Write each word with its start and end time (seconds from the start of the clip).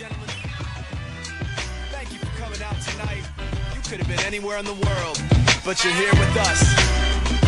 gentlemen, 0.00 0.28
thank 1.92 2.10
you 2.10 2.18
for 2.20 2.42
coming 2.42 2.62
out 2.62 2.80
tonight. 2.80 3.22
You 3.74 3.82
could 3.82 3.98
have 3.98 4.08
been 4.08 4.24
anywhere 4.26 4.56
in 4.56 4.64
the 4.64 4.72
world, 4.72 5.20
but 5.62 5.84
you're 5.84 5.92
here 5.92 6.08
with 6.12 6.36
us. 6.38 6.62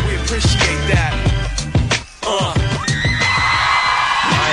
We 0.05 0.13
appreciate 0.17 0.87
that. 0.93 1.13
Uh. 2.21 3.09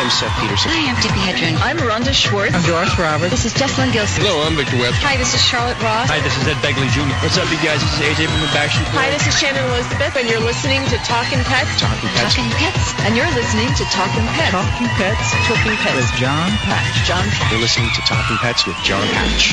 I 0.01 0.09
am 0.09 0.09
Seth 0.09 0.33
Peterson. 0.41 0.73
Hi, 0.73 0.89
I'm 0.89 0.97
Tippi 0.97 1.21
Hedren. 1.21 1.61
I'm 1.61 1.77
Rhonda 1.77 2.17
Schwartz. 2.17 2.57
I'm 2.57 2.65
Doris 2.65 2.97
Roberts. 2.97 3.37
This 3.37 3.45
is 3.45 3.53
Jessalyn 3.53 3.93
Gilsig. 3.93 4.25
Hello, 4.25 4.41
I'm 4.49 4.57
Victor 4.57 4.81
West. 4.81 4.97
Hi, 5.05 5.21
this 5.21 5.37
is 5.37 5.45
Charlotte 5.45 5.77
Ross. 5.85 6.09
Hi, 6.09 6.25
this 6.25 6.33
is 6.41 6.49
Ed 6.49 6.57
Begley 6.65 6.89
Jr. 6.89 7.13
What's 7.21 7.37
up, 7.37 7.45
you 7.53 7.61
guys? 7.61 7.85
This 7.85 8.01
is 8.01 8.09
AJ 8.09 8.33
from 8.33 8.41
the 8.41 8.49
Backstreet 8.57 8.89
Boys. 8.89 8.97
Hi, 8.97 9.13
this 9.13 9.29
is 9.29 9.37
Shannon 9.37 9.61
Elizabeth, 9.69 10.17
and 10.17 10.25
you're 10.25 10.41
listening 10.41 10.81
to 10.89 10.97
Talking 11.05 11.45
Pets. 11.45 11.77
Talking 11.77 12.09
Pets. 12.17 12.33
Talking 12.33 12.49
Pets. 12.57 12.97
And 13.05 13.13
you're 13.13 13.29
listening 13.37 13.69
to 13.77 13.85
Talking 13.93 14.25
Pets. 14.33 14.57
Talking 14.57 14.89
Pets. 14.97 15.27
Talking 15.45 15.77
Pets. 15.85 16.01
With 16.01 16.13
John 16.17 16.49
Patch. 16.65 16.97
John 17.05 17.27
Patch. 17.29 17.53
You're 17.53 17.61
listening 17.61 17.93
to 17.93 18.01
Talking 18.09 18.41
Pets 18.41 18.65
with 18.65 18.81
John 18.81 19.05
Patch. 19.13 19.53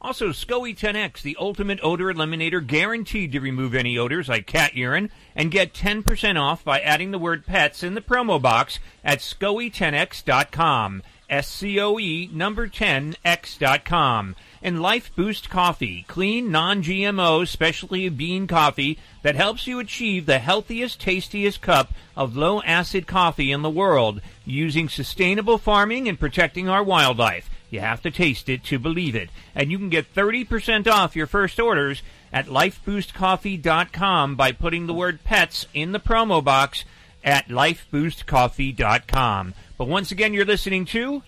Also, 0.00 0.28
SCOE 0.28 0.76
10X, 0.76 1.22
the 1.22 1.36
ultimate 1.40 1.80
odor 1.82 2.12
eliminator 2.12 2.64
guaranteed 2.64 3.32
to 3.32 3.40
remove 3.40 3.74
any 3.74 3.98
odors 3.98 4.28
like 4.28 4.46
cat 4.46 4.76
urine, 4.76 5.10
and 5.34 5.50
get 5.50 5.74
10% 5.74 6.40
off 6.40 6.64
by 6.64 6.78
adding 6.80 7.10
the 7.10 7.18
word 7.18 7.44
pets 7.44 7.82
in 7.82 7.94
the 7.94 8.00
promo 8.00 8.40
box 8.40 8.78
at 9.04 9.18
SCOE10X.com. 9.18 11.02
S-C-O-E 11.30 12.30
number 12.32 12.68
10X.com. 12.68 14.36
And 14.62 14.80
Life 14.80 15.14
Boost 15.14 15.50
Coffee, 15.50 16.04
clean, 16.08 16.50
non-GMO, 16.50 17.46
specialty 17.46 18.08
bean 18.08 18.46
coffee 18.46 18.98
that 19.22 19.36
helps 19.36 19.66
you 19.66 19.78
achieve 19.78 20.26
the 20.26 20.38
healthiest, 20.38 21.00
tastiest 21.00 21.60
cup 21.60 21.92
of 22.16 22.36
low-acid 22.36 23.06
coffee 23.06 23.52
in 23.52 23.62
the 23.62 23.70
world 23.70 24.22
using 24.46 24.88
sustainable 24.88 25.58
farming 25.58 26.08
and 26.08 26.18
protecting 26.18 26.68
our 26.68 26.82
wildlife. 26.82 27.50
You 27.70 27.80
have 27.80 28.00
to 28.02 28.10
taste 28.10 28.48
it 28.48 28.64
to 28.64 28.78
believe 28.78 29.14
it. 29.14 29.28
And 29.54 29.70
you 29.70 29.78
can 29.78 29.90
get 29.90 30.14
30% 30.14 30.86
off 30.86 31.16
your 31.16 31.26
first 31.26 31.60
orders 31.60 32.02
at 32.32 32.46
lifeboostcoffee.com 32.46 34.36
by 34.36 34.52
putting 34.52 34.86
the 34.86 34.94
word 34.94 35.22
pets 35.24 35.66
in 35.74 35.92
the 35.92 36.00
promo 36.00 36.42
box 36.42 36.86
at 37.22 37.48
lifeboostcoffee.com. 37.48 39.54
But 39.76 39.88
once 39.88 40.10
again, 40.10 40.32
you're 40.34 40.44
listening 40.44 40.84
to 40.86 41.22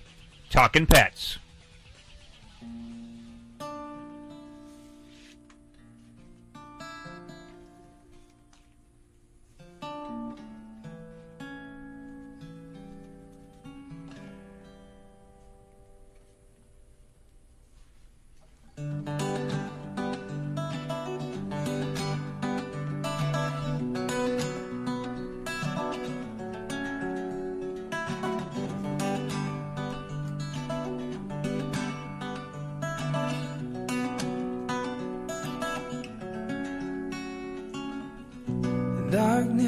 Talking 0.51 0.87
Pets. 0.87 1.39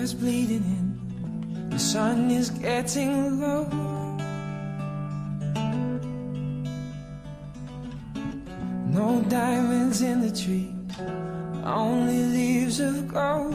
Darkness 0.02 0.14
bleeding 0.14 0.64
in, 0.64 1.70
the 1.70 1.78
sun 1.78 2.28
is 2.30 2.50
getting 2.50 3.40
low. 3.40 3.64
No 8.90 9.22
diamonds 9.28 10.02
in 10.02 10.20
the 10.20 10.32
tree, 10.32 10.74
only 11.64 12.24
leaves 12.36 12.80
of 12.80 13.06
gold. 13.06 13.54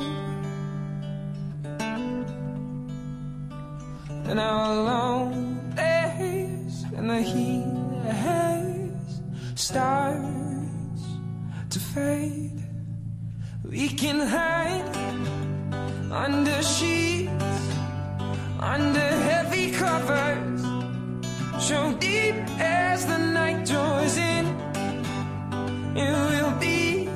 And 4.29 4.39
our 4.39 4.75
long 4.75 5.73
days 5.75 6.85
and 6.95 7.09
the 7.09 7.21
heat 7.21 7.65
has 8.07 9.21
starts 9.55 11.03
to 11.71 11.79
fade. 11.79 12.63
We 13.65 13.89
can 13.89 14.21
hide 14.21 15.17
under 16.12 16.62
sheets, 16.63 17.31
under 18.59 19.09
heavy 19.29 19.72
covers, 19.72 20.62
so 21.59 21.94
deep 22.00 22.35
as 22.59 23.06
the 23.06 23.18
night 23.18 23.66
draws 23.66 24.18
in. 24.18 24.45
It 25.97 26.12
will 26.31 26.56
be 26.59 27.09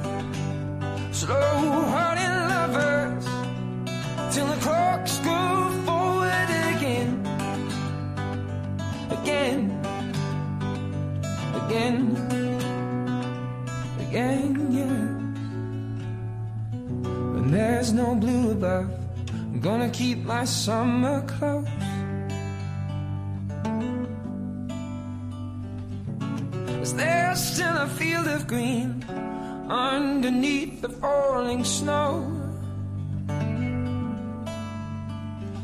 slow-hearted 1.12 2.34
lovers 2.53 3.25
till 4.34 4.47
the 4.47 4.59
clocks 4.62 5.18
go 5.19 5.69
forward 5.85 6.50
again, 6.75 7.12
again, 9.09 9.72
again, 11.63 12.02
again, 14.00 14.72
yeah. 14.72 15.00
There's 17.51 17.91
no 17.91 18.16
blue 18.16 18.51
above, 18.51 18.89
I'm 19.29 19.59
gonna 19.59 19.89
keep 19.89 20.19
my 20.19 20.45
summer 20.45 21.22
close. 21.28 21.67
Is 26.81 26.94
there 26.94 27.35
still 27.35 27.75
a 27.75 27.90
field 27.90 28.28
of 28.28 28.47
green 28.47 29.03
underneath 29.67 30.81
the 30.81 30.88
falling 30.88 31.66
snow? 31.66 32.22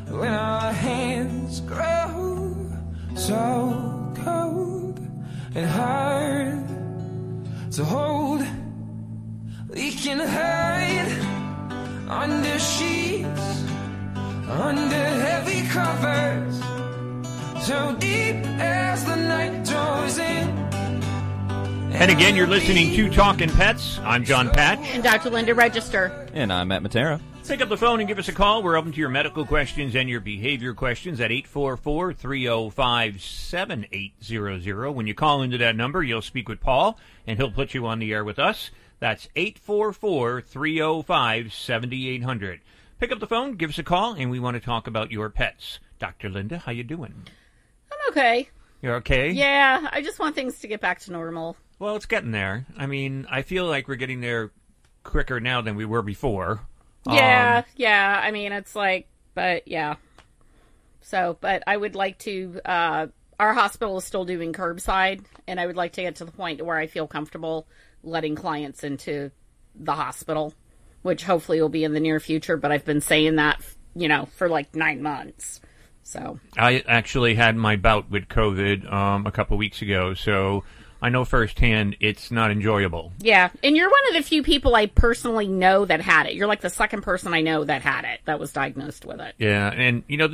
When 0.10 0.34
our 0.34 0.74
hands 0.74 1.62
grow 1.62 2.54
so 3.16 4.12
cold 4.26 5.00
and 5.56 5.70
hard 5.70 6.68
to 7.72 7.86
hold, 7.86 8.46
we 9.70 9.92
can 9.94 10.20
hide 10.20 11.37
under 12.10 12.60
sheets, 12.60 13.64
under 14.48 14.96
heavy 14.96 15.68
covers, 15.68 16.60
so 17.66 17.96
deep 18.00 18.36
as 18.60 19.04
the 19.06 19.16
night 19.16 19.66
draws 19.66 20.18
in. 20.18 20.48
And 21.94 22.12
again, 22.12 22.36
you're 22.36 22.48
listening 22.48 22.96
to 22.96 23.10
Talking 23.10 23.50
Pets. 23.50 24.00
I'm 24.04 24.24
John 24.24 24.50
Patch. 24.52 24.80
And 24.94 25.04
Dr. 25.04 25.32
Linda 25.32 25.54
Register. 25.56 26.28
And 26.34 26.54
I'm 26.54 26.68
Matt 26.70 26.84
Matera. 26.84 27.20
Pick 27.48 27.62
up 27.62 27.70
the 27.70 27.78
phone 27.78 28.00
and 28.00 28.08
give 28.08 28.20
us 28.20 28.28
a 28.28 28.34
call. 28.34 28.62
We're 28.62 28.76
open 28.76 28.92
to 28.92 29.00
your 29.00 29.10
medical 29.10 29.46
questions 29.46 29.96
and 29.96 30.10
your 30.10 30.20
behavior 30.20 30.74
questions 30.74 31.20
at 31.22 31.32
844 31.32 32.14
305 32.14 33.22
7800. 33.22 34.92
When 34.92 35.08
you 35.08 35.14
call 35.14 35.42
into 35.42 35.58
that 35.60 35.76
number, 35.76 36.04
you'll 36.04 36.22
speak 36.22 36.50
with 36.50 36.60
Paul, 36.60 37.00
and 37.26 37.40
he'll 37.40 37.52
put 37.52 37.74
you 37.74 37.88
on 37.88 38.00
the 38.00 38.14
air 38.14 38.24
with 38.24 38.38
us. 38.38 38.70
That's 39.00 39.28
844 39.36 40.42
305 40.42 41.54
7800. 41.54 42.62
Pick 43.00 43.12
up 43.12 43.20
the 43.20 43.28
phone, 43.28 43.54
give 43.56 43.70
us 43.70 43.78
a 43.78 43.84
call, 43.84 44.14
and 44.14 44.32
we 44.32 44.40
want 44.40 44.56
to 44.56 44.60
talk 44.60 44.88
about 44.88 45.12
your 45.12 45.30
pets. 45.30 45.80
Dr. 46.00 46.30
Linda, 46.30 46.58
how 46.58 46.72
you 46.72 46.84
doing? 46.84 47.14
I'm 47.92 48.12
okay. 48.12 48.50
You're 48.82 48.96
okay? 48.96 49.30
Yeah, 49.32 49.88
I 49.92 50.02
just 50.02 50.20
want 50.20 50.36
things 50.36 50.60
to 50.60 50.68
get 50.68 50.82
back 50.82 51.00
to 51.02 51.12
normal. 51.12 51.56
Well, 51.80 51.96
it's 51.96 52.06
getting 52.08 52.32
there. 52.32 52.66
I 52.76 52.88
mean, 52.88 53.28
I 53.30 53.44
feel 53.44 53.66
like 53.66 53.88
we're 53.88 53.96
getting 53.96 54.22
there 54.22 54.52
quicker 55.04 55.40
now 55.40 55.62
than 55.62 55.76
we 55.76 55.86
were 55.86 56.02
before. 56.02 56.62
Yeah, 57.08 57.60
Um, 57.60 57.72
yeah. 57.76 58.20
I 58.24 58.32
mean, 58.32 58.52
it's 58.52 58.76
like, 58.76 59.08
but 59.36 59.68
yeah. 59.68 59.96
So, 61.02 61.38
but 61.40 61.64
I 61.68 61.78
would 61.78 61.96
like 61.96 62.18
to. 62.20 62.60
Uh, 62.66 63.08
our 63.40 63.54
hospital 63.54 63.98
is 63.98 64.04
still 64.04 64.26
doing 64.26 64.52
curbside, 64.54 65.24
and 65.48 65.60
I 65.60 65.68
would 65.68 65.76
like 65.78 65.94
to 65.94 66.02
get 66.02 66.16
to 66.18 66.26
the 66.26 66.32
point 66.32 66.62
where 66.66 66.78
I 66.78 66.88
feel 66.88 67.08
comfortable 67.08 67.68
letting 68.08 68.36
clients 68.36 68.84
into 68.84 69.32
the 69.76 69.94
hospital, 69.94 70.54
which 71.02 71.24
hopefully 71.24 71.62
will 71.62 71.70
be 71.70 71.84
in 71.84 71.94
the 71.94 72.00
near 72.00 72.20
future. 72.20 72.58
But 72.58 72.72
I've 72.72 72.86
been 72.86 73.02
saying 73.02 73.36
that, 73.36 73.62
you 73.96 74.08
know, 74.08 74.28
for 74.38 74.50
like 74.50 74.76
nine 74.76 75.02
months. 75.02 75.62
So, 76.04 76.40
I 76.58 76.84
actually 76.88 77.36
had 77.36 77.58
my 77.58 77.76
bout 77.76 78.10
with 78.10 78.30
COVID 78.30 78.90
um, 78.92 79.28
a 79.28 79.32
couple 79.32 79.58
weeks 79.58 79.82
ago, 79.82 80.14
so 80.14 80.64
I 81.02 81.10
know 81.10 81.26
firsthand 81.26 81.98
it's 82.00 82.32
not 82.32 82.50
enjoyable. 82.50 83.12
yeah. 83.20 83.50
And 83.62 83.76
you're 83.76 83.90
one 83.90 84.08
of 84.10 84.14
the 84.16 84.24
few 84.24 84.42
people 84.42 84.74
I 84.74 84.86
personally 84.86 85.48
know 85.48 85.84
that 85.84 86.00
had 86.00 86.26
it. 86.28 86.34
You're 86.34 86.48
like 86.48 86.62
the 86.62 86.70
second 86.70 87.02
person 87.02 87.34
I 87.34 87.42
know 87.42 87.66
that 87.66 87.82
had 87.82 88.06
it, 88.06 88.22
that 88.24 88.40
was 88.40 88.54
diagnosed 88.54 89.06
with 89.06 89.20
it. 89.20 89.36
Yeah, 89.38 89.70
and 89.70 90.04
you 90.08 90.16
know, 90.16 90.30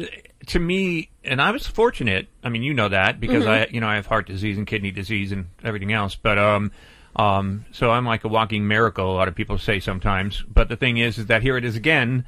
to 0.48 0.60
me, 0.60 1.10
and 1.24 1.42
I 1.42 1.50
was 1.52 1.66
fortunate. 1.66 2.28
I 2.44 2.50
mean, 2.50 2.64
you 2.64 2.76
know 2.76 2.90
that 2.90 3.20
because 3.20 3.46
I, 3.46 3.66
you 3.72 3.82
know, 3.82 3.88
I 3.88 3.96
have 3.96 4.06
heart 4.06 4.28
disease 4.28 4.58
and 4.58 4.68
kidney 4.68 4.92
disease 4.92 5.32
and 5.32 5.48
everything 5.64 5.92
else. 5.92 6.16
But 6.16 6.38
um, 6.38 6.72
um, 7.16 7.66
so 7.72 7.92
I'm 7.92 8.06
like 8.06 8.24
a 8.24 8.28
walking 8.28 8.68
miracle. 8.68 9.12
A 9.12 9.16
lot 9.16 9.28
of 9.28 9.36
people 9.36 9.58
say 9.58 9.80
sometimes. 9.80 10.44
But 10.44 10.70
the 10.70 10.76
thing 10.76 10.98
is, 10.98 11.18
is 11.18 11.28
that 11.28 11.42
here 11.42 11.58
it 11.58 11.66
is 11.66 11.76
again. 11.76 12.26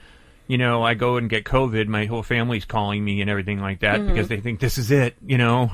You 0.47 0.59
know, 0.59 0.83
I 0.83 0.93
go 0.93 1.17
and 1.17 1.29
get 1.29 1.43
COVID. 1.43 1.87
My 1.87 2.05
whole 2.05 2.21
family's 2.21 2.65
calling 2.65 3.03
me 3.03 3.21
and 3.21 3.29
everything 3.29 3.59
like 3.59 3.79
that 3.79 3.99
mm-hmm. 3.99 4.09
because 4.09 4.27
they 4.27 4.39
think 4.39 4.59
this 4.59 4.77
is 4.77 4.91
it. 4.91 5.15
You 5.25 5.37
know. 5.37 5.71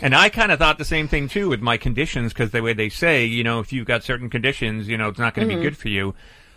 And 0.00 0.16
I 0.16 0.30
kind 0.30 0.50
of 0.50 0.58
thought 0.58 0.78
the 0.78 0.84
same 0.84 1.06
thing 1.06 1.28
too 1.28 1.48
with 1.48 1.60
my 1.60 1.76
conditions 1.76 2.32
because 2.32 2.50
the 2.50 2.60
way 2.60 2.72
they 2.72 2.88
say, 2.88 3.24
you 3.24 3.44
know, 3.44 3.60
if 3.60 3.72
you've 3.72 3.86
got 3.86 4.02
certain 4.02 4.30
conditions, 4.30 4.88
you 4.88 4.98
know, 4.98 5.08
it's 5.08 5.18
not 5.18 5.32
going 5.32 5.46
to 5.46 5.48
be 5.48 5.54
mm-hmm. 5.54 5.62
good 5.62 5.76
for 5.76 5.88
you. 5.88 6.14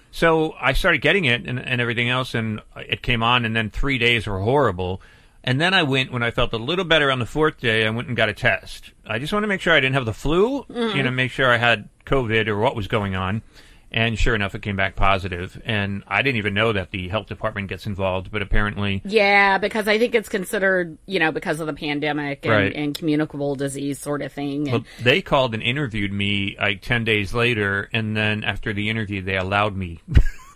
So 0.10 0.54
I 0.60 0.74
started 0.74 1.02
getting 1.02 1.26
it 1.26 1.46
and, 1.46 1.60
and 1.60 1.82
everything 1.82 2.10
else, 2.10 2.34
and 2.34 2.62
it 2.78 3.02
came 3.02 3.22
on, 3.22 3.44
and 3.44 3.56
then 3.56 3.70
three 3.70 3.98
days 3.98 4.26
were 4.26 4.40
horrible. 4.40 5.02
And 5.44 5.62
then 5.62 5.74
I 5.74 5.84
went 5.84 6.12
when 6.12 6.24
I 6.24 6.32
felt 6.32 6.54
a 6.54 6.58
little 6.58 6.86
better 6.86 7.12
on 7.12 7.20
the 7.20 7.26
fourth 7.26 7.60
day. 7.60 7.86
I 7.86 7.90
went 7.92 8.08
and 8.08 8.18
got 8.18 8.30
a 8.30 8.34
test. 8.34 8.94
I 9.06 9.20
just 9.20 9.32
wanted 9.32 9.44
to 9.44 9.50
make 9.50 9.62
sure 9.62 9.74
I 9.74 9.80
didn't 9.80 9.96
have 9.96 10.06
the 10.06 10.14
flu, 10.14 10.66
you 10.70 10.76
mm-hmm. 10.76 11.00
know, 11.00 11.12
make 11.12 11.32
sure 11.32 11.52
I 11.52 11.58
had 11.58 11.90
COVID 12.06 12.48
or 12.48 12.58
what 12.58 12.76
was 12.76 12.88
going 12.88 13.16
on. 13.16 13.42
And 13.92 14.20
sure 14.20 14.36
enough, 14.36 14.54
it 14.56 14.62
came 14.62 14.76
back 14.76 14.98
positive. 14.98 15.62
And 15.64 16.04
I 16.06 16.22
didn't 16.22 16.38
even 16.38 16.54
know 16.54 16.74
that 16.74 16.92
the 16.92 17.08
health 17.08 17.28
department 17.28 17.70
gets 17.70 17.86
involved, 17.86 18.30
but 18.30 18.42
apparently, 18.42 19.02
Yeah, 19.06 19.58
because 19.58 19.88
I 19.88 19.98
think 20.00 20.16
it's 20.16 20.28
considered, 20.28 20.98
you 21.06 21.20
know, 21.20 21.32
because 21.32 21.62
of 21.62 21.68
the 21.68 21.74
pandemic 21.74 22.46
and, 22.46 22.52
Right. 22.54 22.74
and 22.76 22.94
communicable 22.98 23.56
disease 23.56 24.00
sort 24.00 24.22
of 24.22 24.34
thing. 24.34 24.70
well, 24.70 24.84
they 25.02 25.22
called 25.22 25.54
and 25.54 25.64
interviewed 25.64 26.12
me 26.12 26.58
like 26.60 26.82
10 26.82 27.06
days 27.06 27.34
later. 27.34 27.88
And 27.94 28.18
then 28.18 28.44
after 28.44 28.74
the 28.74 28.90
interview, 28.90 29.22
they 29.22 29.38
allowed 29.38 29.78
me. 29.78 30.02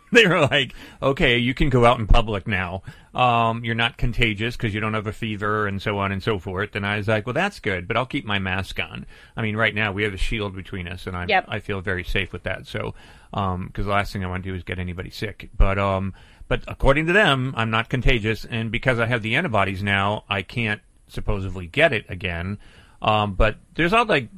they 0.12 0.28
were 0.28 0.42
like, 0.42 0.74
okay, 1.02 1.38
you 1.38 1.54
can 1.54 1.70
go 1.70 1.86
out 1.86 2.00
in 2.00 2.08
public 2.08 2.48
now. 2.48 2.82
Um, 3.14 3.64
you're 3.64 3.76
not 3.76 3.98
contagious 3.98 4.56
because 4.56 4.74
you 4.74 4.80
don't 4.80 4.94
have 4.94 5.08
a 5.08 5.14
fever 5.14 5.68
and 5.68 5.82
so 5.82 5.98
on 5.98 6.12
and 6.12 6.22
so 6.22 6.40
forth. 6.40 6.76
And 6.76 6.86
I 6.86 6.98
was 6.98 7.08
like, 7.08 7.26
well, 7.26 7.34
that's 7.34 7.60
good, 7.60 7.88
but 7.88 7.98
I'll 7.98 8.06
keep 8.06 8.26
my 8.26 8.40
mask 8.40 8.80
on. 8.80 9.06
I 9.36 9.42
mean, 9.42 9.56
right 9.56 9.74
now 9.74 9.92
we 9.92 10.04
have 10.04 10.14
a 10.14 10.18
shield 10.18 10.56
between 10.56 10.88
us 10.88 11.08
and 11.08 11.16
I, 11.16 11.26
Yep. 11.28 11.46
I 11.48 11.60
feel 11.60 11.82
very 11.82 12.04
safe 12.04 12.32
with 12.34 12.44
that. 12.44 12.68
So, 12.68 12.94
um, 13.34 13.70
cause 13.74 13.86
the 13.86 13.92
last 13.92 14.14
thing 14.14 14.24
I 14.24 14.28
want 14.28 14.44
to 14.44 14.50
do 14.50 14.56
is 14.56 14.64
get 14.64 14.80
anybody 14.80 15.10
sick. 15.10 15.50
But, 15.56 15.78
um, 15.78 16.14
but 16.48 16.64
according 16.68 17.08
to 17.08 17.14
them, 17.14 17.54
I'm 17.56 17.70
not 17.70 17.90
contagious. 17.90 18.46
And 18.46 18.72
because 18.72 19.00
I 19.00 19.06
have 19.06 19.22
the 19.22 19.36
antibodies 19.36 19.84
now, 19.84 20.24
I 20.30 20.42
can't 20.42 20.82
supposedly 21.08 21.68
get 21.68 21.94
it 21.94 22.06
again. 22.10 22.58
Um, 23.02 23.34
but 23.36 23.58
there's 23.76 23.94
all 23.94 24.06
like, 24.06 24.30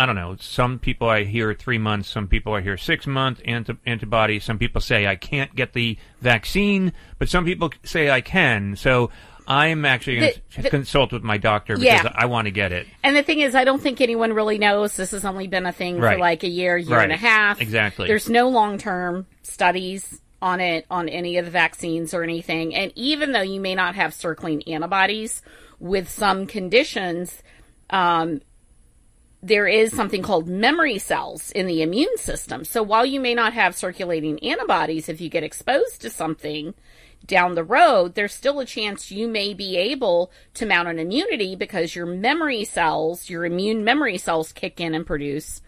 I 0.00 0.06
don't 0.06 0.14
know. 0.14 0.36
Some 0.38 0.78
people 0.78 1.08
I 1.08 1.24
hear 1.24 1.52
three 1.54 1.78
months. 1.78 2.08
Some 2.08 2.28
people 2.28 2.54
I 2.54 2.60
hear 2.60 2.76
six 2.76 3.06
month 3.06 3.40
anti- 3.44 3.76
antibodies. 3.84 4.44
Some 4.44 4.58
people 4.58 4.80
say 4.80 5.06
I 5.08 5.16
can't 5.16 5.52
get 5.54 5.72
the 5.72 5.98
vaccine, 6.20 6.92
but 7.18 7.28
some 7.28 7.44
people 7.44 7.70
say 7.82 8.08
I 8.08 8.20
can. 8.20 8.76
So 8.76 9.10
I'm 9.46 9.84
actually 9.84 10.20
going 10.20 10.32
to 10.62 10.70
consult 10.70 11.12
with 11.12 11.22
my 11.24 11.36
doctor 11.38 11.74
because 11.76 12.04
Yeah. 12.04 12.12
I 12.14 12.26
want 12.26 12.44
to 12.46 12.50
get 12.52 12.70
it. 12.70 12.86
and 13.02 13.16
the 13.16 13.22
thing 13.22 13.40
is, 13.40 13.54
I 13.54 13.64
don't 13.64 13.80
think 13.82 14.00
anyone 14.00 14.32
really 14.34 14.58
knows. 14.58 14.94
This 14.96 15.10
has 15.10 15.24
only 15.24 15.48
been 15.48 15.66
a 15.66 15.72
thing 15.72 15.98
Right. 15.98 16.14
for 16.14 16.20
like 16.20 16.44
a 16.44 16.48
year, 16.48 16.76
year 16.76 17.00
and 17.00 17.10
a 17.12 17.16
half. 17.16 17.60
Exactly. 17.60 18.06
There's 18.08 18.28
no 18.28 18.50
long 18.50 18.78
term 18.78 19.26
studies 19.42 20.20
on 20.40 20.60
it, 20.60 20.86
on 20.90 21.08
any 21.08 21.38
of 21.38 21.44
the 21.46 21.50
vaccines 21.50 22.14
or 22.14 22.22
anything. 22.22 22.72
And 22.74 22.92
even 22.94 23.32
though 23.32 23.40
you 23.42 23.60
may 23.60 23.74
not 23.74 23.96
have 23.96 24.14
circling 24.14 24.62
antibodies 24.68 25.42
with 25.80 26.08
some 26.08 26.46
conditions, 26.46 27.42
um, 27.90 28.40
there 29.42 29.68
is 29.68 29.94
something 29.94 30.22
called 30.22 30.48
memory 30.48 30.98
cells 30.98 31.50
in 31.52 31.66
the 31.66 31.82
immune 31.82 32.16
system. 32.16 32.64
So 32.64 32.82
while 32.82 33.06
you 33.06 33.20
may 33.20 33.34
not 33.34 33.52
have 33.52 33.76
circulating 33.76 34.42
antibodies, 34.42 35.08
if 35.08 35.20
you 35.20 35.28
get 35.28 35.44
exposed 35.44 36.00
to 36.02 36.10
something 36.10 36.74
down 37.26 37.54
the 37.54 37.64
road, 37.64 38.14
there's 38.14 38.34
still 38.34 38.58
a 38.60 38.64
chance 38.64 39.10
you 39.10 39.28
may 39.28 39.54
be 39.54 39.76
able 39.76 40.32
to 40.54 40.66
mount 40.66 40.88
an 40.88 40.98
immunity 40.98 41.54
because 41.54 41.94
your 41.94 42.06
memory 42.06 42.64
cells, 42.64 43.30
your 43.30 43.44
immune 43.44 43.84
memory 43.84 44.18
cells 44.18 44.52
kick 44.52 44.80
in 44.80 44.94
and 44.94 45.06
produce 45.06 45.60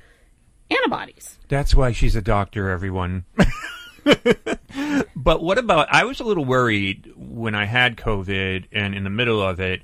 antibodies. 0.71 1.39
That's 1.49 1.75
why 1.75 1.93
she's 1.93 2.17
a 2.17 2.23
doctor, 2.23 2.71
everyone. 2.71 3.25
but 5.17 5.43
what 5.43 5.59
about? 5.59 5.89
I 5.93 6.05
was 6.05 6.21
a 6.21 6.25
little 6.25 6.45
worried 6.45 7.13
when 7.17 7.55
I 7.55 7.67
had 7.67 7.97
COVID 7.97 8.67
and 8.73 8.95
in 8.95 9.05
the 9.05 9.11
middle 9.11 9.43
of 9.43 9.61
it. 9.61 9.83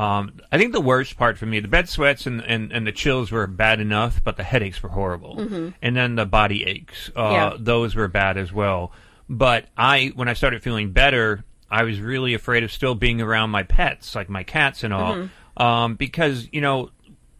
Um, 0.00 0.32
I 0.50 0.56
think 0.58 0.72
the 0.72 0.80
worst 0.80 1.16
part 1.18 1.36
for 1.36 1.46
me, 1.46 1.60
the 1.60 1.68
bed 1.68 1.88
sweats 1.88 2.26
and, 2.26 2.40
and, 2.40 2.72
and 2.72 2.86
the 2.86 2.92
chills 2.92 3.30
were 3.30 3.46
bad 3.46 3.80
enough, 3.80 4.22
but 4.24 4.36
the 4.36 4.42
headaches 4.44 4.82
were 4.82 4.88
horrible. 4.88 5.72
And 5.82 5.96
then 5.96 6.14
the 6.14 6.26
body 6.26 6.64
aches, 6.64 7.10
uh, 7.16 7.30
Yeah. 7.32 7.56
those 7.58 7.94
were 7.94 8.08
bad 8.08 8.38
as 8.38 8.52
well. 8.52 8.92
But 9.28 9.66
I, 9.76 10.12
when 10.14 10.28
I 10.28 10.32
started 10.34 10.62
feeling 10.62 10.92
better, 10.92 11.44
I 11.70 11.82
was 11.84 12.00
really 12.00 12.34
afraid 12.34 12.62
of 12.64 12.72
still 12.72 12.94
being 12.94 13.20
around 13.20 13.50
my 13.50 13.62
pets, 13.62 14.14
like 14.14 14.28
my 14.28 14.42
cats 14.42 14.82
and 14.84 14.92
all, 14.94 15.28
um, 15.56 15.94
because 15.96 16.48
you 16.50 16.60
know 16.60 16.90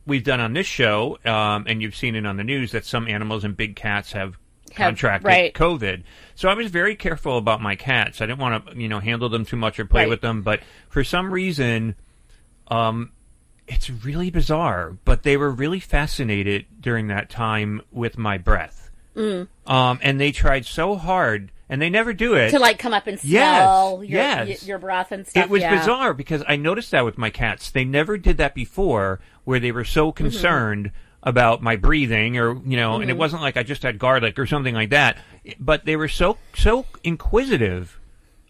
we've 0.07 0.23
done 0.25 0.41
on 0.41 0.53
this 0.53 0.67
show, 0.67 1.19
um, 1.25 1.65
and 1.67 1.81
you've 1.83 1.97
seen 1.97 2.15
it 2.15 2.27
on 2.27 2.37
the 2.37 2.45
news 2.45 2.73
that 2.73 2.85
some 2.85 3.09
animals 3.09 3.43
and 3.45 3.57
big 3.57 3.75
cats 3.75 4.13
have 4.13 4.39
Have- 4.75 4.87
contracted 4.89 5.27
right. 5.27 5.55
COVID. 5.55 6.03
So 6.37 6.49
I 6.49 6.55
was 6.55 6.71
very 6.71 6.95
careful 6.95 7.39
about 7.39 7.61
my 7.61 7.75
cats. 7.75 8.21
I 8.21 8.27
didn't 8.27 8.39
want 8.41 8.67
to, 8.67 8.77
you 8.81 8.89
know, 8.89 9.01
handle 9.01 9.29
them 9.29 9.45
too 9.45 9.57
much 9.57 9.81
or 9.81 9.85
play 9.85 10.03
Right. 10.03 10.11
with 10.11 10.21
them. 10.21 10.43
But 10.43 10.61
for 10.89 11.03
some 11.05 11.33
reason, 11.33 11.97
um, 12.71 13.13
it's 13.69 13.91
really 13.91 14.31
bizarre. 14.31 14.97
But 15.05 15.23
they 15.23 15.37
were 15.37 15.51
really 15.51 15.81
fascinated 15.81 16.67
during 16.81 17.09
that 17.09 17.31
time 17.31 17.83
with 17.93 18.17
my 18.19 18.39
breath. 18.39 18.91
Mm. 19.17 19.49
Um, 19.67 19.99
and 20.03 20.21
they 20.21 20.31
tried 20.33 20.65
so 20.67 20.95
hard, 20.97 21.51
and 21.69 21.83
they 21.83 21.91
never 21.91 22.13
do 22.13 22.35
it. 22.35 22.51
To 22.51 22.59
like 22.59 22.79
come 22.79 22.95
up 22.95 23.07
and 23.07 23.23
Yes, 23.25 23.59
smell 23.59 24.05
your, 24.05 24.19
yes. 24.21 24.63
y- 24.63 24.67
your 24.69 24.79
breath 24.79 25.11
and 25.13 25.27
stuff. 25.27 25.45
It 25.45 25.51
was 25.51 25.63
yeah. 25.63 25.79
bizarre 25.79 26.15
because 26.15 26.43
I 26.49 26.57
noticed 26.57 26.93
that 26.93 27.05
with 27.05 27.19
my 27.19 27.31
cats. 27.31 27.71
They 27.71 27.85
never 27.85 28.17
did 28.19 28.39
that 28.39 28.55
before, 28.55 29.21
where 29.45 29.59
they 29.61 29.73
were 29.73 29.83
Mm-hmm. 29.83 29.93
so 29.93 30.13
concerned 30.13 30.93
about 31.23 31.61
my 31.63 31.77
breathing, 31.77 32.39
or 32.39 32.55
you 32.65 32.77
know, 32.77 32.95
and 32.95 33.05
it 33.05 33.09
Mm-hmm. 33.15 33.19
wasn't 33.19 33.43
like 33.43 33.57
I 33.57 33.63
just 33.63 33.83
had 33.83 33.99
garlic 33.99 34.39
or 34.39 34.47
something 34.47 34.75
like 34.75 34.91
that. 34.91 35.19
But 35.59 35.85
they 35.85 35.97
were 35.97 36.09
so 36.09 36.39
so 36.55 36.87
inquisitive 37.05 38.01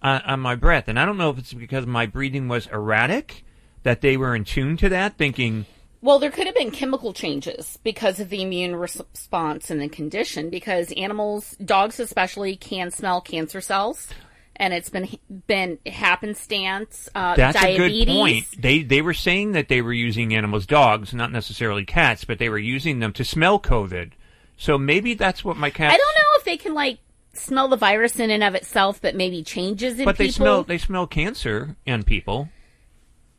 on, 0.03 0.21
on 0.23 0.41
my 0.41 0.55
breath, 0.55 0.89
and 0.89 0.99
I 0.99 1.05
don't 1.07 1.17
know 1.19 1.31
if 1.31 1.39
it's 1.39 1.53
because 1.53 1.87
my 1.87 2.07
breathing 2.07 2.49
was 2.49 2.67
erratic 2.69 3.45
that 3.83 4.01
they 4.01 4.17
were 4.17 4.35
in 4.35 4.45
tune 4.45 4.77
to 4.79 4.89
that, 4.91 5.17
thinking, 5.17 5.67
Well, 6.03 6.19
there 6.19 6.31
could 6.31 6.47
have 6.47 6.55
been 6.55 6.71
chemical 6.71 7.13
changes 7.13 7.79
because 7.83 8.21
of 8.21 8.29
the 8.31 8.43
immune 8.43 8.77
response 8.77 9.71
and 9.71 9.81
the 9.81 9.89
condition. 9.89 10.51
Because 10.51 10.93
animals, 10.97 11.57
dogs 11.65 11.99
especially, 12.01 12.57
can 12.57 12.91
smell 12.91 13.21
cancer 13.21 13.61
cells, 13.61 14.09
and 14.57 14.73
it's 14.75 14.91
been 14.91 15.09
been 15.47 15.79
happenstance. 15.87 17.09
Uh, 17.15 17.35
That's 17.37 17.61
diabetes. 17.61 18.03
a 18.03 18.05
good 18.07 18.13
point. 18.13 18.47
They 18.59 18.83
they 18.83 19.03
were 19.03 19.15
saying 19.15 19.53
that 19.53 19.69
they 19.69 19.83
were 19.83 19.93
using 19.93 20.35
animals, 20.35 20.67
dogs, 20.67 21.15
not 21.15 21.33
necessarily 21.33 21.85
cats, 21.85 22.25
but 22.25 22.39
they 22.39 22.49
were 22.49 22.59
using 22.59 22.99
them 22.99 23.13
to 23.15 23.25
smell 23.25 23.59
COVID. 23.59 24.13
So 24.57 24.77
maybe 24.77 25.15
that's 25.15 25.43
what 25.45 25.57
my 25.57 25.71
cat. 25.71 25.91
I 25.93 25.97
don't 25.97 26.15
know 26.15 26.37
if 26.39 26.45
they 26.45 26.57
can 26.59 26.75
like 26.75 26.99
smell 27.33 27.69
the 27.69 27.77
virus 27.77 28.19
in 28.19 28.31
and 28.31 28.43
of 28.45 28.55
itself, 28.55 29.01
but 29.01 29.15
maybe 29.15 29.43
changes 29.43 29.99
in 29.99 30.05
But 30.05 30.17
people. 30.17 30.27
they 30.27 30.31
smell 30.31 30.63
they 30.65 30.79
smell 30.79 31.07
cancer 31.07 31.77
in 31.87 32.03
people. 32.03 32.51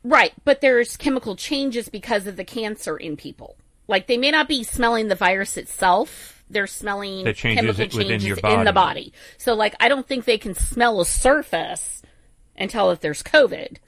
Right, 0.04 0.32
but 0.44 0.60
there's 0.60 0.96
chemical 0.96 1.36
changes 1.36 1.88
because 1.88 2.26
of 2.26 2.36
the 2.36 2.44
cancer 2.44 2.96
in 2.96 3.16
people. 3.16 3.56
Like 3.88 4.06
they 4.06 4.16
may 4.16 4.30
not 4.30 4.48
be 4.48 4.64
smelling 4.64 5.08
the 5.08 5.14
virus 5.14 5.56
itself; 5.56 6.42
they're 6.50 6.66
smelling 6.66 7.24
That 7.24 7.36
changes 7.36 7.76
chemical 7.76 7.82
it 7.82 7.94
within 7.94 8.20
changes 8.20 8.38
in 8.44 8.64
the 8.64 8.72
body. 8.72 9.12
So, 9.38 9.54
like, 9.54 9.74
I 9.80 9.88
don't 9.88 10.06
think 10.06 10.24
they 10.24 10.38
can 10.38 10.54
smell 10.54 11.00
a 11.00 11.06
surface 11.06 12.02
and 12.56 12.70
tell 12.70 12.90
if 12.90 13.00
there's 13.00 13.22
COVID, 13.22 13.78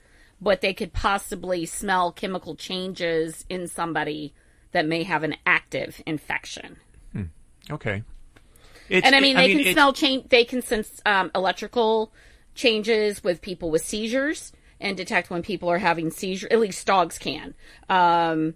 but 0.41 0.61
they 0.61 0.73
could 0.73 0.93
possibly 0.93 1.65
smell 1.65 2.11
chemical 2.11 2.55
changes 2.55 3.45
in 3.49 3.67
somebody 3.67 4.33
that 4.71 4.85
may 4.85 5.03
have 5.03 5.23
an 5.23 5.35
active 5.45 6.01
infection. 6.05 6.77
Okay. 7.71 8.03
It's, 8.89 9.05
and 9.05 9.15
I 9.15 9.19
mean, 9.19 9.35
they 9.35 9.49
can 9.49 9.59
it's- 9.59 9.73
smell 9.73 9.93
change. 9.93 10.29
They 10.29 10.45
can 10.45 10.61
sense 10.61 11.01
um, 11.05 11.31
electrical 11.33 12.11
changes 12.53 13.23
with 13.23 13.41
people 13.41 13.71
with 13.71 13.83
seizures 13.83 14.53
and 14.81 14.95
detect 14.97 15.29
when 15.29 15.41
people 15.41 15.69
are 15.69 15.77
having 15.77 16.11
seizure. 16.11 16.47
At 16.51 16.59
least 16.59 16.85
dogs 16.85 17.17
can. 17.17 17.53
Um, 17.89 18.55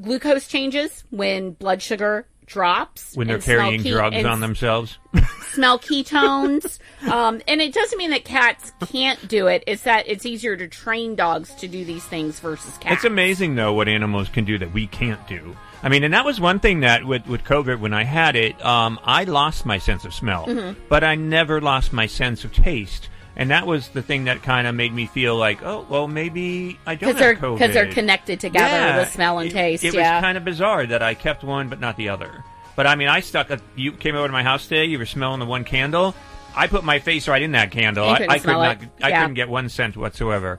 glucose 0.00 0.46
changes 0.48 1.04
when 1.10 1.52
blood 1.52 1.82
sugar 1.82 2.26
drops 2.46 3.14
when 3.14 3.26
they're 3.26 3.38
carrying 3.38 3.82
ke- 3.82 3.88
drugs 3.88 4.24
on 4.24 4.40
themselves. 4.40 4.96
smell 5.52 5.78
ketones. 5.78 6.78
um, 7.10 7.40
and 7.46 7.60
it 7.60 7.74
doesn't 7.74 7.98
mean 7.98 8.10
that 8.10 8.24
cats 8.24 8.72
can't 8.90 9.28
do 9.28 9.48
it. 9.48 9.62
It's 9.66 9.82
that 9.82 10.08
it's 10.08 10.24
easier 10.24 10.56
to 10.56 10.66
train 10.66 11.14
dogs 11.14 11.54
to 11.56 11.68
do 11.68 11.84
these 11.84 12.04
things 12.04 12.40
versus 12.40 12.78
cats. 12.78 12.96
It's 12.96 13.04
amazing 13.04 13.54
though 13.56 13.74
what 13.74 13.86
animals 13.88 14.28
can 14.30 14.44
do 14.46 14.56
that 14.58 14.72
we 14.72 14.86
can't 14.86 15.26
do. 15.28 15.56
I 15.82 15.88
mean, 15.90 16.04
and 16.04 16.14
that 16.14 16.24
was 16.24 16.40
one 16.40 16.58
thing 16.58 16.80
that 16.80 17.04
with 17.04 17.26
with 17.26 17.44
COVID 17.44 17.80
when 17.80 17.92
I 17.92 18.04
had 18.04 18.34
it, 18.34 18.64
um, 18.64 18.98
I 19.04 19.24
lost 19.24 19.66
my 19.66 19.78
sense 19.78 20.04
of 20.06 20.14
smell, 20.14 20.46
Mhm. 20.46 20.74
but 20.88 21.04
I 21.04 21.14
never 21.16 21.60
lost 21.60 21.92
my 21.92 22.06
sense 22.06 22.44
of 22.44 22.52
taste. 22.52 23.08
And 23.38 23.50
that 23.50 23.66
was 23.68 23.88
the 23.90 24.02
thing 24.02 24.24
that 24.24 24.42
kind 24.42 24.66
of 24.66 24.74
made 24.74 24.92
me 24.92 25.06
feel 25.06 25.36
like, 25.36 25.62
oh, 25.62 25.86
well, 25.88 26.08
maybe 26.08 26.76
I 26.84 26.96
don't 26.96 27.16
they're 27.16 27.34
have 27.34 27.42
COVID. 27.42 27.54
because 27.58 27.72
they're 27.72 27.92
connected 27.92 28.40
together 28.40 28.66
Yeah, 28.66 28.98
with 28.98 29.12
smell 29.12 29.38
and 29.38 29.48
it- 29.48 29.52
taste. 29.52 29.84
It, 29.84 29.94
yeah. 29.94 30.16
was 30.16 30.22
kind 30.22 30.36
of 30.36 30.44
bizarre 30.44 30.84
that 30.86 31.02
I 31.02 31.14
kept 31.14 31.44
one 31.44 31.68
but 31.68 31.78
not 31.78 31.96
the 31.96 32.08
other. 32.08 32.44
But 32.74 32.86
I 32.88 32.96
mean, 32.96 33.08
I 33.08 33.20
stuck. 33.20 33.50
A, 33.50 33.60
you 33.76 33.92
came 33.92 34.14
over 34.16 34.26
to 34.26 34.32
my 34.32 34.42
house 34.42 34.64
today. 34.66 34.84
You 34.86 34.98
were 34.98 35.06
smelling 35.06 35.40
the 35.40 35.46
one 35.46 35.64
candle. 35.64 36.14
I 36.54 36.66
put 36.66 36.82
my 36.84 36.98
face 36.98 37.28
right 37.28 37.40
in 37.42 37.52
that 37.52 37.70
candle. 37.70 38.08
I, 38.08 38.16
couldn't 38.18 38.30
I 38.30 38.38
could 38.38 38.46
not. 38.48 38.82
it. 38.82 38.88
I 39.02 39.12
couldn't 39.12 39.34
get 39.34 39.48
one 39.48 39.68
scent 39.68 39.96
whatsoever. 39.96 40.58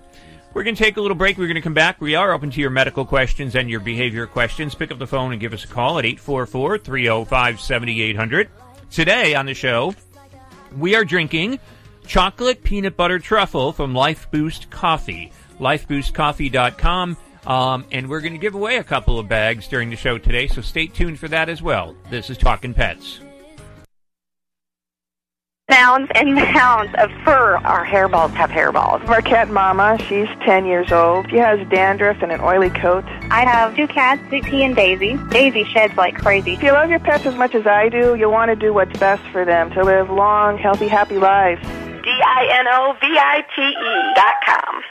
We're 0.54 0.64
going 0.64 0.76
to 0.76 0.84
take 0.84 0.98
a 0.98 1.02
little 1.02 1.16
break. 1.16 1.38
We're 1.38 1.48
going 1.48 1.56
to 1.56 1.62
come 1.62 1.74
back. 1.74 2.02
We 2.02 2.16
are 2.16 2.32
open 2.34 2.50
to 2.52 2.60
your 2.62 2.70
medical 2.72 3.06
questions 3.06 3.56
and 3.56 3.70
your 3.70 3.80
behavior 3.82 4.26
questions. 4.26 4.74
Pick 4.74 4.92
up 4.92 5.00
the 5.00 5.08
phone 5.08 5.32
and 5.32 5.40
give 5.40 5.54
us 5.54 5.64
a 5.64 5.68
call 5.68 6.00
at 6.00 6.06
844 6.06 6.78
305 6.80 7.60
7800. 7.62 8.50
Today 8.90 9.36
on 9.36 9.46
the 9.46 9.54
show, 9.54 9.94
we 10.78 10.96
are 10.96 11.06
drinking 11.06 11.60
chocolate 12.10 12.64
peanut 12.64 12.98
butter 12.98 13.20
truffle 13.20 13.72
from 13.72 13.94
Life 13.94 14.30
Boost 14.32 14.70
Coffee. 14.72 15.32
LifeBoostCoffee.com. 15.60 17.16
Um, 17.46 17.86
and 17.92 18.10
we're 18.10 18.22
going 18.22 18.34
to 18.34 18.40
give 18.40 18.56
away 18.56 18.78
a 18.78 18.84
couple 18.84 19.20
of 19.20 19.30
bags 19.30 19.68
during 19.68 19.90
the 19.90 19.96
show 19.96 20.18
today, 20.18 20.48
so 20.48 20.62
stay 20.62 20.88
tuned 20.88 21.20
for 21.20 21.28
that 21.30 21.48
as 21.48 21.62
well. 21.62 21.96
This 22.10 22.30
is 22.30 22.38
Talking 22.38 22.74
Pets. 22.74 23.22
Mounds 25.70 26.12
and 26.16 26.34
mounds 26.34 26.94
of 26.98 27.12
fur. 27.24 27.58
Our 27.58 27.86
hairballs 27.86 28.32
have 28.32 28.50
hairballs. 28.50 29.06
Marquette 29.06 29.50
Mama, 29.50 30.00
she's 30.08 30.28
10 30.44 30.66
years 30.66 30.92
old. 30.92 31.30
She 31.30 31.38
has 31.38 31.66
dandruff 31.70 32.24
and 32.24 32.32
an 32.32 32.42
oily 32.42 32.72
coat. 32.72 33.06
I 33.30 33.46
have 33.46 33.76
two 33.76 33.88
cats, 33.88 34.22
Sweet 34.30 34.46
and 34.46 34.76
Daisy. 34.76 35.18
Daisy 35.30 35.64
sheds 35.66 35.96
like 35.96 36.16
crazy. 36.16 36.54
If 36.54 36.64
you 36.64 36.72
love 36.72 36.90
your 36.90 37.00
pets 37.00 37.28
as 37.28 37.36
much 37.36 37.54
as 37.54 37.68
I 37.68 37.90
do, 37.90 38.16
you'll 38.16 38.32
want 38.32 38.50
to 38.50 38.56
do 38.56 38.74
what's 38.74 38.98
best 38.98 39.22
for 39.32 39.46
them 39.46 39.70
to 39.72 39.84
live 39.84 40.10
long, 40.10 40.58
healthy, 40.58 40.88
happy 40.88 41.20
lives. 41.20 41.62
D-I-N-O-V-I-T-E 42.10 43.74
dot 44.16 44.34
com. 44.44 44.82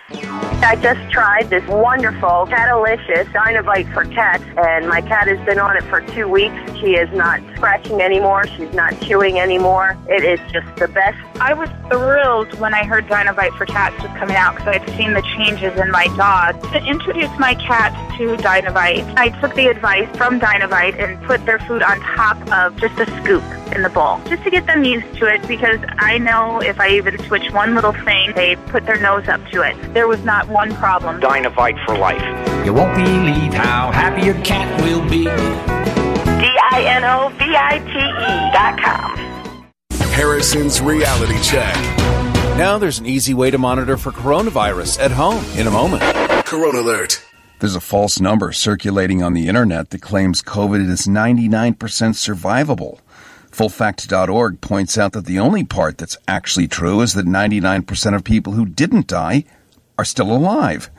I 0.63 0.77
just 0.81 1.11
tried 1.11 1.51
this 1.51 1.67
wonderful 1.67 2.47
Catalicious 2.47 3.27
Dinovite 3.33 3.93
for 3.93 4.05
cats, 4.05 4.45
and 4.57 4.89
my 4.89 5.01
cat 5.01 5.27
has 5.27 5.45
been 5.45 5.59
on 5.59 5.77
it 5.77 5.83
for 5.85 6.01
two 6.01 6.29
weeks. 6.29 6.55
She 6.79 6.95
is 6.95 7.13
not 7.17 7.41
scratching 7.57 8.01
anymore. 8.01 8.47
She's 8.47 8.73
not 8.73 9.01
chewing 9.01 9.41
anymore. 9.41 9.97
It 10.09 10.23
is 10.23 10.39
just 10.53 10.77
the 10.77 10.87
best. 10.87 11.19
I 11.40 11.54
was 11.54 11.68
thrilled 11.88 12.52
when 12.59 12.75
I 12.75 12.85
heard 12.85 13.07
Dinovite 13.07 13.57
for 13.57 13.64
Cats 13.64 13.95
was 14.02 14.11
coming 14.18 14.35
out 14.35 14.57
because 14.57 14.75
I'd 14.75 14.90
seen 14.97 15.14
the 15.14 15.23
changes 15.23 15.78
in 15.78 15.88
my 15.92 16.09
dog. 16.16 16.61
To 16.73 16.85
introduce 16.85 17.30
my 17.38 17.54
cats 17.54 17.95
to 18.18 18.37
Dinovite, 18.37 19.07
I 19.16 19.28
took 19.40 19.54
the 19.54 19.68
advice 19.68 20.09
from 20.16 20.40
Dinovite 20.40 20.99
and 20.99 21.23
put 21.25 21.47
their 21.47 21.61
food 21.61 21.85
on 21.85 22.00
top 22.00 22.37
of 22.50 22.76
just 22.80 22.99
a 22.99 23.07
scoop 23.23 23.45
in 23.73 23.83
the 23.83 23.88
bowl, 23.88 24.21
just 24.26 24.42
to 24.42 24.50
get 24.50 24.66
them 24.66 24.83
used 24.83 25.14
to 25.18 25.33
it 25.33 25.47
because 25.47 25.78
I 25.99 26.18
know 26.18 26.61
if 26.61 26.80
I 26.80 26.90
even 26.97 27.16
switch 27.26 27.52
one 27.52 27.76
little 27.76 27.92
thing, 27.92 28.33
they 28.35 28.57
put 28.57 28.85
their 28.85 29.00
nose 29.00 29.28
up 29.28 29.47
to 29.52 29.62
it. 29.62 29.76
There 29.95 30.09
was 30.09 30.25
not 30.25 30.49
one 30.49 30.75
problem. 30.75 31.21
Dinovite 31.21 31.78
for 31.87 31.97
life. 31.97 32.21
You 32.66 32.75
won't 32.75 32.97
believe 32.97 33.54
how 33.54 33.92
happy 33.92 34.26
your 34.26 34.42
cat 34.42 34.83
will 34.83 35.09
be. 35.09 35.25
D-I-N-O-V-I-T-E 36.42 37.92
dot 38.52 38.80
com. 38.83 39.28
Harrison's 40.19 40.81
Reality 40.81 41.41
Check. 41.43 41.77
Now 42.59 42.77
there's 42.77 42.99
an 42.99 43.07
easy 43.07 43.35
way 43.35 43.53
to 43.53 43.57
monitor 43.57 43.97
for 43.97 44.11
coronavirus 44.11 44.99
at 44.99 45.13
home 45.13 45.45
in 45.57 45.69
a 45.69 45.71
moment. 45.71 46.03
Corona 46.45 46.81
Alert. 46.81 47.23
There's 47.61 47.77
a 47.77 47.81
false 47.81 48.19
number 48.19 48.51
circulating 48.51 49.23
on 49.23 49.33
the 49.33 49.47
internet 49.47 49.91
that 49.91 50.03
claims 50.03 50.43
COVID 50.43 50.89
is 50.89 51.07
99% 51.07 51.77
survivable. 51.77 52.99
Fullfact.org 53.53 54.61
points 54.61 54.99
out 54.99 55.13
that 55.13 55.25
the 55.25 55.39
only 55.39 55.63
part 55.63 55.99
that's 55.99 56.19
actually 56.27 56.67
true 56.67 57.01
is 57.01 57.15
that 57.15 57.25
99% 57.25 58.17
of 58.17 58.25
people 58.25 58.55
who 58.55 58.67
didn't 58.67 59.07
die 59.07 59.45
are 59.97 60.05
still 60.05 60.33
alive. 60.33 60.91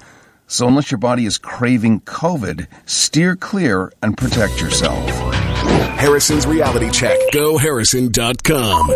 So 0.47 0.65
unless 0.65 0.91
your 0.91 0.97
body 0.97 1.25
is 1.25 1.37
craving 1.37 2.01
COVID, 2.01 2.67
steer 2.85 3.35
clear 3.35 3.91
and 4.01 4.17
protect 4.17 4.61
yourself. 4.61 5.05
Harrison's 5.99 6.47
Reality 6.47 6.89
Check. 6.89 7.19
GoHarrison.com. 7.33 8.95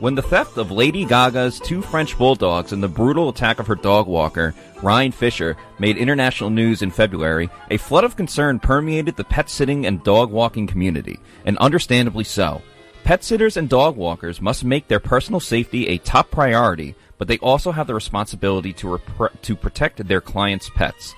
When 0.00 0.14
the 0.14 0.22
theft 0.22 0.58
of 0.58 0.70
Lady 0.70 1.04
Gaga's 1.04 1.60
two 1.60 1.80
French 1.80 2.18
bulldogs 2.18 2.72
and 2.72 2.82
the 2.82 2.88
brutal 2.88 3.28
attack 3.28 3.58
of 3.58 3.66
her 3.66 3.74
dog 3.74 4.06
walker, 4.06 4.54
Ryan 4.82 5.12
Fisher, 5.12 5.56
made 5.78 5.96
international 5.96 6.50
news 6.50 6.82
in 6.82 6.90
February, 6.90 7.48
a 7.70 7.76
flood 7.76 8.04
of 8.04 8.16
concern 8.16 8.58
permeated 8.58 9.16
the 9.16 9.24
pet 9.24 9.48
sitting 9.48 9.86
and 9.86 10.02
dog 10.02 10.30
walking 10.30 10.66
community, 10.66 11.18
and 11.44 11.56
understandably 11.58 12.24
so. 12.24 12.60
Pet 13.04 13.22
sitters 13.22 13.56
and 13.56 13.68
dog 13.68 13.96
walkers 13.96 14.40
must 14.40 14.64
make 14.64 14.88
their 14.88 15.00
personal 15.00 15.40
safety 15.40 15.88
a 15.88 15.98
top 15.98 16.30
priority 16.30 16.94
but 17.18 17.28
they 17.28 17.38
also 17.38 17.72
have 17.72 17.86
the 17.86 17.94
responsibility 17.94 18.72
to, 18.74 18.86
repre- 18.86 19.40
to 19.42 19.56
protect 19.56 20.06
their 20.06 20.20
clients' 20.20 20.70
pets. 20.74 21.14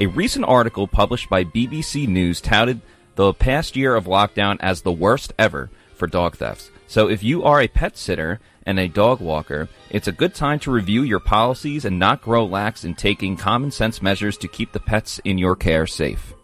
A 0.00 0.06
recent 0.06 0.44
article 0.44 0.88
published 0.88 1.28
by 1.28 1.44
BBC 1.44 2.08
News 2.08 2.40
touted 2.40 2.80
the 3.14 3.32
past 3.32 3.76
year 3.76 3.94
of 3.94 4.06
lockdown 4.06 4.56
as 4.60 4.82
the 4.82 4.92
worst 4.92 5.32
ever 5.38 5.70
for 5.94 6.06
dog 6.06 6.36
thefts. 6.36 6.70
So 6.86 7.08
if 7.08 7.22
you 7.22 7.42
are 7.44 7.60
a 7.60 7.68
pet 7.68 7.96
sitter 7.96 8.40
and 8.66 8.78
a 8.78 8.88
dog 8.88 9.20
walker, 9.20 9.68
it's 9.90 10.08
a 10.08 10.12
good 10.12 10.34
time 10.34 10.58
to 10.60 10.70
review 10.70 11.02
your 11.02 11.20
policies 11.20 11.84
and 11.84 11.98
not 11.98 12.22
grow 12.22 12.44
lax 12.44 12.84
in 12.84 12.94
taking 12.94 13.36
common 13.36 13.70
sense 13.70 14.02
measures 14.02 14.36
to 14.38 14.48
keep 14.48 14.72
the 14.72 14.80
pets 14.80 15.20
in 15.24 15.38
your 15.38 15.56
care 15.56 15.86
safe. 15.86 16.34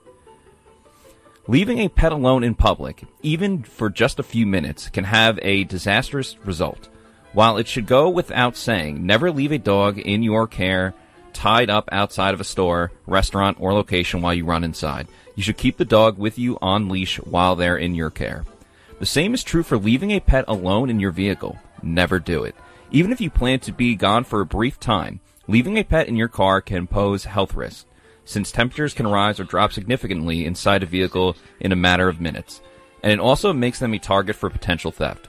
Leaving 1.46 1.78
a 1.78 1.88
pet 1.88 2.12
alone 2.12 2.44
in 2.44 2.54
public, 2.54 3.02
even 3.22 3.62
for 3.62 3.90
just 3.90 4.18
a 4.18 4.22
few 4.22 4.46
minutes, 4.46 4.88
can 4.88 5.04
have 5.04 5.38
a 5.42 5.64
disastrous 5.64 6.36
result. 6.44 6.88
While 7.32 7.58
it 7.58 7.66
should 7.66 7.86
go 7.86 8.08
without 8.08 8.56
saying, 8.56 9.04
never 9.04 9.30
leave 9.30 9.52
a 9.52 9.58
dog 9.58 9.98
in 9.98 10.22
your 10.22 10.46
care 10.46 10.94
tied 11.32 11.70
up 11.70 11.88
outside 11.92 12.34
of 12.34 12.40
a 12.40 12.44
store, 12.44 12.92
restaurant, 13.06 13.56
or 13.60 13.72
location 13.72 14.20
while 14.20 14.34
you 14.34 14.44
run 14.44 14.64
inside. 14.64 15.08
You 15.34 15.42
should 15.42 15.56
keep 15.56 15.76
the 15.76 15.84
dog 15.84 16.18
with 16.18 16.38
you 16.38 16.58
on 16.60 16.88
leash 16.88 17.16
while 17.16 17.56
they're 17.56 17.76
in 17.76 17.94
your 17.94 18.10
care. 18.10 18.44
The 19.00 19.06
same 19.06 19.32
is 19.32 19.42
true 19.42 19.62
for 19.62 19.78
leaving 19.78 20.10
a 20.10 20.20
pet 20.20 20.44
alone 20.46 20.90
in 20.90 21.00
your 21.00 21.10
vehicle. 21.10 21.58
Never 21.82 22.18
do 22.18 22.44
it. 22.44 22.54
Even 22.90 23.12
if 23.12 23.20
you 23.20 23.30
plan 23.30 23.58
to 23.60 23.72
be 23.72 23.94
gone 23.94 24.24
for 24.24 24.42
a 24.42 24.46
brief 24.46 24.78
time, 24.78 25.20
leaving 25.48 25.78
a 25.78 25.84
pet 25.84 26.06
in 26.06 26.16
your 26.16 26.28
car 26.28 26.60
can 26.60 26.86
pose 26.86 27.24
health 27.24 27.54
risks, 27.54 27.86
since 28.26 28.52
temperatures 28.52 28.92
can 28.92 29.06
rise 29.08 29.40
or 29.40 29.44
drop 29.44 29.72
significantly 29.72 30.44
inside 30.44 30.82
a 30.82 30.86
vehicle 30.86 31.34
in 31.60 31.72
a 31.72 31.76
matter 31.76 32.10
of 32.10 32.20
minutes, 32.20 32.60
and 33.02 33.10
it 33.10 33.18
also 33.18 33.54
makes 33.54 33.78
them 33.78 33.94
a 33.94 33.98
target 33.98 34.36
for 34.36 34.50
potential 34.50 34.92
theft. 34.92 35.28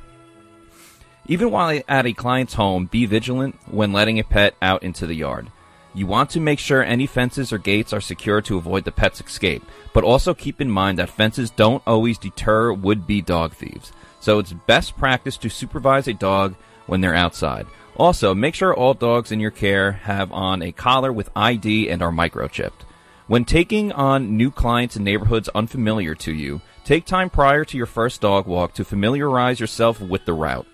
Even 1.27 1.49
while 1.49 1.81
at 1.87 2.05
a 2.05 2.11
client's 2.11 2.55
home, 2.55 2.87
be 2.87 3.05
vigilant 3.05 3.55
when 3.71 3.93
letting 3.93 4.19
a 4.19 4.23
pet 4.25 4.53
out 4.61 4.83
into 4.83 5.07
the 5.07 5.15
yard. 5.15 5.47
You 5.93 6.07
want 6.07 6.29
to 6.31 6.41
make 6.41 6.59
sure 6.59 6.83
any 6.83 7.05
fences 7.05 7.53
or 7.53 7.57
gates 7.57 7.93
are 7.93 8.01
secure 8.01 8.41
to 8.41 8.57
avoid 8.57 8.83
the 8.83 8.91
pet's 8.91 9.21
escape, 9.21 9.63
but 9.93 10.03
also 10.03 10.33
keep 10.33 10.61
in 10.61 10.69
mind 10.69 10.97
that 10.97 11.09
fences 11.09 11.51
don't 11.51 11.83
always 11.85 12.17
deter 12.17 12.73
would-be 12.73 13.21
dog 13.21 13.53
thieves. 13.53 13.91
So 14.19 14.39
it's 14.39 14.53
best 14.53 14.97
practice 14.97 15.37
to 15.37 15.49
supervise 15.49 16.07
a 16.07 16.13
dog 16.13 16.55
when 16.85 17.01
they're 17.01 17.15
outside. 17.15 17.67
Also, 17.97 18.33
make 18.33 18.55
sure 18.55 18.73
all 18.73 18.93
dogs 18.93 19.31
in 19.31 19.39
your 19.39 19.51
care 19.51 19.91
have 19.91 20.31
on 20.31 20.61
a 20.61 20.71
collar 20.71 21.11
with 21.11 21.29
ID 21.35 21.89
and 21.89 22.01
are 22.01 22.11
microchipped. 22.11 22.85
When 23.27 23.45
taking 23.45 23.91
on 23.91 24.37
new 24.37 24.51
clients 24.51 24.95
in 24.95 25.03
neighborhoods 25.03 25.49
unfamiliar 25.49 26.15
to 26.15 26.33
you, 26.33 26.61
take 26.83 27.05
time 27.05 27.29
prior 27.29 27.63
to 27.65 27.77
your 27.77 27.85
first 27.85 28.21
dog 28.21 28.45
walk 28.45 28.73
to 28.73 28.85
familiarize 28.85 29.59
yourself 29.59 30.01
with 30.01 30.25
the 30.25 30.33
route. 30.33 30.67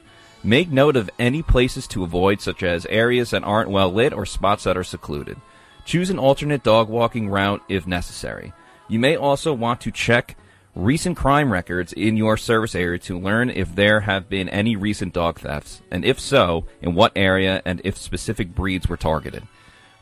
Make 0.43 0.69
note 0.69 0.95
of 0.95 1.09
any 1.19 1.41
places 1.41 1.87
to 1.87 2.03
avoid, 2.03 2.41
such 2.41 2.63
as 2.63 2.85
areas 2.87 3.31
that 3.31 3.43
aren't 3.43 3.69
well 3.69 3.91
lit 3.91 4.13
or 4.13 4.25
spots 4.25 4.63
that 4.63 4.77
are 4.77 4.83
secluded. 4.83 5.37
Choose 5.85 6.09
an 6.09 6.19
alternate 6.19 6.63
dog 6.63 6.89
walking 6.89 7.29
route 7.29 7.61
if 7.69 7.85
necessary. 7.87 8.53
You 8.87 8.99
may 8.99 9.15
also 9.15 9.53
want 9.53 9.81
to 9.81 9.91
check 9.91 10.37
recent 10.75 11.17
crime 11.17 11.51
records 11.51 11.91
in 11.93 12.15
your 12.15 12.37
service 12.37 12.75
area 12.75 12.99
to 12.99 13.19
learn 13.19 13.49
if 13.49 13.75
there 13.75 14.01
have 14.01 14.29
been 14.29 14.47
any 14.49 14.75
recent 14.75 15.13
dog 15.13 15.39
thefts, 15.39 15.81
and 15.91 16.05
if 16.05 16.19
so, 16.19 16.65
in 16.81 16.93
what 16.93 17.11
area 17.15 17.61
and 17.65 17.81
if 17.83 17.97
specific 17.97 18.53
breeds 18.53 18.87
were 18.87 18.97
targeted. 18.97 19.43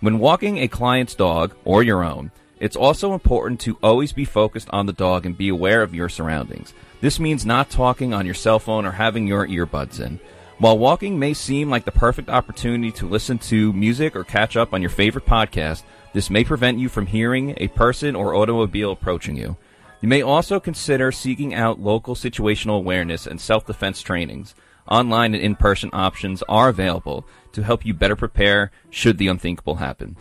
When 0.01 0.19
walking 0.19 0.57
a 0.57 0.67
client's 0.67 1.15
dog, 1.15 1.55
or 1.63 1.81
your 1.81 2.03
own, 2.03 2.31
it's 2.59 2.75
also 2.75 3.13
important 3.13 3.59
to 3.61 3.77
always 3.81 4.13
be 4.13 4.25
focused 4.25 4.69
on 4.71 4.85
the 4.85 4.93
dog 4.93 5.25
and 5.25 5.37
be 5.37 5.49
aware 5.49 5.81
of 5.81 5.95
your 5.95 6.09
surroundings. 6.09 6.73
This 7.01 7.19
means 7.19 7.45
not 7.45 7.69
talking 7.69 8.13
on 8.13 8.25
your 8.25 8.35
cell 8.35 8.59
phone 8.59 8.85
or 8.85 8.91
having 8.91 9.27
your 9.27 9.47
earbuds 9.47 9.99
in. 9.99 10.19
While 10.57 10.77
walking 10.77 11.19
may 11.19 11.33
seem 11.33 11.69
like 11.69 11.83
the 11.83 11.91
perfect 11.91 12.29
opportunity 12.29 12.91
to 12.93 13.09
listen 13.09 13.37
to 13.39 13.73
music 13.73 14.15
or 14.15 14.23
catch 14.23 14.55
up 14.55 14.73
on 14.73 14.81
your 14.81 14.89
favorite 14.89 15.25
podcast, 15.25 15.83
this 16.15 16.29
may 16.29 16.45
prevent 16.45 16.79
you 16.79 16.87
from 16.87 17.07
hearing 17.07 17.53
a 17.57 17.67
person 17.67 18.15
or 18.15 18.35
automobile 18.35 18.93
approaching 18.93 19.35
you. 19.35 19.57
You 19.99 20.07
may 20.07 20.21
also 20.21 20.61
consider 20.61 21.11
seeking 21.11 21.53
out 21.53 21.81
local 21.81 22.15
situational 22.15 22.77
awareness 22.77 23.27
and 23.27 23.39
self-defense 23.39 24.01
trainings. 24.01 24.55
Online 24.89 25.33
and 25.33 25.43
in-person 25.43 25.89
options 25.91 26.41
are 26.47 26.69
available 26.69 27.27
to 27.51 27.63
help 27.63 27.85
you 27.85 27.93
better 27.93 28.15
prepare 28.15 28.71
should 28.89 29.17
the 29.17 29.27
unthinkable 29.27 29.75
happen. 29.75 30.15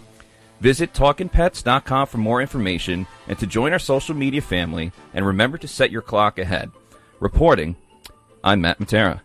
Visit 0.61 0.95
talkingpets.com 0.95 2.09
for 2.09 2.19
more 2.19 2.41
information 2.41 3.07
and 3.29 3.39
to 3.39 3.47
join 3.47 3.73
our 3.73 3.79
social 3.79 4.17
media 4.17 4.43
family, 4.43 4.91
and 5.13 5.25
remember 5.25 5.59
to 5.59 5.69
set 5.69 5.93
your 5.93 6.03
clock 6.03 6.41
ahead. 6.41 6.73
Reporting, 7.21 7.77
I'm 8.43 8.63
Matt 8.63 8.81
Matera. 8.81 9.21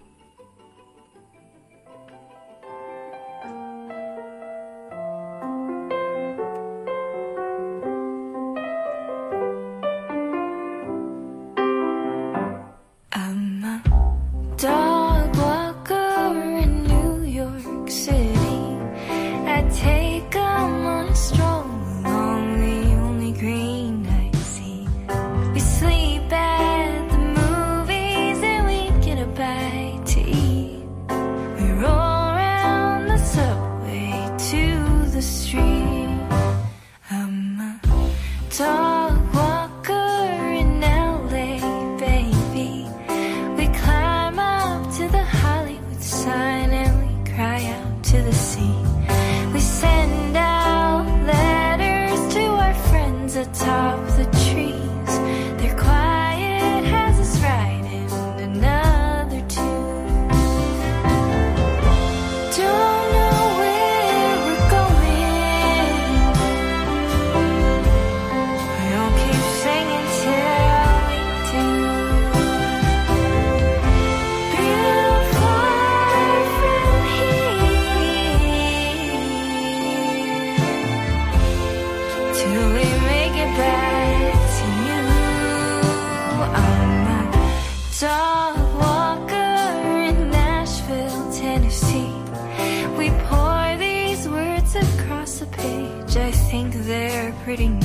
Pretty 97.50 97.68
neat. 97.68 97.84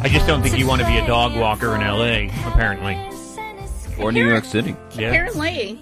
I 0.00 0.08
just 0.08 0.28
don't 0.28 0.44
think 0.44 0.56
you 0.56 0.64
want 0.64 0.80
to 0.80 0.86
be 0.86 0.96
a 0.96 1.04
dog 1.04 1.36
walker 1.36 1.74
in 1.74 1.82
L.A. 1.82 2.28
Apparently, 2.46 2.96
or 3.98 4.12
New 4.12 4.24
York 4.24 4.44
City. 4.44 4.76
Yeah. 4.94 5.08
Apparently, 5.08 5.80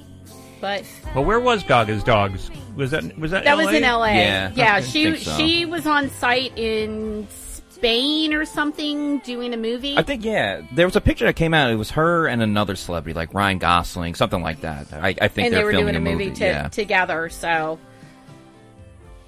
but 0.59 0.85
Well, 1.14 1.24
where 1.24 1.38
was 1.38 1.62
Gaga's 1.62 2.02
dogs? 2.02 2.50
Was 2.76 2.92
that 2.92 3.18
was 3.18 3.33
that? 3.33 3.44
that 3.44 3.59
LA? 3.59 3.64
was 3.66 3.74
in 3.74 3.85
L.A. 3.85 4.14
Yeah, 4.14 4.52
yeah. 4.54 4.74
I 4.76 4.80
She 4.80 5.04
think 5.04 5.18
so. 5.18 5.37
she 5.37 5.66
was 5.66 5.87
on 5.87 6.09
site 6.09 6.56
in 6.56 7.28
Spain 7.68 8.33
or 8.33 8.46
something 8.46 9.18
doing 9.18 9.52
a 9.52 9.59
movie. 9.59 9.98
I 9.98 10.02
think 10.02 10.24
yeah, 10.24 10.62
there 10.72 10.87
was 10.87 10.96
a 10.96 11.02
picture 11.02 11.26
that 11.26 11.37
came 11.37 11.52
out. 11.52 11.70
It 11.70 11.76
was 11.76 11.90
her 11.90 12.26
and 12.26 12.40
another 12.40 12.74
celebrity, 12.74 13.14
like 13.14 13.35
Ryan 13.35 13.59
Gosling, 13.59 14.14
something 14.14 14.40
like 14.40 14.62
that. 14.62 14.94
I, 14.94 15.09
I 15.20 15.28
think 15.28 15.48
and 15.48 15.54
they're 15.54 15.61
they 15.61 15.64
were 15.64 15.72
filming 15.72 15.92
doing 15.92 16.06
a 16.06 16.11
movie, 16.11 16.30
to, 16.37 16.44
yeah. 16.46 16.68
together. 16.68 17.28
So, 17.28 17.78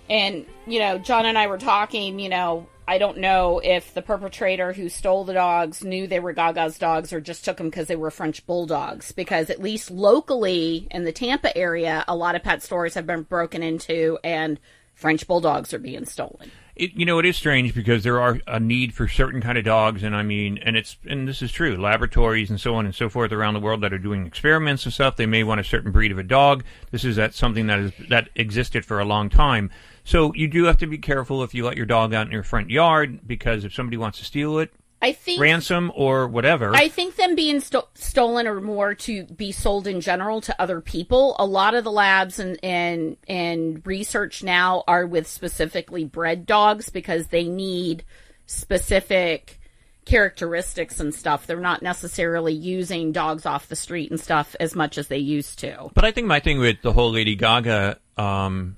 and 0.09 0.47
you 0.67 0.79
know, 0.79 0.97
John 0.97 1.27
and 1.27 1.37
I 1.37 1.47
were 1.47 1.59
talking. 1.59 2.19
You 2.19 2.31
know, 2.31 2.67
I 2.87 2.99
don't 2.99 3.19
know 3.19 3.61
if 3.63 3.95
the 3.95 4.03
perpetrator 4.03 4.73
who 4.73 4.89
stole 4.89 5.25
the 5.25 5.35
dogs 5.35 5.85
knew 5.85 6.07
they 6.07 6.21
were 6.21 6.33
Gaga's 6.33 6.79
dogs 6.79 7.13
or 7.13 7.21
just 7.21 7.45
took 7.45 7.57
them 7.57 7.71
because 7.71 7.87
they 7.87 7.97
were 7.97 8.11
French 8.11 8.45
bulldogs. 8.47 9.13
Because 9.13 9.51
at 9.51 9.63
least 9.63 9.91
locally 9.91 10.89
in 10.91 11.05
the 11.05 11.13
Tampa 11.13 11.57
area, 11.57 12.05
a 12.09 12.17
lot 12.17 12.35
of 12.35 12.43
pet 12.43 12.63
stores 12.63 12.95
have 12.95 13.07
been 13.07 13.23
broken 13.23 13.63
into 13.63 14.19
and 14.25 14.59
French 14.95 15.27
bulldogs 15.27 15.73
are 15.73 15.79
being 15.79 16.05
stolen. 16.05 16.51
it, 16.75 16.93
you 16.95 17.05
know, 17.05 17.19
it 17.19 17.27
is 17.27 17.37
strange 17.37 17.75
because 17.75 18.03
there 18.03 18.21
are 18.21 18.41
a 18.47 18.59
need 18.59 18.95
for 18.95 19.07
certain 19.07 19.41
kind 19.41 19.59
of 19.59 19.65
dogs, 19.65 20.03
and 20.03 20.17
I 20.17 20.23
mean, 20.23 20.59
and 20.59 20.77
it's 20.77 20.97
and 21.07 21.29
this 21.29 21.43
is 21.43 21.53
true. 21.53 21.77
Laboratories 21.77 22.51
and 22.51 22.61
so 22.61 22.75
on 22.75 22.87
and 22.87 22.95
so 22.95 23.09
forth 23.09 23.33
around 23.33 23.55
the 23.55 23.61
world 23.61 23.83
that 23.83 23.93
are 23.93 23.99
doing 23.99 24.27
experiments 24.27 24.85
and 24.85 24.93
stuff. 24.93 25.17
They 25.17 25.27
may 25.27 25.45
want 25.45 25.61
a 25.61 25.65
certain 25.65 25.93
breed 25.93 26.13
of 26.13 26.19
a 26.19 26.23
dog. 26.23 26.65
This 26.91 27.05
is 27.05 27.17
that 27.17 27.35
something 27.35 27.67
that 27.67 27.79
is 27.79 27.93
that 28.09 28.31
existed 28.35 28.85
for 28.85 29.01
a 29.01 29.05
long 29.05 29.29
time. 29.29 29.71
So 30.05 30.33
you 30.35 30.49
do 30.49 30.65
have 30.65 30.79
to 30.79 30.87
be 30.87 30.99
careful 30.99 31.43
if 31.43 31.55
you 31.55 31.65
let 31.65 31.77
your 31.77 31.87
dog 31.87 32.13
out 32.13 32.27
in 32.27 32.33
your 32.33 32.43
front 32.43 32.71
yard 32.71 33.21
because 33.27 33.65
if 33.65 33.75
somebody 33.75 33.97
wants 33.97 34.19
to 34.19 34.25
steal 34.25 34.59
it, 34.59 34.73
I 35.03 35.13
think 35.13 35.41
ransom 35.41 35.91
or 35.97 36.29
whatever. 36.29 36.75
I 36.75 36.89
think 36.89 37.17
them 37.17 37.35
being 37.35 37.59
sto- 37.61 37.89
stolen 37.95 38.47
or 38.47 38.61
more 38.61 38.95
to 38.95 39.25
be 39.25 39.51
sold 39.51 39.89
in 39.89 40.01
general 40.01 40.41
to 40.43 40.63
other 40.63 40.81
people. 40.81 41.35
A 41.41 41.45
lot 41.45 41.75
of 41.75 41.83
the 41.83 41.91
labs 41.91 42.39
and 42.39 42.57
and 42.63 43.17
and 43.27 43.85
research 43.85 44.45
now 44.45 44.85
are 44.87 45.05
with 45.05 45.27
specifically 45.27 46.05
bred 46.05 46.47
dogs 46.47 46.89
because 46.89 47.27
they 47.27 47.49
need 47.49 48.05
specific 48.47 49.59
characteristics 50.05 51.01
and 51.01 51.13
stuff. 51.13 51.47
They're 51.49 51.59
not 51.59 51.83
necessarily 51.83 52.53
using 52.53 53.11
dogs 53.11 53.45
off 53.45 53.69
the 53.69 53.77
street 53.77 54.11
and 54.11 54.21
stuff 54.21 54.55
as 54.61 54.77
much 54.77 54.99
as 54.99 55.09
they 55.09 55.19
used 55.19 55.59
to. 55.61 55.91
But 55.95 56.05
I 56.05 56.13
think 56.13 56.29
my 56.29 56.39
thing 56.39 56.61
with 56.61 56.81
the 56.83 56.93
whole 56.93 57.11
Lady 57.11 57.35
Gaga 57.35 57.99
um, 58.17 58.77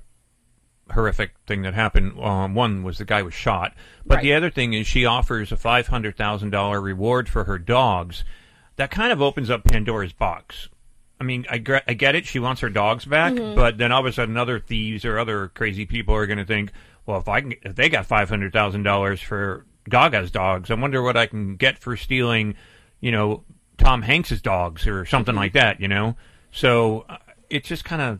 horrific 0.91 1.31
thing 1.47 1.63
that 1.63 1.73
happened. 1.73 2.19
Um, 2.19 2.53
one 2.53 2.83
was 2.83 2.97
the 2.99 3.05
guy 3.05 3.21
was 3.21 3.33
shot, 3.33 3.73
but 4.05 4.15
Right. 4.15 4.23
the 4.23 4.33
other 4.33 4.49
thing 4.49 4.73
is 4.73 4.85
she 4.87 5.05
offers 5.05 5.51
a 5.51 5.57
five 5.57 5.87
hundred 5.87 6.15
thousand 6.17 6.51
dollar 6.51 6.79
reward 6.81 7.27
for 7.29 7.45
her 7.45 7.57
dogs. 7.57 8.23
That 8.75 8.91
kind 8.91 9.11
of 9.11 9.21
opens 9.21 9.49
up 9.49 9.63
Pandora's 9.63 10.13
box. 10.13 10.69
I 11.19 11.23
mean, 11.23 11.45
I, 11.49 11.63
I 11.87 11.93
get 11.93 12.13
it. 12.15 12.25
She 12.25 12.39
wants 12.39 12.59
her 12.61 12.69
dogs 12.69 13.05
back, 13.05 13.33
Mhm. 13.33 13.55
but 13.55 13.77
then 13.77 13.91
all 13.91 14.01
of 14.01 14.05
a 14.05 14.11
sudden, 14.11 14.35
other 14.37 14.59
thieves 14.59 15.05
or 15.05 15.17
other 15.17 15.47
crazy 15.47 15.85
people 15.85 16.13
are 16.13 16.27
going 16.27 16.39
to 16.39 16.45
think, 16.45 16.71
well, 17.05 17.17
if 17.19 17.27
I 17.29 17.39
can, 17.41 17.53
if 17.61 17.75
they 17.75 17.87
got 17.89 18.05
five 18.05 18.29
hundred 18.29 18.51
thousand 18.51 18.83
dollars 18.83 19.21
for 19.21 19.65
Gaga's 19.89 20.29
dogs, 20.29 20.69
I 20.69 20.73
wonder 20.73 21.01
what 21.01 21.15
I 21.15 21.25
can 21.25 21.55
get 21.55 21.79
for 21.79 21.95
stealing, 21.95 22.55
you 22.99 23.11
know, 23.11 23.43
Tom 23.77 24.01
Hanks's 24.01 24.41
dogs 24.41 24.87
or 24.87 25.05
something 25.05 25.35
like 25.35 25.53
that. 25.53 25.79
You 25.79 25.87
know, 25.87 26.15
so 26.51 27.05
uh, 27.07 27.17
it 27.49 27.63
just 27.63 27.85
kind 27.85 28.01
of 28.01 28.19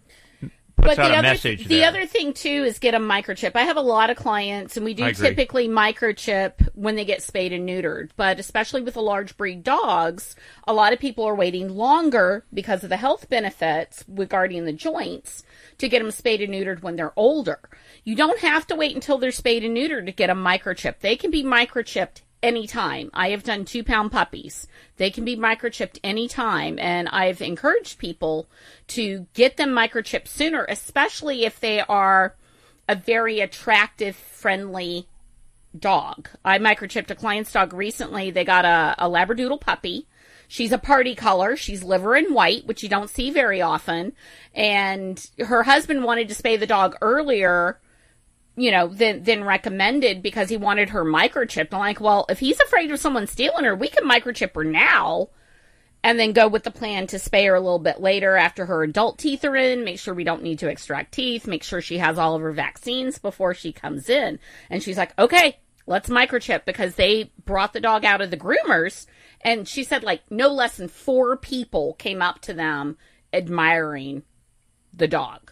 puts 0.76 0.96
but 0.96 1.00
out 1.00 1.08
the 1.08 1.14
a 1.14 1.18
other, 1.18 1.28
message. 1.30 1.66
the 1.66 1.78
there. 1.78 1.88
other 1.88 2.06
thing 2.06 2.34
too 2.34 2.64
is 2.64 2.80
get 2.80 2.94
a 2.94 3.00
microchip. 3.00 3.52
I 3.56 3.64
have 3.64 3.78
a 3.78 3.82
lot 3.82 4.10
of 4.10 4.18
clients, 4.18 4.78
and 4.78 4.86
we 4.86 4.94
do 4.94 5.12
typically 5.14 5.68
microchip 5.68 6.70
when 6.74 6.96
they 6.96 7.06
get 7.06 7.22
spayed 7.22 7.54
and 7.54 7.68
neutered. 7.68 8.12
But 8.16 8.40
especially 8.40 8.82
with 8.82 8.96
the 8.96 9.02
large 9.02 9.38
breed 9.38 9.64
dogs, 9.64 10.36
a 10.68 10.74
lot 10.74 10.94
of 10.94 11.00
people 11.00 11.26
are 11.26 11.36
waiting 11.36 11.70
longer 11.70 12.46
because 12.54 12.84
of 12.84 12.90
the 12.90 12.98
health 12.98 13.30
benefits 13.30 14.04
regarding 14.08 14.66
the 14.66 14.74
joints 14.74 15.44
to 15.78 15.90
get 15.90 16.00
them 16.02 16.12
spayed 16.12 16.42
and 16.42 16.54
neutered 16.54 16.82
when 16.82 16.96
they're 16.96 17.18
older. 17.18 17.60
You 18.04 18.16
don't 18.16 18.40
have 18.40 18.68
to 18.68 18.76
wait 18.76 18.96
until 18.96 19.18
they're 19.18 19.32
spayed 19.32 19.64
and 19.64 19.76
neutered 19.76 20.06
to 20.06 20.12
get 20.12 20.30
a 20.30 20.36
microchip. 20.36 21.00
They 21.00 21.16
can 21.16 21.32
be 21.32 21.44
microchipped 21.44 22.22
anytime. 22.46 23.10
I 23.14 23.30
have 23.30 23.44
done 23.44 23.66
two 23.66 23.84
pound 23.84 24.12
puppies. 24.12 24.68
They 24.98 25.10
can 25.10 25.26
be 25.26 25.36
microchipped 25.36 26.00
anytime. 26.04 26.78
And 26.80 27.10
I've 27.10 27.42
encouraged 27.42 27.98
people 27.98 28.48
to 28.90 29.26
get 29.34 29.58
them 29.58 29.72
microchipped 29.72 30.28
sooner, 30.28 30.66
especially 30.70 31.44
if 31.44 31.60
they 31.60 31.82
are 31.82 32.36
a 32.88 32.96
very 32.96 33.40
attractive, 33.40 34.16
friendly 34.16 35.08
dog. 35.78 36.30
I 36.46 36.60
microchipped 36.60 37.10
a 37.10 37.16
client's 37.16 37.52
dog 37.52 37.74
recently. 37.74 38.30
They 38.30 38.46
got 38.46 38.64
a, 38.64 38.96
a 39.00 39.10
Labradoodle 39.10 39.60
puppy. 39.60 40.08
She's 40.48 40.72
a 40.72 40.78
parti 40.78 41.16
color. 41.16 41.58
She's 41.58 41.84
liver 41.84 42.14
and 42.14 42.34
white, 42.36 42.68
which 42.68 42.84
you 42.84 42.90
don't 42.90 43.10
see 43.10 43.32
very 43.32 43.62
often. 43.62 44.14
And 44.54 45.26
her 45.40 45.64
husband 45.64 46.04
wanted 46.04 46.30
to 46.30 46.36
spay 46.36 46.60
the 46.60 46.68
dog 46.68 46.96
earlier 47.02 47.80
you 48.56 48.72
know, 48.72 48.88
than 48.88 49.24
than 49.24 49.44
recommended 49.44 50.22
because 50.24 50.50
he 50.50 50.58
wanted 50.58 50.90
her 50.90 51.04
microchipped. 51.04 51.74
I'm 51.74 51.80
like, 51.80 52.00
well, 52.00 52.26
if 52.30 52.40
he's 52.40 52.60
afraid 52.60 52.92
of 52.92 53.00
someone 53.00 53.28
stealing 53.28 53.66
her, 53.66 53.76
we 53.76 53.90
can 53.90 54.08
microchip 54.08 54.56
her 54.56 54.64
now 54.64 55.30
and 56.06 56.20
then 56.20 56.34
go 56.34 56.48
with 56.48 56.64
the 56.64 56.72
plan 56.72 57.08
to 57.08 57.18
spay 57.18 57.48
her 57.48 57.56
a 57.56 57.60
little 57.60 57.80
bit 57.80 58.00
later 58.00 58.36
after 58.36 58.68
her 58.68 58.84
adult 58.84 59.18
teeth 59.18 59.44
are 59.44 59.56
in, 59.56 59.84
make 59.84 60.00
sure 60.00 60.14
we 60.14 60.24
don't 60.24 60.44
need 60.44 60.60
to 60.60 60.70
extract 60.70 61.14
teeth, 61.14 61.48
make 61.48 61.64
sure 61.64 61.82
she 61.82 61.98
has 61.98 62.20
all 62.20 62.36
of 62.36 62.44
her 62.44 62.52
vaccines 62.52 63.18
before 63.18 63.56
she 63.56 63.74
comes 63.74 64.08
in. 64.08 64.38
And 64.70 64.84
she's 64.84 64.98
like, 64.98 65.18
okay, 65.18 65.58
let's 65.88 66.08
microchip 66.08 66.64
because 66.64 66.94
they 66.94 67.32
brought 67.44 67.74
the 67.74 67.80
dog 67.82 68.06
out 68.06 68.22
of 68.22 68.30
the 68.30 68.38
groomers. 68.38 69.08
And 69.42 69.68
she 69.68 69.84
said, 69.84 70.04
like, 70.04 70.22
no 70.30 70.50
less 70.50 70.78
than 70.78 70.90
four 70.90 71.38
people 71.38 71.96
came 71.96 72.22
up 72.22 72.40
to 72.42 72.54
them 72.54 72.98
admiring 73.34 74.22
the 74.94 75.08
dog. 75.08 75.45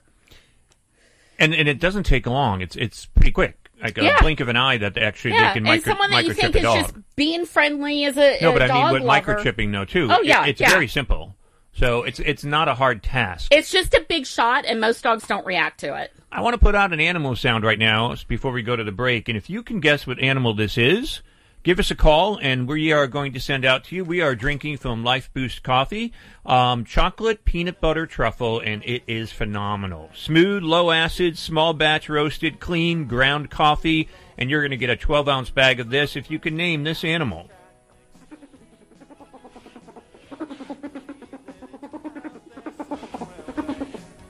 And 1.44 1.54
and 1.54 1.68
it 1.68 1.80
doesn't 1.80 2.04
take 2.04 2.26
long. 2.26 2.62
It's 2.62 2.76
it's 2.76 3.06
pretty 3.08 3.32
quick. 3.32 3.58
Like 3.82 3.98
a 3.98 4.04
Yeah. 4.04 4.22
blink 4.22 4.40
of 4.40 4.48
an 4.48 4.56
eye 4.56 4.78
that 4.78 4.98
actually 4.98 5.34
yeah, 5.34 5.50
they 5.54 5.60
can 5.60 5.68
and 5.68 5.84
someone 5.84 6.10
that 6.12 6.24
you 6.26 6.34
think 6.34 6.56
is 6.56 6.62
just 6.62 6.94
being 7.18 7.46
friendly 7.46 8.06
as 8.06 8.16
a, 8.18 8.38
no, 8.42 8.52
a 8.52 8.54
but 8.54 8.62
I 8.62 8.68
dog 8.68 8.84
mean 8.86 8.94
with 8.94 9.04
lover. 9.04 9.36
microchipping 9.36 9.72
though 9.74 9.84
too. 9.86 10.08
Oh 10.10 10.22
it- 10.22 10.26
yeah, 10.28 10.46
it's 10.46 10.62
yeah. 10.62 10.70
very 10.70 10.88
simple. 10.88 11.36
So 11.74 12.04
it's 12.04 12.20
it's 12.20 12.44
not 12.44 12.68
a 12.70 12.76
hard 12.76 13.02
task. 13.04 13.52
It's 13.54 13.72
just 13.72 13.94
a 13.96 14.06
big 14.08 14.26
shot, 14.28 14.66
and 14.66 14.80
most 14.80 15.04
dogs 15.04 15.26
don't 15.28 15.46
react 15.46 15.80
to 15.82 15.96
it. 16.02 16.12
I 16.32 16.42
want 16.42 16.54
to 16.54 16.60
put 16.60 16.76
out 16.76 16.94
an 16.94 17.00
animal 17.00 17.36
sound 17.36 17.64
right 17.64 17.80
now 17.80 18.16
before 18.28 18.52
we 18.52 18.62
go 18.62 18.76
to 18.76 18.84
the 18.84 18.92
break, 18.92 19.28
and 19.28 19.36
if 19.38 19.50
you 19.50 19.64
can 19.64 19.80
guess 19.80 20.06
what 20.08 20.20
animal 20.20 20.54
this 20.54 20.78
is, 20.78 21.22
give 21.64 21.80
us 21.80 21.90
a 21.90 21.96
call, 21.96 22.38
and 22.42 22.68
we 22.68 22.92
are 22.92 23.08
going 23.08 23.34
to 23.34 23.40
send 23.40 23.66
out 23.66 23.86
to 23.86 23.96
you. 23.96 24.04
We 24.04 24.22
are 24.22 24.36
drinking 24.36 24.78
from 24.78 25.04
Life 25.04 25.30
Boost 25.34 25.64
Coffee, 25.64 26.14
um, 26.46 26.84
chocolate 26.84 27.46
peanut 27.46 27.80
butter 27.80 28.06
truffle, 28.06 28.60
and 28.60 28.84
it 28.84 29.04
is 29.08 29.32
phenomenal. 29.32 30.10
Smooth, 30.14 30.64
low 30.64 30.92
acid, 30.92 31.38
small 31.38 31.74
batch 31.74 32.10
roasted, 32.10 32.60
clean 32.60 33.06
ground 33.06 33.50
coffee, 33.50 34.10
and 34.38 34.50
you're 34.50 34.62
going 34.62 34.72
to 34.72 34.78
get 34.78 34.90
a 34.90 34.98
12 34.98 35.28
ounce 35.30 35.50
bag 35.50 35.80
of 35.80 35.90
this 35.90 36.16
if 36.16 36.30
you 36.30 36.38
can 36.38 36.56
name 36.56 36.84
this 36.84 37.04
animal. 37.04 37.50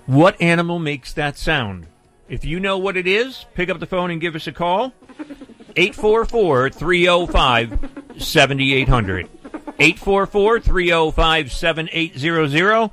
What 0.06 0.40
animal 0.42 0.80
makes 0.80 1.14
that 1.14 1.38
sound? 1.38 1.88
If 2.28 2.46
you 2.46 2.60
know 2.60 2.78
what 2.78 2.98
it 2.98 3.08
is, 3.08 3.46
pick 3.54 3.70
up 3.70 3.80
the 3.80 3.86
phone 3.86 4.12
and 4.12 4.20
give 4.20 4.36
us 4.36 4.46
a 4.48 4.52
call. 4.52 4.94
844 5.76 6.70
305 6.70 7.90
7800. 8.18 9.30
844 9.80 10.60
305 10.60 11.52
7800. 11.52 12.92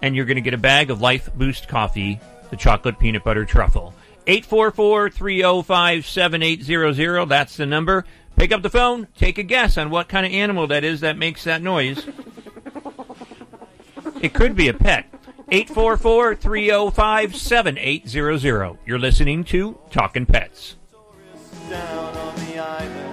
And 0.00 0.14
you're 0.14 0.26
going 0.26 0.36
to 0.36 0.40
get 0.42 0.54
a 0.54 0.58
bag 0.58 0.90
of 0.90 1.00
Life 1.00 1.32
Boost 1.34 1.68
coffee, 1.68 2.20
the 2.50 2.56
chocolate 2.56 2.98
peanut 2.98 3.24
butter 3.24 3.44
truffle. 3.44 3.94
844 4.26 5.10
305 5.10 6.06
7800. 6.06 7.26
That's 7.26 7.56
the 7.56 7.66
number. 7.66 8.04
Pick 8.36 8.52
up 8.52 8.62
the 8.62 8.70
phone, 8.70 9.08
take 9.16 9.38
a 9.38 9.42
guess 9.42 9.76
on 9.76 9.90
what 9.90 10.08
kind 10.08 10.24
of 10.24 10.30
animal 10.32 10.68
that 10.68 10.84
is 10.84 11.00
that 11.00 11.18
makes 11.18 11.44
that 11.44 11.60
noise. 11.60 12.06
It 14.20 14.34
could 14.34 14.54
be 14.54 14.68
a 14.68 14.74
pet. 14.74 15.06
844 15.50 16.34
305 16.36 17.36
7800. 17.36 18.78
You're 18.84 18.98
listening 18.98 19.44
to 19.44 19.78
Talking 19.90 20.26
Pets 20.26 20.77
down 21.68 22.16
on 22.16 22.34
the 22.46 22.58
island. 22.58 23.07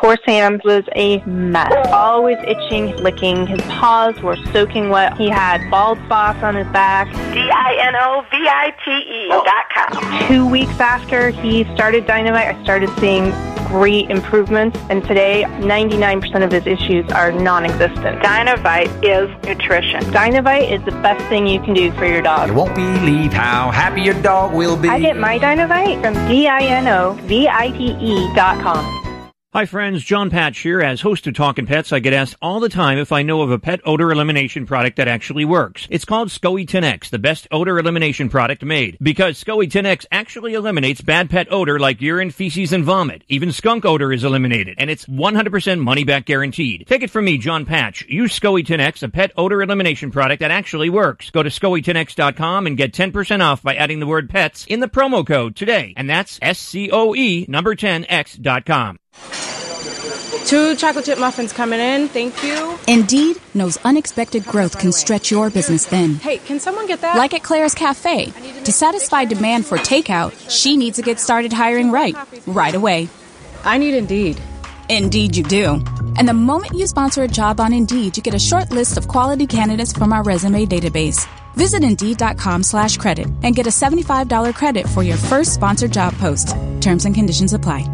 Poor 0.00 0.16
Sam 0.24 0.60
was 0.64 0.84
a 0.94 1.18
mess. 1.24 1.72
Always 1.92 2.38
itching, 2.46 2.94
licking. 2.98 3.48
His 3.48 3.60
paws 3.62 4.14
were 4.22 4.36
soaking 4.52 4.90
wet. 4.90 5.16
He 5.16 5.28
had 5.28 5.68
bald 5.72 5.98
spots 6.04 6.40
on 6.44 6.54
his 6.54 6.68
back. 6.68 7.12
D-I-N-O-V-I-T-E 7.34 9.28
dot 9.28 9.64
com. 9.74 10.28
Two 10.28 10.46
weeks 10.46 10.78
after 10.78 11.30
he 11.30 11.64
started 11.74 12.06
Dinovite, 12.06 12.54
I 12.54 12.62
started 12.62 12.90
seeing 13.00 13.32
great 13.66 14.08
improvements. 14.08 14.78
And 14.88 15.02
today, 15.02 15.42
99% 15.58 16.44
of 16.44 16.52
his 16.52 16.68
issues 16.68 17.10
are 17.10 17.32
non-existent. 17.32 18.22
Dinovite 18.22 19.04
is 19.04 19.28
nutrition. 19.44 20.00
Dinovite 20.12 20.70
is 20.70 20.80
the 20.84 20.92
best 21.02 21.26
thing 21.28 21.48
you 21.48 21.58
can 21.60 21.74
do 21.74 21.90
for 21.92 22.04
your 22.04 22.22
dog. 22.22 22.50
You 22.50 22.54
won't 22.54 22.76
believe 22.76 23.32
how 23.32 23.72
happy 23.72 24.02
your 24.02 24.14
dog 24.22 24.54
will 24.54 24.76
be. 24.76 24.88
I 24.88 25.00
get 25.00 25.16
my 25.16 25.40
Dinovite 25.40 26.00
from 26.00 26.14
D-I-N-O-V-I-T-E 26.28 28.34
dot 28.36 28.62
com. 28.62 29.07
Hi, 29.54 29.64
friends. 29.64 30.04
John 30.04 30.28
Patch 30.28 30.58
here. 30.58 30.82
As 30.82 31.00
host 31.00 31.26
of 31.26 31.32
Talking 31.32 31.64
Pets, 31.64 31.90
I 31.90 32.00
get 32.00 32.12
asked 32.12 32.36
all 32.42 32.60
the 32.60 32.68
time 32.68 32.98
if 32.98 33.12
I 33.12 33.22
know 33.22 33.40
of 33.40 33.50
a 33.50 33.58
pet 33.58 33.80
odor 33.82 34.12
elimination 34.12 34.66
product 34.66 34.98
that 34.98 35.08
actually 35.08 35.46
works. 35.46 35.88
It's 35.88 36.04
called 36.04 36.28
SCOE 36.28 36.66
10X, 36.66 37.08
the 37.08 37.18
best 37.18 37.48
odor 37.50 37.78
elimination 37.78 38.28
product 38.28 38.62
made. 38.62 38.98
Because 39.00 39.42
SCOE 39.42 39.70
10X 39.70 40.04
actually 40.12 40.52
eliminates 40.52 41.00
bad 41.00 41.30
pet 41.30 41.50
odor 41.50 41.78
like 41.78 42.02
urine, 42.02 42.30
feces, 42.30 42.74
and 42.74 42.84
vomit. 42.84 43.24
Even 43.28 43.50
skunk 43.50 43.86
odor 43.86 44.12
is 44.12 44.22
eliminated. 44.22 44.74
And 44.76 44.90
it's 44.90 45.06
100% 45.06 45.80
money 45.80 46.04
back 46.04 46.26
guaranteed. 46.26 46.84
Take 46.86 47.02
it 47.02 47.10
from 47.10 47.24
me, 47.24 47.38
John 47.38 47.64
Patch. 47.64 48.04
Use 48.06 48.38
SCOE 48.38 48.66
10X, 48.66 49.02
a 49.02 49.08
pet 49.08 49.32
odor 49.34 49.62
elimination 49.62 50.10
product 50.10 50.40
that 50.40 50.50
actually 50.50 50.90
works. 50.90 51.30
Go 51.30 51.42
to 51.42 51.48
SCOE10X.com 51.48 52.66
and 52.66 52.76
get 52.76 52.92
10% 52.92 53.42
off 53.42 53.62
by 53.62 53.76
adding 53.76 54.00
the 54.00 54.06
word 54.06 54.28
pets 54.28 54.66
in 54.66 54.80
the 54.80 54.88
promo 54.88 55.26
code 55.26 55.56
today. 55.56 55.94
And 55.96 56.10
that's 56.10 56.38
S-C-O-E 56.42 57.46
number 57.48 57.74
10X.com. 57.74 58.98
Two 60.46 60.74
chocolate 60.76 61.04
chip 61.04 61.18
muffins 61.18 61.52
coming 61.52 61.78
in. 61.78 62.08
Thank 62.08 62.42
you. 62.42 62.78
Indeed 62.86 63.38
knows 63.54 63.76
unexpected 63.84 64.44
growth 64.46 64.78
can 64.78 64.92
stretch 64.92 65.30
your 65.30 65.50
business 65.50 65.86
thin. 65.86 66.14
Hey, 66.14 66.38
can 66.38 66.58
someone 66.58 66.86
get 66.86 67.02
that? 67.02 67.16
Like 67.16 67.34
at 67.34 67.42
Claire's 67.42 67.74
Cafe. 67.74 68.30
To 68.64 68.72
satisfy 68.72 69.26
demand 69.26 69.66
for 69.66 69.76
takeout, 69.76 70.32
she 70.48 70.76
needs 70.76 70.96
to 70.96 71.02
get 71.02 71.20
started 71.20 71.52
hiring 71.52 71.90
right, 71.90 72.16
right 72.46 72.74
away. 72.74 73.08
I 73.64 73.76
need 73.76 73.94
Indeed. 73.94 74.40
Indeed, 74.88 75.36
you 75.36 75.42
do. 75.42 75.84
And 76.16 76.26
the 76.26 76.32
moment 76.32 76.72
you 76.72 76.86
sponsor 76.86 77.24
a 77.24 77.28
job 77.28 77.60
on 77.60 77.74
Indeed, 77.74 78.16
you 78.16 78.22
get 78.22 78.32
a 78.32 78.38
short 78.38 78.70
list 78.70 78.96
of 78.96 79.06
quality 79.06 79.46
candidates 79.46 79.92
from 79.92 80.14
our 80.14 80.22
resume 80.22 80.64
database. 80.64 81.28
Visit 81.56 81.84
Indeed.com 81.84 82.62
slash 82.62 82.96
credit 82.96 83.26
and 83.42 83.54
get 83.54 83.66
a 83.66 83.70
$75 83.70 84.54
credit 84.54 84.88
for 84.88 85.02
your 85.02 85.16
first 85.16 85.52
sponsored 85.52 85.92
job 85.92 86.14
post. 86.14 86.56
Terms 86.80 87.04
and 87.04 87.14
conditions 87.14 87.52
apply. 87.52 87.86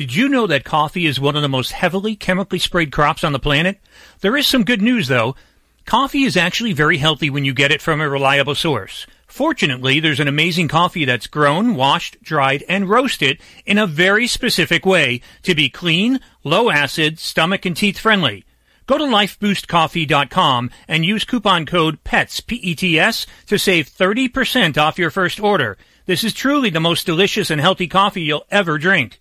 Did 0.00 0.14
you 0.14 0.30
know 0.30 0.46
that 0.46 0.64
coffee 0.64 1.04
is 1.04 1.20
one 1.20 1.36
of 1.36 1.42
the 1.42 1.48
most 1.50 1.72
heavily 1.72 2.16
chemically 2.16 2.58
sprayed 2.58 2.90
crops 2.90 3.22
on 3.22 3.32
the 3.32 3.38
planet? 3.38 3.78
There 4.22 4.34
is 4.34 4.46
some 4.46 4.64
good 4.64 4.80
news 4.80 5.08
though. 5.08 5.36
Coffee 5.84 6.22
is 6.22 6.38
actually 6.38 6.72
very 6.72 6.96
healthy 6.96 7.28
when 7.28 7.44
you 7.44 7.52
get 7.52 7.70
it 7.70 7.82
from 7.82 8.00
a 8.00 8.08
reliable 8.08 8.54
source. 8.54 9.06
Fortunately, 9.26 10.00
there's 10.00 10.18
an 10.18 10.26
amazing 10.26 10.68
coffee 10.68 11.04
that's 11.04 11.26
grown, 11.26 11.74
washed, 11.74 12.16
dried, 12.22 12.64
and 12.66 12.88
roasted 12.88 13.42
in 13.66 13.76
a 13.76 13.86
very 13.86 14.26
specific 14.26 14.86
way 14.86 15.20
to 15.42 15.54
be 15.54 15.68
clean, 15.68 16.20
low 16.44 16.70
acid, 16.70 17.18
stomach 17.18 17.66
and 17.66 17.76
teeth 17.76 17.98
friendly. 17.98 18.46
Go 18.86 18.96
to 18.96 19.04
lifeboostcoffee.com 19.04 20.70
and 20.88 21.04
use 21.04 21.26
coupon 21.26 21.66
code 21.66 22.02
PETS, 22.04 22.40
P-E-T-S, 22.40 23.26
to 23.48 23.58
save 23.58 23.90
30% 23.90 24.78
off 24.78 24.98
your 24.98 25.10
first 25.10 25.38
order. 25.38 25.76
This 26.06 26.24
is 26.24 26.32
truly 26.32 26.70
the 26.70 26.80
most 26.80 27.04
delicious 27.04 27.50
and 27.50 27.60
healthy 27.60 27.86
coffee 27.86 28.22
you'll 28.22 28.46
ever 28.50 28.78
drink. 28.78 29.18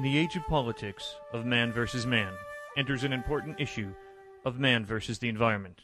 In 0.00 0.04
the 0.04 0.16
age 0.16 0.34
of 0.34 0.46
politics, 0.46 1.14
of 1.34 1.44
man 1.44 1.74
versus 1.74 2.06
man, 2.06 2.32
enters 2.74 3.04
an 3.04 3.12
important 3.12 3.60
issue 3.60 3.92
of 4.46 4.58
man 4.58 4.86
versus 4.86 5.18
the 5.18 5.28
environment. 5.28 5.78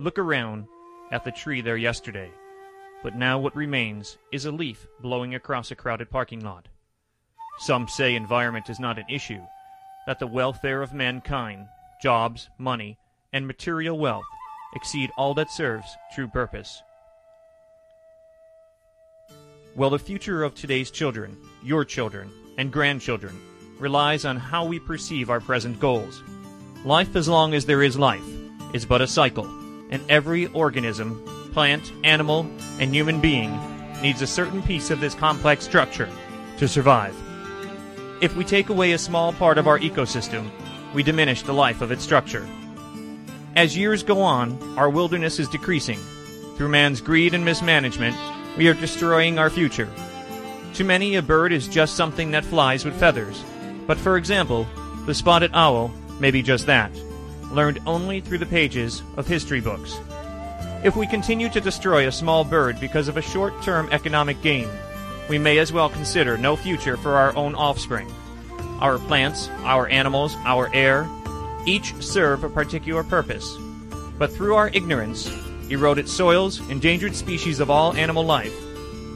Look 0.00 0.18
around 0.18 0.66
at 1.12 1.22
the 1.22 1.30
tree 1.30 1.60
there 1.60 1.76
yesterday, 1.76 2.32
but 3.04 3.14
now 3.14 3.38
what 3.38 3.54
remains 3.54 4.18
is 4.32 4.44
a 4.44 4.50
leaf 4.50 4.88
blowing 5.02 5.36
across 5.36 5.70
a 5.70 5.76
crowded 5.76 6.10
parking 6.10 6.40
lot. 6.40 6.66
Some 7.60 7.86
say 7.86 8.16
environment 8.16 8.68
is 8.68 8.80
not 8.80 8.98
an 8.98 9.06
issue, 9.08 9.42
that 10.08 10.18
the 10.18 10.26
welfare 10.26 10.82
of 10.82 10.94
mankind, 10.94 11.68
jobs, 12.02 12.48
money, 12.58 12.98
and 13.32 13.46
material 13.46 13.96
wealth 13.96 14.26
exceed 14.74 15.12
all 15.16 15.32
that 15.34 15.52
serves 15.52 15.86
true 16.12 16.26
purpose. 16.26 16.82
Well, 19.76 19.90
the 19.90 19.98
future 20.00 20.42
of 20.42 20.56
today's 20.56 20.90
children, 20.90 21.36
your 21.64 21.84
children, 21.84 22.30
and 22.58 22.70
grandchildren 22.70 23.40
relies 23.78 24.24
on 24.24 24.36
how 24.36 24.64
we 24.64 24.78
perceive 24.78 25.30
our 25.30 25.40
present 25.40 25.80
goals. 25.80 26.22
Life, 26.84 27.16
as 27.16 27.26
long 27.26 27.54
as 27.54 27.64
there 27.64 27.82
is 27.82 27.98
life, 27.98 28.22
is 28.74 28.84
but 28.84 29.00
a 29.00 29.06
cycle, 29.06 29.46
and 29.90 30.02
every 30.10 30.46
organism, 30.48 31.24
plant, 31.52 31.92
animal, 32.04 32.46
and 32.78 32.94
human 32.94 33.20
being 33.20 33.58
needs 34.02 34.20
a 34.20 34.26
certain 34.26 34.62
piece 34.62 34.90
of 34.90 35.00
this 35.00 35.14
complex 35.14 35.64
structure 35.64 36.10
to 36.58 36.68
survive. 36.68 37.16
If 38.20 38.36
we 38.36 38.44
take 38.44 38.68
away 38.68 38.92
a 38.92 38.98
small 38.98 39.32
part 39.32 39.56
of 39.56 39.66
our 39.66 39.78
ecosystem, 39.78 40.50
we 40.92 41.02
diminish 41.02 41.42
the 41.42 41.54
life 41.54 41.80
of 41.80 41.90
its 41.90 42.04
structure. 42.04 42.46
As 43.56 43.76
years 43.76 44.02
go 44.02 44.20
on, 44.20 44.78
our 44.78 44.90
wilderness 44.90 45.38
is 45.38 45.48
decreasing. 45.48 45.98
Through 46.56 46.68
man's 46.68 47.00
greed 47.00 47.34
and 47.34 47.44
mismanagement, 47.44 48.16
we 48.58 48.68
are 48.68 48.74
destroying 48.74 49.38
our 49.38 49.50
future. 49.50 49.88
To 50.74 50.82
many, 50.82 51.14
a 51.14 51.22
bird 51.22 51.52
is 51.52 51.68
just 51.68 51.96
something 51.96 52.32
that 52.32 52.44
flies 52.44 52.84
with 52.84 52.98
feathers. 52.98 53.44
But 53.86 53.96
for 53.96 54.16
example, 54.16 54.66
the 55.06 55.14
spotted 55.14 55.52
owl 55.54 55.92
may 56.18 56.32
be 56.32 56.42
just 56.42 56.66
that, 56.66 56.90
learned 57.52 57.78
only 57.86 58.20
through 58.20 58.38
the 58.38 58.46
pages 58.46 59.00
of 59.16 59.26
history 59.26 59.60
books. 59.60 59.96
If 60.82 60.96
we 60.96 61.06
continue 61.06 61.48
to 61.50 61.60
destroy 61.60 62.08
a 62.08 62.12
small 62.12 62.42
bird 62.42 62.80
because 62.80 63.06
of 63.06 63.16
a 63.16 63.22
short 63.22 63.62
term 63.62 63.88
economic 63.92 64.42
gain, 64.42 64.68
we 65.28 65.38
may 65.38 65.58
as 65.58 65.72
well 65.72 65.88
consider 65.88 66.36
no 66.36 66.56
future 66.56 66.96
for 66.96 67.14
our 67.14 67.34
own 67.36 67.54
offspring. 67.54 68.10
Our 68.80 68.98
plants, 68.98 69.48
our 69.62 69.86
animals, 69.86 70.34
our 70.44 70.74
air, 70.74 71.08
each 71.66 71.94
serve 72.02 72.42
a 72.42 72.48
particular 72.48 73.04
purpose. 73.04 73.56
But 74.18 74.32
through 74.32 74.56
our 74.56 74.70
ignorance, 74.70 75.30
eroded 75.70 76.08
soils, 76.08 76.58
endangered 76.68 77.14
species 77.14 77.60
of 77.60 77.70
all 77.70 77.94
animal 77.94 78.24
life, 78.24 78.54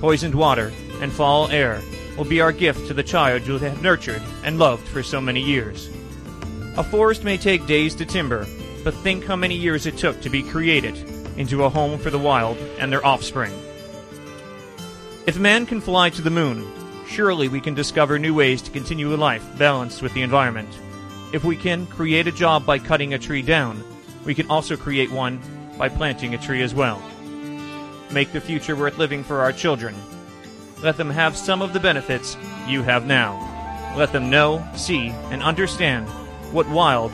poisoned 0.00 0.36
water, 0.36 0.72
and 1.00 1.12
fall 1.12 1.48
air 1.48 1.80
will 2.16 2.24
be 2.24 2.40
our 2.40 2.52
gift 2.52 2.86
to 2.88 2.94
the 2.94 3.02
child 3.02 3.46
you 3.46 3.58
have 3.58 3.82
nurtured 3.82 4.22
and 4.44 4.58
loved 4.58 4.86
for 4.88 5.02
so 5.02 5.20
many 5.20 5.40
years. 5.40 5.88
A 6.76 6.84
forest 6.84 7.24
may 7.24 7.36
take 7.36 7.66
days 7.66 7.94
to 7.96 8.04
timber, 8.04 8.46
but 8.84 8.94
think 8.94 9.24
how 9.24 9.36
many 9.36 9.54
years 9.54 9.86
it 9.86 9.96
took 9.96 10.20
to 10.20 10.30
be 10.30 10.42
created 10.42 10.96
into 11.36 11.64
a 11.64 11.68
home 11.68 11.98
for 11.98 12.10
the 12.10 12.18
wild 12.18 12.56
and 12.78 12.92
their 12.92 13.04
offspring. 13.04 13.52
If 15.26 15.38
man 15.38 15.66
can 15.66 15.80
fly 15.80 16.10
to 16.10 16.22
the 16.22 16.30
moon, 16.30 16.66
surely 17.06 17.48
we 17.48 17.60
can 17.60 17.74
discover 17.74 18.18
new 18.18 18.34
ways 18.34 18.62
to 18.62 18.70
continue 18.70 19.14
a 19.14 19.16
life 19.16 19.44
balanced 19.58 20.02
with 20.02 20.14
the 20.14 20.22
environment. 20.22 20.68
If 21.32 21.44
we 21.44 21.56
can 21.56 21.86
create 21.86 22.26
a 22.26 22.32
job 22.32 22.64
by 22.64 22.78
cutting 22.78 23.14
a 23.14 23.18
tree 23.18 23.42
down, 23.42 23.82
we 24.24 24.34
can 24.34 24.48
also 24.50 24.76
create 24.76 25.10
one 25.10 25.40
by 25.78 25.88
planting 25.88 26.34
a 26.34 26.38
tree 26.38 26.62
as 26.62 26.74
well. 26.74 27.02
Make 28.10 28.32
the 28.32 28.40
future 28.40 28.74
worth 28.74 28.98
living 28.98 29.22
for 29.22 29.40
our 29.40 29.52
children. 29.52 29.94
Let 30.82 30.96
them 30.96 31.10
have 31.10 31.36
some 31.36 31.60
of 31.60 31.72
the 31.72 31.80
benefits 31.80 32.36
you 32.66 32.82
have 32.82 33.06
now. 33.06 33.94
Let 33.96 34.12
them 34.12 34.30
know, 34.30 34.64
see, 34.76 35.08
and 35.30 35.42
understand 35.42 36.08
what 36.52 36.68
wild, 36.68 37.12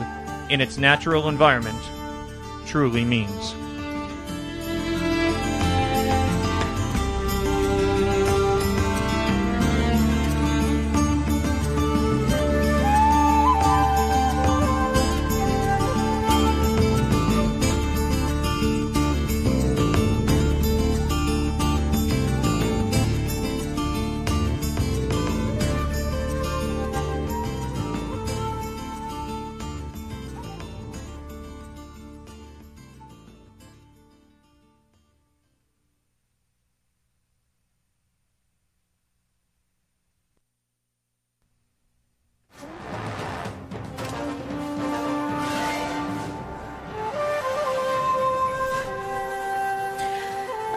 in 0.49 0.61
its 0.61 0.77
natural 0.77 1.27
environment, 1.27 1.81
truly 2.67 3.03
means. 3.03 3.55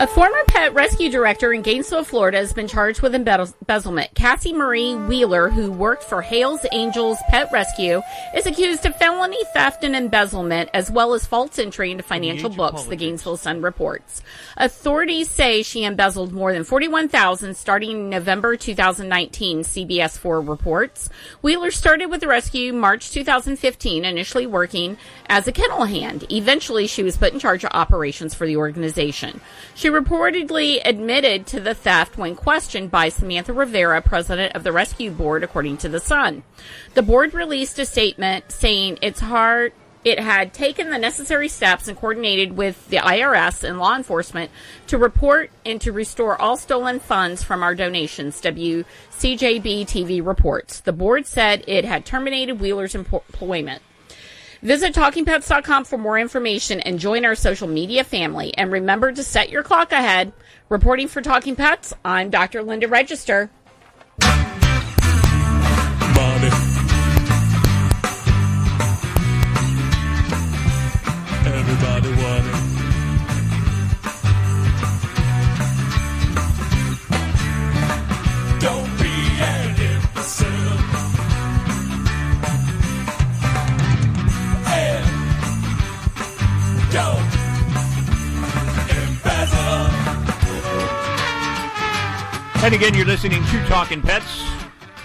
A 0.01 0.07
former 0.07 0.45
pet 0.47 0.75
rescue 0.75 1.11
director 1.11 1.53
in 1.53 1.63
Gainesville, 1.63 2.05
Florida, 2.05 2.39
has 2.39 2.53
been 2.53 2.69
charged 2.69 3.03
with 3.03 3.17
embezzlement. 3.17 4.15
Cassie 4.15 4.53
Marie 4.53 4.95
Wheeler, 4.95 5.49
who 5.51 5.73
worked 5.73 6.05
for 6.05 6.23
Haile's 6.23 6.65
Angels 6.71 7.19
Pet 7.29 7.49
Rescue, 7.53 8.01
is 8.33 8.47
accused 8.47 8.87
of 8.87 8.95
felony 8.95 9.43
theft 9.53 9.83
and 9.83 9.97
embezzlement, 9.97 10.71
as 10.73 10.89
well 10.89 11.15
as 11.15 11.27
false 11.27 11.59
entry 11.59 11.91
into 11.91 12.05
financial 12.05 12.49
books. 12.49 12.85
The 12.85 12.95
Gainesville 12.95 13.39
Sun 13.39 13.61
reports. 13.61 14.23
Authorities 14.57 15.31
say 15.31 15.65
she 15.65 15.83
embezzled 15.83 16.33
more 16.33 16.53
than 16.53 16.63
forty-one 16.63 17.09
thousand 17.09 17.57
starting 17.57 17.91
in 17.91 18.09
November 18.09 18.57
2019. 18.57 19.65
CBS 19.65 20.17
4 20.17 20.41
reports. 20.41 21.09
Wheeler 21.43 21.73
started 21.73 22.07
with 22.07 22.21
the 22.21 22.29
rescue 22.29 22.73
March 22.73 23.11
2015, 23.11 24.05
initially 24.05 24.47
working 24.47 24.97
as 25.29 25.47
a 25.47 25.53
kennel 25.53 25.85
hand. 25.85 26.25
Eventually, 26.31 26.87
she 26.87 27.03
was 27.03 27.17
put 27.17 27.33
in 27.33 27.39
charge 27.39 27.65
of 27.65 27.71
operations 27.73 28.35
for 28.35 28.47
the 28.47 28.57
organization. 28.57 29.41
She 29.75 29.89
reportedly 29.89 30.81
admitted 30.85 31.47
to 31.49 31.61
the 31.61 31.75
theft 31.75 32.17
when 32.17 32.35
questioned 32.35 32.91
by 32.91 33.09
Samantha 33.09 33.53
Rivera, 33.53 34.03
president 34.03 34.55
of 34.55 34.65
the 34.65 34.73
rescue 34.73 35.11
board, 35.11 35.45
according 35.45 35.79
to 35.79 35.89
The 35.89 36.01
Sun. 36.01 36.43
The 36.95 37.03
board 37.03 37.35
released 37.35 37.79
a 37.79 37.87
statement 37.87 38.51
saying 38.51 38.99
it's 39.03 39.21
hard 39.21 39.73
it 40.05 40.21
had 40.21 40.55
taken 40.55 40.91
the 40.91 40.99
necessary 40.99 41.49
steps 41.49 41.89
and 41.89 41.97
coordinated 41.97 42.57
with 42.57 42.89
the 42.89 42.99
IRS 42.99 43.69
and 43.69 43.79
law 43.79 43.97
enforcement 43.97 44.51
to 44.87 44.97
report 44.97 45.51
and 45.67 45.81
to 45.81 45.93
restore 45.93 46.41
all 46.41 46.57
stolen 46.57 47.01
funds 47.01 47.43
from 47.43 47.63
our 47.63 47.75
donations, 47.75 48.41
WCJB 48.41 49.83
TV 49.83 50.25
reports. 50.25 50.81
The 50.81 50.93
board 50.93 51.27
said 51.27 51.65
it 51.67 51.85
had 51.85 52.07
terminated 52.07 52.61
Wheeler's 52.61 52.95
employment. 52.95 53.83
Visit 54.63 54.95
TalkingPets.com 54.95 55.85
for 55.85 55.99
more 55.99 56.19
information 56.19 56.81
and 56.81 56.99
join 56.99 57.25
our 57.25 57.35
social 57.35 57.69
media 57.69 58.03
family. 58.03 58.53
And 58.57 58.73
remember 58.73 59.13
to 59.13 59.23
set 59.23 59.51
your 59.51 59.63
clock 59.63 59.93
ahead. 59.93 60.33
Reporting 60.69 61.09
for 61.09 61.23
Talking 61.23 61.55
Pets, 61.55 61.95
I'm 62.05 62.31
Dr. 62.31 62.63
Linda 62.63 62.89
Register. 62.89 63.51
Again, 92.79 92.95
you're 92.95 93.07
listening 93.07 93.45
to 93.47 93.67
Talking 93.67 94.01
Pets. 94.01 94.41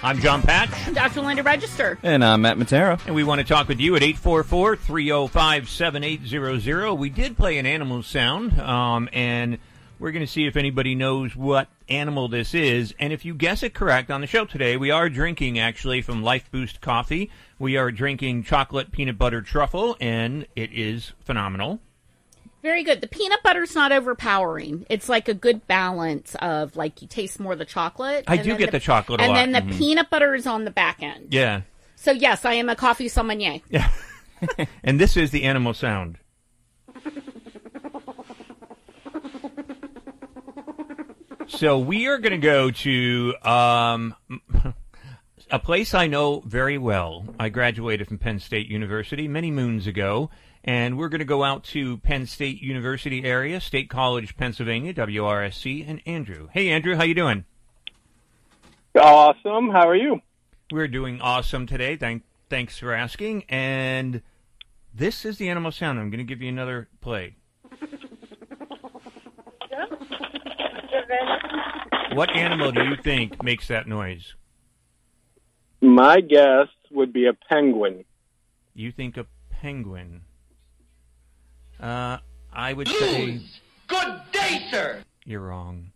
I'm 0.04 0.20
John 0.20 0.44
Patch. 0.44 0.70
I'm 0.86 0.94
Dr. 0.94 1.22
Linda 1.22 1.42
Register. 1.42 1.98
And 2.04 2.24
I'm 2.24 2.44
Matt 2.44 2.58
Matera. 2.58 3.04
And 3.08 3.16
we 3.16 3.24
want 3.24 3.42
to 3.42 3.48
talk 3.48 3.68
with 3.68 3.80
you 3.80 3.96
at 3.96 4.04
844-305-7800. 4.04 6.96
We 6.96 7.10
did 7.10 7.36
play 7.36 7.58
an 7.58 7.66
animal 7.66 8.04
sound, 8.04 8.60
um, 8.60 9.10
and 9.12 9.58
we're 9.98 10.12
going 10.12 10.24
to 10.24 10.32
see 10.32 10.46
if 10.46 10.56
anybody 10.56 10.94
knows 10.94 11.36
what 11.36 11.68
animal 11.90 12.28
this 12.28 12.54
is. 12.54 12.94
And 13.00 13.12
if 13.12 13.26
you 13.26 13.34
guess 13.34 13.64
it 13.64 13.74
correct 13.74 14.12
on 14.12 14.22
the 14.22 14.28
show 14.28 14.46
today, 14.46 14.78
we 14.78 14.92
are 14.92 15.10
drinking 15.10 15.58
actually 15.58 16.04
from 16.04 16.22
Life 16.22 16.52
Boost 16.52 16.80
Coffee. 16.80 17.32
We 17.58 17.76
are 17.78 17.90
drinking 17.90 18.44
chocolate 18.44 18.92
peanut 18.92 19.18
butter 19.18 19.42
truffle, 19.42 19.98
and 20.00 20.46
it 20.56 20.72
is 20.74 21.14
phenomenal. 21.22 21.80
Very 22.64 22.84
good. 22.84 23.02
The 23.02 23.10
peanut 23.10 23.44
butter's 23.44 23.76
not 23.76 23.92
overpowering. 23.92 24.86
It's 24.90 25.10
like 25.10 25.28
a 25.28 25.34
good 25.34 25.68
balance 25.68 26.34
of 26.40 26.78
like 26.78 27.02
you 27.02 27.10
taste 27.10 27.38
more 27.40 27.52
of 27.54 27.60
the 27.60 27.66
chocolate. 27.66 28.24
I 28.26 28.38
do 28.38 28.56
get 28.56 28.72
the 28.72 28.80
chocolate 28.80 29.20
a 29.20 29.24
and 29.26 29.36
then 29.36 29.52
the 29.52 29.60
Mhm. 29.74 29.78
peanut 29.78 30.10
butter 30.10 30.34
is 30.34 30.48
on 30.48 30.64
the 30.64 30.72
back 30.72 31.04
end. 31.04 31.28
Yeah. 31.34 31.62
So 31.98 32.12
yes, 32.12 32.46
I 32.46 32.54
am 32.54 32.70
a 32.70 32.76
coffee 32.76 33.10
sommelier. 33.10 33.60
Yeah. 33.70 33.90
and 34.84 35.00
this 35.00 35.16
is 35.18 35.32
the 35.32 35.44
animal 35.44 35.74
sound. 35.74 36.18
So 41.48 41.78
we 41.78 42.08
are 42.08 42.18
going 42.18 42.32
to 42.32 42.38
go 42.38 42.72
to 42.72 43.36
um, 43.44 44.16
a 45.52 45.60
place 45.60 45.94
I 45.94 46.08
know 46.08 46.42
very 46.46 46.78
well. 46.78 47.26
I 47.40 47.50
graduated 47.50 48.08
from 48.08 48.18
Penn 48.18 48.40
State 48.40 48.68
University 48.70 49.28
many 49.28 49.52
moons 49.52 49.86
ago, 49.86 50.30
and 50.64 50.98
we're 50.98 51.10
going 51.10 51.20
to 51.20 51.26
go 51.26 51.44
out 51.44 51.64
to 51.66 51.98
Penn 51.98 52.26
State 52.26 52.62
University 52.62 53.24
area, 53.24 53.60
State 53.60 53.90
College, 53.90 54.38
Pennsylvania, 54.38 54.94
WRSC, 54.94 55.88
and 55.88 56.02
Andrew. 56.06 56.48
Hey, 56.52 56.70
Andrew, 56.70 56.96
how 56.96 57.04
you 57.04 57.14
doing? 57.14 57.46
Awesome. 59.00 59.70
How 59.70 59.88
are 59.88 59.96
you? 59.96 60.22
We're 60.72 60.88
doing 60.88 61.20
awesome 61.20 61.68
today. 61.68 61.98
Thank, 61.98 62.24
thanks 62.50 62.80
for 62.80 62.94
asking. 62.94 63.44
And 63.50 64.22
this 64.94 65.26
is 65.26 65.38
the 65.38 65.50
animal 65.50 65.72
sound. 65.72 66.00
I'm 66.00 66.10
going 66.10 66.20
to 66.20 66.24
give 66.24 66.42
you 66.42 66.50
another 66.50 66.88
play. 67.02 67.36
What 72.14 72.30
animal 72.36 72.72
do 72.72 72.84
you 72.84 72.96
think 72.96 73.44
makes 73.44 73.68
that 73.70 73.88
noise? 73.88 74.36
My 75.82 76.22
guess 76.22 76.68
would 76.92 77.12
be 77.12 77.26
a 77.26 77.34
penguin. 77.34 78.06
You 78.76 78.92
think 78.92 79.18
a 79.18 79.26
penguin? 79.50 80.22
Uh, 81.84 82.18
I 82.54 82.72
would 82.72 82.88
say 82.88 83.42
Good 83.88 84.22
day, 84.32 84.66
sir. 84.72 85.04
you're 85.26 85.42
wrong. 85.42 85.92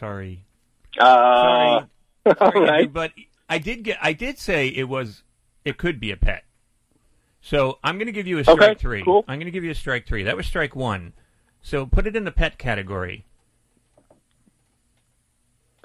Sorry. 0.00 0.44
Uh, 0.98 1.04
Sorry. 1.04 1.86
Sorry, 2.26 2.36
all 2.40 2.46
Andrew, 2.48 2.66
right. 2.66 2.92
but 2.92 3.12
I 3.48 3.58
did 3.58 3.82
get. 3.82 3.98
I 4.00 4.14
did 4.14 4.38
say 4.38 4.68
it 4.68 4.88
was. 4.88 5.22
It 5.66 5.76
could 5.76 6.00
be 6.00 6.10
a 6.12 6.16
pet. 6.16 6.44
So 7.42 7.78
I'm 7.84 7.96
going 7.98 8.06
to 8.06 8.12
give 8.12 8.26
you 8.26 8.38
a 8.38 8.42
strike 8.44 8.60
Okay, 8.60 8.74
three. 8.74 9.04
cool. 9.04 9.24
I'm 9.28 9.36
going 9.38 9.46
to 9.46 9.50
give 9.52 9.64
you 9.64 9.70
a 9.70 9.74
strike 9.74 10.06
three. 10.06 10.22
That 10.24 10.36
was 10.36 10.46
strike 10.46 10.74
one. 10.74 11.12
So 11.60 11.84
put 11.86 12.06
it 12.06 12.16
in 12.16 12.24
the 12.24 12.32
pet 12.32 12.56
category. 12.58 13.26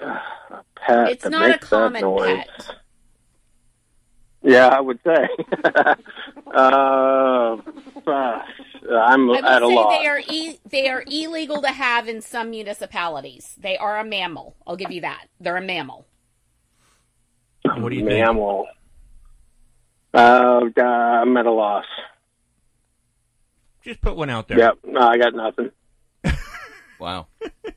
Pet 0.00 1.08
It's 1.10 1.24
not 1.26 1.50
a 1.50 1.58
common 1.58 2.02
noise. 2.02 2.44
pet. 2.58 2.76
Yeah, 4.42 4.68
I 4.68 4.80
would 4.80 4.98
say. 5.04 5.28
uh, 6.54 7.56
uh, 8.06 8.42
I'm 8.90 9.30
I 9.30 9.38
at 9.56 9.62
a 9.62 9.66
loss. 9.66 9.98
they 9.98 10.06
are 10.06 10.20
e- 10.30 10.58
they 10.68 10.88
are 10.88 11.04
illegal 11.06 11.62
to 11.62 11.68
have 11.68 12.08
in 12.08 12.20
some 12.20 12.50
municipalities. 12.50 13.54
They 13.58 13.76
are 13.78 13.98
a 13.98 14.04
mammal. 14.04 14.56
I'll 14.66 14.76
give 14.76 14.90
you 14.90 15.00
that. 15.02 15.28
They're 15.40 15.56
a 15.56 15.62
mammal. 15.62 16.06
What 17.64 17.88
do 17.90 17.96
you 17.96 18.04
Mammal. 18.04 18.66
Uh, 20.12 20.60
uh, 20.76 20.82
I'm 20.82 21.36
at 21.36 21.46
a 21.46 21.50
loss. 21.50 21.86
Just 23.82 24.00
put 24.00 24.16
one 24.16 24.30
out 24.30 24.48
there. 24.48 24.58
Yep. 24.58 24.78
No, 24.84 25.00
I 25.00 25.18
got 25.18 25.34
nothing. 25.34 25.70
Wow. 27.00 27.26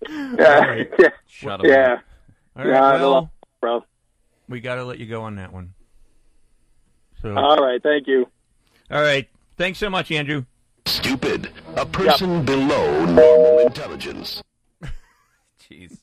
Yeah. 0.09 0.83
yeah. 0.99 1.09
Shut 1.25 1.59
'em 1.63 1.69
yeah. 1.69 1.93
up. 1.93 1.99
All 2.55 2.63
right, 2.65 2.71
Yeah, 2.73 2.81
I'm 2.83 2.95
at 2.95 3.01
a 3.01 3.03
well, 3.03 3.11
loss, 3.11 3.29
bro. 3.59 3.85
We 4.47 4.59
got 4.61 4.75
to 4.75 4.85
let 4.85 4.99
you 4.99 5.05
go 5.05 5.23
on 5.23 5.35
that 5.35 5.51
one. 5.51 5.73
So. 7.21 7.35
All 7.35 7.57
right. 7.57 7.81
Thank 7.81 8.07
you. 8.07 8.27
All 8.91 9.01
right. 9.01 9.27
Thanks 9.57 9.79
so 9.79 9.89
much, 9.89 10.11
Andrew. 10.11 10.45
Stupid. 10.87 11.51
A 11.75 11.85
person 11.85 12.43
below 12.45 13.05
normal 13.05 13.59
intelligence. 13.59 14.41
Jeez. 15.69 15.97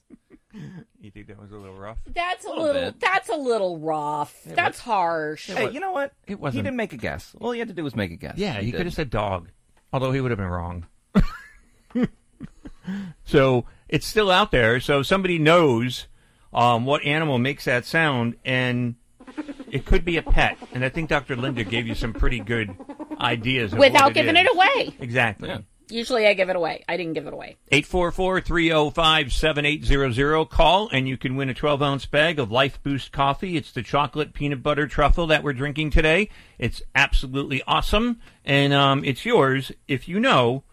You 1.00 1.10
think 1.10 1.26
that 1.28 1.40
was 1.40 1.50
a 1.52 1.56
little 1.56 1.74
rough? 1.76 1.98
That's 2.14 2.44
a 2.44 2.48
Little 2.48 2.64
little. 2.64 2.92
That's 3.00 3.28
a 3.28 3.36
little 3.36 3.78
rough. 3.78 4.36
that's 4.44 4.78
harsh. 4.78 5.48
Hey, 5.50 5.70
you 5.70 5.80
know 5.80 5.90
what? 5.92 6.12
It 6.26 6.38
wasn't. 6.38 6.60
He 6.60 6.62
didn't 6.62 6.76
make 6.76 6.92
a 6.92 6.96
guess. 6.98 7.34
All 7.40 7.50
he 7.52 7.58
had 7.58 7.68
to 7.68 7.74
do 7.74 7.82
was 7.82 7.96
make 7.96 8.12
a 8.12 8.16
guess. 8.16 8.34
Yeah, 8.36 8.60
he, 8.60 8.70
did. 8.70 8.76
could 8.76 8.86
have 8.86 8.94
said 8.94 9.10
dog, 9.10 9.48
although 9.92 10.12
he 10.12 10.20
would 10.20 10.30
have 10.30 10.38
been 10.38 10.46
wrong. 10.48 10.86
so 13.24 13.64
it's 13.88 14.06
still 14.06 14.30
out 14.30 14.50
there. 14.50 14.80
So 14.80 15.02
somebody 15.02 15.38
knows 15.38 16.06
um, 16.52 16.84
what 16.84 17.02
animal 17.04 17.38
makes 17.38 17.64
that 17.64 17.84
sound, 17.86 18.36
and 18.44 18.94
it 19.70 19.86
could 19.86 20.04
be 20.04 20.16
a 20.18 20.22
pet. 20.22 20.58
And 20.72 20.84
I 20.84 20.88
think 20.88 21.08
Dr. 21.08 21.36
Linda 21.36 21.64
gave 21.64 21.86
you 21.86 21.94
some 21.94 22.12
pretty 22.12 22.40
good 22.40 22.76
ideas 23.24 23.72
of 23.72 23.80
Without 23.80 24.02
what 24.04 24.10
it 24.12 24.14
giving 24.14 24.36
is. 24.36 24.46
it 24.46 24.54
away. 24.54 24.94
Exactly. 25.00 25.52
Usually, 25.90 26.26
I 26.26 26.32
give 26.34 26.48
it 26.48 26.56
away. 26.56 26.82
I 26.88 26.96
didn't 26.96 27.12
give 27.12 27.26
it 27.26 27.34
away. 27.34 27.56
844-305-7800. 27.72 30.48
Call 30.48 30.88
and 30.90 31.06
you 31.06 31.18
can 31.18 31.36
win 31.36 31.50
a 31.50 31.54
12 31.54 31.82
ounce 31.82 32.06
bag 32.06 32.38
of 32.38 32.50
Life 32.50 32.82
Boost 32.82 33.12
coffee. 33.12 33.56
It's 33.56 33.70
the 33.72 33.82
chocolate 33.82 34.32
peanut 34.32 34.62
butter 34.62 34.86
truffle 34.86 35.26
that 35.26 35.42
we're 35.42 35.52
drinking 35.52 35.90
today. 35.90 36.30
It's 36.58 36.80
absolutely 36.94 37.62
awesome. 37.66 38.18
And, 38.44 38.72
um, 38.72 39.04
it's 39.04 39.26
yours 39.26 39.72
if 39.86 40.08
you 40.08 40.18
know 40.20 40.64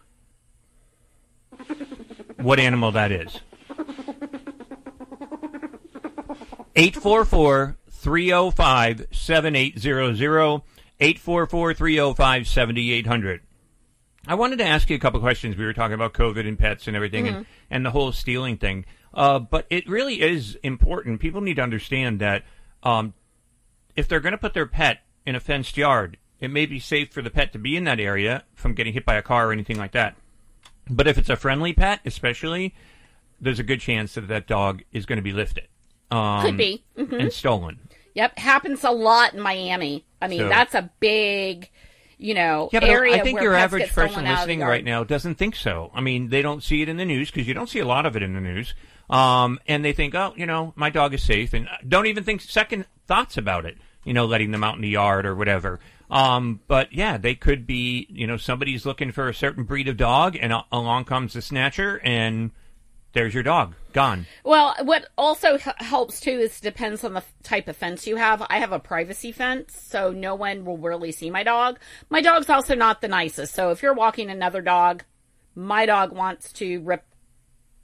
what 2.36 2.58
animal 2.58 2.90
that 2.92 3.12
is. 3.12 3.40
844-305-7800. 11.02 11.44
844-305-7800. 11.76 13.40
I 14.26 14.34
wanted 14.36 14.58
to 14.58 14.64
ask 14.64 14.88
you 14.88 14.96
a 14.96 15.00
couple 15.00 15.18
questions. 15.20 15.56
We 15.56 15.64
were 15.64 15.72
talking 15.72 15.94
about 15.94 16.12
COVID 16.14 16.46
and 16.46 16.56
pets 16.58 16.86
and 16.86 16.94
everything, 16.94 17.26
and, 17.28 17.36
Mhm. 17.38 17.46
and 17.70 17.84
the 17.84 17.90
whole 17.90 18.12
stealing 18.12 18.56
thing. 18.56 18.84
Uh, 19.12 19.40
but 19.40 19.66
it 19.68 19.88
really 19.88 20.20
is 20.22 20.56
important. 20.62 21.20
People 21.20 21.40
need 21.40 21.54
to 21.56 21.62
understand 21.62 22.20
that 22.20 22.44
um, 22.84 23.14
if 23.94 24.08
they're 24.08 24.20
going 24.20 24.32
to 24.32 24.38
put 24.38 24.54
their 24.54 24.66
pet 24.66 25.02
in 25.26 25.34
a 25.36 25.40
fenced 25.40 25.76
yard, 25.76 26.16
it 26.40 26.50
may 26.50 26.66
be 26.66 26.78
safe 26.80 27.12
for 27.12 27.22
the 27.22 27.30
pet 27.30 27.52
to 27.52 27.58
be 27.58 27.76
in 27.76 27.84
that 27.84 28.00
area 28.00 28.42
from 28.54 28.74
getting 28.74 28.92
hit 28.92 29.04
by 29.04 29.14
a 29.14 29.22
car 29.22 29.48
or 29.48 29.52
anything 29.52 29.76
like 29.78 29.92
that. 29.92 30.16
But 30.90 31.06
if 31.06 31.16
it's 31.18 31.28
a 31.30 31.36
friendly 31.36 31.72
pet, 31.72 32.00
especially, 32.04 32.74
there's 33.40 33.60
a 33.60 33.62
good 33.62 33.80
chance 33.80 34.14
that 34.14 34.26
that 34.28 34.48
dog 34.48 34.82
is 34.92 35.06
going 35.06 35.18
to 35.18 35.22
be 35.22 35.32
lifted. 35.32 35.68
Um, 36.10 36.42
Could 36.44 36.56
be. 36.56 36.82
Mhm. 36.98 37.20
and 37.20 37.32
stolen. 37.32 37.78
Yep, 38.14 38.38
happens 38.38 38.84
a 38.84 38.90
lot 38.90 39.34
in 39.34 39.40
Miami. 39.40 40.04
I 40.20 40.28
mean, 40.28 40.40
So- 40.40 40.48
that's 40.48 40.74
a 40.74 40.90
big, 41.00 41.70
you 42.18 42.34
know, 42.34 42.68
Yeah, 42.72 42.80
but 42.80 42.88
area 42.90 43.14
I 43.16 43.20
think 43.20 43.40
your 43.40 43.54
average 43.54 43.90
person 43.92 44.18
out 44.18 44.18
of 44.18 44.24
the 44.24 44.32
listening 44.34 44.60
right 44.60 44.84
now 44.84 45.02
doesn't 45.04 45.36
think 45.36 45.56
so. 45.56 45.90
I 45.94 46.00
mean, 46.00 46.28
they 46.28 46.42
don't 46.42 46.62
see 46.62 46.82
it 46.82 46.88
in 46.88 46.96
the 46.98 47.04
news 47.04 47.30
because 47.30 47.48
you 47.48 47.54
don't 47.54 47.68
see 47.68 47.78
a 47.78 47.86
lot 47.86 48.04
of 48.06 48.14
it 48.16 48.22
in 48.22 48.34
the 48.34 48.40
news. 48.40 48.74
Um, 49.10 49.58
and 49.66 49.84
they 49.84 49.92
think, 49.92 50.14
oh, 50.14 50.32
you 50.36 50.46
know, 50.46 50.72
my 50.76 50.88
dog 50.90 51.12
is 51.14 51.22
safe, 51.22 51.52
and 51.52 51.68
don't 51.86 52.06
even 52.06 52.24
think 52.24 52.40
second 52.40 52.86
thoughts 53.06 53.36
about 53.36 53.66
it. 53.66 53.76
You 54.04 54.14
know, 54.14 54.24
letting 54.26 54.50
them 54.50 54.64
out 54.64 54.74
in 54.76 54.80
the 54.82 54.88
yard 54.88 55.26
or 55.26 55.34
whatever. 55.34 55.80
Um, 56.10 56.60
but 56.66 56.92
yeah, 56.92 57.16
they 57.18 57.34
could 57.34 57.66
be, 57.66 58.06
you 58.10 58.26
know, 58.26 58.36
somebody's 58.36 58.84
looking 58.84 59.12
for 59.12 59.28
a 59.28 59.34
certain 59.34 59.64
breed 59.64 59.88
of 59.88 59.96
dog, 59.96 60.36
and 60.40 60.52
a- 60.52 60.64
along 60.72 61.04
comes 61.04 61.32
the 61.34 61.40
snatcher, 61.42 62.00
and 62.04 62.50
there's 63.12 63.34
your 63.34 63.42
dog 63.42 63.74
gone. 63.92 64.26
Well, 64.44 64.74
what 64.82 65.06
also 65.18 65.54
h- 65.56 65.66
helps 65.78 66.20
too 66.20 66.30
is 66.38 66.60
depends 66.60 67.04
on 67.04 67.12
the 67.12 67.18
f- 67.18 67.34
type 67.42 67.68
of 67.68 67.76
fence 67.76 68.06
you 68.06 68.16
have. 68.16 68.44
I 68.48 68.58
have 68.58 68.72
a 68.72 68.78
privacy 68.78 69.32
fence, 69.32 69.74
so 69.88 70.10
no 70.12 70.34
one 70.34 70.64
will 70.64 70.78
really 70.78 71.12
see 71.12 71.30
my 71.30 71.42
dog. 71.42 71.78
My 72.08 72.20
dog's 72.22 72.48
also 72.48 72.74
not 72.74 73.00
the 73.00 73.08
nicest, 73.08 73.54
so 73.54 73.70
if 73.70 73.82
you're 73.82 73.94
walking 73.94 74.30
another 74.30 74.62
dog, 74.62 75.04
my 75.54 75.84
dog 75.86 76.12
wants 76.12 76.52
to 76.54 76.80
rip 76.80 77.04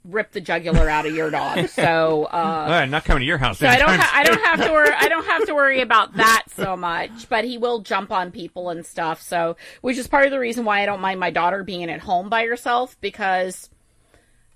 rip 0.05 0.31
the 0.31 0.39
jugular 0.41 0.89
out 0.89 1.05
of 1.05 1.13
your 1.13 1.29
dog. 1.29 1.67
So, 1.69 2.23
uh, 2.25 2.65
right, 2.69 2.89
not 2.89 3.03
coming 3.05 3.19
to 3.21 3.25
your 3.27 3.37
house. 3.37 3.59
so 3.59 3.67
I 3.67 3.77
don't 3.77 3.89
ha- 3.99 4.11
I 4.15 4.23
don't 4.23 4.41
have 4.43 4.65
to 4.65 4.71
worry 4.71 4.89
I 4.97 5.09
don't 5.09 5.25
have 5.25 5.45
to 5.45 5.53
worry 5.53 5.81
about 5.81 6.15
that 6.15 6.45
so 6.55 6.75
much, 6.75 7.29
but 7.29 7.43
he 7.43 7.57
will 7.57 7.81
jump 7.81 8.11
on 8.11 8.31
people 8.31 8.69
and 8.69 8.85
stuff. 8.85 9.21
So, 9.21 9.57
which 9.81 9.97
is 9.97 10.07
part 10.07 10.25
of 10.25 10.31
the 10.31 10.39
reason 10.39 10.65
why 10.65 10.81
I 10.81 10.85
don't 10.85 11.01
mind 11.01 11.19
my 11.19 11.29
daughter 11.29 11.63
being 11.63 11.89
at 11.91 11.99
home 11.99 12.29
by 12.29 12.45
herself 12.45 12.97
because 13.01 13.69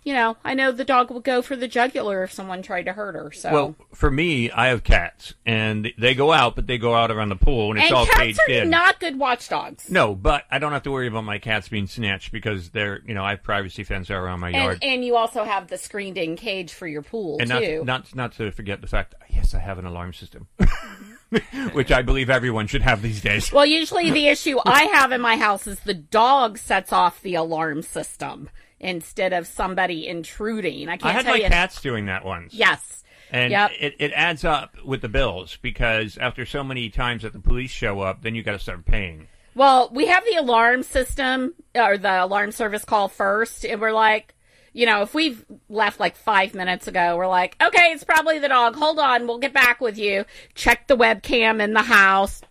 you 0.04 0.14
know, 0.14 0.36
I 0.43 0.54
know 0.54 0.72
the 0.72 0.84
dog 0.84 1.12
would 1.12 1.24
go 1.24 1.41
for 1.41 1.56
the 1.56 1.68
jugular 1.68 2.24
if 2.24 2.32
someone 2.32 2.62
tried 2.62 2.84
to 2.84 2.93
hurt 2.93 3.16
her. 3.16 3.32
So 3.32 3.51
Well, 3.51 3.76
for 3.93 4.12
me, 4.12 4.51
I 4.51 4.68
have 4.68 4.84
cats, 4.84 5.34
and 5.45 5.91
they 5.97 6.14
go 6.14 6.32
out, 6.32 6.56
but 6.56 6.68
they 6.68 6.78
go 6.78 6.93
out 6.93 7.10
around 7.10 7.30
the 7.30 7.36
pool, 7.38 7.72
and 7.72 7.80
it's 7.80 7.88
and 7.88 7.95
all 7.95 8.06
cats 8.06 8.20
caged 8.20 8.39
are 8.41 8.51
in. 8.64 8.70
not 8.70 8.99
good 8.99 9.18
watchdogs. 9.18 9.89
No, 9.89 10.14
but 10.14 10.43
I 10.51 10.60
don't 10.60 10.74
have 10.74 10.84
to 10.84 10.91
worry 10.91 11.08
about 11.08 11.24
my 11.24 11.38
cats 11.39 11.70
being 11.70 11.88
snatched 11.88 12.32
because 12.32 12.70
they're, 12.70 13.01
you 13.06 13.14
know, 13.14 13.24
I 13.24 13.32
have 13.32 13.43
privacy 13.43 13.84
fence 13.84 14.10
around 14.12 14.41
my 14.41 14.49
yard. 14.49 14.80
And, 14.82 14.93
and 14.93 15.06
you 15.06 15.16
also 15.16 15.43
have 15.43 15.68
the 15.68 15.78
screened 15.78 16.18
in 16.18 16.36
cage 16.36 16.74
for 16.74 16.88
your 16.88 17.01
pool 17.01 17.38
And 17.39 17.49
not, 17.49 17.60
too. 17.62 17.84
not 17.86 18.16
not 18.16 18.34
to 18.34 18.51
forget 18.51 18.82
the 18.82 18.88
fact, 18.88 19.16
yes, 19.30 19.54
I 19.54 19.60
have 19.60 19.80
an 19.80 19.86
alarm 19.86 20.14
system, 20.14 20.47
which 21.74 21.91
I 21.91 22.01
believe 22.01 22.30
everyone 22.30 22.68
should 22.68 22.82
have 22.82 23.01
these 23.01 23.22
days. 23.22 23.51
well, 23.51 23.66
usually 23.66 24.12
the 24.12 24.28
issue 24.28 24.58
I 24.66 24.84
have 24.93 25.12
in 25.12 25.22
my 25.22 25.38
house 25.38 25.66
is 25.68 25.80
the 25.80 25.93
dog 25.93 26.58
sets 26.58 26.91
off 26.91 27.22
the 27.22 27.36
alarm 27.36 27.82
system 27.82 28.49
instead 28.84 29.34
of 29.34 29.47
somebody 29.47 30.07
intruding. 30.07 30.89
I 30.89 30.97
can't 30.97 31.05
I 31.05 31.11
had 31.13 31.23
tell 31.25 31.34
my 31.34 31.39
you. 31.39 31.47
cats 31.49 31.81
doing 31.81 32.05
that 32.07 32.23
once. 32.25 32.53
Yes. 32.53 33.03
And 33.31 33.51
Yep. 33.51 33.71
it, 33.79 33.95
it 33.97 34.11
adds 34.13 34.45
up 34.45 34.75
with 34.86 35.01
the 35.01 35.09
bills 35.09 35.57
because 35.61 36.17
after 36.19 36.45
so 36.45 36.63
many 36.63 36.89
times 36.89 37.23
that 37.23 37.34
the 37.34 37.39
police 37.39 37.71
show 37.71 38.01
up, 38.01 38.21
then 38.21 38.36
you 38.36 38.43
got 38.43 38.51
to 38.51 38.59
start 38.59 38.86
paying. 38.86 39.27
Well, 39.55 39.89
we 39.91 40.07
have 40.07 40.23
the 40.25 40.36
alarm 40.36 40.84
system 40.84 41.53
or 41.73 41.97
the 41.97 42.23
alarm 42.23 42.51
service 42.51 42.86
call 42.86 43.07
first, 43.07 43.65
and 43.65 43.79
we're 43.81 43.91
like, 43.91 44.36
you 44.73 44.86
know, 44.86 45.01
if 45.03 45.13
we've 45.13 45.45
left 45.69 45.99
like 45.99 46.15
five 46.15 46.53
minutes 46.55 46.88
ago, 46.88 47.15
we're 47.17 47.27
like, 47.27 47.55
okay, 47.61 47.91
it's 47.91 48.03
probably 48.03 48.39
the 48.39 48.47
dog. 48.49 48.75
Hold 48.75 48.99
on, 48.99 49.27
we'll 49.27 49.38
get 49.39 49.53
back 49.53 49.79
with 49.79 49.97
you. 49.97 50.25
Check 50.55 50.88
the 50.88 50.97
webcam 50.97 51.61
in 51.61 51.73
the 51.73 51.84
house. 51.84 52.41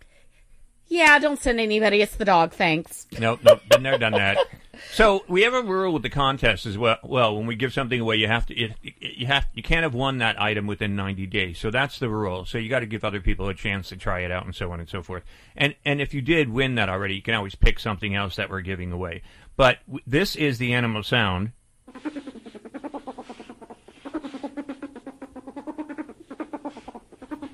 Yeah, 0.87 1.17
don't 1.19 1.39
send 1.39 1.59
anybody. 1.59 2.01
It's 2.01 2.15
the 2.15 2.25
dog. 2.25 2.51
Thanks. 2.53 3.07
Nope, 3.19 3.39
nope, 3.43 3.61
been 3.69 3.83
there, 3.83 3.97
done 3.97 4.13
that. 4.13 4.37
So 4.91 5.23
we 5.27 5.41
have 5.41 5.53
a 5.55 5.61
rule 5.63 5.91
with 5.93 6.03
the 6.03 6.09
contest 6.09 6.65
as 6.67 6.77
well. 6.77 6.97
Well, 7.03 7.35
when 7.35 7.47
we 7.47 7.55
give 7.55 7.73
something 7.73 7.99
away, 7.99 8.17
you 8.17 8.27
have 8.27 8.45
to 8.47 8.55
it, 8.55 8.73
it- 8.83 8.93
you 9.17 9.25
have 9.25 9.47
you 9.53 9.63
can't 9.63 9.83
have 9.83 9.93
won 9.95 10.19
that 10.19 10.39
item 10.39 10.67
within 10.67 10.95
90 10.95 11.25
days. 11.27 11.57
So 11.57 11.71
that's 11.71 11.97
the 11.99 12.09
rule. 12.09 12.45
So 12.45 12.57
you 12.59 12.69
got 12.69 12.81
to 12.81 12.85
give 12.85 13.03
other 13.03 13.19
people 13.21 13.47
a 13.49 13.53
chance 13.55 13.89
to 13.89 13.97
try 13.97 14.19
it 14.19 14.31
out 14.31 14.45
and 14.45 14.53
so 14.53 14.71
on 14.71 14.79
and 14.79 14.87
so 14.89 15.01
forth. 15.01 15.23
And 15.55 15.75
and 15.83 15.99
if 16.01 16.13
you 16.13 16.21
did 16.21 16.49
win 16.49 16.75
that 16.75 16.89
already, 16.89 17.15
you 17.15 17.21
can 17.21 17.33
always 17.33 17.55
pick 17.55 17.79
something 17.79 18.13
else 18.13 18.35
that 18.35 18.49
we're 18.49 18.61
giving 18.61 18.91
away. 18.91 19.23
But 19.55 19.79
w- 19.87 20.03
this 20.05 20.35
is 20.35 20.57
the 20.59 20.73
animal 20.73 21.01
sound. 21.03 21.53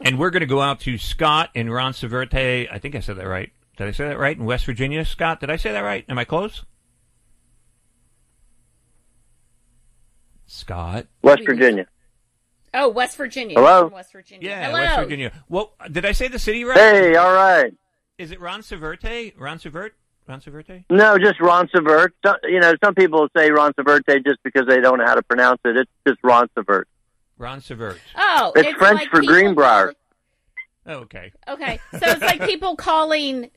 And 0.02 0.18
we're 0.18 0.30
going 0.30 0.42
to 0.42 0.46
go 0.48 0.62
out 0.62 0.80
to 0.82 0.98
Scott 0.98 1.50
and 1.56 1.72
Ron 1.72 1.92
Ronceverte. 1.94 2.68
I 2.72 2.80
think 2.80 2.96
I 2.96 3.00
said 3.00 3.18
that 3.18 3.28
right. 3.28 3.52
Did 3.78 3.88
I 3.88 3.92
say 3.92 4.08
that 4.08 4.18
right? 4.18 4.36
In 4.38 4.46
West 4.46 4.66
Virginia, 4.66 5.04
Scott? 5.06 5.40
Did 5.42 5.50
I 5.52 5.58
say 5.58 5.72
that 5.72 5.82
right? 5.82 6.06
Am 6.10 6.18
I 6.18 6.24
close? 6.26 6.64
Scott. 10.50 11.06
West 11.22 11.46
Virginia. 11.46 11.86
Oh, 12.74 12.90
West 12.90 13.18
Virginia. 13.18 13.56
Hello? 13.58 13.88
West 13.88 14.12
Virginia. 14.12 14.50
Yeah, 14.50 14.66
Hello. 14.68 14.80
West 14.80 15.00
Virginia. 15.00 15.32
Well, 15.48 15.74
did 15.92 16.06
I 16.06 16.12
say 16.12 16.28
the 16.28 16.40
city 16.40 16.64
right? 16.64 16.78
Hey, 16.78 17.16
all 17.16 17.34
right. 17.34 17.74
Is 18.18 18.32
it 18.32 18.40
Ronceverte? 18.40 19.36
Ronceverte? 19.38 19.92
Ronceverte? 20.28 20.86
No, 20.90 21.18
just 21.18 21.40
Roncevert. 21.40 22.10
So, 22.26 22.36
you 22.44 22.60
know, 22.60 22.74
some 22.84 22.94
people 22.96 23.28
say 23.36 23.50
Ronceverte 23.50 24.24
just 24.26 24.40
because 24.44 24.68
they 24.68 24.82
don't 24.82 24.98
know 24.98 25.06
how 25.06 25.16
to 25.16 25.24
pronounce 25.24 25.60
it. 25.66 25.78
It's 25.78 25.92
just 26.08 26.22
Roncevert. 26.22 26.84
Ronceverte. 27.40 27.98
Oh, 28.16 28.52
It's, 28.56 28.78
French 28.78 29.00
like 29.00 29.10
for 29.10 29.22
people 29.22 29.34
Greenbrier. 29.36 29.94
Oh, 30.86 30.94
okay. 30.94 31.32
Okay, 31.48 31.80
so 31.92 32.00
it's 32.02 32.22
like 32.22 32.44
people 32.46 32.76
calling 32.76 33.50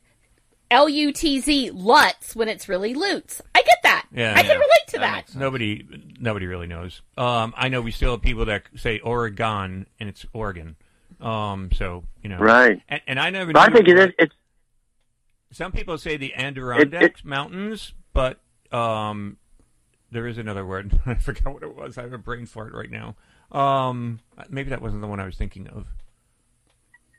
L 0.72 0.88
U 0.88 1.12
T 1.12 1.38
Z 1.40 1.70
Lutz 1.70 2.34
when 2.34 2.48
it's 2.48 2.68
really 2.68 2.94
Lutz. 2.94 3.40
I 3.54 3.62
get 3.62 3.78
that. 3.84 4.06
Yeah, 4.12 4.34
I 4.36 4.42
can 4.42 4.54
relate 4.56 4.86
to 4.88 4.98
that. 5.00 5.34
Nobody, 5.34 5.86
nobody 6.18 6.46
really 6.46 6.66
knows. 6.66 7.02
Um, 7.16 7.54
I 7.56 7.68
know 7.68 7.80
we 7.80 7.90
still 7.92 8.12
have 8.12 8.22
people 8.22 8.46
that 8.46 8.62
say 8.76 8.98
Oregon 9.00 9.86
and 10.00 10.08
it's 10.08 10.24
Oregon. 10.32 10.76
Um, 11.20 11.70
so 11.72 12.04
you 12.22 12.28
know, 12.30 12.38
Right. 12.38 12.82
And, 12.88 13.00
and 13.06 13.20
I 13.20 13.30
never. 13.30 13.52
But 13.52 13.70
I 13.70 13.72
think 13.72 13.86
it 13.88 13.96
what- 13.96 14.08
is. 14.08 14.14
It's 14.18 14.34
Some 15.52 15.70
people 15.72 15.98
say 15.98 16.16
the 16.16 16.34
Adirondack 16.34 17.24
Mountains, 17.24 17.92
but 18.12 18.40
um, 18.72 19.36
there 20.10 20.26
is 20.26 20.38
another 20.38 20.64
word. 20.66 20.98
I 21.06 21.14
forgot 21.14 21.52
what 21.54 21.62
it 21.62 21.76
was. 21.76 21.96
I 21.98 22.02
have 22.02 22.12
a 22.12 22.18
brain 22.18 22.46
fart 22.46 22.72
right 22.72 22.90
now. 22.90 23.14
Um, 23.52 24.20
maybe 24.48 24.70
that 24.70 24.80
wasn't 24.80 25.02
the 25.02 25.06
one 25.08 25.20
I 25.20 25.26
was 25.26 25.36
thinking 25.36 25.68
of. 25.68 25.86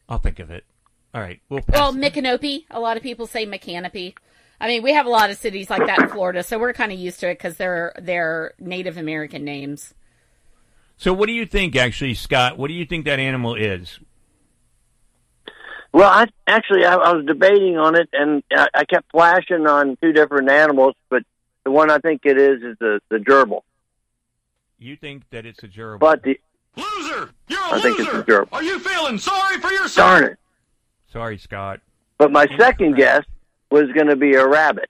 I'll 0.10 0.18
think 0.18 0.40
of 0.40 0.50
it. 0.52 0.66
All 1.14 1.22
right. 1.22 1.40
We'll. 1.50 1.62
Well, 1.70 1.94
Micanopy. 1.94 2.66
A 2.72 2.80
lot 2.80 2.98
of 2.98 3.04
people 3.04 3.28
say 3.28 3.46
Micanopy. 3.46 4.16
I 4.60 4.68
mean, 4.68 4.82
we 4.84 4.94
have 4.94 5.06
a 5.06 5.10
lot 5.10 5.30
of 5.30 5.38
cities 5.38 5.70
like 5.70 5.86
that 5.86 6.02
in 6.02 6.10
Florida, 6.10 6.42
so 6.42 6.58
we're 6.58 6.74
kind 6.74 6.92
of 6.92 6.98
used 7.00 7.20
to 7.20 7.30
it 7.30 7.36
because 7.36 7.58
they're 7.58 7.94
they're 8.02 8.54
Native 8.60 8.98
American 8.98 9.44
names. 9.44 9.94
so, 10.98 11.12
what 11.12 11.28
do 11.28 11.34
you 11.34 11.46
think, 11.46 11.76
actually, 11.76 12.14
Scott? 12.14 12.58
What 12.58 12.70
do 12.70 12.74
you 12.74 12.86
think 12.86 13.06
that 13.06 13.20
animal 13.20 13.56
is? 13.56 14.00
well, 15.92 16.10
I 16.10 16.26
actually 16.48 16.86
I, 16.86 16.96
I 16.96 17.14
was 17.14 17.26
debating 17.26 17.78
on 17.78 17.96
it, 17.96 18.10
and 18.14 18.42
I, 18.52 18.68
I 18.74 18.86
kept 18.86 19.12
flashing 19.12 19.68
on 19.68 19.98
two 20.02 20.14
different 20.14 20.50
animals, 20.50 20.96
but 21.10 21.24
the 21.66 21.72
one 21.72 21.92
I 21.92 21.98
think 22.00 22.22
it 22.26 22.38
is 22.40 22.64
is 22.64 22.78
the 22.80 23.00
the 23.10 23.18
gerbil. 23.18 23.62
You 24.80 24.96
think 24.96 25.24
that 25.32 25.46
it's 25.46 25.62
a 25.64 25.68
gerbil? 25.68 26.00
But 26.00 26.24
the 26.24 26.40
Loser! 26.76 27.30
You're 27.48 27.60
a 27.60 27.74
I 27.74 27.82
think 27.82 28.00
it's 28.00 28.08
loser! 28.12 28.20
a 28.22 28.24
gerbil. 28.46 28.48
Are 28.54 28.64
you 28.64 28.80
feeling 28.80 29.18
sorry 29.20 29.60
for 29.60 29.72
yourself? 29.72 30.20
Darn 30.20 30.24
it! 30.24 30.38
Sorry, 31.14 31.38
Scott. 31.38 31.80
But 32.18 32.32
my 32.32 32.48
second 32.58 32.96
guess 32.96 33.24
was 33.70 33.92
going 33.92 34.08
to 34.08 34.16
be 34.16 34.34
a 34.34 34.48
rabbit. 34.48 34.90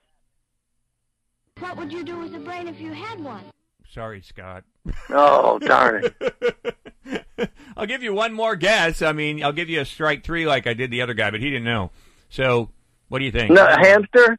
What 1.60 1.76
would 1.76 1.92
you 1.92 2.02
do 2.02 2.18
with 2.18 2.34
a 2.34 2.38
brain 2.38 2.66
if 2.66 2.80
you 2.80 2.92
had 2.92 3.22
one? 3.22 3.44
Sorry, 3.92 4.22
Scott. 4.22 4.64
Oh, 5.10 5.58
darn 5.58 6.02
it! 6.02 7.50
I'll 7.76 7.86
give 7.86 8.02
you 8.02 8.14
one 8.14 8.32
more 8.32 8.56
guess. 8.56 9.02
I 9.02 9.12
mean, 9.12 9.44
I'll 9.44 9.52
give 9.52 9.68
you 9.68 9.82
a 9.82 9.84
strike 9.84 10.24
three 10.24 10.46
like 10.46 10.66
I 10.66 10.72
did 10.72 10.90
the 10.90 11.02
other 11.02 11.14
guy, 11.14 11.30
but 11.30 11.40
he 11.40 11.50
didn't 11.50 11.64
know. 11.64 11.90
So, 12.30 12.70
what 13.08 13.18
do 13.18 13.26
you 13.26 13.30
think? 13.30 13.52
No, 13.52 13.66
a 13.66 13.78
hamster. 13.78 14.38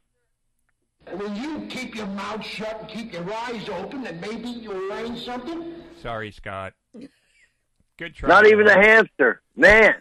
Will 1.13 1.33
you 1.33 1.67
keep 1.69 1.95
your 1.95 2.07
mouth 2.07 2.43
shut 2.43 2.79
and 2.81 2.89
keep 2.89 3.13
your 3.13 3.31
eyes 3.31 3.69
open 3.69 4.07
and 4.07 4.19
maybe 4.19 4.49
you'll 4.49 4.89
learn 4.89 5.15
something? 5.17 5.75
Sorry, 6.01 6.31
Scott. 6.31 6.73
Good 7.97 8.15
try. 8.15 8.27
Not 8.27 8.47
even 8.47 8.67
a 8.67 8.73
hamster, 8.73 9.41
man. 9.55 9.95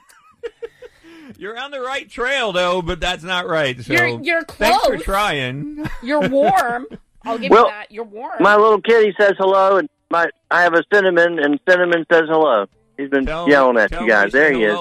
You're 1.39 1.59
on 1.59 1.70
the 1.70 1.80
right 1.80 2.09
trail, 2.09 2.53
though, 2.53 2.80
but 2.82 3.01
that's 3.01 3.22
not 3.24 3.47
right. 3.47 3.80
So 3.82 3.93
You're- 3.93 4.18
you're 4.22 4.43
Thanks 4.45 4.87
for 4.87 4.97
trying. 4.99 5.89
You're 6.03 6.28
warm. 6.28 6.87
I'll 7.24 7.39
give 7.39 7.51
Well, 7.51 7.64
you 7.66 7.70
that. 7.70 7.91
You're 7.91 8.05
warm. 8.05 8.37
My 8.41 8.57
little 8.57 8.80
kitty 8.80 9.14
says 9.18 9.32
hello, 9.39 9.78
and 9.78 9.89
my 10.11 10.26
I 10.51 10.62
have 10.62 10.74
a 10.74 10.82
cinnamon, 10.93 11.39
and 11.39 11.59
cinnamon 11.68 12.05
says 12.12 12.24
hello. 12.28 12.66
He's 12.97 13.09
been 13.11 13.26
Tell- 13.26 13.49
yelling 13.49 13.78
at 13.78 13.91
you 13.93 14.07
guys. 14.07 14.30
There 14.32 14.53
he 14.53 14.62
is. 14.64 14.78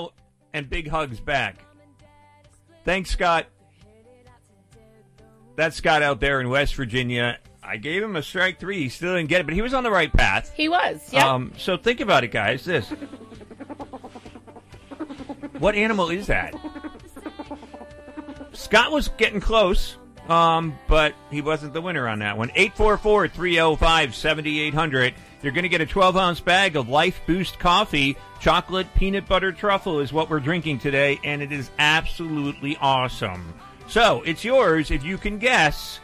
And 0.54 0.70
big 0.70 0.88
hugs 0.88 1.20
back. 1.20 1.56
Thanks, 2.86 3.10
Scott. 3.12 3.46
That's 5.56 5.76
Scott 5.76 6.02
out 6.02 6.20
there 6.20 6.42
in 6.42 6.50
West 6.50 6.76
Virginia. 6.76 7.38
I 7.64 7.78
gave 7.78 8.04
him 8.04 8.16
a 8.16 8.22
strike 8.24 8.60
three. 8.60 8.80
He 8.84 8.90
still 8.90 9.16
didn't 9.16 9.30
get 9.30 9.42
it, 9.42 9.46
but 9.46 9.54
he 9.54 9.62
was 9.62 9.74
on 9.74 9.84
the 9.84 9.92
right 9.92 10.12
path. 10.12 10.52
he 10.56 10.68
was. 10.68 11.00
Yeah. 11.14 11.30
Um, 11.32 11.54
so 11.58 11.78
think 11.78 12.02
about 12.02 12.24
it, 12.24 12.32
guys. 12.32 12.66
This. 12.66 12.92
What 15.64 15.76
animal 15.76 16.10
is 16.10 16.28
that? 16.28 16.54
Scott 18.52 18.92
was 18.92 19.08
getting 19.08 19.40
close, 19.40 19.96
um, 20.28 20.78
but 20.90 21.16
he 21.32 21.40
wasn't 21.40 21.72
the 21.72 21.80
winner 21.80 22.06
on 22.06 22.20
that 22.20 22.38
one. 22.38 22.52
844 22.54 23.30
305 23.30 24.14
7800. 24.14 25.14
You're 25.42 25.54
going 25.54 25.64
to 25.64 25.70
get 25.70 25.80
a 25.80 25.86
12 25.86 26.18
ounce 26.18 26.42
bag 26.42 26.76
of 26.76 26.90
Life 26.90 27.22
Boost 27.26 27.60
coffee. 27.60 28.18
Chocolate 28.42 28.94
peanut 28.94 29.26
butter 29.26 29.54
truffle 29.54 30.02
is 30.02 30.12
what 30.12 30.30
we're 30.30 30.42
drinking 30.42 30.80
today, 30.80 31.18
and 31.24 31.42
it 31.42 31.54
is 31.54 31.70
absolutely 31.80 32.76
awesome. 32.82 33.54
So 33.88 34.22
it's 34.24 34.44
yours 34.44 34.92
if 34.92 35.06
you 35.06 35.18
can 35.18 35.38
guess 35.38 36.02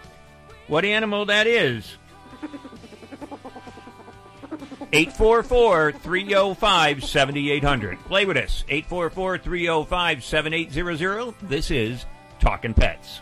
what 0.67 0.85
animal 0.85 1.25
that 1.25 1.47
is. 1.47 1.97
844 4.91 5.91
305 5.91 7.03
7800. 7.03 7.99
Play 8.05 8.25
with 8.25 8.37
us. 8.37 8.63
844 8.67 9.37
305 9.37 10.23
7800. 10.23 11.35
This 11.43 11.69
is 11.69 12.05
Talking 12.39 12.73
Pets. 12.73 13.21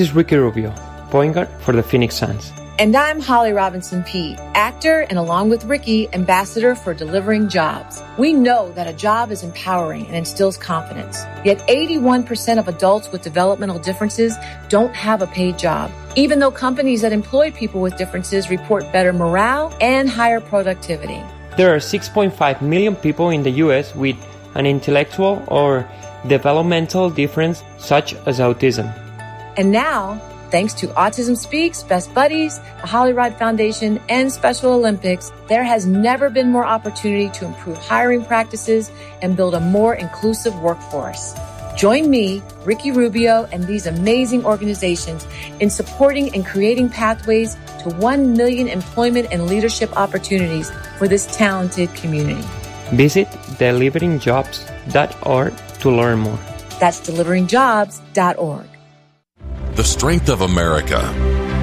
Is 0.00 0.12
Ricky 0.12 0.36
Rubio, 0.36 0.74
point 1.10 1.34
guard 1.34 1.48
for 1.60 1.72
the 1.72 1.82
Phoenix 1.82 2.16
Suns. 2.16 2.52
And 2.78 2.96
I'm 2.96 3.20
Holly 3.20 3.52
Robinson 3.52 4.02
Peete, 4.04 4.38
actor 4.54 5.00
and 5.10 5.18
along 5.18 5.50
with 5.50 5.64
Ricky, 5.64 6.08
ambassador 6.14 6.74
for 6.74 6.94
delivering 6.94 7.50
jobs. 7.50 8.02
We 8.16 8.32
know 8.32 8.72
that 8.72 8.86
a 8.86 8.94
job 8.94 9.30
is 9.30 9.42
empowering 9.42 10.06
and 10.06 10.16
instills 10.16 10.56
confidence. 10.56 11.22
Yet 11.44 11.58
81% 11.68 12.58
of 12.58 12.68
adults 12.68 13.12
with 13.12 13.20
developmental 13.20 13.78
differences 13.78 14.34
don't 14.70 14.94
have 14.94 15.20
a 15.20 15.26
paid 15.26 15.58
job, 15.58 15.90
even 16.16 16.38
though 16.38 16.50
companies 16.50 17.02
that 17.02 17.12
employ 17.12 17.50
people 17.50 17.82
with 17.82 17.98
differences 17.98 18.48
report 18.48 18.90
better 18.92 19.12
morale 19.12 19.76
and 19.82 20.08
higher 20.08 20.40
productivity. 20.40 21.22
There 21.58 21.74
are 21.74 21.78
6.5 21.78 22.62
million 22.62 22.96
people 22.96 23.28
in 23.28 23.42
the 23.42 23.50
US 23.64 23.94
with 23.94 24.16
an 24.54 24.64
intellectual 24.64 25.44
or 25.48 25.86
developmental 26.26 27.10
difference 27.10 27.62
such 27.76 28.14
as 28.24 28.38
autism. 28.38 29.09
And 29.60 29.70
now, 29.72 30.16
thanks 30.50 30.72
to 30.80 30.86
Autism 30.86 31.36
Speaks, 31.36 31.82
Best 31.82 32.14
Buddies, 32.14 32.58
the 32.80 32.86
Holly 32.86 33.12
Rod 33.12 33.36
Foundation, 33.36 34.00
and 34.08 34.32
Special 34.32 34.72
Olympics, 34.72 35.30
there 35.48 35.64
has 35.64 35.84
never 35.84 36.30
been 36.30 36.50
more 36.50 36.64
opportunity 36.64 37.28
to 37.38 37.44
improve 37.44 37.76
hiring 37.76 38.24
practices 38.24 38.90
and 39.20 39.36
build 39.36 39.54
a 39.54 39.60
more 39.60 39.94
inclusive 39.94 40.58
workforce. 40.60 41.34
Join 41.76 42.08
me, 42.08 42.42
Ricky 42.64 42.90
Rubio, 42.90 43.46
and 43.52 43.66
these 43.66 43.84
amazing 43.86 44.46
organizations 44.46 45.26
in 45.60 45.68
supporting 45.68 46.34
and 46.34 46.46
creating 46.46 46.88
pathways 46.88 47.58
to 47.82 47.90
1 47.96 48.32
million 48.32 48.66
employment 48.66 49.28
and 49.30 49.46
leadership 49.46 49.94
opportunities 49.94 50.72
for 50.96 51.06
this 51.06 51.26
talented 51.36 51.94
community. 51.94 52.48
Visit 52.94 53.28
deliveringjobs.org 53.60 55.52
to 55.80 55.90
learn 55.90 56.18
more. 56.20 56.38
That's 56.80 57.00
deliveringjobs.org. 57.06 58.69
The 59.74 59.84
strength 59.84 60.28
of 60.28 60.40
America, 60.40 61.00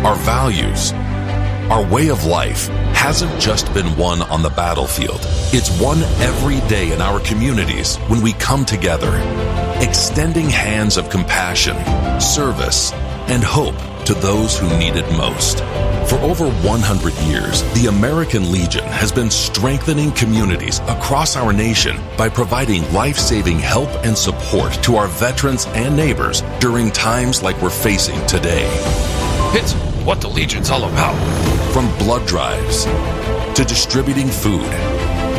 our 0.05 0.15
values, 0.15 0.93
our 1.69 1.85
way 1.85 2.07
of 2.07 2.23
life 2.23 2.67
hasn't 2.95 3.39
just 3.39 3.71
been 3.73 3.97
won 3.97 4.21
on 4.21 4.41
the 4.41 4.49
battlefield. 4.49 5.19
It's 5.51 5.69
won 5.79 6.01
every 6.21 6.61
day 6.69 6.93
in 6.93 7.01
our 7.01 7.19
communities 7.19 7.97
when 8.07 8.21
we 8.21 8.31
come 8.33 8.63
together, 8.63 9.11
extending 9.81 10.49
hands 10.49 10.95
of 10.95 11.09
compassion, 11.09 11.75
service, 12.21 12.91
and 13.29 13.43
hope 13.43 13.75
to 14.05 14.13
those 14.13 14.57
who 14.57 14.67
need 14.77 14.95
it 14.95 15.09
most. 15.17 15.59
For 16.09 16.15
over 16.19 16.49
100 16.49 17.13
years, 17.27 17.61
the 17.73 17.87
American 17.87 18.51
Legion 18.51 18.85
has 18.85 19.11
been 19.11 19.29
strengthening 19.29 20.11
communities 20.11 20.79
across 20.87 21.35
our 21.35 21.51
nation 21.51 21.99
by 22.17 22.29
providing 22.29 22.89
life 22.93 23.17
saving 23.17 23.59
help 23.59 23.89
and 24.05 24.17
support 24.17 24.71
to 24.83 24.95
our 24.95 25.07
veterans 25.07 25.65
and 25.67 25.95
neighbors 25.95 26.41
during 26.59 26.91
times 26.91 27.43
like 27.43 27.61
we're 27.61 27.69
facing 27.69 28.25
today. 28.27 28.65
It's 29.53 29.73
what 30.05 30.21
the 30.21 30.29
Legion's 30.29 30.69
all 30.69 30.85
about. 30.85 31.15
From 31.73 31.89
blood 31.97 32.25
drives 32.25 32.85
to 32.85 33.65
distributing 33.65 34.29
food, 34.29 34.63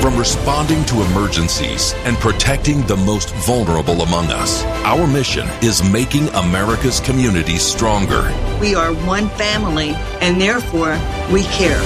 from 0.00 0.16
responding 0.16 0.84
to 0.86 1.02
emergencies 1.02 1.94
and 2.04 2.16
protecting 2.18 2.82
the 2.82 2.96
most 2.96 3.34
vulnerable 3.46 4.02
among 4.02 4.26
us. 4.26 4.64
Our 4.84 5.06
mission 5.06 5.48
is 5.62 5.82
making 5.90 6.28
America's 6.28 7.00
communities 7.00 7.62
stronger. 7.62 8.32
We 8.60 8.74
are 8.74 8.92
one 9.06 9.28
family, 9.30 9.90
and 10.20 10.40
therefore 10.40 10.98
we 11.32 11.42
care. 11.44 11.80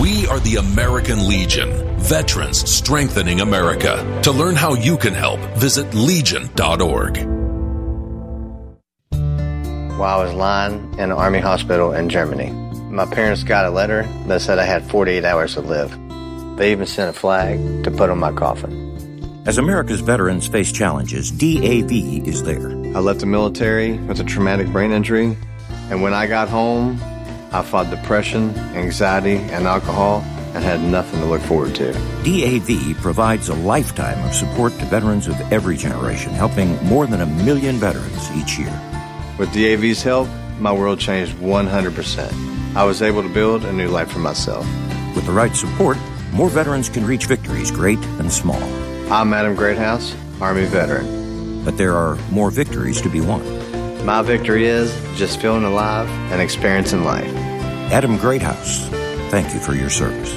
We 0.00 0.26
are 0.28 0.38
the 0.40 0.56
American 0.56 1.28
Legion, 1.28 1.70
veterans 1.98 2.68
strengthening 2.70 3.40
America. 3.40 4.20
To 4.22 4.30
learn 4.30 4.54
how 4.54 4.74
you 4.74 4.96
can 4.96 5.14
help, 5.14 5.40
visit 5.56 5.92
legion.org. 5.94 7.16
While 9.98 10.20
I 10.20 10.24
was 10.24 10.34
lying 10.34 10.94
in 10.94 11.10
an 11.10 11.12
army 11.12 11.40
hospital 11.40 11.92
in 11.92 12.08
Germany, 12.08 12.52
my 12.88 13.04
parents 13.04 13.42
got 13.42 13.66
a 13.66 13.70
letter 13.70 14.04
that 14.28 14.40
said 14.40 14.60
I 14.60 14.64
had 14.64 14.88
48 14.88 15.24
hours 15.24 15.54
to 15.54 15.60
live. 15.60 16.07
They 16.58 16.72
even 16.72 16.86
sent 16.86 17.08
a 17.08 17.12
flag 17.12 17.84
to 17.84 17.90
put 17.92 18.10
on 18.10 18.18
my 18.18 18.32
coffin. 18.32 19.42
As 19.46 19.58
America's 19.58 20.00
veterans 20.00 20.48
face 20.48 20.72
challenges, 20.72 21.30
DAV 21.30 21.92
is 22.26 22.42
there. 22.42 22.68
I 22.68 22.98
left 22.98 23.20
the 23.20 23.26
military 23.26 23.92
with 23.96 24.18
a 24.18 24.24
traumatic 24.24 24.66
brain 24.72 24.90
injury, 24.90 25.36
and 25.88 26.02
when 26.02 26.12
I 26.12 26.26
got 26.26 26.48
home, 26.48 26.98
I 27.52 27.62
fought 27.62 27.90
depression, 27.90 28.50
anxiety, 28.74 29.36
and 29.36 29.68
alcohol 29.68 30.24
and 30.52 30.64
had 30.64 30.82
nothing 30.82 31.20
to 31.20 31.26
look 31.26 31.42
forward 31.42 31.76
to. 31.76 31.92
DAV 32.24 33.00
provides 33.00 33.48
a 33.48 33.54
lifetime 33.54 34.18
of 34.26 34.34
support 34.34 34.76
to 34.80 34.84
veterans 34.86 35.28
of 35.28 35.40
every 35.52 35.76
generation, 35.76 36.32
helping 36.32 36.76
more 36.84 37.06
than 37.06 37.20
a 37.20 37.26
million 37.26 37.76
veterans 37.76 38.30
each 38.32 38.58
year. 38.58 38.74
With 39.38 39.52
DAV's 39.52 40.02
help, 40.02 40.28
my 40.58 40.72
world 40.72 40.98
changed 40.98 41.36
100%. 41.36 42.74
I 42.74 42.82
was 42.82 43.00
able 43.00 43.22
to 43.22 43.28
build 43.28 43.64
a 43.64 43.72
new 43.72 43.88
life 43.88 44.10
for 44.10 44.18
myself. 44.18 44.66
With 45.14 45.24
the 45.24 45.32
right 45.32 45.54
support, 45.54 45.96
more 46.32 46.48
veterans 46.48 46.88
can 46.88 47.04
reach 47.04 47.26
victories, 47.26 47.70
great 47.70 47.98
and 48.18 48.32
small. 48.32 48.62
I'm 49.12 49.32
Adam 49.32 49.54
Greathouse, 49.54 50.14
Army 50.40 50.64
veteran. 50.64 51.64
But 51.64 51.76
there 51.76 51.96
are 51.96 52.16
more 52.30 52.50
victories 52.50 53.00
to 53.02 53.08
be 53.08 53.20
won. 53.20 53.42
My 54.04 54.22
victory 54.22 54.66
is 54.66 54.94
just 55.16 55.40
feeling 55.40 55.64
alive 55.64 56.08
and 56.32 56.40
experiencing 56.40 57.04
life. 57.04 57.28
Adam 57.92 58.16
Greathouse, 58.18 58.86
thank 59.30 59.52
you 59.54 59.60
for 59.60 59.74
your 59.74 59.90
service. 59.90 60.34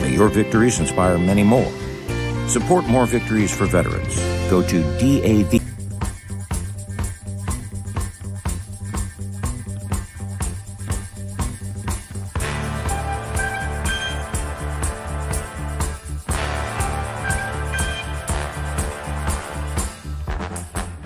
May 0.00 0.14
your 0.14 0.28
victories 0.28 0.80
inspire 0.80 1.18
many 1.18 1.42
more. 1.42 1.70
Support 2.48 2.86
more 2.86 3.06
victories 3.06 3.56
for 3.56 3.66
veterans. 3.66 4.18
Go 4.50 4.62
to 4.62 4.82
DAV. 4.98 5.69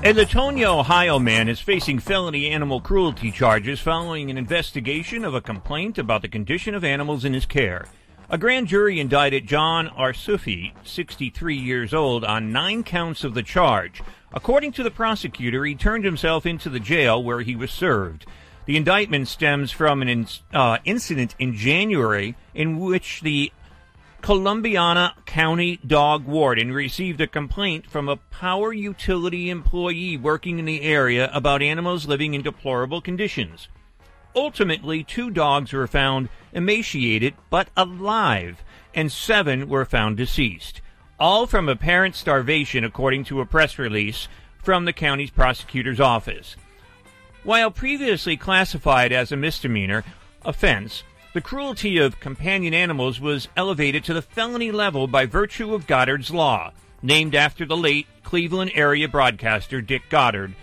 A 0.05 0.13
Leetonia, 0.13 0.67
Ohio 0.67 1.19
man 1.19 1.49
is 1.49 1.61
facing 1.61 1.99
felony 1.99 2.51
animal 2.51 2.79
cruelty 2.79 3.31
charges 3.31 3.81
following 3.81 4.29
an 4.29 4.37
investigation 4.37 5.25
of 5.25 5.35
a 5.35 5.41
complaint 5.41 5.97
about 5.97 6.21
the 6.21 6.29
condition 6.29 6.75
of 6.75 6.85
animals 6.85 7.25
in 7.25 7.33
his 7.33 7.47
care. 7.47 7.87
A 8.29 8.37
grand 8.37 8.67
jury 8.67 9.01
indicted 9.01 9.47
John 9.47 9.89
Arsufi, 9.89 10.73
63 10.85 11.57
years 11.57 11.95
old, 11.95 12.23
on 12.23 12.53
nine 12.53 12.85
counts 12.85 13.25
of 13.25 13.33
the 13.33 13.43
charge. 13.43 14.03
According 14.35 14.73
to 14.73 14.83
the 14.83 14.91
prosecutor, 14.91 15.65
he 15.65 15.75
turned 15.75 16.05
himself 16.05 16.45
into 16.45 16.69
the 16.69 16.81
jail 16.81 17.25
where 17.25 17.41
he 17.41 17.57
was 17.57 17.71
served. 17.71 18.27
The 18.67 18.77
indictment 18.77 19.29
stems 19.29 19.71
from 19.71 20.03
an 20.03 20.09
in, 20.11 20.27
uh, 20.53 20.81
incident 20.85 21.35
in 21.39 21.55
January 21.55 22.35
in 22.53 22.79
which 22.79 23.23
the 23.23 23.53
Columbiana 24.25 25.13
County 25.27 25.79
dog 25.87 26.25
warden 26.25 26.73
received 26.73 27.21
a 27.21 27.27
complaint 27.27 27.91
from 27.91 28.09
a 28.09 28.17
power 28.17 28.73
utility 28.73 29.51
employee 29.51 30.17
working 30.17 30.59
in 30.59 30.65
the 30.65 30.81
area 30.81 31.31
about 31.35 31.61
animals 31.61 32.07
living 32.07 32.33
in 32.33 32.41
deplorable 32.41 33.03
conditions. 33.03 33.69
Ultimately, 34.35 35.05
two 35.05 35.31
dogs 35.31 35.75
were 35.75 35.87
found 35.87 36.31
emaciated 36.55 37.35
but 37.51 37.69
alive, 37.77 38.65
and 38.95 39.13
seven 39.13 39.69
were 39.69 39.85
found 39.85 40.17
deceased, 40.17 40.81
all 41.21 41.47
from 41.47 41.69
apparent 41.69 42.15
starvation, 42.15 42.83
according 42.83 43.25
to 43.25 43.43
a 43.43 43.47
press 43.47 43.79
release 43.79 44.27
from 44.57 44.87
the 44.87 44.95
county's 44.95 45.29
prosecutor's 45.29 46.01
office. 46.01 46.57
While 47.43 47.71
previously 47.71 48.39
classified 48.39 49.13
as 49.13 49.33
a 49.33 49.37
misdemeanor 49.37 50.03
offense, 50.47 51.03
the 51.35 51.41
cruelty 51.41 51.99
of 51.99 52.21
companion 52.21 52.73
animals 52.73 53.21
was 53.21 53.49
elevated 53.57 54.05
to 54.05 54.15
the 54.15 54.23
felony 54.23 54.71
level 54.71 55.09
by 55.09 55.27
virtue 55.27 55.75
of 55.75 55.87
Goddard's 55.89 56.31
Law, 56.31 56.73
named 57.03 57.35
after 57.35 57.67
the 57.67 57.77
late 57.77 58.07
Cleveland 58.23 58.71
area 58.73 59.09
broadcaster 59.09 59.81
Dick 59.81 60.03
Goddard, 60.09 60.55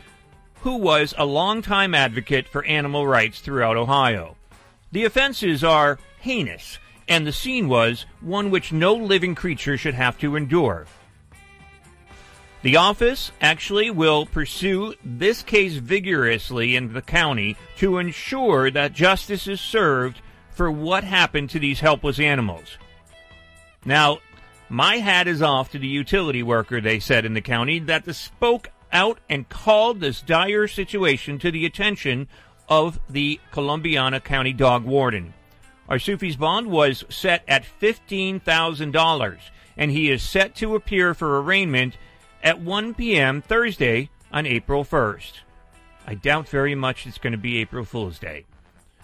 who 0.62 0.78
was 0.78 1.14
a 1.18 1.26
longtime 1.26 1.94
advocate 1.94 2.48
for 2.48 2.64
animal 2.64 3.06
rights 3.06 3.42
throughout 3.42 3.76
Ohio. 3.76 4.38
The 4.94 5.04
offenses 5.04 5.62
are 5.62 6.00
heinous, 6.22 6.80
and 7.06 7.28
the 7.28 7.34
scene 7.34 7.68
was 7.68 8.06
one 8.22 8.50
which 8.50 8.72
no 8.72 8.94
living 8.94 9.36
creature 9.36 9.78
should 9.78 9.96
have 9.96 10.18
to 10.20 10.38
endure. 10.38 10.88
The 12.62 12.78
office 12.78 13.34
actually 13.42 13.90
will 13.90 14.26
pursue 14.26 14.94
this 15.04 15.42
case 15.42 15.74
vigorously 15.74 16.78
in 16.78 16.94
the 16.94 17.02
county 17.02 17.58
to 17.78 17.98
ensure 17.98 18.72
that 18.72 18.94
justice 18.94 19.48
is 19.48 19.60
served 19.60 20.22
for 20.52 20.72
what 20.72 21.04
happened 21.04 21.50
to 21.52 21.60
these 21.60 21.80
helpless 21.80 22.20
animals. 22.20 22.78
Now, 23.86 24.20
my 24.70 24.98
hat 24.98 25.28
is 25.28 25.42
off 25.42 25.72
to 25.72 25.80
the 25.80 25.88
utility 25.88 26.44
worker, 26.44 26.80
they 26.80 27.00
said 27.00 27.26
in 27.26 27.34
the 27.34 27.42
county, 27.42 27.80
that 27.80 28.06
the 28.06 28.14
spoke 28.14 28.70
out 28.94 29.20
and 29.30 29.50
called 29.50 30.00
this 30.00 30.22
dire 30.22 30.68
situation 30.68 31.40
to 31.40 31.52
the 31.52 31.66
attention 31.66 32.28
of 32.70 33.00
the 33.10 33.40
Columbiana 33.52 34.22
County 34.22 34.54
dog 34.54 34.84
warden. 34.84 35.34
Arsufi's 35.90 36.38
bond 36.38 36.68
was 36.68 37.04
set 37.10 37.44
at 37.48 37.66
$15,000, 37.82 39.40
and 39.76 39.92
he 39.92 40.10
is 40.10 40.24
set 40.24 40.56
to 40.56 40.76
appear 40.76 41.14
for 41.14 41.42
arraignment 41.42 41.98
at 42.44 42.62
1 42.62 42.94
p.m. 42.94 43.42
Thursday 43.42 44.10
on 44.32 44.46
April 44.46 44.86
1st. 44.86 45.34
I 46.08 46.16
doubt 46.16 46.48
very 46.48 46.76
much 46.76 47.06
it's 47.06 47.18
going 47.18 47.34
to 47.34 47.38
be 47.38 47.58
April 47.58 47.84
Fool's 47.84 48.20
Day. 48.20 48.46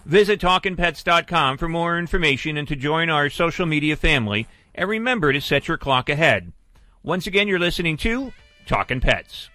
Visit 0.08 0.40
TalkinPets.com 0.40 1.58
for 1.58 1.68
more 1.68 1.98
information 1.98 2.56
and 2.56 2.66
to 2.66 2.74
join 2.74 3.10
our 3.10 3.28
social 3.28 3.66
media 3.66 3.94
family. 3.94 4.48
And 4.74 4.88
remember 4.88 5.34
to 5.34 5.40
set 5.42 5.68
your 5.68 5.76
clock 5.76 6.08
ahead. 6.08 6.50
Once 7.02 7.26
again, 7.26 7.46
you're 7.46 7.58
listening 7.58 7.98
to 7.98 8.32
Talkin' 8.64 9.02
Pets. 9.02 9.50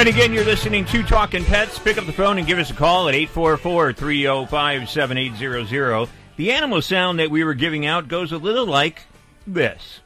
And 0.00 0.08
again, 0.08 0.32
you're 0.32 0.46
listening 0.46 0.86
to 0.86 1.02
Talking 1.02 1.44
Pets. 1.44 1.78
Pick 1.78 1.98
up 1.98 2.06
the 2.06 2.12
phone 2.14 2.38
and 2.38 2.46
give 2.46 2.58
us 2.58 2.70
a 2.70 2.74
call 2.74 3.10
at 3.10 3.14
844 3.14 3.92
305 3.92 4.88
7800. 4.88 6.08
The 6.38 6.52
animal 6.52 6.80
sound 6.80 7.18
that 7.18 7.30
we 7.30 7.44
were 7.44 7.52
giving 7.52 7.84
out 7.84 8.08
goes 8.08 8.32
a 8.32 8.38
little 8.38 8.64
like 8.64 9.02
this. 9.46 10.00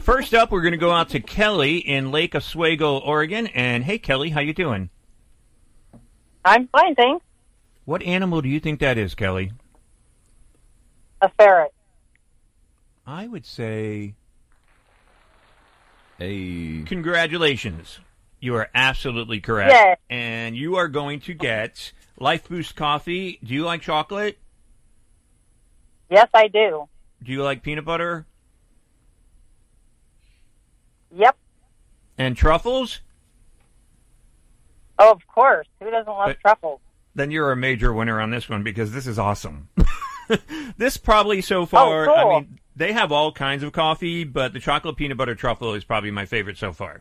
First 0.00 0.32
up, 0.32 0.50
we're 0.50 0.62
going 0.62 0.72
to 0.72 0.78
go 0.78 0.92
out 0.92 1.10
to 1.10 1.20
Kelly 1.20 1.76
in 1.76 2.10
Lake 2.10 2.34
Oswego, 2.34 2.96
Oregon. 3.00 3.48
And 3.48 3.84
hey, 3.84 3.98
Kelly, 3.98 4.30
how 4.30 4.40
you 4.40 4.54
doing? 4.54 4.88
I'm 6.42 6.68
fine, 6.68 6.94
thanks. 6.94 7.22
What 7.84 8.02
animal 8.02 8.40
do 8.40 8.48
you 8.48 8.58
think 8.60 8.80
that 8.80 8.96
is, 8.96 9.14
Kelly? 9.14 9.52
A 11.20 11.28
ferret. 11.36 11.74
I 13.06 13.26
would 13.26 13.44
say 13.44 14.14
Hey. 16.20 16.82
Congratulations. 16.86 17.98
You 18.40 18.54
are 18.56 18.68
absolutely 18.74 19.40
correct. 19.40 19.72
Yes. 19.72 19.98
And 20.10 20.54
you 20.54 20.76
are 20.76 20.86
going 20.86 21.20
to 21.20 21.34
get 21.34 21.92
Life 22.18 22.46
Boost 22.46 22.76
coffee. 22.76 23.38
Do 23.42 23.54
you 23.54 23.64
like 23.64 23.80
chocolate? 23.80 24.38
Yes, 26.10 26.28
I 26.34 26.48
do. 26.48 26.88
Do 27.22 27.32
you 27.32 27.42
like 27.42 27.62
peanut 27.62 27.86
butter? 27.86 28.26
Yep. 31.16 31.36
And 32.18 32.36
truffles? 32.36 33.00
Oh, 34.98 35.12
of 35.12 35.26
course. 35.26 35.66
Who 35.82 35.90
doesn't 35.90 36.12
love 36.12 36.26
But- 36.28 36.40
truffles? 36.40 36.80
Then 37.14 37.32
you're 37.32 37.50
a 37.50 37.56
major 37.56 37.92
winner 37.92 38.20
on 38.20 38.30
this 38.30 38.48
one 38.48 38.62
because 38.62 38.92
this 38.92 39.06
is 39.06 39.18
awesome. 39.18 39.68
this 40.76 40.96
probably 40.96 41.40
so 41.40 41.62
oh, 41.62 41.66
far, 41.66 42.08
Oh, 42.08 42.14
cool. 42.14 42.30
I 42.30 42.40
mean, 42.40 42.59
they 42.76 42.92
have 42.92 43.12
all 43.12 43.32
kinds 43.32 43.62
of 43.62 43.72
coffee, 43.72 44.24
but 44.24 44.52
the 44.52 44.60
chocolate 44.60 44.96
peanut 44.96 45.16
butter 45.16 45.34
truffle 45.34 45.74
is 45.74 45.84
probably 45.84 46.10
my 46.10 46.24
favorite 46.26 46.56
so 46.58 46.72
far. 46.72 47.00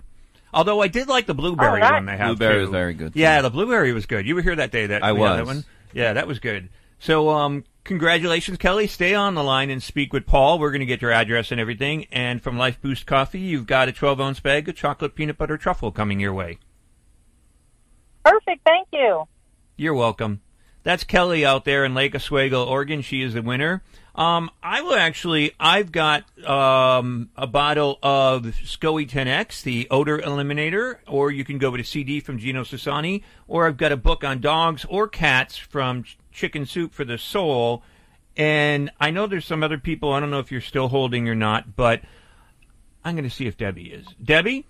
Although 0.54 0.82
I 0.82 0.88
did 0.88 1.08
like 1.08 1.28
the 1.28 1.36
blueberry 1.36 1.80
nice. 1.82 1.92
one 1.92 2.06
they 2.06 2.18
have. 2.18 2.28
Blueberry 2.30 2.56
too. 2.56 2.62
was 2.62 2.70
very 2.72 2.94
good, 2.96 3.12
Yeah, 3.16 3.38
too. 3.38 3.44
the 3.44 3.50
blueberry 3.52 3.94
was 3.94 4.06
good. 4.08 4.26
You 4.26 4.34
were 4.36 4.42
here 4.42 4.56
that 4.56 4.72
day. 4.72 4.88
That 4.88 5.04
I 5.04 5.12
yeah, 5.12 5.36
that 5.36 5.46
was. 5.46 5.48
one. 5.48 5.66
Yeah, 5.94 6.14
that 6.14 6.28
was 6.28 6.40
good. 6.40 6.70
So, 6.98 7.30
um, 7.30 7.64
congratulations, 7.84 8.58
Kelly. 8.58 8.88
Stay 8.88 9.14
on 9.14 9.36
the 9.36 9.44
line 9.44 9.70
and 9.70 9.82
speak 9.82 10.12
with 10.12 10.26
Paul. 10.26 10.60
We're 10.60 10.72
going 10.72 10.80
to 10.82 10.86
get 10.88 11.02
your 11.02 11.12
address 11.12 11.52
and 11.52 11.62
everything. 11.62 12.08
And 12.12 12.42
from 12.42 12.58
Life 12.58 12.82
Boost 12.82 13.06
Coffee, 13.06 13.40
you've 13.40 13.68
got 13.68 13.88
a 13.88 13.92
12 13.92 14.20
ounce 14.20 14.40
bag 14.40 14.68
of 14.68 14.76
chocolate 14.76 15.16
peanut 15.16 15.38
butter 15.38 15.56
truffle 15.58 15.92
coming 15.92 16.20
your 16.20 16.34
way. 16.34 16.58
Perfect, 18.26 18.62
thank 18.66 18.88
you. 18.92 19.28
You're 19.78 19.94
welcome. 19.94 20.42
That's 20.84 21.04
Kelly 21.04 21.46
out 21.46 21.66
there 21.66 21.86
in 21.86 21.94
Lake 21.94 22.16
Oswego, 22.16 22.66
Oregon. 22.66 23.02
She 23.02 23.22
is 23.22 23.34
the 23.34 23.42
winner. 23.42 23.84
Um, 24.20 24.52
I 24.62 24.82
will 24.82 24.96
actually, 24.96 25.54
I've 25.62 25.94
got 25.94 26.26
um, 26.46 27.30
a 27.38 27.48
bottle 27.48 27.98
of 28.04 28.44
SCOE 28.44 29.10
10X, 29.10 29.64
the 29.64 29.88
odor 29.90 30.20
eliminator, 30.20 30.98
or 31.08 31.32
you 31.32 31.46
can 31.46 31.58
go 31.58 31.72
with 31.72 31.80
a 31.80 31.86
CD 31.86 32.20
from 32.20 32.38
Gino 32.38 32.64
Sassani, 32.66 33.24
or 33.48 33.66
I've 33.66 33.78
got 33.78 33.94
a 33.94 33.98
book 33.98 34.26
on 34.26 34.42
dogs 34.42 34.86
or 34.90 35.08
cats 35.08 35.56
from 35.56 36.04
Ch- 36.04 36.18
Chicken 36.34 36.66
Soup 36.66 36.94
for 36.94 37.06
the 37.06 37.18
Soul. 37.18 37.82
And 38.36 38.92
I 39.00 39.10
know 39.12 39.26
there's 39.26 39.46
some 39.46 39.64
other 39.64 39.78
people, 39.78 40.12
I 40.12 40.20
don't 40.20 40.32
know 40.32 40.40
if 40.40 40.52
you're 40.52 40.60
still 40.60 40.90
holding 40.90 41.30
or 41.30 41.36
not, 41.36 41.78
but 41.78 42.02
I'm 43.06 43.16
going 43.16 43.24
to 43.24 43.34
see 43.34 43.48
if 43.48 43.56
Debbie 43.56 43.90
is. 43.90 44.06
Debbie? 44.22 44.66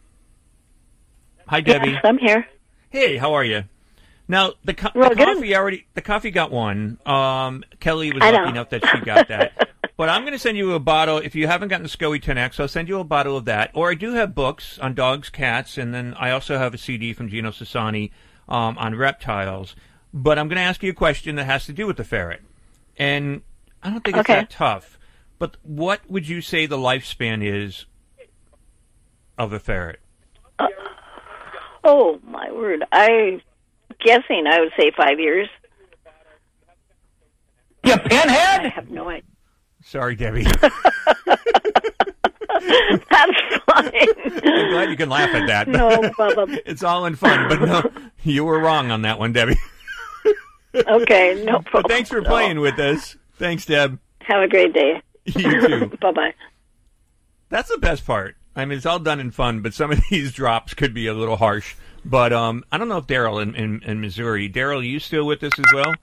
Hi, 1.47 1.61
Debbie. 1.61 1.93
Yes, 1.93 2.01
I'm 2.03 2.19
here. 2.19 2.47
Hey, 2.91 3.17
how 3.17 3.33
are 3.33 3.43
you? 3.43 3.63
Now 4.29 4.53
the, 4.63 4.75
co- 4.75 4.91
Well, 4.95 5.09
the 5.09 5.15
coffee 5.15 5.55
already 5.55 5.87
the 5.95 6.01
coffee 6.01 6.29
got 6.31 6.51
one. 6.51 6.99
Um, 7.05 7.63
Kelly 7.79 8.11
was 8.13 8.21
lucky 8.21 8.49
enough 8.49 8.69
that 8.69 8.85
she 8.87 8.99
got 9.01 9.27
that. 9.27 9.69
but 9.97 10.07
I'm 10.07 10.21
going 10.21 10.33
to 10.33 10.39
send 10.39 10.55
you 10.55 10.73
a 10.73 10.79
bottle. 10.79 11.17
If 11.17 11.33
you 11.35 11.47
haven't 11.47 11.69
gotten 11.69 11.83
the 11.83 11.89
SCOE 11.89 12.21
10X, 12.21 12.59
I'll 12.59 12.67
send 12.67 12.87
you 12.87 12.99
a 12.99 13.03
bottle 13.03 13.35
of 13.35 13.45
that. 13.45 13.71
Or 13.73 13.89
I 13.89 13.95
do 13.95 14.13
have 14.13 14.35
books 14.35 14.77
on 14.79 14.93
dogs, 14.93 15.29
cats, 15.29 15.77
and 15.79 15.93
then 15.95 16.13
I 16.13 16.29
also 16.29 16.59
have 16.59 16.75
a 16.75 16.77
CD 16.77 17.11
from 17.11 17.27
Gino 17.27 17.49
Sassani 17.49 18.11
um, 18.47 18.77
on 18.77 18.93
reptiles. 18.95 19.75
But 20.13 20.37
I'm 20.37 20.47
going 20.47 20.57
to 20.57 20.61
ask 20.63 20.83
you 20.83 20.91
a 20.91 20.95
question 20.95 21.35
that 21.37 21.45
has 21.45 21.65
to 21.65 21.73
do 21.73 21.87
with 21.87 21.97
the 21.97 22.03
ferret, 22.03 22.41
and 22.97 23.41
I 23.81 23.89
don't 23.89 24.03
think 24.03 24.15
it's 24.17 24.29
Okay. 24.29 24.41
that 24.41 24.49
tough. 24.51 24.97
But 25.39 25.57
what 25.63 26.01
would 26.09 26.27
you 26.27 26.41
say 26.41 26.65
the 26.67 26.77
lifespan 26.77 27.43
is 27.43 27.85
of 29.37 29.53
a 29.53 29.59
ferret? 29.59 29.99
Oh 31.83 32.19
my 32.23 32.51
word! 32.51 32.83
I 32.91 33.41
guessing 34.03 34.45
I 34.47 34.59
would 34.59 34.71
say 34.77 34.91
five 34.95 35.19
years. 35.19 35.47
You 37.85 37.97
pinhead! 37.97 38.65
I 38.65 38.69
have 38.75 38.89
no 38.89 39.09
idea. 39.09 39.23
Sorry, 39.83 40.15
Debbie. 40.15 40.43
That's 42.59 43.39
fine. 43.65 43.91
I'm 44.43 44.69
glad 44.71 44.89
you 44.89 44.97
can 44.97 45.09
laugh 45.09 45.33
at 45.33 45.47
that. 45.47 45.67
No, 45.67 45.89
Bubba. 45.89 46.59
it's 46.65 46.83
all 46.83 47.05
in 47.05 47.15
fun, 47.15 47.47
but 47.47 47.61
no, 47.61 47.89
you 48.23 48.43
were 48.43 48.59
wrong 48.59 48.91
on 48.91 49.03
that 49.03 49.17
one, 49.19 49.31
Debbie. 49.31 49.55
Okay, 50.75 51.41
no 51.45 51.59
But 51.59 51.65
problem. 51.65 51.89
thanks 51.89 52.09
for 52.09 52.21
playing 52.21 52.59
with 52.59 52.77
us. 52.79 53.15
Thanks, 53.35 53.65
Deb. 53.65 53.97
Have 54.21 54.43
a 54.43 54.47
great 54.47 54.73
day. 54.73 55.01
You 55.25 55.67
too. 55.67 55.97
bye 56.01 56.11
bye. 56.11 56.33
That's 57.49 57.69
the 57.69 57.77
best 57.79 58.05
part. 58.05 58.35
I 58.55 58.65
mean, 58.65 58.77
it's 58.77 58.85
all 58.85 58.99
done 58.99 59.19
in 59.19 59.31
fun, 59.31 59.61
but 59.61 59.73
some 59.73 59.91
of 59.91 59.99
these 60.09 60.31
drops 60.33 60.73
could 60.73 60.93
be 60.93 61.07
a 61.07 61.13
little 61.13 61.37
harsh. 61.37 61.75
But 62.05 62.33
um, 62.33 62.63
I 62.71 62.77
don't 62.77 62.87
know 62.87 62.97
if 62.97 63.07
Daryl 63.07 63.41
in, 63.41 63.55
in, 63.55 63.83
in 63.83 64.01
Missouri. 64.01 64.49
Daryl, 64.49 64.85
you 64.85 64.99
still 64.99 65.25
with 65.25 65.43
us 65.43 65.57
as 65.57 65.73
well? 65.73 65.93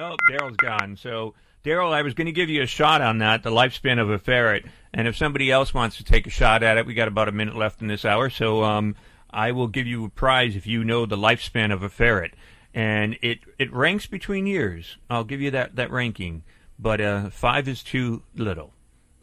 No, 0.00 0.16
Daryl's 0.30 0.56
gone. 0.56 0.96
So, 0.96 1.34
Daryl, 1.64 1.92
I 1.92 2.02
was 2.02 2.14
going 2.14 2.26
to 2.26 2.32
give 2.32 2.48
you 2.48 2.62
a 2.62 2.66
shot 2.66 3.00
on 3.00 3.18
that, 3.18 3.42
the 3.42 3.50
lifespan 3.50 4.00
of 4.00 4.10
a 4.10 4.18
ferret. 4.18 4.64
And 4.92 5.08
if 5.08 5.16
somebody 5.16 5.50
else 5.50 5.72
wants 5.72 5.96
to 5.98 6.04
take 6.04 6.26
a 6.26 6.30
shot 6.30 6.62
at 6.62 6.78
it, 6.78 6.86
we 6.86 6.94
got 6.94 7.08
about 7.08 7.28
a 7.28 7.32
minute 7.32 7.56
left 7.56 7.80
in 7.80 7.88
this 7.88 8.04
hour. 8.04 8.30
So, 8.30 8.64
um, 8.64 8.96
I 9.30 9.52
will 9.52 9.68
give 9.68 9.86
you 9.86 10.04
a 10.04 10.10
prize 10.10 10.54
if 10.56 10.66
you 10.66 10.84
know 10.84 11.06
the 11.06 11.16
lifespan 11.16 11.72
of 11.72 11.82
a 11.82 11.88
ferret. 11.88 12.34
And 12.72 13.16
it, 13.22 13.40
it 13.58 13.72
ranks 13.72 14.06
between 14.06 14.46
years. 14.46 14.96
I'll 15.08 15.24
give 15.24 15.40
you 15.40 15.50
that, 15.52 15.76
that 15.76 15.90
ranking. 15.90 16.42
But 16.78 17.00
uh, 17.00 17.30
five 17.30 17.68
is 17.68 17.82
too 17.82 18.22
little. 18.34 18.72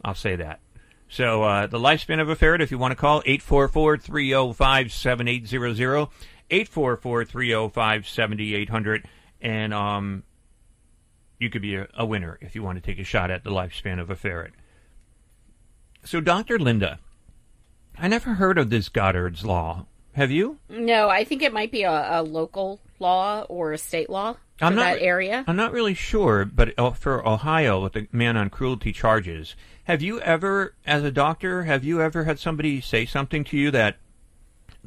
I'll 0.03 0.15
say 0.15 0.35
that. 0.37 0.59
So 1.11 1.43
uh, 1.43 1.67
the 1.67 1.77
lifespan 1.77 2.19
of 2.21 2.29
a 2.29 2.37
ferret, 2.37 2.61
if 2.61 2.71
you 2.71 2.77
want 2.77 2.93
to 2.93 2.95
call, 2.95 3.21
844-305-7800, 3.23 6.07
844-305-7800, 6.49 9.03
and 9.41 9.73
um, 9.73 10.23
you 11.37 11.49
could 11.49 11.61
be 11.61 11.75
a, 11.75 11.89
a 11.95 12.05
winner 12.05 12.37
if 12.39 12.55
you 12.55 12.63
want 12.63 12.81
to 12.81 12.81
take 12.81 12.97
a 12.97 13.03
shot 13.03 13.29
at 13.29 13.43
the 13.43 13.49
lifespan 13.49 13.99
of 13.99 14.09
a 14.09 14.15
ferret. 14.15 14.53
So, 16.05 16.21
Dr. 16.21 16.57
Linda, 16.57 16.99
I 17.97 18.07
never 18.07 18.35
heard 18.35 18.57
of 18.57 18.69
this 18.69 18.87
Goddard's 18.87 19.43
Law. 19.43 19.87
Have 20.13 20.31
you? 20.31 20.59
No, 20.69 21.09
I 21.09 21.25
think 21.25 21.41
it 21.41 21.51
might 21.51 21.71
be 21.71 21.83
a, 21.83 22.21
a 22.21 22.23
local 22.23 22.79
law 22.99 23.41
or 23.49 23.73
a 23.73 23.77
state 23.77 24.09
law 24.09 24.37
for 24.57 24.65
I'm 24.65 24.75
not 24.75 24.93
that 24.93 25.01
area. 25.01 25.43
I'm 25.47 25.57
not 25.57 25.73
really 25.73 25.93
sure, 25.93 26.45
but 26.45 26.73
uh, 26.77 26.91
for 26.91 27.27
Ohio, 27.27 27.83
with 27.83 27.91
the 27.93 28.07
man 28.11 28.37
on 28.37 28.49
cruelty 28.49 28.93
charges, 28.93 29.55
have 29.85 30.01
you 30.01 30.19
ever, 30.21 30.75
as 30.85 31.03
a 31.03 31.11
doctor, 31.11 31.63
have 31.63 31.83
you 31.83 32.01
ever 32.01 32.23
had 32.23 32.39
somebody 32.39 32.81
say 32.81 33.05
something 33.05 33.43
to 33.45 33.57
you 33.57 33.71
that, 33.71 33.97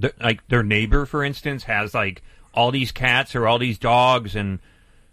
th- 0.01 0.15
like 0.21 0.47
their 0.49 0.63
neighbor, 0.63 1.07
for 1.07 1.25
instance, 1.25 1.65
has 1.65 1.95
like 1.95 2.23
all 2.55 2.71
these 2.71 2.93
cats 2.93 3.35
or 3.35 3.47
all 3.47 3.59
these 3.59 3.79
dogs, 3.79 4.37
and 4.37 4.61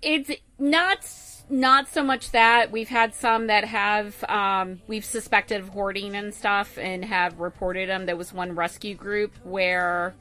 It's 0.01 0.31
not 0.59 1.05
not 1.49 1.89
so 1.89 2.01
much 2.01 2.31
that 2.31 2.71
we've 2.71 2.87
had 2.87 3.13
some 3.13 3.47
that 3.47 3.65
have 3.65 4.23
um, 4.29 4.79
we've 4.87 5.03
suspected 5.03 5.59
of 5.59 5.69
hoarding 5.69 6.15
and 6.15 6.33
stuff 6.33 6.77
and 6.77 7.03
have 7.03 7.39
reported 7.39 7.89
them. 7.89 8.05
There 8.05 8.15
was 8.15 8.31
one 8.31 8.55
rescue 8.55 8.95
group 8.95 9.33
where 9.43 10.13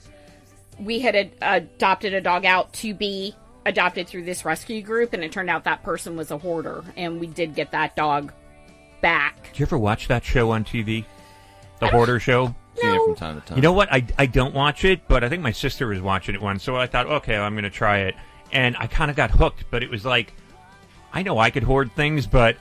we 0.78 1.00
had 1.00 1.14
ad- 1.14 1.32
adopted 1.40 2.14
a 2.14 2.20
dog 2.20 2.44
out 2.44 2.72
to 2.74 2.94
be 2.94 3.34
adopted 3.66 4.08
through 4.08 4.24
this 4.24 4.44
rescue 4.44 4.82
group, 4.82 5.12
and 5.12 5.22
it 5.22 5.30
turned 5.30 5.50
out 5.50 5.64
that 5.64 5.82
person 5.82 6.16
was 6.16 6.30
a 6.30 6.38
hoarder, 6.38 6.82
and 6.96 7.20
we 7.20 7.26
did 7.26 7.54
get 7.54 7.72
that 7.72 7.94
dog 7.94 8.32
back. 9.00 9.44
did 9.44 9.58
you 9.58 9.66
ever 9.66 9.78
watch 9.78 10.08
that 10.08 10.24
show 10.24 10.50
on 10.50 10.64
TV, 10.64 11.04
the 11.78 11.88
Hoarder 11.88 12.20
Show? 12.20 12.54
Seen 12.76 12.94
it 12.94 13.04
from 13.04 13.14
time 13.16 13.40
to 13.40 13.46
time. 13.46 13.58
You 13.58 13.62
know 13.62 13.72
what? 13.72 13.92
I, 13.92 14.06
I 14.18 14.26
don't 14.26 14.54
watch 14.54 14.84
it, 14.84 15.06
but 15.08 15.24
I 15.24 15.28
think 15.28 15.42
my 15.42 15.52
sister 15.52 15.86
was 15.86 16.00
watching 16.00 16.34
it 16.34 16.40
once, 16.40 16.62
so 16.62 16.76
I 16.76 16.86
thought, 16.86 17.06
okay, 17.06 17.36
I'm 17.36 17.54
going 17.54 17.64
to 17.64 17.70
try 17.70 18.00
it. 18.00 18.14
And 18.52 18.76
I 18.78 18.86
kind 18.86 19.10
of 19.10 19.16
got 19.16 19.30
hooked, 19.30 19.64
but 19.70 19.82
it 19.82 19.90
was 19.90 20.04
like, 20.04 20.32
I 21.12 21.22
know 21.22 21.38
I 21.38 21.50
could 21.50 21.62
hoard 21.62 21.92
things, 21.92 22.26
but 22.26 22.56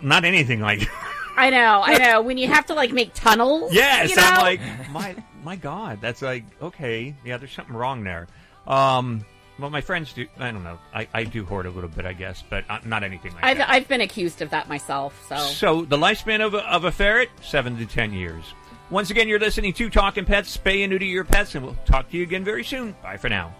not 0.00 0.24
anything 0.24 0.60
like. 0.60 0.88
I 1.36 1.50
know, 1.50 1.82
I 1.84 1.98
know. 1.98 2.22
When 2.22 2.36
you 2.36 2.48
have 2.48 2.66
to 2.66 2.74
like 2.74 2.92
make 2.92 3.14
tunnels, 3.14 3.72
yes, 3.72 4.10
you 4.10 4.16
know? 4.16 4.22
I'm 4.24 4.40
like, 4.40 4.90
my 4.90 5.16
my 5.44 5.56
God, 5.56 6.00
that's 6.00 6.20
like 6.20 6.44
okay, 6.60 7.14
yeah, 7.24 7.36
there's 7.36 7.52
something 7.52 7.76
wrong 7.76 8.02
there. 8.02 8.26
Um, 8.66 9.24
well, 9.58 9.70
my 9.70 9.80
friends 9.80 10.12
do. 10.12 10.26
I 10.38 10.50
don't 10.52 10.62
know. 10.62 10.78
I, 10.94 11.08
I 11.12 11.24
do 11.24 11.44
hoard 11.44 11.66
a 11.66 11.70
little 11.70 11.90
bit, 11.90 12.06
I 12.06 12.12
guess, 12.12 12.44
but 12.48 12.64
uh, 12.70 12.78
not 12.84 13.02
anything 13.02 13.34
like 13.34 13.44
I've 13.44 13.58
that. 13.58 13.70
I've 13.70 13.88
been 13.88 14.00
accused 14.00 14.40
of 14.40 14.50
that 14.50 14.68
myself. 14.68 15.26
So 15.28 15.36
So 15.36 15.84
the 15.84 15.96
lifespan 15.96 16.44
of 16.44 16.54
a, 16.54 16.58
of 16.58 16.84
a 16.84 16.92
ferret, 16.92 17.28
seven 17.42 17.76
to 17.78 17.86
ten 17.86 18.12
years. 18.12 18.44
Once 18.90 19.10
again, 19.10 19.28
you're 19.28 19.40
listening 19.40 19.72
to 19.74 19.90
Talking 19.90 20.24
Pets, 20.24 20.56
spay 20.56 20.82
and 20.82 20.90
neuter 20.90 21.04
your 21.04 21.24
pets, 21.24 21.54
and 21.54 21.64
we'll 21.64 21.76
talk 21.84 22.08
to 22.10 22.16
you 22.16 22.22
again 22.22 22.44
very 22.44 22.64
soon. 22.64 22.94
Bye 23.02 23.16
for 23.18 23.28
now. 23.28 23.54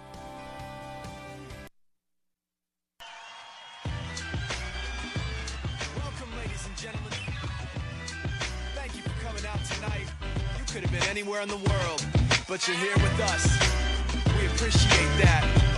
Welcome, 5.97 6.31
ladies 6.39 6.67
and 6.67 6.77
gentlemen. 6.79 7.13
Thank 8.75 8.97
you 8.97 9.03
for 9.03 9.27
coming 9.27 9.45
out 9.45 9.63
tonight. 9.65 10.07
You 10.59 10.65
could 10.73 10.83
have 10.89 10.93
been 10.93 11.11
anywhere 11.11 11.43
in 11.43 11.49
the 11.49 11.57
world, 11.57 12.07
but 12.49 12.67
you're 12.67 12.77
here 12.77 12.95
with 12.95 13.21
us. 13.21 13.59
We 14.39 14.47
appreciate 14.47 15.23
that. 15.25 15.78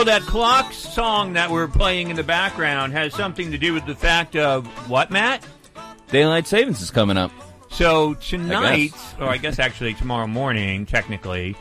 that 0.04 0.22
clock 0.22 0.72
song 0.72 1.34
that 1.34 1.50
we're 1.50 1.68
playing 1.68 2.10
in 2.10 2.16
the 2.16 2.22
background 2.22 2.92
has 2.92 3.14
something 3.14 3.50
to 3.52 3.58
do 3.58 3.72
with 3.74 3.86
the 3.86 3.94
fact 3.94 4.36
of 4.36 4.66
what, 4.88 5.10
Matt? 5.10 5.46
Daylight 6.08 6.46
savings 6.46 6.80
is 6.80 6.90
coming 6.90 7.16
up. 7.16 7.30
So 7.70 8.14
tonight, 8.14 8.92
guess. 8.92 9.14
or 9.18 9.28
I 9.28 9.38
guess 9.38 9.58
actually 9.58 9.94
tomorrow 9.94 10.26
morning, 10.26 10.86
technically, 10.86 11.56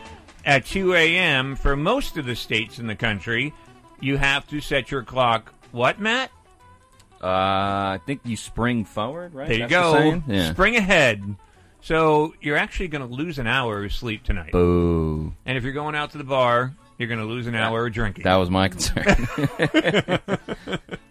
at 0.45 0.65
2 0.65 0.93
a.m. 0.93 1.55
for 1.55 1.75
most 1.75 2.17
of 2.17 2.25
the 2.25 2.35
states 2.35 2.79
in 2.79 2.87
the 2.87 2.95
country, 2.95 3.53
you 3.99 4.17
have 4.17 4.47
to 4.49 4.59
set 4.59 4.91
your 4.91 5.03
clock. 5.03 5.53
What, 5.71 5.99
Matt? 5.99 6.31
Uh, 7.23 7.27
I 7.27 7.99
think 8.05 8.21
you 8.25 8.35
spring 8.35 8.83
forward, 8.83 9.33
right? 9.33 9.47
There 9.47 9.57
you 9.57 9.67
That's 9.67 9.71
go. 9.71 10.23
Yeah. 10.27 10.51
Spring 10.51 10.75
ahead. 10.75 11.35
So 11.81 12.33
you're 12.41 12.57
actually 12.57 12.89
going 12.89 13.07
to 13.07 13.13
lose 13.13 13.39
an 13.39 13.47
hour 13.47 13.83
of 13.83 13.93
sleep 13.93 14.23
tonight. 14.23 14.51
Boo. 14.51 15.33
And 15.45 15.57
if 15.57 15.63
you're 15.63 15.73
going 15.73 15.95
out 15.95 16.11
to 16.11 16.17
the 16.17 16.23
bar, 16.23 16.73
you're 17.01 17.09
going 17.09 17.19
to 17.19 17.25
lose 17.25 17.47
an 17.47 17.55
hour 17.55 17.87
of 17.87 17.93
drinking. 17.93 18.23
That 18.23 18.35
was 18.35 18.49
my 18.49 18.69
concern. 18.69 19.27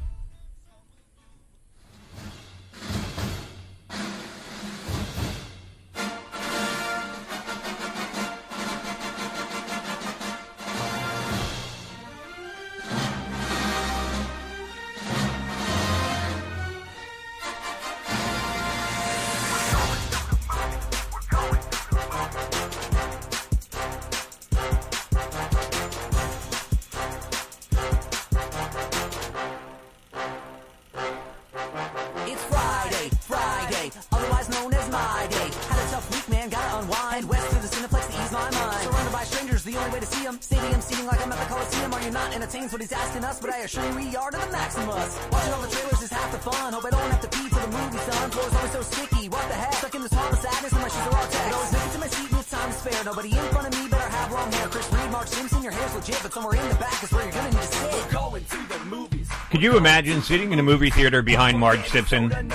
Only 39.81 39.93
way 39.93 39.99
to 39.99 40.05
see 40.05 40.23
them. 40.23 40.37
Stadium 40.41 40.81
seating 40.81 41.07
like 41.07 41.25
I'm 41.25 41.31
at 41.31 41.39
the 41.39 41.45
Coliseum. 41.45 41.93
Are 41.93 42.03
you 42.03 42.11
not 42.11 42.35
entertained? 42.35 42.71
What 42.71 42.81
he's 42.81 42.91
asking 42.91 43.23
us, 43.23 43.41
but 43.41 43.49
I 43.49 43.57
assure 43.65 43.83
you 43.89 43.95
we 43.97 44.15
are 44.15 44.29
to 44.29 44.37
the 44.37 44.51
Maximus. 44.51 45.11
Watching 45.31 45.53
all 45.53 45.61
the 45.61 45.73
trailers 45.73 46.01
is 46.03 46.11
half 46.11 46.31
the 46.31 46.37
fun. 46.37 46.73
Hope 46.73 46.85
I 46.85 46.89
don't 46.91 47.09
have 47.09 47.21
to 47.21 47.29
pee 47.29 47.49
for 47.49 47.59
the 47.65 47.71
movie, 47.73 47.97
son. 47.97 48.29
Floor's 48.29 48.53
always 48.53 48.71
so 48.71 48.81
sticky. 48.83 49.29
What 49.29 49.47
the 49.47 49.55
heck? 49.55 49.73
Stuck 49.73 49.95
in 49.95 50.01
the 50.03 50.09
swamp 50.09 50.33
of 50.33 50.39
sadness 50.39 50.71
and 50.71 50.81
my 50.81 50.87
shoes 50.87 51.07
are 51.09 51.17
all 51.17 51.27
text. 51.33 51.49
But 51.49 51.53
always 51.57 51.73
make 51.73 51.81
it 51.81 51.91
to 51.93 51.99
my 51.99 52.07
seat 52.07 52.31
with 52.31 52.49
time 52.51 52.69
to 52.69 52.77
spare. 52.77 53.03
Nobody 53.05 53.29
in 53.31 53.45
front 53.49 53.67
of 53.67 53.73
me 53.73 53.89
better 53.89 54.09
have 54.09 54.31
long 54.31 54.51
hair. 54.51 54.67
Chris 54.67 54.93
Reed, 54.93 55.11
Marge 55.11 55.27
Simpson, 55.29 55.63
your 55.63 55.71
hair's 55.71 55.95
legit, 55.95 56.19
but 56.21 56.33
somewhere 56.33 56.55
in 56.61 56.69
the 56.69 56.75
back 56.75 57.03
is 57.03 57.11
where 57.11 57.23
you're 57.23 57.33
gonna 57.33 57.49
need 57.49 57.57
to 57.57 57.67
sit. 57.67 57.91
We're 57.91 58.11
going 58.11 58.45
to 58.45 58.59
the 58.69 58.85
movies. 58.85 59.29
Could 59.49 59.63
you 59.63 59.77
imagine 59.77 60.21
sitting 60.21 60.53
in 60.53 60.59
a 60.59 60.63
movie 60.63 60.91
theater 60.91 61.21
behind 61.23 61.57
Marge 61.57 61.89
Simpson? 61.89 62.53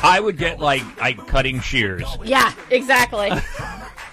I 0.00 0.20
would 0.20 0.38
get 0.38 0.60
like 0.60 0.82
like 0.98 1.26
cutting 1.26 1.60
shears. 1.60 2.08
Yeah, 2.24 2.52
exactly. 2.70 3.30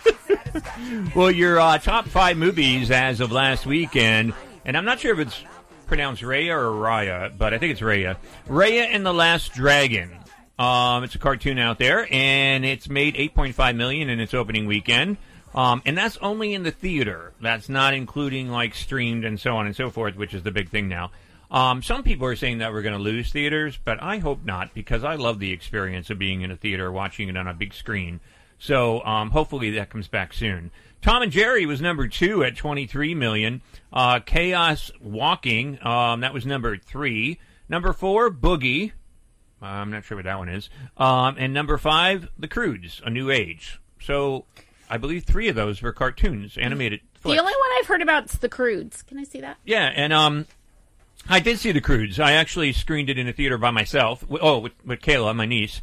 Well, 1.16 1.32
your 1.32 1.60
uh, 1.60 1.78
top 1.78 2.08
five 2.08 2.38
movies 2.38 2.91
as 2.91 3.20
of 3.20 3.32
last 3.32 3.66
weekend, 3.66 4.34
and 4.66 4.78
I'm 4.78 4.86
not 4.86 4.99
sure 4.99 5.14
if 5.14 5.20
it's 5.28 5.43
pronounced 5.88 6.22
Raya 6.22 6.56
or 6.56 6.72
Raya, 6.72 7.36
but 7.38 7.53
I 7.53 7.58
think 7.58 7.72
it's 7.72 7.82
Raya. 7.82 8.18
Raya 8.47 8.88
and 8.91 9.06
the 9.06 9.14
Last 9.14 9.53
Dragon. 9.53 10.12
Um, 10.58 11.03
it's 11.03 11.16
a 11.16 11.20
cartoon 11.20 11.60
out 11.60 11.80
there, 11.80 12.08
and 12.12 12.66
it's 12.66 12.89
made 12.89 13.16
8.5 13.16 13.76
million 13.76 14.10
in 14.10 14.20
its 14.20 14.34
opening 14.34 14.66
weekend. 14.66 15.18
Um, 15.53 15.82
and 15.86 15.97
that's 15.97 16.18
only 16.18 16.53
in 16.53 16.64
the 16.64 16.72
theater. 16.72 17.34
That's 17.41 17.70
not 17.70 17.93
including 17.93 18.49
like 18.49 18.76
streamed 18.76 19.24
and 19.24 19.39
so 19.39 19.56
on 19.56 19.66
and 19.66 19.76
so 19.76 19.89
forth, 19.89 20.16
which 20.16 20.34
is 20.34 20.43
the 20.43 20.51
big 20.51 20.70
thing 20.70 20.89
now. 20.89 21.12
Um, 21.49 21.82
some 21.82 22.03
people 22.03 22.28
are 22.28 22.36
saying 22.36 22.58
that 22.58 22.74
we're 22.74 22.82
going 22.82 22.97
to 22.97 23.01
lose 23.01 23.32
theaters, 23.32 23.80
but 23.84 24.01
I 24.01 24.18
hope 24.18 24.43
not 24.43 24.74
because 24.74 25.03
I 25.03 25.16
love 25.16 25.39
the 25.39 25.53
experience 25.53 26.10
of 26.10 26.20
being 26.20 26.41
in 26.41 26.51
a 26.51 26.58
theater, 26.58 26.91
watching 26.91 27.30
it 27.30 27.38
on 27.38 27.47
a 27.47 27.53
big 27.53 27.74
screen. 27.74 28.20
So 28.60 29.03
um, 29.03 29.32
hopefully 29.32 29.72
that 29.72 29.89
comes 29.89 30.08
back 30.08 30.34
soon. 30.34 30.72
Tom 31.01 31.22
and 31.22 31.32
Jerry 31.32 31.66
was 31.66 31.82
number 31.82 32.08
two 32.08 32.43
at 32.43 32.56
23 32.56 33.14
million. 33.14 33.62
Uh, 33.93 34.20
Chaos 34.20 34.91
Walking, 34.99 35.78
um, 35.86 36.22
that 36.22 36.34
was 36.34 36.45
number 36.45 36.78
three. 36.78 37.39
Number 37.70 37.93
four, 37.93 38.32
Boogie. 38.32 38.91
Uh, 39.62 39.66
I'm 39.66 39.91
not 39.91 40.03
sure 40.03 40.18
what 40.18 40.26
that 40.26 40.38
one 40.38 40.49
is. 40.49 40.70
Um, 40.97 41.36
and 41.38 41.53
number 41.53 41.78
five, 41.78 42.30
The 42.38 42.47
Croods, 42.47 43.01
A 43.06 43.10
New 43.10 43.30
Age. 43.30 43.80
So 44.01 44.45
I 44.89 44.97
believe 44.97 45.24
three 45.24 45.47
of 45.47 45.56
those 45.56 45.82
were 45.82 45.93
cartoons, 45.93 46.58
animated. 46.58 47.01
the 47.16 47.20
flicks. 47.20 47.39
only 47.39 47.53
one 47.53 47.70
I've 47.80 47.88
heard 47.88 48.01
about 48.01 48.26
is 48.26 48.39
the 48.39 48.49
Croods. 48.49 49.01
Can 49.03 49.18
I 49.18 49.24
see 49.24 49.41
that? 49.41 49.58
Yeah, 49.66 49.91
and 49.95 50.12
um, 50.14 50.45
I 51.30 51.39
did 51.39 51.60
see 51.60 51.72
the 51.72 51.82
Croods. 51.82 52.20
I 52.20 52.34
actually 52.34 52.74
screened 52.74 53.10
it 53.10 53.18
in 53.18 53.28
a 53.28 53.34
theater 53.34 53.58
by 53.58 53.72
myself. 53.72 54.24
Oh, 54.30 54.60
with, 54.60 54.74
with 54.86 55.01
Kayla, 55.01 55.36
my 55.36 55.45
niece, 55.45 55.82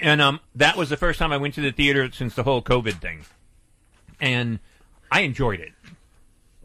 and 0.00 0.20
um, 0.20 0.40
that 0.54 0.76
was 0.76 0.88
the 0.90 0.96
first 0.96 1.18
time 1.18 1.32
I 1.32 1.36
went 1.36 1.54
to 1.54 1.60
the 1.60 1.72
theater 1.72 2.10
since 2.12 2.34
the 2.34 2.42
whole 2.42 2.62
COVID 2.62 3.00
thing, 3.00 3.24
and 4.20 4.58
I 5.10 5.20
enjoyed 5.20 5.60
it. 5.60 5.72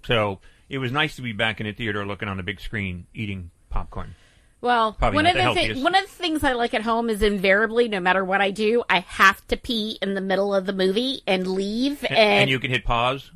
So 0.05 0.39
it 0.69 0.77
was 0.77 0.91
nice 0.91 1.15
to 1.17 1.21
be 1.21 1.33
back 1.33 1.59
in 1.59 1.67
a 1.67 1.73
theater, 1.73 2.05
looking 2.05 2.27
on 2.29 2.37
the 2.37 2.43
big 2.43 2.59
screen, 2.59 3.07
eating 3.13 3.51
popcorn. 3.69 4.15
Well, 4.59 4.93
Probably 4.93 5.15
one 5.17 5.25
of 5.27 5.35
the 5.35 5.53
the 5.53 5.73
thi- 5.75 5.83
one 5.83 5.93
of 5.93 6.01
the 6.03 6.09
things 6.11 6.43
I 6.43 6.53
like 6.53 6.73
at 6.73 6.81
home 6.81 7.09
is 7.11 7.21
invariably, 7.21 7.87
no 7.87 7.99
matter 7.99 8.25
what 8.25 8.41
I 8.41 8.49
do, 8.51 8.83
I 8.89 8.99
have 9.01 9.45
to 9.49 9.57
pee 9.57 9.99
in 10.01 10.15
the 10.15 10.21
middle 10.21 10.53
of 10.55 10.65
the 10.65 10.73
movie 10.73 11.21
and 11.27 11.45
leave. 11.45 12.03
And, 12.09 12.17
and 12.17 12.49
you 12.49 12.59
can 12.59 12.71
hit 12.71 12.83
pause. 12.83 13.31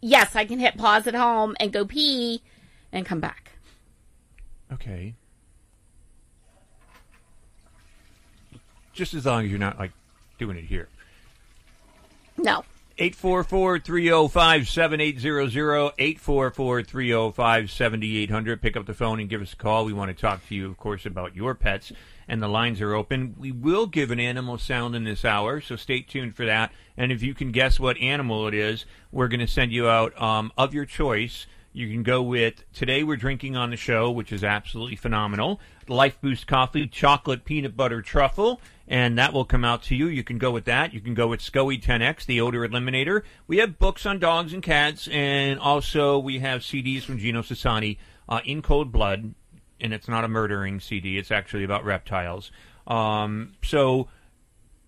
yes, 0.00 0.34
I 0.34 0.46
can 0.46 0.58
hit 0.58 0.78
pause 0.78 1.06
at 1.06 1.14
home 1.14 1.56
and 1.60 1.72
go 1.72 1.84
pee 1.84 2.42
and 2.90 3.04
come 3.04 3.20
back. 3.20 3.50
Okay. 4.72 5.14
Just 8.96 9.14
as 9.14 9.26
long 9.26 9.44
as 9.44 9.50
you're 9.50 9.60
not 9.60 9.78
like 9.78 9.92
doing 10.38 10.56
it 10.56 10.64
here. 10.64 10.88
No, 12.38 12.64
844-305-7800, 12.98 15.96
844-305-7800. 15.98 18.62
Pick 18.62 18.76
up 18.76 18.86
the 18.86 18.94
phone 18.94 19.20
and 19.20 19.28
give 19.28 19.42
us 19.42 19.52
a 19.52 19.56
call. 19.56 19.84
We 19.84 19.92
want 19.92 20.16
to 20.16 20.20
talk 20.20 20.48
to 20.48 20.54
you, 20.54 20.66
of 20.66 20.78
course, 20.78 21.04
about 21.04 21.36
your 21.36 21.54
pets, 21.54 21.92
and 22.26 22.42
the 22.42 22.48
lines 22.48 22.80
are 22.80 22.94
open. 22.94 23.34
We 23.38 23.52
will 23.52 23.86
give 23.86 24.10
an 24.10 24.18
animal 24.18 24.56
sound 24.56 24.96
in 24.96 25.04
this 25.04 25.26
hour, 25.26 25.60
so 25.60 25.76
stay 25.76 26.00
tuned 26.00 26.36
for 26.36 26.46
that. 26.46 26.72
And 26.96 27.12
if 27.12 27.22
you 27.22 27.34
can 27.34 27.52
guess 27.52 27.78
what 27.78 27.98
animal 27.98 28.48
it 28.48 28.54
is, 28.54 28.86
we're 29.12 29.28
going 29.28 29.40
to 29.40 29.46
send 29.46 29.72
you 29.72 29.88
out 29.88 30.18
um, 30.20 30.50
of 30.56 30.72
your 30.72 30.86
choice. 30.86 31.46
You 31.76 31.90
can 31.90 32.02
go 32.02 32.22
with 32.22 32.64
today 32.72 33.02
we're 33.02 33.18
drinking 33.18 33.54
on 33.54 33.68
the 33.68 33.76
show, 33.76 34.10
which 34.10 34.32
is 34.32 34.42
absolutely 34.42 34.96
phenomenal. 34.96 35.60
Life 35.88 36.18
Boost 36.22 36.46
Coffee, 36.46 36.86
chocolate 36.86 37.44
peanut 37.44 37.76
butter 37.76 38.00
truffle, 38.00 38.62
and 38.88 39.18
that 39.18 39.34
will 39.34 39.44
come 39.44 39.62
out 39.62 39.82
to 39.82 39.94
you. 39.94 40.06
You 40.06 40.24
can 40.24 40.38
go 40.38 40.50
with 40.50 40.64
that. 40.64 40.94
You 40.94 41.02
can 41.02 41.12
go 41.12 41.26
with 41.26 41.40
SCOE 41.40 41.82
10X, 41.82 42.24
the 42.24 42.40
odor 42.40 42.66
eliminator. 42.66 43.24
We 43.46 43.58
have 43.58 43.78
books 43.78 44.06
on 44.06 44.18
dogs 44.18 44.54
and 44.54 44.62
cats, 44.62 45.06
and 45.08 45.60
also 45.60 46.18
we 46.18 46.38
have 46.38 46.62
CDs 46.62 47.02
from 47.02 47.18
Gino 47.18 47.42
Sassani, 47.42 47.98
uh, 48.26 48.40
In 48.46 48.62
Cold 48.62 48.90
Blood, 48.90 49.34
and 49.78 49.92
it's 49.92 50.08
not 50.08 50.24
a 50.24 50.28
murdering 50.28 50.80
CD. 50.80 51.18
It's 51.18 51.30
actually 51.30 51.64
about 51.64 51.84
reptiles. 51.84 52.52
Um, 52.86 53.52
so 53.62 54.08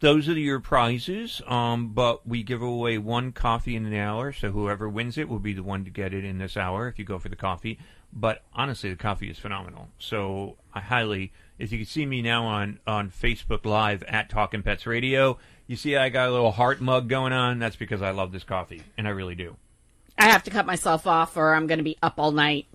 those 0.00 0.28
are 0.28 0.38
your 0.38 0.60
prizes. 0.60 1.42
Um, 1.46 1.88
but 1.88 2.26
we 2.26 2.42
give 2.42 2.62
away 2.62 2.98
one 2.98 3.32
coffee 3.32 3.76
in 3.76 3.86
an 3.86 3.94
hour, 3.94 4.32
so 4.32 4.50
whoever 4.50 4.88
wins 4.88 5.18
it 5.18 5.28
will 5.28 5.38
be 5.38 5.52
the 5.52 5.62
one 5.62 5.84
to 5.84 5.90
get 5.90 6.14
it 6.14 6.24
in 6.24 6.38
this 6.38 6.56
hour 6.56 6.88
if 6.88 6.98
you 6.98 7.04
go 7.04 7.18
for 7.18 7.28
the 7.28 7.36
coffee. 7.36 7.78
But 8.12 8.42
honestly, 8.54 8.90
the 8.90 8.96
coffee 8.96 9.30
is 9.30 9.38
phenomenal. 9.38 9.88
So 9.98 10.56
I 10.72 10.80
highly, 10.80 11.32
if 11.58 11.72
you 11.72 11.78
can 11.78 11.86
see 11.86 12.06
me 12.06 12.22
now 12.22 12.44
on 12.46 12.80
on 12.86 13.10
Facebook 13.10 13.66
Live 13.66 14.02
at 14.04 14.30
Talking 14.30 14.62
Pets 14.62 14.86
Radio, 14.86 15.38
you 15.66 15.76
see 15.76 15.96
I 15.96 16.08
got 16.08 16.28
a 16.28 16.32
little 16.32 16.52
heart 16.52 16.80
mug 16.80 17.08
going 17.08 17.32
on. 17.32 17.58
That's 17.58 17.76
because 17.76 18.00
I 18.00 18.10
love 18.10 18.32
this 18.32 18.44
coffee, 18.44 18.82
and 18.96 19.06
I 19.06 19.10
really 19.10 19.34
do. 19.34 19.56
I 20.18 20.24
have 20.26 20.42
to 20.44 20.50
cut 20.50 20.66
myself 20.66 21.06
off, 21.06 21.36
or 21.36 21.54
I'm 21.54 21.66
going 21.66 21.78
to 21.78 21.84
be 21.84 21.98
up 22.02 22.14
all 22.18 22.32
night. 22.32 22.66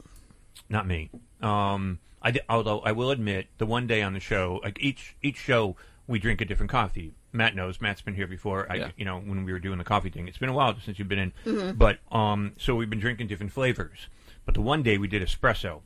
Not 0.69 0.87
me. 0.87 1.09
Um, 1.41 1.99
I 2.21 2.33
although 2.47 2.79
I 2.81 2.91
will 2.93 3.11
admit, 3.11 3.47
the 3.57 3.65
one 3.65 3.87
day 3.87 4.01
on 4.01 4.13
the 4.13 4.19
show, 4.19 4.59
like 4.63 4.77
each 4.79 5.15
each 5.21 5.37
show, 5.37 5.75
we 6.07 6.19
drink 6.19 6.41
a 6.41 6.45
different 6.45 6.69
coffee. 6.71 7.13
Matt 7.31 7.55
knows. 7.55 7.79
Matt's 7.81 8.01
been 8.01 8.13
here 8.15 8.27
before. 8.27 8.67
I, 8.69 8.75
Yeah. 8.75 8.91
you 8.97 9.05
know, 9.05 9.19
when 9.19 9.43
we 9.45 9.51
were 9.53 9.59
doing 9.59 9.77
the 9.77 9.83
coffee 9.83 10.09
thing, 10.09 10.27
it's 10.27 10.37
been 10.37 10.49
a 10.49 10.53
while 10.53 10.75
since 10.83 10.99
you've 10.99 11.07
been 11.07 11.19
in. 11.19 11.33
Mhm. 11.45 11.77
But 11.77 11.99
um, 12.11 12.53
so 12.59 12.75
we've 12.75 12.89
been 12.89 12.99
drinking 12.99 13.27
different 13.27 13.51
flavors. 13.53 14.07
But 14.45 14.53
the 14.55 14.61
one 14.61 14.83
day 14.83 14.97
we 14.97 15.07
did 15.07 15.21
espresso. 15.21 15.81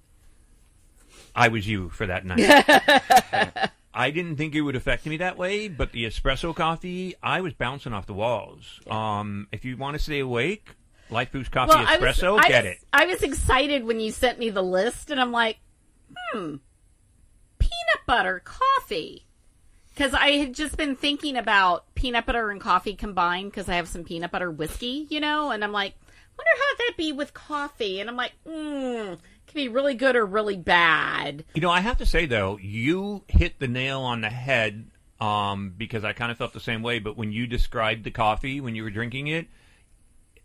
I 1.36 1.47
was 1.49 1.68
you 1.68 1.89
for 1.89 2.07
that 2.07 2.26
night. 2.26 3.72
I 3.93 4.11
didn't 4.11 4.36
think 4.38 4.53
it 4.55 4.61
would 4.61 4.76
affect 4.76 5.05
me 5.05 5.18
that 5.18 5.38
way, 5.38 5.68
but 5.68 5.91
the 5.91 6.05
espresso 6.05 6.55
coffee, 6.55 7.15
I 7.24 7.41
was 7.41 7.53
bouncing 7.53 7.93
off 7.93 8.05
the 8.05 8.13
walls. 8.13 8.80
Um, 8.89 9.47
if 9.51 9.65
you 9.65 9.78
want 9.78 9.95
to 9.97 10.03
stay 10.03 10.20
awake, 10.20 10.76
Life 11.09 11.32
Boost 11.32 11.51
Coffee 11.51 11.74
I 11.74 11.97
was- 11.97 12.18
Espresso, 12.18 12.39
I 12.39 12.47
get 12.47 12.63
was- 12.65 12.74
it. 12.74 12.80
I 12.93 13.05
was 13.05 13.24
excited 13.24 13.86
when 13.86 13.99
you 13.99 14.11
sent 14.11 14.38
me 14.39 14.49
the 14.49 14.61
list, 14.63 15.09
and 15.09 15.20
I'm 15.22 15.32
like, 15.32 15.57
hmm, 16.32 16.55
peanut 17.59 18.05
butter 18.05 18.41
coffee. 18.43 19.26
Because 19.97 20.13
I 20.13 20.33
had 20.33 20.53
just 20.53 20.77
been 20.77 20.95
thinking 20.95 21.37
about 21.37 21.83
peanut 21.95 22.27
butter 22.27 22.51
and 22.51 22.61
coffee 22.61 22.93
combined 22.93 23.49
because 23.49 23.67
I 23.67 23.77
have 23.77 23.87
some 23.87 24.03
peanut 24.03 24.29
butter 24.29 24.51
whiskey, 24.51 25.07
you 25.09 25.19
know, 25.19 25.49
and 25.49 25.63
I'm 25.63 25.71
like, 25.71 25.95
wonder 26.37 26.51
how 26.55 26.77
that'd 26.77 26.97
be 26.97 27.11
with 27.11 27.33
coffee. 27.33 27.99
And 27.99 28.07
I'm 28.07 28.15
like, 28.15 28.33
hmm, 28.45 29.13
it 29.13 29.19
can 29.47 29.55
be 29.55 29.69
really 29.69 29.95
good 29.95 30.15
or 30.15 30.23
really 30.23 30.55
bad. 30.55 31.45
You 31.55 31.61
know, 31.61 31.71
I 31.71 31.79
have 31.79 31.97
to 31.97 32.05
say 32.05 32.27
though, 32.27 32.59
you 32.61 33.23
hit 33.27 33.57
the 33.57 33.67
nail 33.67 34.01
on 34.01 34.21
the 34.21 34.29
head 34.29 34.85
um, 35.19 35.73
because 35.75 36.03
I 36.03 36.13
kind 36.13 36.31
of 36.31 36.37
felt 36.37 36.53
the 36.53 36.59
same 36.59 36.83
way. 36.83 36.99
But 36.99 37.17
when 37.17 37.31
you 37.31 37.47
described 37.47 38.03
the 38.03 38.11
coffee 38.11 38.61
when 38.61 38.75
you 38.75 38.83
were 38.83 38.91
drinking 38.91 39.25
it, 39.25 39.47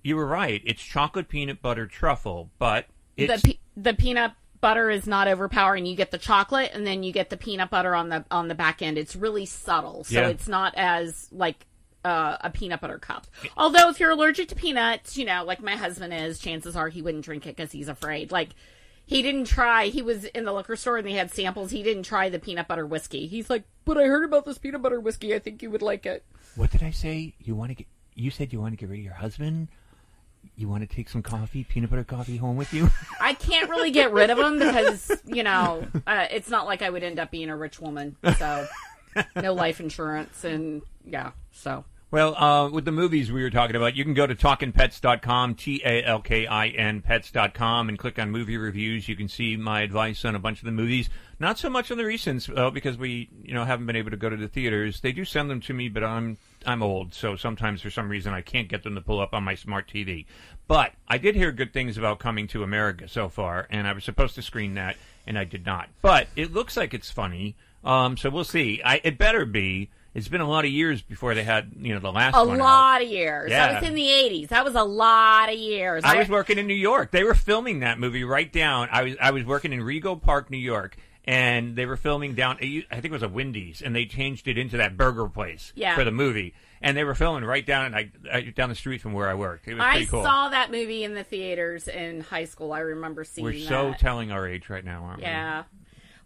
you 0.03 0.16
were 0.16 0.26
right. 0.26 0.62
It's 0.64 0.82
chocolate 0.82 1.28
peanut 1.28 1.61
butter 1.61 1.86
truffle, 1.86 2.50
but 2.59 2.86
it's 3.18 3.42
the 3.42 3.48
pe- 3.48 3.59
the 3.76 3.92
peanut 3.92 4.32
butter 4.63 4.89
is 4.89 5.07
not 5.07 5.29
overpowering. 5.29 5.85
You 5.85 5.95
get 5.95 6.11
the 6.11 6.17
chocolate, 6.19 6.71
and 6.73 6.87
then 6.87 7.03
you 7.03 7.13
get 7.13 7.29
the 7.29 7.37
peanut 7.37 7.69
butter 7.69 7.95
on 7.95 8.09
the 8.09 8.25
on 8.31 8.49
the 8.49 8.55
back 8.55 8.81
end. 8.81 8.97
It's 8.97 9.15
really 9.15 9.45
subtle, 9.45 10.05
so 10.05 10.15
Yeah. 10.23 10.29
it's 10.29 10.49
not 10.49 10.73
as 10.79 11.29
like 11.31 11.67
uh, 12.05 12.39
a 12.41 12.49
peanut 12.51 12.81
butter 12.81 12.99
cup. 12.99 13.27
Although, 13.57 13.91
if 13.91 14.01
you're 14.01 14.11
allergic 14.13 14.49
to 14.49 14.55
peanuts, 14.55 15.19
you 15.19 15.27
know, 15.27 15.45
like 15.45 15.63
my 15.63 15.77
husband 15.77 16.15
is, 16.15 16.39
chances 16.39 16.75
are 16.75 16.89
he 16.89 17.03
wouldn't 17.03 17.25
drink 17.27 17.47
it 17.47 17.55
because 17.55 17.71
he's 17.71 17.89
afraid. 17.89 18.33
Like 18.33 18.49
he 19.05 19.21
didn't 19.23 19.45
try. 19.45 19.87
He 19.89 20.01
was 20.01 20.25
in 20.25 20.45
the 20.45 20.53
liquor 20.53 20.77
store 20.77 20.97
and 20.97 21.07
they 21.07 21.13
had 21.13 21.31
samples. 21.33 21.71
He 21.71 21.83
didn't 21.83 22.05
try 22.05 22.29
the 22.31 22.39
peanut 22.39 22.67
butter 22.69 22.87
whiskey. 22.87 23.27
He's 23.27 23.51
like, 23.51 23.65
but 23.85 23.99
I 23.99 24.05
heard 24.07 24.25
about 24.25 24.45
this 24.47 24.59
peanut 24.59 24.81
butter 24.83 25.01
whiskey. 25.01 25.35
I 25.35 25.39
think 25.39 25.63
you 25.63 25.71
would 25.71 25.83
like 25.83 26.07
it. 26.07 26.25
what 26.57 26.71
did 26.71 26.83
I 26.83 26.91
say? 26.93 27.35
You 27.39 27.55
want 27.55 27.71
to 27.71 27.75
get? 27.75 27.87
You 28.15 28.31
said 28.31 28.53
you 28.53 28.61
want 28.61 28.73
to 28.73 28.77
get 28.77 28.89
rid 28.89 28.99
of 29.01 29.05
your 29.05 29.15
husband. 29.15 29.69
You 30.63 30.69
want 30.69 30.89
to 30.89 30.95
take 30.95 31.09
some 31.09 31.23
coffee, 31.23 31.65
peanut 31.65 31.91
butter 31.91 32.05
coffee, 32.05 32.37
home 32.37 32.57
with 32.57 32.73
you? 32.73 32.89
I 33.21 33.35
can't 33.35 33.69
really 33.69 33.91
get 33.91 34.13
rid 34.13 34.31
of 34.31 34.39
them 34.39 34.61
because 34.61 35.11
you 35.27 35.43
know 35.43 35.85
uh, 36.07 36.29
it's 36.31 36.49
not 36.49 36.67
like 36.67 36.83
I 36.83 36.89
would 36.89 37.03
end 37.03 37.19
up 37.19 37.33
being 37.33 37.51
a 37.51 37.57
rich 37.57 37.81
woman. 37.81 38.15
So 38.39 38.69
no 39.35 39.55
life 39.55 39.81
insurance 39.81 40.45
and 40.45 40.83
yeah. 41.05 41.33
So 41.51 41.85
Well, 42.13 42.37
uh, 42.37 42.69
with 42.71 42.85
the 42.85 42.93
movies 42.93 43.33
we 43.33 43.43
were 43.43 43.51
talking 43.51 43.75
about, 43.75 43.97
you 43.97 44.05
can 44.05 44.15
go 44.15 44.27
to 44.27 44.35
talkinpets.com, 44.37 45.55
T-A-L-K-I-N 45.57 47.01
pets.com, 47.01 47.89
and 47.89 47.99
click 47.99 48.19
on 48.21 48.31
movie 48.31 48.57
reviews. 48.57 49.09
You 49.09 49.17
can 49.17 49.29
see 49.29 49.57
my 49.57 49.81
advice 49.81 50.25
on 50.25 50.37
a 50.37 50.39
bunch 50.39 50.61
of 50.61 50.67
the 50.67 50.73
movies. 50.73 51.09
Not 51.41 51.59
so 51.59 51.71
much 51.71 51.91
on 51.91 51.97
the 51.97 52.05
recents, 52.05 52.57
uh, 52.57 52.71
because 52.71 52.97
we, 52.97 53.31
you 53.43 53.55
know, 53.55 53.65
haven't 53.65 53.87
been 53.87 53.97
able 53.97 54.11
to 54.11 54.17
go 54.17 54.29
to 54.29 54.37
the 54.37 54.47
theaters. 54.47 55.01
They 55.01 55.11
do 55.11 55.25
send 55.25 55.51
them 55.51 55.61
to 55.63 55.73
me, 55.75 55.89
but 55.89 56.05
I'm, 56.05 56.37
I'm 56.67 56.83
old, 56.83 57.15
so 57.15 57.35
sometimes 57.35 57.81
for 57.81 57.91
some 57.91 58.09
reason 58.09 58.33
I 58.33 58.43
can't 58.43 58.69
get 58.69 58.85
them 58.85 58.95
to 58.95 59.01
pull 59.01 59.19
up 59.19 59.33
on 59.35 59.43
my 59.43 59.55
smart 59.55 59.91
TV. 59.91 60.27
But 60.69 60.93
I 61.09 61.19
did 61.19 61.35
hear 61.35 61.53
good 61.53 61.73
things 61.73 61.99
about 61.99 62.19
Coming 62.19 62.47
to 62.49 62.63
America 62.63 63.09
so 63.09 63.29
far, 63.29 63.67
and 63.71 63.87
I 63.87 63.93
was 63.93 64.05
supposed 64.05 64.35
to 64.37 64.43
screen 64.43 64.75
that, 64.75 64.97
and 65.27 65.39
I 65.39 65.45
did 65.45 65.67
not. 65.67 65.89
But 66.01 66.29
it 66.37 66.53
looks 66.53 66.77
like 66.77 66.95
it's 66.95 67.11
funny, 67.11 67.57
um, 67.85 68.17
so 68.17 68.31
we'll 68.31 68.45
see. 68.45 68.81
I, 68.85 69.01
it 69.05 69.19
better 69.19 69.45
be. 69.45 69.91
It's 70.15 70.29
been 70.29 70.41
a 70.43 70.49
lot 70.49 70.65
of 70.67 70.71
years 70.71 71.01
before 71.03 71.35
they 71.35 71.43
had, 71.43 71.73
you 71.79 71.95
know, 71.95 72.01
the 72.01 72.13
last 72.13 72.37
a 72.37 72.45
one. 72.45 72.61
out. 72.61 72.65
lot 72.65 73.03
of 73.03 73.09
years. 73.09 73.51
Yeah. 73.51 73.73
That 73.73 73.81
was 73.81 73.89
in 73.89 73.95
the 73.95 74.11
eighties. 74.11 74.49
That 74.49 74.63
was 74.65 74.75
a 74.75 74.85
lot 74.85 75.49
of 75.49 75.55
years. 75.59 76.05
I 76.05 76.17
was 76.19 76.29
working 76.29 76.59
in 76.59 76.67
New 76.67 76.75
York. 76.75 77.11
They 77.13 77.25
were 77.25 77.35
filming 77.35 77.81
that 77.81 77.99
movie 77.99 78.23
right 78.23 78.51
down. 78.53 78.89
I 78.93 79.03
was 79.05 79.17
I 79.21 79.31
was 79.31 79.45
working 79.45 79.73
in 79.73 79.81
Rego 79.81 80.21
Park, 80.21 80.51
New 80.51 80.59
York, 80.59 80.97
and 81.25 81.77
they 81.77 81.87
were 81.87 81.97
filming 81.97 82.35
down. 82.35 82.59
I 82.61 82.85
think 82.91 83.07
it 83.07 83.11
was 83.13 83.23
a 83.23 83.29
Wendy's, 83.29 83.81
and 83.81 83.97
they 83.97 84.05
changed 84.05 84.49
it 84.49 84.59
into 84.59 84.77
that 84.77 84.99
burger 84.99 85.29
place 85.29 85.73
Yeah. 85.75 85.95
for 85.95 86.05
the 86.05 86.11
movie. 86.11 86.53
And 86.83 86.97
they 86.97 87.05
were 87.05 87.14
filming 87.14 87.45
right 87.45 87.64
down 87.64 87.95
I, 87.95 88.11
I, 88.33 88.41
down 88.43 88.68
the 88.68 88.74
street 88.74 89.01
from 89.01 89.12
where 89.12 89.28
I 89.28 89.35
worked. 89.35 89.68
It 89.68 89.74
was 89.74 89.83
I 89.83 89.91
pretty 89.93 90.07
cool. 90.07 90.22
saw 90.22 90.49
that 90.49 90.70
movie 90.70 91.05
in 91.05 91.14
the 91.14 91.24
theaters 91.24 91.89
in 91.89 92.20
high 92.22 92.45
school. 92.45 92.72
I 92.72 92.80
remember 92.80 93.24
seeing 93.24 93.45
we're 93.45 93.59
so 93.61 93.91
that. 93.91 93.99
telling 93.99 94.33
our 94.33 94.47
age 94.49 94.68
right 94.68 94.85
now, 94.85 95.05
aren't 95.05 95.18
we? 95.18 95.22
yeah. 95.24 95.64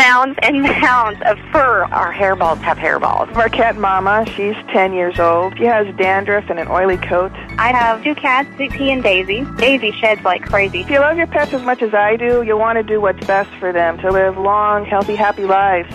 Mounds 0.00 0.38
and 0.42 0.62
mounds 0.80 1.20
of 1.26 1.38
fur. 1.52 1.84
Our 1.84 2.12
hairballs 2.12 2.58
have 2.62 2.78
hairballs. 2.78 3.34
Our 3.36 3.50
cat 3.50 3.76
Mama, 3.76 4.24
she's 4.34 4.56
10 4.72 4.94
years 4.94 5.18
old. 5.20 5.58
She 5.58 5.64
has 5.64 5.94
dandruff 5.96 6.48
and 6.48 6.58
an 6.58 6.68
oily 6.68 6.96
coat. 6.96 7.32
I 7.58 7.68
have 7.72 8.02
two 8.02 8.14
cats, 8.14 8.48
Dixie 8.56 8.90
and 8.90 9.02
Daisy. 9.02 9.44
Daisy 9.56 9.92
sheds 9.92 10.22
like 10.22 10.42
crazy. 10.42 10.80
If 10.80 10.90
you 10.90 11.00
love 11.00 11.18
your 11.18 11.26
pets 11.26 11.52
as 11.52 11.62
much 11.62 11.82
as 11.82 11.92
I 11.92 12.16
do, 12.16 12.42
you'll 12.42 12.58
want 12.58 12.78
to 12.78 12.82
do 12.82 13.00
what's 13.00 13.24
best 13.26 13.50
for 13.60 13.72
them 13.72 13.98
to 13.98 14.10
live 14.10 14.38
long, 14.38 14.86
healthy, 14.86 15.16
happy 15.16 15.44
lives. 15.44 15.94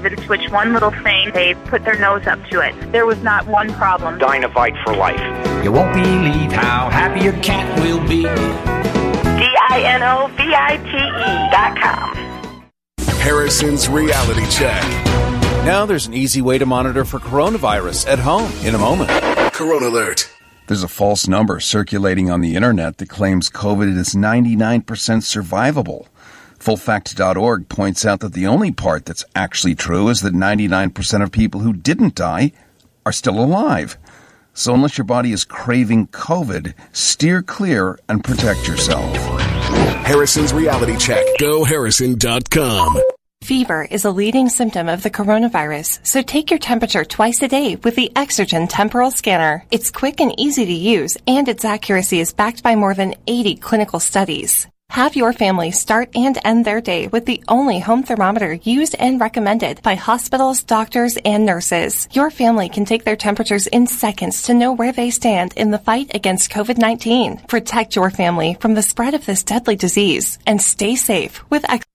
even 0.00 0.16
switch 0.24 0.50
one 0.50 0.72
little 0.72 0.90
thing, 0.90 1.30
they 1.32 1.54
put 1.66 1.84
their 1.84 1.98
nose 1.98 2.26
up 2.26 2.42
to 2.50 2.60
it. 2.60 2.74
There 2.92 3.04
was 3.04 3.22
not 3.22 3.46
one 3.46 3.72
problem. 3.74 4.18
Dinovite 4.18 4.82
for 4.82 4.96
life. 4.96 5.20
You 5.62 5.72
won't 5.72 5.92
believe 5.92 6.52
how 6.52 6.88
happy 6.88 7.20
your 7.24 7.34
cat 7.42 7.78
will 7.80 8.00
be. 8.08 8.22
D-I-N-O-V-I-T-E 9.40 10.90
dot 11.52 11.76
com. 11.78 12.16
Harrison's 13.20 13.88
Reality 13.88 14.46
Check. 14.48 14.82
Now 15.66 15.84
there's 15.84 16.06
an 16.06 16.14
easy 16.14 16.40
way 16.40 16.56
to 16.56 16.64
monitor 16.64 17.04
for 17.04 17.18
coronavirus 17.18 18.06
at 18.06 18.18
home 18.18 18.50
in 18.64 18.74
a 18.74 18.78
moment. 18.78 19.10
Corona 19.52 19.88
Alert. 19.88 20.30
There's 20.66 20.82
a 20.82 20.88
false 20.88 21.28
number 21.28 21.60
circulating 21.60 22.30
on 22.30 22.40
the 22.40 22.56
internet 22.56 22.96
that 22.98 23.10
claims 23.10 23.50
COVID 23.50 23.94
is 23.98 24.14
99% 24.14 24.82
survivable. 24.84 26.06
Fullfact.org 26.60 27.68
points 27.70 28.04
out 28.04 28.20
that 28.20 28.34
the 28.34 28.46
only 28.46 28.70
part 28.70 29.06
that's 29.06 29.24
actually 29.34 29.74
true 29.74 30.08
is 30.10 30.20
that 30.20 30.34
99% 30.34 31.22
of 31.22 31.32
people 31.32 31.60
who 31.60 31.72
didn't 31.72 32.14
die 32.14 32.52
are 33.06 33.12
still 33.12 33.40
alive. 33.40 33.96
So 34.52 34.74
unless 34.74 34.98
your 34.98 35.06
body 35.06 35.32
is 35.32 35.44
craving 35.44 36.08
COVID, 36.08 36.74
steer 36.92 37.42
clear 37.42 37.98
and 38.10 38.22
protect 38.22 38.68
yourself. 38.68 39.16
Harrison's 40.04 40.52
Reality 40.52 40.98
Check. 40.98 41.24
GoHarrison.com. 41.38 43.00
Fever 43.42 43.88
is 43.90 44.04
a 44.04 44.10
leading 44.10 44.50
symptom 44.50 44.90
of 44.90 45.02
the 45.02 45.10
coronavirus, 45.10 46.06
so 46.06 46.20
take 46.20 46.50
your 46.50 46.58
temperature 46.58 47.06
twice 47.06 47.40
a 47.40 47.48
day 47.48 47.76
with 47.76 47.96
the 47.96 48.12
Exergen 48.14 48.66
Temporal 48.68 49.10
Scanner. 49.10 49.64
It's 49.70 49.90
quick 49.90 50.20
and 50.20 50.38
easy 50.38 50.66
to 50.66 50.72
use, 50.72 51.16
and 51.26 51.48
its 51.48 51.64
accuracy 51.64 52.20
is 52.20 52.34
backed 52.34 52.62
by 52.62 52.76
more 52.76 52.92
than 52.92 53.14
80 53.26 53.56
clinical 53.56 53.98
studies. 53.98 54.68
Have 54.90 55.14
your 55.14 55.32
family 55.32 55.70
start 55.70 56.10
and 56.16 56.36
end 56.44 56.64
their 56.64 56.80
day 56.80 57.06
with 57.06 57.24
the 57.24 57.44
only 57.46 57.78
home 57.78 58.02
thermometer 58.02 58.54
used 58.54 58.96
and 58.98 59.20
recommended 59.20 59.80
by 59.82 59.94
hospitals, 59.94 60.64
doctors, 60.64 61.16
and 61.24 61.46
nurses. 61.46 62.08
Your 62.10 62.28
family 62.28 62.68
can 62.68 62.84
take 62.84 63.04
their 63.04 63.14
temperatures 63.14 63.68
in 63.68 63.86
seconds 63.86 64.42
to 64.42 64.54
know 64.54 64.72
where 64.72 64.90
they 64.90 65.10
stand 65.10 65.54
in 65.56 65.70
the 65.70 65.78
fight 65.78 66.10
against 66.12 66.50
COVID-19. 66.50 67.46
Protect 67.46 67.94
your 67.94 68.10
family 68.10 68.56
from 68.58 68.74
the 68.74 68.82
spread 68.82 69.14
of 69.14 69.24
this 69.24 69.44
deadly 69.44 69.76
disease 69.76 70.40
and 70.44 70.60
stay 70.60 70.96
safe 70.96 71.40
with 71.50 71.64
Ex- 71.70 71.86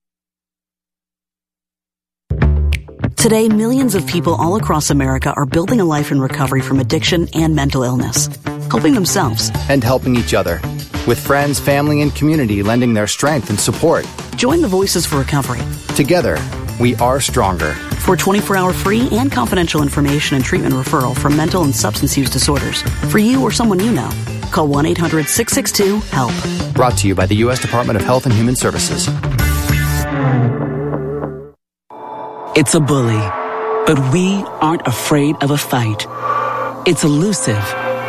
Today, 3.17 3.49
millions 3.49 3.95
of 3.95 4.07
people 4.07 4.35
all 4.35 4.55
across 4.55 4.89
America 4.89 5.33
are 5.35 5.45
building 5.45 5.81
a 5.81 5.85
life 5.85 6.13
in 6.13 6.21
recovery 6.21 6.61
from 6.61 6.79
addiction 6.79 7.27
and 7.33 7.55
mental 7.55 7.83
illness, 7.83 8.29
helping 8.71 8.93
themselves 8.93 9.51
and 9.67 9.83
helping 9.83 10.15
each 10.15 10.33
other, 10.33 10.61
with 11.07 11.19
friends, 11.19 11.59
family, 11.59 12.01
and 12.01 12.13
community 12.15 12.63
lending 12.63 12.93
their 12.93 13.07
strength 13.07 13.49
and 13.49 13.59
support. 13.59 14.05
Join 14.35 14.61
the 14.61 14.67
Voices 14.67 15.05
for 15.05 15.17
Recovery. 15.17 15.61
Together, 15.95 16.37
we 16.79 16.95
are 16.95 17.19
stronger. 17.19 17.73
For 18.05 18.15
24 18.15 18.57
hour 18.57 18.73
free 18.73 19.07
and 19.11 19.31
confidential 19.31 19.81
information 19.81 20.35
and 20.35 20.45
treatment 20.45 20.73
referral 20.73 21.17
for 21.17 21.29
mental 21.29 21.63
and 21.63 21.75
substance 21.75 22.17
use 22.17 22.29
disorders, 22.29 22.81
for 23.11 23.19
you 23.19 23.41
or 23.43 23.51
someone 23.51 23.79
you 23.79 23.91
know, 23.91 24.09
call 24.51 24.67
1 24.67 24.85
800 24.85 25.27
662 25.27 25.99
HELP. 26.15 26.73
Brought 26.73 26.97
to 26.99 27.07
you 27.07 27.15
by 27.15 27.25
the 27.25 27.35
U.S. 27.37 27.59
Department 27.59 27.97
of 27.97 28.05
Health 28.05 28.25
and 28.25 28.33
Human 28.33 28.55
Services. 28.55 29.07
It's 32.57 32.73
a 32.73 32.79
bully, 32.79 33.19
but 33.85 34.13
we 34.13 34.35
aren't 34.61 34.87
afraid 34.87 35.35
of 35.43 35.51
a 35.51 35.57
fight. 35.57 36.05
It's 36.87 37.03
elusive, 37.03 37.63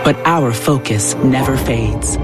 but 0.05 0.17
our 0.25 0.53
focus 0.53 1.15
never 1.17 1.57
fades. 1.57 2.17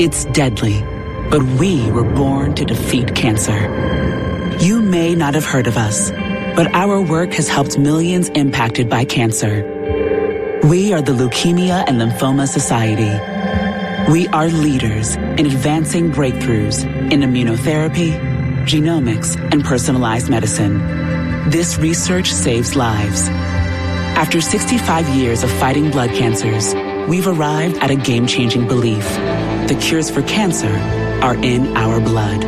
It's 0.00 0.24
deadly, 0.24 0.80
but 1.28 1.42
we 1.60 1.90
were 1.90 2.04
born 2.04 2.54
to 2.54 2.64
defeat 2.64 3.14
cancer. 3.14 4.56
You 4.58 4.80
may 4.80 5.14
not 5.14 5.34
have 5.34 5.44
heard 5.44 5.66
of 5.66 5.76
us, 5.76 6.10
but 6.56 6.74
our 6.74 7.02
work 7.02 7.34
has 7.34 7.50
helped 7.50 7.78
millions 7.78 8.30
impacted 8.30 8.88
by 8.88 9.04
cancer. 9.04 9.62
We 10.62 10.94
are 10.94 11.02
the 11.02 11.12
Leukemia 11.12 11.84
and 11.86 12.00
Lymphoma 12.00 12.48
Society. 12.48 13.12
We 14.10 14.26
are 14.28 14.48
leaders 14.48 15.16
in 15.16 15.44
advancing 15.44 16.10
breakthroughs 16.10 16.82
in 17.12 17.20
immunotherapy, 17.20 18.18
genomics, 18.64 19.36
and 19.52 19.62
personalized 19.62 20.30
medicine. 20.30 20.78
This 21.50 21.76
research 21.76 22.32
saves 22.32 22.74
lives. 22.74 23.28
After 24.16 24.40
65 24.40 25.10
years 25.10 25.42
of 25.42 25.50
fighting 25.50 25.90
blood 25.90 26.08
cancers, 26.12 26.74
we've 27.06 27.28
arrived 27.28 27.76
at 27.82 27.90
a 27.90 27.96
game 27.96 28.26
changing 28.26 28.66
belief. 28.66 29.06
The 29.70 29.76
cures 29.76 30.10
for 30.10 30.22
cancer 30.22 30.76
are 31.22 31.36
in 31.36 31.76
our 31.76 32.00
blood. 32.00 32.40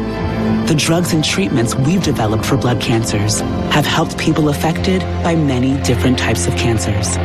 The 0.67 0.75
drugs 0.75 1.13
and 1.13 1.25
treatments 1.25 1.73
we've 1.73 2.03
developed 2.03 2.45
for 2.45 2.57
blood 2.57 2.81
cancers 2.81 3.39
have 3.71 3.87
helped 3.87 4.19
people 4.19 4.49
affected 4.49 5.03
by 5.23 5.37
many 5.37 5.81
different 5.85 6.19
types 6.19 6.49
of 6.49 6.57
cancers. 6.57 7.17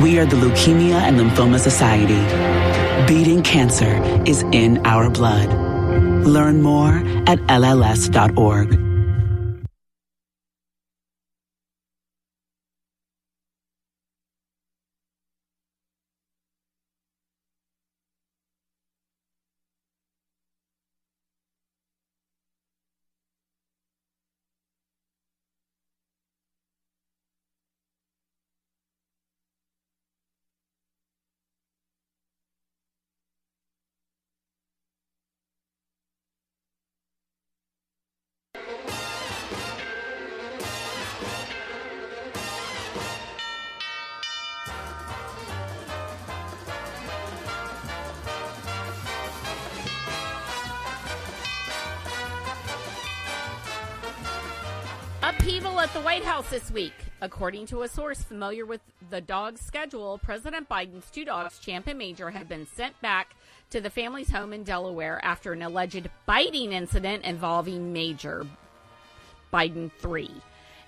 We 0.00 0.20
are 0.20 0.26
the 0.26 0.36
Leukemia 0.36 1.00
and 1.00 1.18
Lymphoma 1.18 1.58
Society. 1.58 2.22
Beating 3.12 3.42
cancer 3.42 4.00
is 4.26 4.44
in 4.52 4.86
our 4.86 5.10
blood. 5.10 5.52
Learn 6.24 6.62
more 6.62 6.98
at 7.26 7.40
LLS.org. 7.48 8.95
According 57.20 57.66
to 57.68 57.82
a 57.82 57.88
source 57.88 58.22
familiar 58.22 58.66
with 58.66 58.82
the 59.08 59.22
dog's 59.22 59.62
schedule, 59.62 60.18
President 60.18 60.68
Biden's 60.68 61.10
two 61.10 61.24
dogs, 61.24 61.58
Champ 61.58 61.86
and 61.86 61.98
Major, 61.98 62.30
have 62.30 62.48
been 62.48 62.66
sent 62.66 63.00
back 63.00 63.34
to 63.70 63.80
the 63.80 63.88
family's 63.88 64.30
home 64.30 64.52
in 64.52 64.64
Delaware 64.64 65.18
after 65.24 65.52
an 65.52 65.62
alleged 65.62 66.10
biting 66.26 66.72
incident 66.72 67.24
involving 67.24 67.92
Major 67.92 68.46
Biden 69.50 69.90
3 69.98 70.30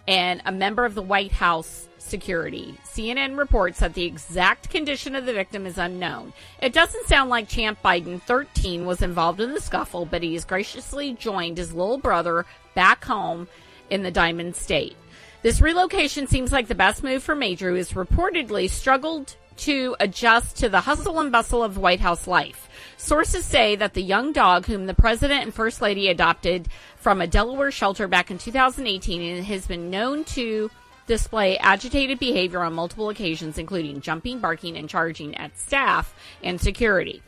and 0.06 0.42
a 0.44 0.52
member 0.52 0.84
of 0.84 0.94
the 0.94 1.02
White 1.02 1.32
House 1.32 1.88
security. 1.96 2.74
CNN 2.84 3.36
reports 3.36 3.80
that 3.80 3.94
the 3.94 4.04
exact 4.04 4.70
condition 4.70 5.14
of 5.14 5.26
the 5.26 5.32
victim 5.32 5.66
is 5.66 5.78
unknown. 5.78 6.32
It 6.60 6.72
doesn't 6.74 7.06
sound 7.06 7.30
like 7.30 7.48
Champ 7.48 7.78
Biden 7.82 8.20
13 8.22 8.84
was 8.86 9.02
involved 9.02 9.40
in 9.40 9.54
the 9.54 9.60
scuffle, 9.60 10.04
but 10.04 10.22
he 10.22 10.34
has 10.34 10.44
graciously 10.44 11.14
joined 11.14 11.58
his 11.58 11.74
little 11.74 11.98
brother 11.98 12.44
back 12.74 13.04
home 13.04 13.48
in 13.90 14.02
the 14.02 14.10
Diamond 14.10 14.56
State. 14.56 14.96
This 15.40 15.60
relocation 15.60 16.26
seems 16.26 16.50
like 16.50 16.66
the 16.66 16.74
best 16.74 17.04
move 17.04 17.22
for 17.22 17.34
Major, 17.36 17.70
who 17.70 17.76
has 17.76 17.92
reportedly 17.92 18.68
struggled 18.68 19.36
to 19.58 19.96
adjust 20.00 20.56
to 20.58 20.68
the 20.68 20.80
hustle 20.80 21.20
and 21.20 21.30
bustle 21.30 21.62
of 21.62 21.78
White 21.78 22.00
House 22.00 22.26
life. 22.26 22.68
Sources 22.96 23.44
say 23.44 23.76
that 23.76 23.94
the 23.94 24.02
young 24.02 24.32
dog, 24.32 24.66
whom 24.66 24.86
the 24.86 24.94
president 24.94 25.42
and 25.44 25.54
first 25.54 25.80
lady 25.80 26.08
adopted 26.08 26.68
from 26.96 27.20
a 27.20 27.26
Delaware 27.26 27.70
shelter 27.70 28.08
back 28.08 28.30
in 28.30 28.38
2018, 28.38 29.22
and 29.22 29.44
has 29.46 29.66
been 29.66 29.90
known 29.90 30.24
to 30.24 30.70
display 31.06 31.56
agitated 31.58 32.18
behavior 32.18 32.60
on 32.62 32.74
multiple 32.74 33.08
occasions, 33.08 33.58
including 33.58 34.00
jumping, 34.00 34.40
barking, 34.40 34.76
and 34.76 34.88
charging 34.88 35.36
at 35.36 35.56
staff 35.56 36.14
and 36.42 36.60
security. 36.60 37.22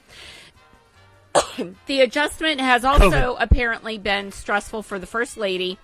the 1.87 2.01
adjustment 2.01 2.61
has 2.61 2.85
also 2.85 3.11
COVID. 3.11 3.37
apparently 3.41 3.99
been 3.99 4.33
stressful 4.33 4.83
for 4.83 4.99
the 4.99 5.07
first 5.07 5.37
lady, 5.37 5.79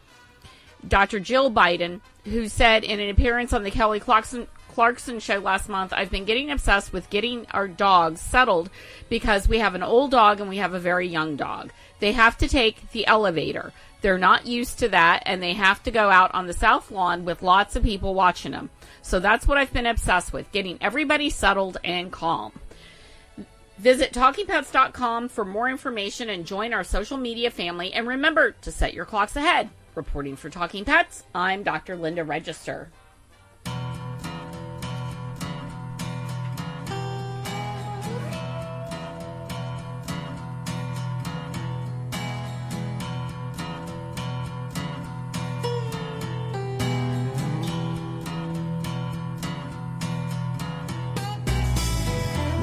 Dr. 0.87 1.19
Jill 1.21 1.51
Biden, 1.51 2.01
who 2.27 2.49
said 2.49 2.85
in 2.85 3.01
an 3.01 3.09
appearance 3.09 3.53
on 3.53 3.63
the 3.63 3.71
Kelly 3.71 4.01
Clarkson 4.01 4.47
Clarkson 4.69 5.21
show 5.21 5.39
last 5.39 5.71
month, 5.71 5.95
I've 5.95 6.11
been 6.11 6.27
getting 6.27 6.51
obsessed 6.51 6.93
with 6.93 7.09
getting 7.09 7.47
our 7.53 7.67
dogs 7.67 8.21
settled 8.21 8.69
because 9.09 9.49
we 9.49 9.59
have 9.61 9.75
an 9.75 9.83
old 9.83 10.11
dog 10.11 10.39
and 10.39 10.51
we 10.51 10.59
have 10.59 10.75
a 10.75 10.79
very 10.79 11.09
young 11.09 11.35
dog. 11.35 11.73
They 11.99 12.13
have 12.13 12.37
to 12.39 12.49
take 12.49 12.91
the 12.91 13.07
elevator. 13.07 13.73
They're 14.03 14.19
not 14.19 14.47
used 14.47 14.79
to 14.81 14.89
that 14.91 15.23
and 15.25 15.43
they 15.43 15.55
have 15.55 15.83
to 15.85 15.91
go 15.91 16.11
out 16.11 16.35
on 16.35 16.47
the 16.47 16.53
south 16.53 16.91
lawn 16.91 17.25
with 17.25 17.43
lots 17.43 17.75
of 17.75 17.85
people 17.85 18.13
watching 18.13 18.53
them. 18.53 18.69
So 19.01 19.19
that's 19.19 19.49
what 19.49 19.57
I've 19.57 19.73
been 19.73 19.87
obsessed 19.87 20.35
with, 20.35 20.53
getting 20.53 20.77
everybody 20.83 21.31
settled 21.31 21.79
and 21.83 22.13
calm. 22.13 22.53
Visit 23.79 24.13
TalkingPets.com 24.13 25.31
for 25.31 25.45
more 25.47 25.71
information 25.71 26.29
and 26.29 26.45
join 26.45 26.75
our 26.75 26.85
social 26.85 27.17
media 27.17 27.51
family. 27.51 27.95
And 27.95 28.07
remember 28.07 28.53
to 28.61 28.71
set 28.71 28.93
your 28.93 29.07
clocks 29.07 29.37
ahead. 29.37 29.71
Reporting 29.97 30.37
for 30.37 30.51
Talking 30.51 30.85
Pets, 30.85 31.25
I'm 31.35 31.63
Dr. 31.63 31.97
Linda 31.97 32.23
Register. 32.23 32.91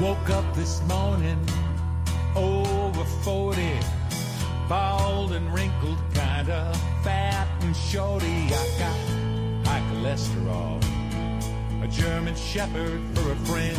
Woke 0.00 0.30
up 0.30 0.54
this 0.54 0.80
morning 0.84 1.44
shorty. 7.94 8.26
I 8.26 8.66
got 8.76 9.68
high 9.68 9.82
cholesterol, 9.92 10.82
a 11.84 11.86
German 11.86 12.34
shepherd 12.34 13.00
for 13.14 13.30
a 13.30 13.36
friend. 13.36 13.78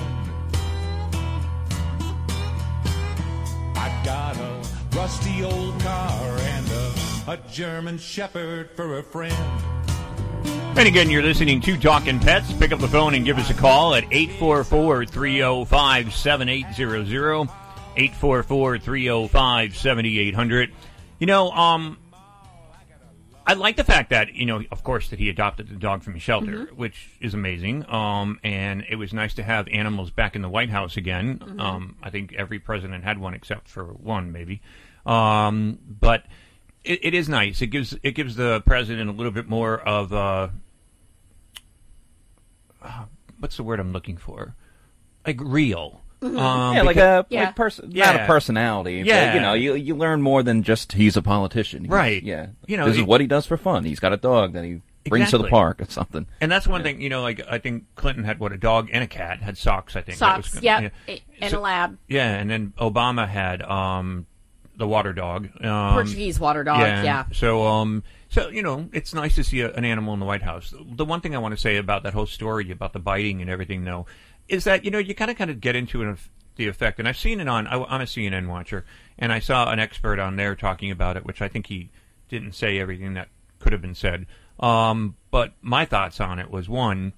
I 3.75 4.01
got 4.05 4.37
a 4.37 4.61
rusty 4.95 5.43
old 5.43 5.77
car 5.81 6.37
and 6.39 6.65
a, 6.71 6.93
a 7.27 7.39
German 7.51 7.97
shepherd 7.97 8.69
for 8.71 8.99
a 8.99 9.03
friend. 9.03 9.35
And 10.77 10.87
again, 10.87 11.09
you're 11.09 11.21
listening 11.21 11.59
to 11.61 11.77
Talking 11.77 12.19
Pets. 12.19 12.53
Pick 12.53 12.71
up 12.71 12.79
the 12.79 12.87
phone 12.87 13.15
and 13.15 13.25
give 13.25 13.37
us 13.37 13.49
a 13.49 13.53
call 13.53 13.95
at 13.95 14.05
844 14.11 15.07
305 15.07 16.13
7800. 16.13 17.49
844 17.97 18.79
305 18.79 19.75
7800. 19.75 20.71
You 21.19 21.27
know, 21.27 21.51
um, 21.51 21.97
I 23.47 23.53
like 23.53 23.76
the 23.76 23.84
fact 23.84 24.09
that, 24.09 24.34
you 24.34 24.45
know, 24.45 24.63
of 24.72 24.84
course, 24.84 25.09
that 25.09 25.19
he 25.19 25.30
adopted 25.30 25.69
the 25.69 25.76
dog 25.76 26.01
from 26.01 26.15
a 26.15 26.19
shelter, 26.19 26.65
which 26.76 27.09
is 27.19 27.34
amazing. 27.35 27.85
Um, 27.88 28.39
and 28.43 28.84
it 28.89 28.95
was 28.95 29.13
nice 29.13 29.35
to 29.35 29.43
have 29.43 29.67
animals 29.67 30.09
back 30.09 30.35
in 30.35 30.41
the 30.41 30.49
White 30.49 30.69
House 30.72 30.97
again. 30.97 31.38
Mhm. 31.39 31.59
Um, 31.61 31.95
I 32.01 32.09
think 32.09 32.34
every 32.34 32.57
president 32.57 33.03
had 33.03 33.19
one 33.19 33.34
except 33.35 33.67
for 33.67 33.84
one, 33.85 34.31
maybe. 34.31 34.61
Um, 35.05 35.77
but 35.88 36.26
it, 36.84 36.99
it 37.03 37.13
is 37.13 37.30
nice. 37.30 37.61
It 37.61 37.67
gives 37.67 37.95
it 38.01 38.11
gives 38.13 38.35
the 38.35 38.61
president 38.65 39.09
a 39.09 39.13
little 39.13 39.31
bit 39.31 39.47
more 39.47 39.80
of 39.80 40.11
uh, 40.11 40.47
uh, 42.81 43.05
what's 43.39 43.57
the 43.57 43.63
word 43.63 43.80
I'm 43.80 43.91
looking 43.91 44.17
for? 44.17 44.55
Like 45.26 45.39
real. 45.41 46.01
Mhm. 46.34 46.39
Um, 46.39 46.76
yeah, 46.76 46.81
like 46.84 46.95
because- 46.95 47.26
a 47.31 47.35
like 47.35 47.56
person, 47.56 47.89
not 47.93 48.15
a 48.15 48.26
personality. 48.26 49.02
but, 49.02 49.07
Yeah. 49.07 49.34
you 49.35 49.39
know, 49.41 49.53
you 49.53 49.76
you 49.76 49.95
learn 49.95 50.22
more 50.22 50.43
than 50.43 50.64
just 50.64 50.93
he's 50.93 51.15
a 51.18 51.22
politician. 51.22 51.84
He's- 51.84 51.91
Right. 51.91 52.22
Yeah. 52.23 52.47
You 52.68 52.77
know, 52.77 52.85
this 52.88 52.97
is 52.97 53.03
what 53.03 53.22
he 53.22 53.27
does 53.27 53.45
for 53.45 53.57
fun. 53.57 53.84
He's 53.85 53.99
got 53.99 54.14
a 54.14 54.18
dog 54.18 54.53
that 54.53 54.64
he 54.64 54.81
brings 55.07 55.30
to 55.31 55.38
the 55.38 55.47
park 55.49 55.81
or 55.81 55.85
something. 55.85 56.26
And 56.41 56.52
that's 56.52 56.68
one 56.68 56.81
thing, 56.81 56.99
you 56.99 57.10
know, 57.10 57.22
like 57.22 57.41
I 57.49 57.60
think 57.60 57.84
Clinton 57.95 58.23
had 58.23 58.39
what 58.39 58.52
a 58.52 58.57
dog 58.57 58.89
and 58.91 59.03
a 59.03 59.07
cat 59.07 59.39
had 59.41 59.57
socks. 59.57 59.95
I 59.95 60.02
think 60.02 60.18
That 60.18 60.38
was 60.38 60.45
Socks, 60.47 60.56
good. 60.56 60.64
yep, 60.64 60.93
and 61.41 61.53
a 61.53 61.60
lab. 61.60 61.97
Yeah, 62.07 62.27
and 62.34 62.49
then 62.49 62.73
Obama 62.80 63.27
had 63.27 63.61
um, 63.61 64.26
the 64.77 64.88
water 64.88 65.14
dog, 65.14 65.49
um, 65.64 65.93
Portuguese 65.93 66.39
water 66.39 66.64
dog, 66.64 66.80
yeah. 66.81 67.26
So, 67.34 67.65
um, 67.68 68.03
so 68.30 68.49
you 68.49 68.64
know, 68.64 68.89
it's 68.93 69.14
nice 69.14 69.35
to 69.35 69.43
see 69.43 69.61
a, 69.61 69.72
an 69.73 69.85
animal 69.85 70.14
in 70.15 70.19
the 70.19 70.26
White 70.26 70.41
House. 70.41 70.73
The 70.95 71.06
one 71.06 71.22
thing 71.22 71.35
I 71.35 71.39
want 71.39 71.53
to 71.53 71.61
say 71.61 71.77
about 71.77 72.03
that 72.03 72.14
whole 72.14 72.26
story 72.26 72.72
about 72.72 72.91
the 72.93 72.99
biting 72.99 73.41
and 73.41 73.49
everything, 73.49 73.84
though, 73.85 74.06
is 74.47 74.63
that 74.65 74.85
you 74.85 74.91
know 74.91 74.99
you 74.99 75.15
kind 75.15 75.31
of 75.31 75.38
kind 75.38 75.49
of 75.49 75.59
get 75.59 75.76
into 75.76 76.01
an, 76.01 76.17
the 76.55 76.67
effect, 76.67 76.99
and 76.99 77.07
I've 77.07 77.17
seen 77.17 77.39
it 77.39 77.47
on. 77.47 77.67
I, 77.67 77.84
I'm 77.84 78.01
a 78.01 78.05
CNN 78.05 78.47
watcher, 78.47 78.85
and 79.17 79.31
I 79.31 79.39
saw 79.39 79.72
an 79.72 79.80
expert 79.80 80.19
on 80.19 80.35
there 80.35 80.55
talking 80.55 80.91
about 80.91 81.17
it, 81.17 81.26
which 81.26 81.41
I 81.41 81.47
think 81.47 81.67
he 81.67 81.89
didn't 82.30 82.53
say 82.53 82.80
everything 82.80 83.13
that 83.15 83.30
could 83.59 83.72
have 83.72 83.81
been 83.81 83.95
said. 83.95 84.26
Um, 84.59 85.15
but 85.31 85.53
my 85.61 85.85
thoughts 85.85 86.19
on 86.22 86.39
it 86.39 86.49
was 86.49 86.69
one, 86.69 87.13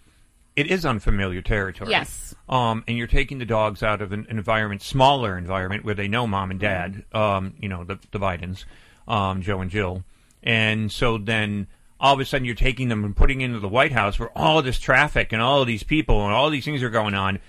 it 0.56 0.72
is 0.72 0.86
unfamiliar 0.86 1.42
territory. 1.42 1.92
Yes. 1.92 2.34
Um, 2.50 2.84
and 2.88 2.98
you're 2.98 3.08
taking 3.08 3.38
the 3.38 3.46
dogs 3.46 3.84
out 3.84 4.02
of 4.02 4.12
an, 4.12 4.26
an 4.30 4.38
environment, 4.38 4.82
smaller 4.82 5.38
environment 5.38 5.86
where 5.86 5.94
they 5.94 6.08
know 6.08 6.26
mom 6.26 6.52
and 6.52 6.60
dad. 6.60 7.06
Um, 7.14 7.54
you 7.60 7.70
know 7.70 7.84
the 7.84 8.00
the 8.12 8.20
Bidens, 8.20 8.66
um, 9.08 9.42
Joe 9.42 9.62
and 9.62 9.70
Jill, 9.70 10.04
and 10.42 10.92
so 10.92 11.18
then 11.18 11.68
all 12.00 12.14
of 12.14 12.20
a 12.20 12.26
sudden 12.26 12.46
you're 12.46 12.56
taking 12.56 12.90
them 12.90 13.04
and 13.04 13.16
putting 13.16 13.42
into 13.42 13.60
the 13.60 13.68
White 13.68 13.92
House 13.92 14.20
where 14.20 14.36
all 14.38 14.62
this 14.62 14.80
traffic 14.80 15.34
and 15.34 15.42
all 15.42 15.62
of 15.62 15.68
these 15.68 15.84
people 15.84 16.24
and 16.24 16.34
all 16.34 16.50
these 16.50 16.66
things 16.66 16.84
are 16.84 16.90
going 16.90 17.14
on. 17.14 17.40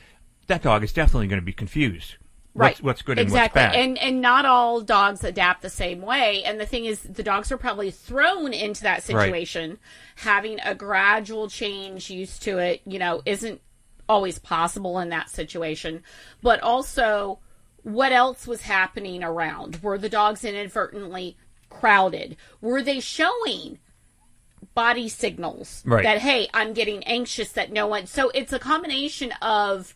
That 0.47 0.63
dog 0.63 0.83
is 0.83 0.93
definitely 0.93 1.29
going 1.29 1.41
to 1.41 1.45
be 1.45 1.53
confused. 1.53 2.17
Right. 2.55 2.71
What's, 2.71 2.83
what's 2.83 3.03
good 3.03 3.19
exactly. 3.19 3.61
and 3.61 3.71
what's 3.71 3.77
bad. 3.77 3.85
And 3.85 3.99
and 3.99 4.21
not 4.21 4.45
all 4.47 4.81
dogs 4.81 5.23
adapt 5.23 5.63
the 5.63 5.71
same 5.71 6.01
way. 6.01 6.43
And 6.45 6.59
the 6.59 6.67
thing 6.67 6.87
is, 6.87 7.01
the 7.01 7.23
dogs 7.23 7.53
are 7.53 7.59
probably 7.59 7.91
thrown 7.91 8.53
into 8.53 8.83
that 8.83 8.95
Right. 8.95 9.03
situation. 9.03 9.79
Having 10.17 10.61
a 10.65 10.75
gradual 10.75 11.49
change 11.49 12.11
used 12.11 12.43
to 12.43 12.59
it, 12.59 12.81
you 12.85 12.99
know, 12.99 13.23
isn't 13.27 13.61
always 14.09 14.39
possible 14.39 14.99
in 14.99 15.11
that 15.11 15.29
situation. 15.31 16.03
But 16.43 16.61
also, 16.63 17.39
what 17.83 18.11
else 18.11 18.47
was 18.47 18.63
happening 18.63 19.23
around? 19.23 19.81
Were 19.83 19.99
the 19.99 20.09
dogs 20.09 20.45
inadvertently 20.45 21.37
crowded? 21.69 22.37
Were 22.61 22.83
they 22.83 22.99
showing 22.99 23.79
body 24.75 25.09
signals 25.09 25.83
Right. 25.87 26.03
that 26.05 26.19
hey, 26.21 26.49
I'm 26.55 26.73
getting 26.73 27.03
anxious 27.05 27.53
that 27.53 27.73
no 27.73 27.87
one? 27.87 28.07
So 28.07 28.31
it's 28.35 28.53
a 28.53 28.59
combination 28.59 29.33
of 29.43 29.95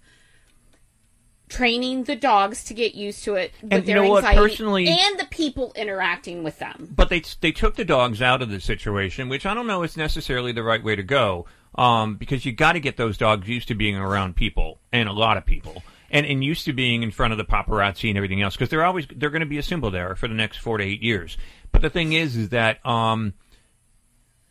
training 1.48 2.05
the 2.05 2.16
dogs 2.16 2.64
to 2.64 2.72
get 2.74 2.94
used 2.94 3.22
to 3.24 3.34
it 3.34 3.52
with 3.62 3.72
And 3.72 3.86
you 3.86 3.94
their 3.94 4.05
anxiety 4.05 4.39
personally- 4.39 4.89
and 4.89 5.18
the 5.18 5.26
people 5.26 5.72
interacting 5.76 6.43
with 6.43 6.59
them. 6.59 6.89
But 6.97 7.10
they 7.10 7.22
they 7.40 7.52
took 7.52 7.76
the 7.76 7.84
dogs 7.84 8.22
out 8.22 8.40
of 8.40 8.48
the 8.48 8.60
situation, 8.60 9.28
which 9.28 9.44
I 9.44 9.52
don't 9.52 9.66
know 9.66 9.82
is 9.82 9.97
necessarily 9.97 10.52
the 10.52 10.62
right 10.62 10.82
way 10.82 10.97
to 10.97 11.02
go, 11.02 11.47
um, 11.74 12.14
because 12.16 12.47
you 12.47 12.52
got 12.52 12.72
to 12.72 12.80
get 12.80 12.97
those 12.97 13.18
dogs 13.18 13.48
used 13.48 13.68
to 13.68 13.74
being 13.74 13.97
around 13.97 14.34
people 14.34 14.80
and 14.93 15.09
a 15.09 15.12
lot 15.12 15.36
of 15.36 15.44
people, 15.44 15.82
and 16.10 16.24
and 16.24 16.43
used 16.43 16.64
to 16.64 16.72
being 16.72 17.02
in 17.02 17.10
front 17.10 17.32
of 17.32 17.39
the 17.39 17.44
paparazzi 17.44 18.09
and 18.09 18.16
everything 18.16 18.40
else, 18.40 18.55
because 18.55 18.70
they're 18.70 18.84
always 18.84 19.06
they're 19.14 19.30
going 19.30 19.40
to 19.40 19.47
be 19.47 19.59
a 19.59 19.62
symbol 19.62 19.90
there 19.90 20.14
for 20.16 20.28
the 20.28 20.34
next 20.34 20.56
four 20.59 20.78
to 20.78 20.84
eight 20.84 21.02
years. 21.02 21.36
But 21.70 21.82
the 21.82 21.90
thing 21.90 22.14
is, 22.14 22.34
is 22.34 22.48
that 22.51 22.84
um, 22.86 23.34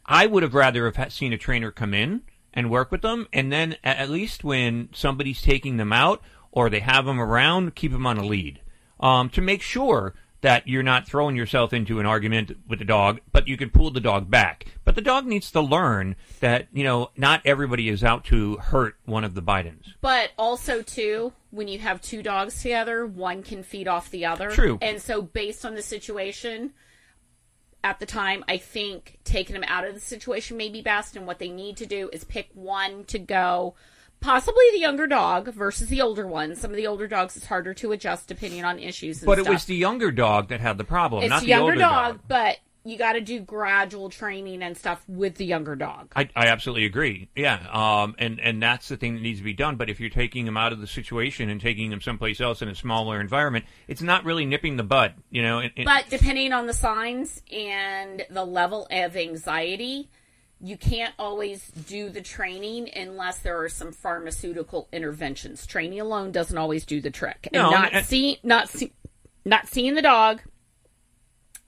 I 0.06 0.26
would 0.26 0.44
have 0.44 0.54
rather 0.54 0.90
have 0.90 1.14
seen 1.14 1.34
a 1.34 1.38
trainer 1.38 1.72
come 1.72 1.94
in 1.94 2.22
and 2.54 2.70
work 2.70 2.92
with 2.92 3.02
them, 3.02 3.28
and 3.32 3.52
then 3.52 3.78
at 3.84 4.10
least 4.10 4.44
when 4.44 4.90
somebody's 4.94 5.42
taking 5.42 5.78
them 5.78 5.94
out 5.94 6.22
or 6.52 6.70
they 6.70 6.82
have 6.82 7.06
them 7.06 7.20
around, 7.20 7.76
keep 7.76 7.92
them 7.92 8.06
on 8.06 8.18
a 8.18 8.26
lead 8.26 8.60
um, 9.00 9.30
to 9.30 9.42
make 9.42 9.62
sure 9.62 10.14
that 10.42 10.68
you're 10.68 10.84
not 10.84 11.08
throwing 11.08 11.36
yourself 11.36 11.72
into 11.72 12.00
an 12.00 12.06
argument 12.06 12.58
with 12.68 12.80
the 12.80 12.86
dog, 12.86 13.20
but 13.32 13.48
you 13.48 13.56
can 13.58 13.70
pull 13.70 13.92
the 13.92 14.00
dog 14.00 14.30
back. 14.30 14.66
But 14.84 14.96
the 14.96 15.02
dog 15.02 15.26
needs 15.26 15.52
to 15.52 15.62
learn 15.62 16.16
that 16.40 16.68
you 16.74 16.84
know 16.84 17.12
not 17.16 17.42
everybody 17.46 17.90
is 17.90 18.04
out 18.04 18.26
to 18.26 18.58
hurt 18.58 18.96
one 19.06 19.24
of 19.24 19.36
the 19.36 19.42
Bidens. 19.42 19.94
But 20.02 20.32
also 20.38 20.82
too, 20.82 21.34
when 21.52 21.68
you 21.68 21.80
have 21.80 22.02
two 22.02 22.24
dogs 22.24 22.62
together, 22.62 23.06
one 23.06 23.44
can 23.44 23.64
feed 23.64 23.88
off 23.88 24.10
the 24.10 24.26
other. 24.26 24.50
True. 24.50 24.80
And 24.82 25.02
so 25.02 25.22
based 25.22 25.64
on 25.64 25.76
the 25.76 25.84
situation 25.84 26.74
at 27.84 28.00
the 28.00 28.06
time, 28.06 28.44
I 28.48 28.58
think 28.58 29.20
taking 29.24 29.54
them 29.54 29.64
out 29.68 29.86
of 29.86 29.94
the 29.94 30.00
situation 30.00 30.58
may 30.58 30.70
be 30.70 30.82
best 30.82 31.16
and 31.16 31.26
what 31.26 31.40
they 31.40 31.50
need 31.50 31.78
to 31.78 31.86
do 31.86 32.10
is 32.14 32.24
pick 32.24 32.50
one 32.54 33.06
to 33.06 33.20
go 33.20 33.76
possibly 34.20 34.64
the 34.72 34.80
younger 34.80 35.08
dog 35.08 35.48
versus 35.48 35.88
the 35.90 36.02
older 36.02 36.28
one. 36.28 36.56
Some 36.56 36.72
of 36.72 36.78
the 36.78 36.88
older 36.88 37.08
dogs 37.08 37.36
it's 37.36 37.48
harder 37.48 37.74
to 37.76 37.92
adjust 37.92 38.28
depending 38.28 38.64
on 38.64 38.80
issues 38.80 39.20
and 39.20 39.26
But 39.26 39.40
it 39.40 39.50
was 39.50 39.66
the 39.66 39.76
younger 39.76 40.12
dog 40.12 40.50
that 40.50 40.60
had 40.62 40.78
the 40.78 40.84
problem, 40.84 41.24
it's 41.24 41.30
not 41.30 41.42
a 41.42 41.46
the 41.46 41.50
younger 41.50 41.72
older 41.72 41.80
dog, 41.80 42.20
but 42.28 42.60
you 42.84 42.98
got 42.98 43.14
to 43.14 43.22
do 43.22 43.40
gradual 43.40 44.10
training 44.10 44.64
and 44.64 44.76
stuff 44.76 45.04
with 45.08 45.36
the 45.36 45.46
younger 45.46 45.76
dog. 45.76 46.12
I, 46.16 46.30
I 46.36 46.48
absolutely 46.48 46.86
agree. 46.86 47.30
Yeah, 47.36 47.60
um, 47.72 48.16
and 48.18 48.40
and 48.40 48.62
that's 48.62 48.88
the 48.88 48.98
thing 48.98 49.14
that 49.16 49.22
needs 49.22 49.40
to 49.40 49.44
be 49.44 49.54
done. 49.54 49.76
But 49.76 49.90
if 49.90 50.00
you're 50.00 50.10
taking 50.10 50.48
him 50.48 50.58
out 50.58 50.74
of 50.74 50.80
the 50.82 50.88
situation 50.88 51.50
and 51.50 51.62
taking 51.62 51.92
him 51.92 52.02
someplace 52.02 52.42
else 52.42 52.62
in 52.62 52.68
a 52.70 52.76
smaller 52.76 53.22
environment, 53.22 53.66
it's 53.88 54.02
not 54.02 54.26
really 54.26 54.46
nipping 54.46 54.78
the 54.78 54.84
bud, 54.84 55.14
you 55.30 55.42
know. 55.44 55.60
and- 55.60 55.72
and- 55.78 55.86
But 55.86 56.06
depending 56.10 56.54
on 56.54 56.66
the 56.66 56.74
signs 56.74 57.42
and 57.52 58.26
the 58.30 58.46
level 58.46 58.88
of 58.90 59.16
anxiety, 59.16 60.10
you 60.60 60.78
can't 60.78 61.14
always 61.20 61.68
do 61.88 62.10
the 62.10 62.22
training 62.22 62.90
unless 62.96 63.40
there 63.40 63.60
are 63.62 63.70
some 63.70 63.92
pharmaceutical 63.92 64.88
interventions. 64.92 65.66
Training 65.66 66.00
alone 66.00 66.32
doesn't 66.32 66.58
always 66.58 66.86
do 66.86 67.02
the 67.02 67.12
trick. 67.12 67.48
And 67.52 67.54
No, 67.62 67.70
not 67.72 67.94
not 68.44 68.70
see 68.70 68.92
not 69.44 69.68
seeing 69.68 69.96
the 69.96 70.02
dog, 70.04 70.42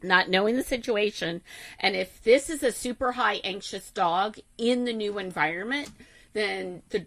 not 0.03 0.30
knowing 0.30 0.55
the 0.55 0.63
situation, 0.63 1.41
and 1.80 1.95
if 1.95 2.21
this 2.23 2.49
is 2.49 2.63
a 2.63 2.71
super 2.71 3.13
high 3.13 3.41
anxious 3.43 3.89
dog 3.91 4.38
in 4.57 4.85
the 4.85 4.93
new 4.93 5.17
environment, 5.17 5.89
then 6.34 6.81
the 6.89 7.05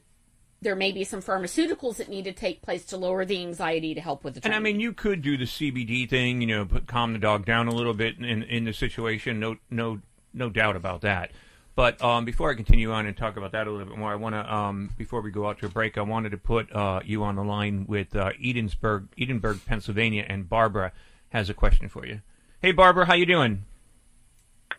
there 0.62 0.74
may 0.74 0.90
be 0.90 1.04
some 1.04 1.20
pharmaceuticals 1.20 1.96
that 1.96 2.08
need 2.08 2.24
to 2.24 2.32
take 2.32 2.62
place 2.62 2.84
to 2.86 2.96
lower 2.96 3.24
the 3.24 3.40
anxiety 3.40 3.94
to 3.94 4.00
help 4.00 4.24
with 4.24 4.34
the 4.34 4.44
And. 4.44 4.54
I 4.54 4.58
mean, 4.58 4.80
you 4.80 4.92
could 4.92 5.22
do 5.22 5.36
the 5.36 5.44
CBD 5.44 6.08
thing, 6.08 6.40
you 6.40 6.46
know, 6.46 6.64
put, 6.64 6.86
calm 6.86 7.12
the 7.12 7.18
dog 7.18 7.44
down 7.44 7.68
a 7.68 7.74
little 7.74 7.94
bit 7.94 8.18
in 8.18 8.42
in 8.42 8.64
the 8.64 8.72
situation. 8.72 9.38
No, 9.38 9.56
no, 9.70 10.00
no 10.32 10.48
doubt 10.48 10.76
about 10.76 11.02
that. 11.02 11.30
But 11.76 12.02
um, 12.02 12.24
before 12.24 12.50
I 12.50 12.54
continue 12.54 12.90
on 12.90 13.04
and 13.04 13.14
talk 13.14 13.36
about 13.36 13.52
that 13.52 13.66
a 13.66 13.70
little 13.70 13.86
bit 13.86 13.98
more, 13.98 14.10
I 14.10 14.16
want 14.16 14.34
to 14.34 14.54
um, 14.54 14.90
before 14.96 15.20
we 15.20 15.30
go 15.30 15.46
out 15.46 15.58
to 15.58 15.66
a 15.66 15.68
break, 15.68 15.98
I 15.98 16.02
wanted 16.02 16.30
to 16.30 16.38
put 16.38 16.72
uh, 16.72 17.00
you 17.04 17.22
on 17.22 17.36
the 17.36 17.44
line 17.44 17.84
with 17.86 18.16
uh, 18.16 18.30
Edensburg, 18.42 19.08
Edinburgh, 19.20 19.60
Pennsylvania, 19.66 20.24
and 20.26 20.48
Barbara 20.48 20.92
has 21.28 21.50
a 21.50 21.54
question 21.54 21.90
for 21.90 22.06
you. 22.06 22.22
Hey, 22.66 22.72
Barbara, 22.72 23.06
how 23.06 23.14
you 23.14 23.26
doing? 23.26 23.62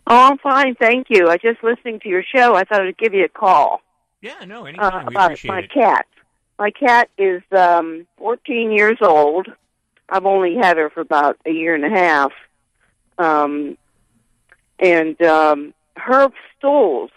Oh, 0.06 0.26
I'm 0.30 0.36
fine, 0.36 0.74
thank 0.74 1.06
you. 1.08 1.30
I 1.30 1.38
just 1.38 1.64
listening 1.64 2.00
to 2.00 2.08
your 2.10 2.22
show. 2.22 2.54
I 2.54 2.64
thought 2.64 2.82
I'd 2.82 2.98
give 2.98 3.14
you 3.14 3.24
a 3.24 3.30
call 3.30 3.80
Yeah, 4.20 4.44
no, 4.46 4.64
uh, 4.64 4.66
anytime. 4.66 5.06
we 5.06 5.14
about 5.14 5.42
my 5.46 5.60
it. 5.60 5.72
cat. 5.72 6.04
My 6.58 6.70
cat 6.70 7.08
is 7.16 7.40
um 7.50 8.06
14 8.18 8.72
years 8.72 8.98
old. 9.00 9.48
I've 10.06 10.26
only 10.26 10.56
had 10.56 10.76
her 10.76 10.90
for 10.90 11.00
about 11.00 11.38
a 11.46 11.50
year 11.50 11.74
and 11.74 11.82
a 11.82 11.88
half. 11.88 12.32
Um, 13.16 13.78
and 14.78 15.18
um, 15.22 15.72
her 15.96 16.28
stools 16.58 17.10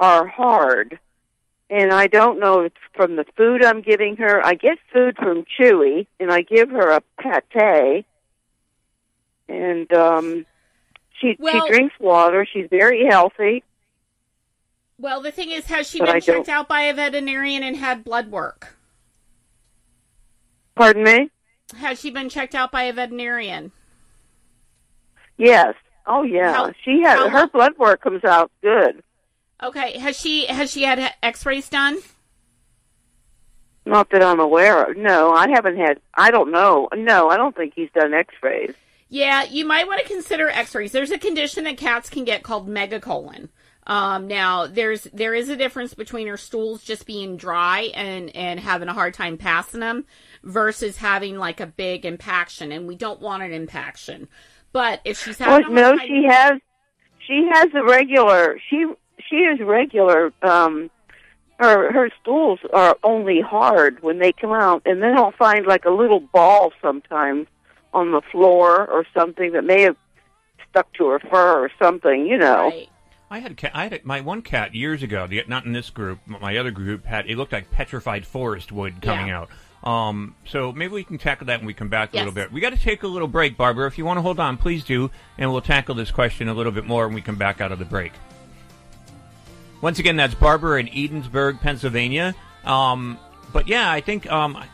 are 0.00 0.26
hard, 0.26 0.98
and 1.70 1.92
I 1.92 2.08
don't 2.08 2.40
know 2.40 2.62
if 2.62 2.72
it's 2.72 2.96
from 2.96 3.14
the 3.14 3.24
food 3.36 3.64
I'm 3.64 3.82
giving 3.82 4.16
her. 4.16 4.44
I 4.44 4.54
get 4.54 4.78
food 4.92 5.16
from 5.16 5.44
Chewy, 5.60 6.08
and 6.18 6.32
I 6.32 6.42
give 6.42 6.70
her 6.70 6.90
a 6.90 7.02
pate, 7.20 8.04
and 9.76 9.92
um, 9.92 10.46
she 11.20 11.36
Well- 11.38 11.66
she 11.66 11.72
drinks 11.72 11.94
water. 12.00 12.46
She's 12.50 12.66
very 12.70 13.06
healthy. 13.06 13.62
Well, 14.98 15.20
the 15.20 15.30
thing 15.30 15.50
is, 15.50 15.66
has 15.66 15.88
she 15.88 15.98
But 15.98 16.06
been 16.06 16.16
I 16.16 16.20
checked 16.20 16.46
don't- 16.46 16.48
out 16.48 16.68
by 16.68 16.82
a 16.82 16.94
veterinarian 16.94 17.62
and 17.62 17.76
had 17.76 18.02
blood 18.04 18.30
work? 18.30 18.76
Pardon 20.74 21.04
me? 21.04 21.30
Has 21.78 22.00
she 22.00 22.10
been 22.10 22.28
checked 22.28 22.54
out 22.54 22.70
by 22.72 22.82
a 22.84 22.92
veterinarian? 22.92 23.72
Yes. 25.36 25.74
Oh 26.06 26.22
yeah. 26.22 26.52
How- 26.52 26.72
she 26.84 27.02
had 27.02 27.18
her 27.30 27.40
lo- 27.40 27.46
blood 27.48 27.76
work 27.78 28.00
comes 28.00 28.24
out 28.24 28.50
good. 28.62 29.02
Okay, 29.62 29.98
has 29.98 30.18
she 30.18 30.46
has 30.46 30.70
she 30.70 30.82
had 30.84 31.14
X-rays 31.22 31.68
done? 31.68 31.98
Not 33.84 34.10
that 34.10 34.22
I'm 34.22 34.40
aware 34.40 34.84
of. 34.90 34.96
No, 34.96 35.32
I 35.32 35.48
haven't 35.50 35.76
had. 35.76 36.00
I 36.14 36.30
don't 36.30 36.50
know. 36.50 36.88
No, 36.94 37.28
I 37.30 37.36
don't 37.36 37.54
think 37.56 37.72
he's 37.74 37.90
done 37.94 38.14
X-rays. 38.14 38.74
Yeah, 39.08 39.44
you 39.44 39.64
might 39.64 39.86
want 39.86 40.00
to 40.00 40.06
consider 40.08 40.48
X-rays. 40.48 40.92
There's 40.92 41.12
a 41.12 41.18
condition 41.18 41.64
that 41.64 41.76
cats 41.76 42.10
can 42.10 42.24
get 42.24 42.42
called 42.42 42.68
megacolon. 42.68 43.48
Um, 43.86 44.26
now, 44.26 44.66
there's 44.66 45.04
there 45.12 45.32
is 45.32 45.48
a 45.48 45.54
difference 45.56 45.94
between 45.94 46.26
her 46.26 46.36
stools 46.36 46.82
just 46.82 47.06
being 47.06 47.36
dry 47.36 47.82
and 47.94 48.34
and 48.34 48.58
having 48.58 48.88
a 48.88 48.92
hard 48.92 49.14
time 49.14 49.38
passing 49.38 49.78
them 49.78 50.06
versus 50.42 50.96
having 50.96 51.38
like 51.38 51.60
a 51.60 51.66
big 51.66 52.04
impaction, 52.04 52.72
and 52.72 52.88
we 52.88 52.96
don't 52.96 53.20
want 53.20 53.44
an 53.44 53.52
impaction. 53.52 54.26
But 54.72 55.02
if 55.04 55.22
she's 55.22 55.38
Well, 55.38 55.50
having 55.62 55.76
a 55.76 55.82
hard 55.82 55.92
no, 55.92 55.96
time- 55.98 56.08
she 56.08 56.24
has. 56.28 56.60
She 57.28 57.48
has 57.52 57.68
a 57.74 57.84
regular. 57.84 58.58
She 58.68 58.86
she 59.28 59.36
is 59.36 59.60
regular. 59.60 60.32
Um, 60.42 60.90
her 61.60 61.92
her 61.92 62.10
stools 62.20 62.58
are 62.72 62.96
only 63.04 63.40
hard 63.40 64.02
when 64.02 64.18
they 64.18 64.32
come 64.32 64.52
out, 64.52 64.82
and 64.84 65.00
then 65.00 65.16
I'll 65.16 65.32
find 65.32 65.64
like 65.64 65.84
a 65.84 65.90
little 65.90 66.20
ball 66.20 66.72
sometimes 66.82 67.46
on 67.96 68.12
the 68.12 68.20
floor 68.32 68.86
or 68.86 69.04
something 69.14 69.52
that 69.52 69.64
may 69.64 69.82
have 69.82 69.96
stuck 70.70 70.92
to 70.94 71.08
her 71.08 71.18
fur 71.18 71.64
or 71.64 71.70
something. 71.80 72.26
You 72.26 72.38
know. 72.38 72.72
I 73.28 73.40
had 73.40 73.52
a 73.52 73.54
cat. 73.54 73.72
I 73.74 73.82
had 73.84 73.92
a, 73.94 74.00
my 74.04 74.20
one 74.20 74.42
cat 74.42 74.74
years 74.74 75.02
ago. 75.02 75.26
The, 75.26 75.42
not 75.48 75.64
in 75.64 75.72
this 75.72 75.90
group. 75.90 76.20
but 76.28 76.40
My 76.40 76.56
other 76.58 76.70
group 76.70 77.04
had. 77.04 77.28
It 77.28 77.36
looked 77.36 77.52
like 77.52 77.70
petrified 77.70 78.24
forest 78.26 78.70
wood 78.70 79.02
coming 79.02 79.28
Yeah. 79.28 79.40
out. 79.40 79.48
Um, 79.82 80.34
so 80.46 80.72
maybe 80.72 80.94
we 80.94 81.04
can 81.04 81.18
tackle 81.18 81.46
that 81.46 81.60
when 81.60 81.66
we 81.66 81.74
come 81.74 81.88
back 81.88 82.12
a 82.12 82.16
little 82.16 82.32
bit. 82.32 82.50
We 82.50 82.60
got 82.60 82.70
to 82.72 82.78
take 82.78 83.02
a 83.04 83.06
little 83.06 83.28
break, 83.28 83.56
Barbara. 83.56 83.86
If 83.86 83.98
you 83.98 84.04
want 84.04 84.16
to 84.18 84.22
hold 84.22 84.40
on, 84.40 84.56
please 84.56 84.82
do, 84.84 85.10
and 85.38 85.52
we'll 85.52 85.60
tackle 85.60 85.94
this 85.94 86.10
question 86.10 86.48
a 86.48 86.54
little 86.54 86.72
bit 86.72 86.84
more 86.86 87.06
when 87.06 87.14
we 87.14 87.20
come 87.22 87.36
back 87.36 87.60
out 87.60 87.70
of 87.70 87.78
the 87.78 87.84
break. 87.84 88.12
Once 89.80 89.98
again, 89.98 90.16
that's 90.16 90.34
Barbara 90.34 90.80
in 90.80 90.88
Edensburg, 90.88 91.60
Pennsylvania. 91.60 92.34
Um, 92.64 93.18
but 93.52 93.68
yeah, 93.68 93.90
I 93.90 94.00
think 94.00 94.30
um, 94.30 94.56
I, 94.56 94.66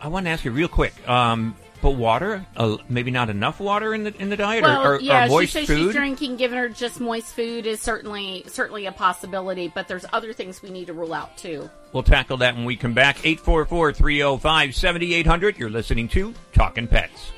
I 0.00 0.08
want 0.08 0.26
to 0.26 0.30
ask 0.30 0.44
you 0.44 0.50
real 0.50 0.68
quick. 0.68 1.06
Um, 1.08 1.54
but 1.84 1.96
water, 1.96 2.46
uh, 2.56 2.78
maybe 2.88 3.10
not 3.10 3.28
enough 3.28 3.60
water 3.60 3.92
in 3.92 4.04
the 4.04 4.14
in 4.16 4.30
the 4.30 4.38
diet, 4.38 4.62
Well, 4.62 4.82
or, 4.82 4.94
or, 4.94 5.00
yeah, 5.00 5.26
or 5.26 5.28
moist 5.28 5.52
she 5.52 5.58
says 5.58 5.66
food. 5.66 5.84
she's 5.88 5.94
drinking. 5.94 6.36
Giving 6.36 6.58
her 6.58 6.70
just 6.70 6.98
moist 6.98 7.34
food 7.34 7.66
is 7.66 7.78
certainly 7.78 8.42
certainly 8.46 8.86
a 8.86 8.92
possibility, 8.92 9.68
but 9.68 9.86
there's 9.86 10.06
other 10.10 10.32
things 10.32 10.62
we 10.62 10.70
need 10.70 10.86
to 10.86 10.94
rule 10.94 11.12
out 11.12 11.36
too. 11.36 11.68
We'll 11.92 12.02
tackle 12.02 12.38
that 12.38 12.56
when 12.56 12.64
we 12.64 12.76
come 12.76 12.94
back. 12.94 13.18
844 13.18 13.92
305 13.92 14.74
7800. 14.74 15.58
You're 15.58 15.68
listening 15.68 16.08
to 16.08 16.32
Talking 16.54 16.86
Pets. 16.88 17.32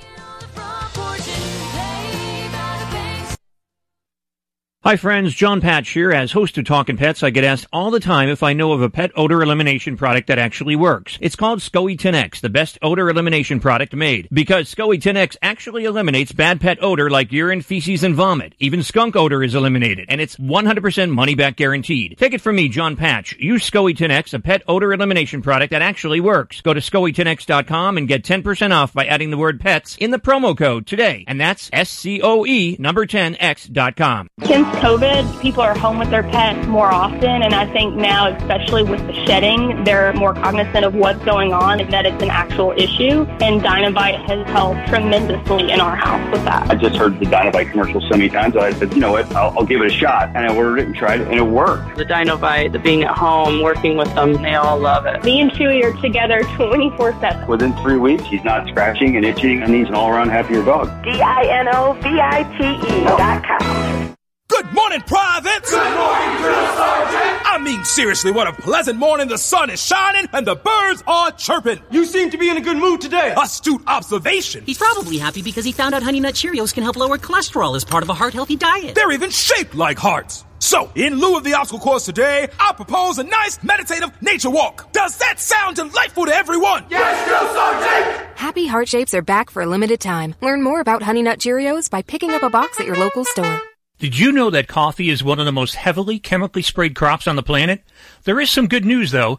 Hi, 4.87 4.95
friends. 4.95 5.35
John 5.35 5.61
Patch 5.61 5.89
here. 5.89 6.13
As 6.13 6.31
host 6.31 6.57
of 6.59 6.65
Talking 6.65 6.97
Pets, 6.97 7.25
I 7.25 7.31
get 7.31 7.43
asked 7.43 7.67
all 7.73 7.91
the 7.91 7.99
time 7.99 8.29
if 8.29 8.45
I 8.45 8.53
know 8.53 8.71
of 8.71 8.83
a 8.83 8.89
pet 8.89 9.11
odor 9.17 9.43
elimination 9.43 9.97
product 9.97 10.29
that 10.29 10.39
actually 10.39 10.77
works. 10.77 11.19
It's 11.21 11.35
called 11.35 11.59
SCOE 11.59 11.99
10X, 11.99 12.39
the 12.39 12.51
best 12.51 12.79
odor 12.83 13.11
elimination 13.11 13.59
product 13.59 13.97
made. 13.97 14.29
Because 14.31 14.73
SCOE 14.73 15.01
10X 15.01 15.39
actually 15.43 15.87
eliminates 15.87 16.31
bad 16.31 16.61
pet 16.61 16.79
odor 16.81 17.11
like 17.11 17.33
urine, 17.33 17.63
feces, 17.63 18.05
and 18.05 18.15
vomit. 18.15 18.55
Even 18.61 18.85
skunk 18.85 19.17
odor 19.17 19.43
is 19.43 19.57
eliminated, 19.57 20.07
and 20.09 20.21
it's 20.21 20.37
100% 20.37 21.11
money 21.11 21.35
back 21.35 21.57
guaranteed. 21.57 22.17
Take 22.17 22.35
it 22.35 22.41
from 22.41 22.55
me, 22.55 22.69
John 22.69 22.95
Patch. 22.95 23.35
Use 23.41 23.69
SCOE 23.69 23.93
10X, 23.93 24.35
a 24.35 24.39
pet 24.39 24.63
odor 24.69 24.93
elimination 24.93 25.43
product 25.43 25.73
that 25.73 25.83
actually 25.83 26.21
works. 26.21 26.61
Go 26.61 26.73
to 26.73 26.81
SCOE10X.com 26.81 27.99
and 27.99 28.07
get 28.07 28.23
10% 28.23 28.71
off 28.71 28.93
by 28.93 29.07
adding 29.07 29.33
the 29.33 29.37
word 29.37 29.59
pets 29.59 29.97
in 29.97 30.13
the 30.13 30.21
promo 30.21 30.57
code 30.57 30.87
today. 30.87 31.25
And 31.27 31.41
that's 31.41 31.71
S-C-O-E 31.73 32.77
number 32.79 33.05
10X.com. 33.05 34.29
Since 34.45 34.76
COVID, 34.81 35.41
people 35.41 35.63
are 35.63 35.77
home 35.77 35.99
with 35.99 36.11
their 36.11 36.23
pets 36.23 36.67
more 36.67 36.93
often, 36.93 37.43
and 37.43 37.55
I 37.55 37.71
think 37.73 37.95
now, 37.95 38.35
especially 38.37 38.83
with 38.83 39.05
the 39.07 39.15
shedding, 39.27 39.85
they're 39.85 40.13
more 40.13 40.35
cognizant 40.35 40.85
of 40.85 40.95
what's 40.95 41.25
going 41.25 41.53
on 41.53 41.81
and 41.81 41.91
that 41.93 42.05
it's 42.05 42.23
an 42.23 42.31
actual 42.31 42.73
issue. 42.73 43.25
And 43.41 43.63
Dinovite 43.63 44.23
has 44.27 44.47
helped 44.49 44.87
tremendously 44.89 45.71
in 45.71 45.81
our 45.81 45.97
house 45.97 46.31
with 46.31 46.45
that. 46.45 46.71
I 46.71 46.75
just 46.75 46.97
heard 46.97 47.19
the 47.19 47.25
Dinovite 47.25 47.71
commercial 47.71 48.03
so 48.03 48.11
many 48.11 48.29
times. 48.29 48.55
I 48.57 48.73
said, 48.73 48.93
you 48.93 49.01
know 49.01 49.13
what, 49.13 49.35
I'll, 49.35 49.59
I'll 49.59 49.65
give 49.65 49.81
it 49.81 49.87
a 49.87 49.95
shot. 49.95 50.29
And 50.37 50.39
I 50.39 50.55
ordered 50.55 50.81
it 50.81 50.87
and 50.87 50.95
tried 50.95 51.23
it, 51.23 51.29
and 51.29 51.37
it 51.37 51.47
worked. 51.47 51.97
The 51.97 52.05
Dinovite, 52.05 52.73
the 52.73 52.79
being 52.79 53.05
at 53.05 53.17
home, 53.17 53.63
working 53.63 53.97
with 53.97 54.15
them, 54.15 54.35
they 54.43 54.57
all 54.57 54.79
love 54.79 55.07
it. 55.07 55.25
Me 55.25 55.41
and 55.41 55.51
Chewy 55.51 55.83
are 55.85 55.99
together 56.03 56.43
24 56.57 57.19
7. 57.21 57.49
Within 57.49 57.75
three 57.79 57.97
weeks, 57.97 58.25
he's 58.25 58.45
not 58.45 58.69
scratching 58.69 59.17
and 59.17 59.25
itching, 59.25 59.63
and 59.63 59.75
he's 59.75 59.89
an 59.89 59.95
all-around 59.95 60.29
happier 60.29 60.63
dog. 60.63 61.03
D-I-N-O-V-I-T-E 61.03 63.05
dot 63.05 63.43
com. 63.43 64.16
Good 64.57 64.73
morning, 64.73 65.03
privates! 65.03 65.71
Good 65.71 65.97
morning, 65.97 66.37
drill 66.39 66.67
sergeant! 66.77 67.47
I 67.47 67.59
mean, 67.63 67.85
seriously, 67.85 68.31
what 68.31 68.47
a 68.47 68.55
pleasant 68.55 68.99
morning. 68.99 69.29
The 69.29 69.37
sun 69.37 69.69
is 69.69 69.83
shining 69.83 70.31
and 70.33 70.47
the 70.47 70.57
birds 70.57 71.05
are 71.07 71.31
chirping. 71.33 71.83
You 71.91 72.07
seem 72.07 72.31
to 72.31 72.39
be 72.39 72.49
in 72.49 72.57
a 72.57 72.63
good 72.63 72.79
mood 72.79 73.03
today. 73.03 73.35
Astute 73.37 73.83
observation. 73.87 74.65
He's 74.65 74.79
probably 74.79 75.19
happy 75.19 75.43
because 75.43 75.67
he 75.67 75.73
found 75.73 75.95
out 75.95 76.03
Honey 76.03 76.21
Nut 76.21 76.33
Cheerios 76.33 76.73
can 76.73 76.85
help 76.85 76.97
lower 76.97 77.19
cholesterol 77.19 77.77
as 77.77 77.85
part 77.85 78.03
of 78.03 78.09
a 78.09 78.15
heart 78.15 78.33
healthy 78.33 78.57
diet. 78.57 78.95
They're 78.95 79.13
even 79.13 79.29
shaped 79.29 79.75
like 79.75 79.99
hearts. 79.99 80.47
So, 80.59 80.91
in 80.95 81.19
lieu 81.19 81.37
of 81.37 81.45
the 81.45 81.53
obstacle 81.53 81.81
course 81.81 82.07
today, 82.07 82.49
I 82.59 82.73
propose 82.73 83.19
a 83.19 83.25
nice 83.25 83.63
meditative 83.63 84.11
nature 84.23 84.49
walk. 84.49 84.91
Does 84.93 85.19
that 85.19 85.39
sound 85.39 85.77
delightful 85.77 86.25
to 86.25 86.35
everyone? 86.35 86.87
Yes, 86.89 87.29
drill 87.29 87.53
sergeant! 87.53 88.39
Happy 88.39 88.67
Heart 88.67 88.89
Shapes 88.89 89.13
are 89.13 89.21
back 89.21 89.51
for 89.51 89.61
a 89.61 89.67
limited 89.67 90.01
time. 90.01 90.35
Learn 90.41 90.63
more 90.63 90.81
about 90.81 91.03
Honey 91.03 91.21
Nut 91.21 91.41
Cheerios 91.41 91.91
by 91.91 92.01
picking 92.01 92.31
up 92.31 92.43
a 92.43 92.49
box 92.49 92.81
at 92.81 92.87
your 92.87 92.97
local 92.97 93.27
store. 93.27 93.61
Did 93.99 94.19
you 94.19 94.31
know 94.31 94.51
that 94.51 94.69
coffee 94.69 95.09
is 95.09 95.25
one 95.25 95.41
of 95.41 95.47
the 95.47 95.53
most 95.53 95.75
heavily 95.75 96.19
chemically 96.19 96.61
sprayed 96.61 96.95
crops 96.95 97.27
on 97.27 97.37
the 97.37 97.43
planet? 97.43 97.83
There 98.25 98.39
is 98.39 98.51
some 98.51 98.69
good 98.69 98.85
news 98.85 99.11
though. 99.11 99.39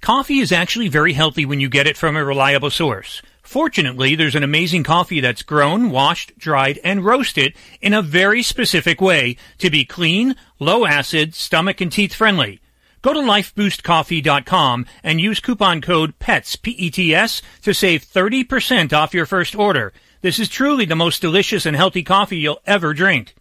Coffee 0.00 0.38
is 0.38 0.50
actually 0.50 0.88
very 0.88 1.12
healthy 1.12 1.44
when 1.44 1.60
you 1.60 1.68
get 1.68 1.86
it 1.86 1.98
from 1.98 2.16
a 2.16 2.24
reliable 2.24 2.70
source. 2.70 3.20
Fortunately, 3.42 4.14
there's 4.14 4.34
an 4.34 4.42
amazing 4.42 4.82
coffee 4.82 5.20
that's 5.20 5.42
grown, 5.42 5.90
washed, 5.90 6.38
dried, 6.38 6.80
and 6.82 7.04
roasted 7.04 7.52
in 7.82 7.92
a 7.92 8.00
very 8.00 8.42
specific 8.42 8.98
way 8.98 9.36
to 9.58 9.68
be 9.68 9.84
clean, 9.84 10.36
low 10.58 10.86
acid, 10.86 11.34
stomach 11.34 11.82
and 11.82 11.92
teeth 11.92 12.14
friendly. 12.14 12.62
Go 13.02 13.12
to 13.12 13.20
lifeboostcoffee.com 13.20 14.86
and 15.02 15.20
use 15.20 15.38
coupon 15.38 15.82
code 15.82 16.18
PETS, 16.18 16.56
P-E-T-S, 16.56 17.42
to 17.60 17.74
save 17.74 18.06
30% 18.06 18.94
off 18.94 19.12
your 19.12 19.26
first 19.26 19.54
order. 19.54 19.92
This 20.22 20.38
is 20.38 20.48
truly 20.48 20.86
the 20.86 20.96
most 20.96 21.20
delicious 21.20 21.66
and 21.66 21.76
healthy 21.76 22.02
coffee 22.02 22.38
you'll 22.38 22.62
ever 22.64 22.94
drink. 22.94 23.34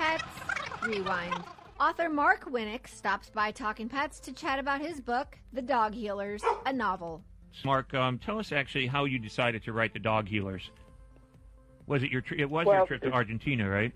Pets 0.00 0.24
Rewind. 0.82 1.34
Author 1.78 2.08
Mark 2.08 2.50
Winnick 2.50 2.88
stops 2.88 3.28
by 3.28 3.50
Talking 3.50 3.86
Pets 3.86 4.18
to 4.20 4.32
chat 4.32 4.58
about 4.58 4.80
his 4.80 4.98
book, 4.98 5.36
The 5.52 5.60
Dog 5.60 5.92
Healers, 5.92 6.42
a 6.64 6.72
novel. 6.72 7.22
Mark, 7.66 7.92
um, 7.92 8.18
tell 8.18 8.38
us 8.38 8.50
actually 8.50 8.86
how 8.86 9.04
you 9.04 9.18
decided 9.18 9.62
to 9.64 9.74
write 9.74 9.92
the 9.92 9.98
Dog 9.98 10.26
Healers. 10.26 10.70
Was 11.86 12.02
it 12.02 12.10
your? 12.10 12.22
Tri- 12.22 12.38
it 12.40 12.48
was 12.48 12.64
Well, 12.64 12.76
your 12.78 12.86
trip 12.86 13.02
to 13.02 13.10
Argentina, 13.10 13.68
right? 13.68 13.92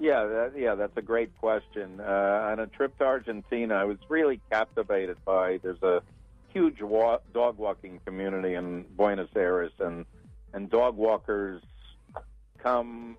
Yeah, 0.00 0.24
that, 0.24 0.52
yeah, 0.56 0.74
that's 0.74 0.96
a 0.96 1.02
great 1.02 1.38
question. 1.38 2.00
Uh, 2.00 2.48
on 2.50 2.58
a 2.58 2.66
trip 2.66 2.98
to 2.98 3.04
Argentina, 3.04 3.74
I 3.76 3.84
was 3.84 3.98
really 4.08 4.40
captivated 4.50 5.18
by. 5.24 5.60
There's 5.62 5.82
a 5.84 6.02
huge 6.48 6.82
wa- 6.82 7.20
dog 7.32 7.58
walking 7.58 8.00
community 8.04 8.54
in 8.54 8.84
Buenos 8.96 9.30
Aires, 9.36 9.70
and 9.78 10.04
and 10.52 10.68
dog 10.68 10.96
walkers 10.96 11.62
come 12.58 13.16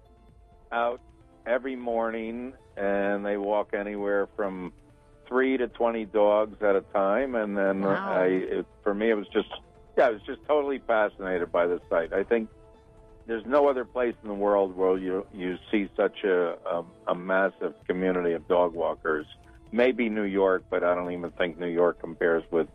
out 0.69 0.99
every 1.47 1.75
morning, 1.75 2.53
and 2.75 3.25
they 3.25 3.37
walk 3.37 3.73
anywhere 3.73 4.27
from 4.35 4.73
three 5.27 5.57
to 5.57 5.67
twenty 5.67 6.05
dogs 6.05 6.61
at 6.61 6.75
a 6.75 6.81
time. 6.93 7.35
And 7.35 7.57
then 7.57 7.81
Wow. 7.81 8.11
I, 8.11 8.25
it, 8.25 8.65
for 8.83 8.93
me, 8.93 9.09
it 9.09 9.15
was 9.15 9.27
just, 9.29 9.49
yeah, 9.97 10.07
I 10.07 10.09
was 10.11 10.21
just 10.21 10.39
totally 10.47 10.79
fascinated 10.85 11.51
by 11.51 11.65
the 11.67 11.81
site. 11.89 12.13
I 12.13 12.23
think 12.23 12.49
there's 13.25 13.45
no 13.45 13.67
other 13.67 13.83
place 13.83 14.15
in 14.21 14.29
the 14.29 14.35
world 14.35 14.75
where 14.77 14.97
you 14.97 15.25
you 15.33 15.57
see 15.71 15.89
such 15.95 16.23
a 16.23 16.57
a, 16.65 16.83
a 17.07 17.15
massive 17.15 17.73
community 17.87 18.33
of 18.33 18.47
dog 18.47 18.73
walkers. 18.73 19.25
Maybe 19.71 20.07
New 20.07 20.23
York, 20.23 20.63
but 20.69 20.83
I 20.83 20.95
don't 20.95 21.11
even 21.11 21.31
think 21.31 21.59
New 21.59 21.67
York 21.67 21.99
compares 21.99 22.43
with 22.51 22.67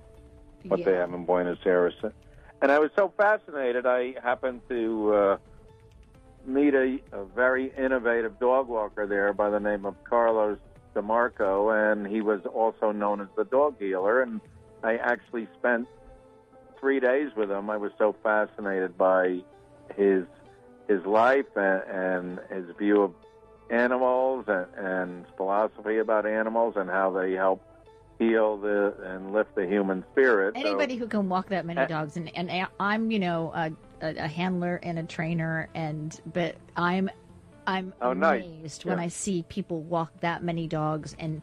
what 0.68 0.84
they 0.84 0.92
have 0.92 1.12
in 1.14 1.24
Buenos 1.24 1.58
Aires. 1.64 1.94
And 2.60 2.70
I 2.70 2.78
was 2.78 2.90
so 2.94 3.12
fascinated. 3.16 3.86
I 3.86 4.14
happened 4.22 4.60
to 4.68 5.14
uh, 5.14 5.36
meet 6.46 6.74
a, 6.74 6.98
a 7.12 7.24
very 7.24 7.72
innovative 7.76 8.38
dog 8.38 8.68
walker 8.68 9.06
there 9.06 9.32
by 9.32 9.50
the 9.50 9.60
name 9.60 9.84
of 9.86 9.94
Carlos 10.04 10.58
DeMarco, 10.94 11.92
and 11.92 12.06
he 12.06 12.20
was 12.20 12.40
also 12.52 12.92
known 12.92 13.20
as 13.20 13.28
the 13.36 13.44
dog 13.44 13.76
healer. 13.78 14.22
And 14.22 14.40
I 14.82 14.96
actually 14.96 15.48
spent 15.58 15.86
three 16.80 17.00
days 17.00 17.30
with 17.36 17.50
him. 17.50 17.70
I 17.70 17.76
was 17.76 17.92
so 17.98 18.14
fascinated 18.22 18.96
by 18.98 19.40
his 19.96 20.24
his 20.88 21.04
life 21.06 21.46
and, 21.56 21.82
and 21.88 22.40
his 22.50 22.76
view 22.76 23.02
of 23.02 23.14
animals 23.70 24.44
and, 24.48 24.66
and 24.76 25.24
philosophy 25.36 25.98
about 25.98 26.26
animals 26.26 26.74
and 26.76 26.90
how 26.90 27.10
they 27.10 27.32
help 27.32 27.62
heal 28.18 28.58
the 28.58 28.92
and 29.04 29.32
lift 29.32 29.54
the 29.54 29.66
human 29.66 30.04
spirit. 30.12 30.54
So- 30.54 30.60
Anybody 30.60 30.96
who 30.96 31.06
can 31.06 31.28
walk 31.28 31.48
that 31.48 31.64
many 31.64 31.80
Uh, 31.80 31.86
dogs, 31.86 32.16
and 32.16 32.30
and 32.36 32.50
I'm 32.80 33.10
you 33.10 33.18
know 33.20 33.52
a, 33.54 33.70
a, 34.02 34.24
a 34.24 34.28
handler 34.28 34.78
and 34.82 34.98
a 34.98 35.04
trainer, 35.04 35.68
and 35.74 36.18
but 36.32 36.56
I'm 36.76 37.08
I'm 37.66 37.94
Oh, 38.02 38.12
nice. 38.12 38.44
amazed 38.44 38.84
when 38.84 38.98
Yeah. 38.98 39.04
I 39.04 39.08
see 39.08 39.44
people 39.48 39.80
walk 39.82 40.20
that 40.20 40.42
many 40.42 40.66
dogs 40.66 41.14
and. 41.18 41.40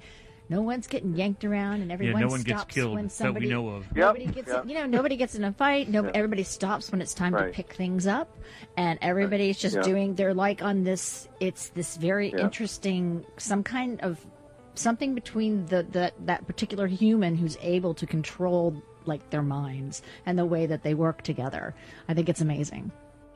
No 0.52 0.64
one's 0.64 0.88
getting 0.88 1.14
yanked 1.15 1.45
around, 1.45 1.81
and 1.84 1.91
everyone 1.91 2.22
yeah, 2.22 2.26
no 2.26 2.31
one 2.31 2.41
gets 2.41 2.61
stops 2.61 2.73
killed 2.73 2.95
when 2.95 3.03
that 3.06 3.11
we 3.11 3.15
somebody. 3.15 3.49
know 3.49 3.68
of. 3.69 3.84
Yep, 3.95 3.95
Nobody 3.98 4.26
gets, 4.26 4.48
yep. 4.48 4.65
you 4.68 4.73
know, 4.73 4.88
nobody 4.88 5.15
gets 5.15 5.36
in 5.36 5.44
a 5.44 5.53
fight. 5.53 5.90
No, 5.90 6.03
Yeah. 6.06 6.10
everybody 6.15 6.41
stops 6.41 6.91
when 6.91 7.03
it's 7.03 7.14
time 7.14 7.34
to 7.36 7.49
pick 7.53 7.73
things 7.73 8.07
up, 8.07 8.36
and 8.76 8.98
everybody's 9.03 9.60
just 9.60 9.76
Yeah. 9.76 9.84
doing. 9.84 10.15
They're 10.15 10.34
like 10.34 10.64
on 10.64 10.84
this. 10.84 11.27
It's 11.40 11.69
this 11.69 11.98
very 11.98 12.31
Yeah. 12.31 12.40
interesting, 12.40 13.23
some 13.38 13.61
kind 13.61 14.02
of 14.02 14.26
something 14.73 15.14
between 15.14 15.68
the, 15.68 15.84
the 15.84 16.11
that 16.26 16.48
particular 16.48 16.88
human 16.88 17.36
who's 17.36 17.56
able 17.61 17.94
to 17.94 18.07
control 18.07 18.81
like 19.06 19.30
their 19.30 19.42
minds 19.42 20.02
and 20.26 20.38
the 20.38 20.46
way 20.46 20.66
that 20.66 20.84
they 20.84 20.94
work 20.94 21.22
together. 21.22 21.74
I 22.08 22.14
think 22.14 22.30
it's 22.30 22.42
amazing. 22.42 22.92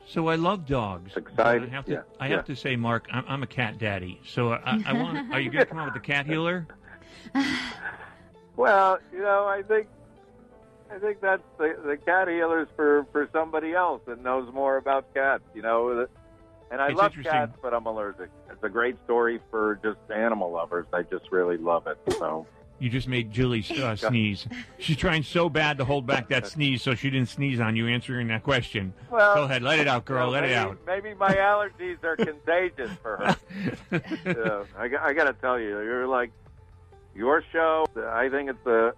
So 0.06 0.28
I 0.28 0.34
love 0.34 0.66
dogs. 0.66 1.16
Excited, 1.16 1.70
I 1.70 1.72
have 1.72 1.86
to. 1.86 1.92
yeah, 1.92 2.02
I 2.20 2.28
yeah. 2.28 2.42
to 2.42 2.54
say, 2.54 2.76
Mark, 2.76 3.06
I'm, 3.10 3.24
I'm 3.26 3.42
a 3.42 3.46
cat 3.46 3.78
daddy. 3.78 4.20
So 4.26 4.52
I, 4.52 4.82
I 4.86 4.92
want. 4.92 5.32
Are 5.32 5.40
you 5.40 5.50
going 5.50 5.64
to 5.64 5.66
come 5.66 5.78
out 5.78 5.86
with 5.86 5.94
the 5.94 6.06
cat 6.06 6.26
healer? 6.26 6.66
Well, 8.56 8.98
you 9.12 9.20
know, 9.20 9.46
I 9.46 9.62
think 9.62 9.88
I 10.90 10.98
think 10.98 11.20
that's 11.20 11.42
the 11.58 11.76
the 11.84 11.96
cat 11.96 12.28
healers 12.28 12.68
for 12.76 13.06
for 13.12 13.28
somebody 13.32 13.72
else 13.72 14.02
that 14.06 14.22
knows 14.22 14.52
more 14.52 14.76
about 14.76 15.12
cats. 15.14 15.42
You 15.54 15.62
know, 15.62 16.06
and 16.70 16.80
I 16.80 16.88
It's 16.88 16.96
love 16.98 17.14
cats, 17.22 17.56
but 17.62 17.74
I'm 17.74 17.86
allergic. 17.86 18.30
It's 18.50 18.62
a 18.62 18.68
great 18.68 18.96
story 19.04 19.40
for 19.50 19.80
just 19.82 19.98
animal 20.14 20.52
lovers. 20.52 20.86
I 20.92 21.02
just 21.02 21.32
really 21.32 21.56
love 21.56 21.86
it. 21.86 21.98
So 22.12 22.46
You 22.80 22.90
just 22.90 23.06
made 23.08 23.30
Julie 23.32 23.64
uh, 23.82 23.96
sneeze. 23.96 24.46
She's 24.78 24.96
trying 24.96 25.22
so 25.22 25.48
bad 25.48 25.78
to 25.78 25.84
hold 25.84 26.06
back 26.06 26.28
that 26.28 26.46
sneeze 26.48 26.82
so 26.82 26.94
she 26.94 27.08
didn't 27.10 27.28
sneeze 27.28 27.60
on 27.60 27.76
you 27.76 27.86
answering 27.86 28.28
that 28.28 28.42
question. 28.42 28.92
Well, 29.10 29.34
Go 29.36 29.42
ahead, 29.44 29.62
let 29.62 29.78
it 29.78 29.86
out, 29.88 30.04
girl. 30.04 30.26
you 30.26 30.32
know, 30.34 30.40
let 30.40 30.44
it 30.44 30.54
out. 30.54 30.78
Maybe 30.86 31.14
my 31.14 31.34
allergies 31.34 32.02
are 32.04 32.16
contagious 32.24 32.90
for 33.02 33.16
her. 33.18 33.36
yeah, 34.26 34.64
I, 34.76 34.88
got- 34.88 35.02
I 35.02 35.12
got 35.12 35.24
to 35.24 35.32
tell 35.34 35.58
you, 35.58 35.68
you're 35.80 36.06
like 36.08 36.30
your 37.14 37.42
show. 37.52 37.86
I 37.96 38.28
think 38.28 38.50
it's 38.50 38.64
the 38.64 38.94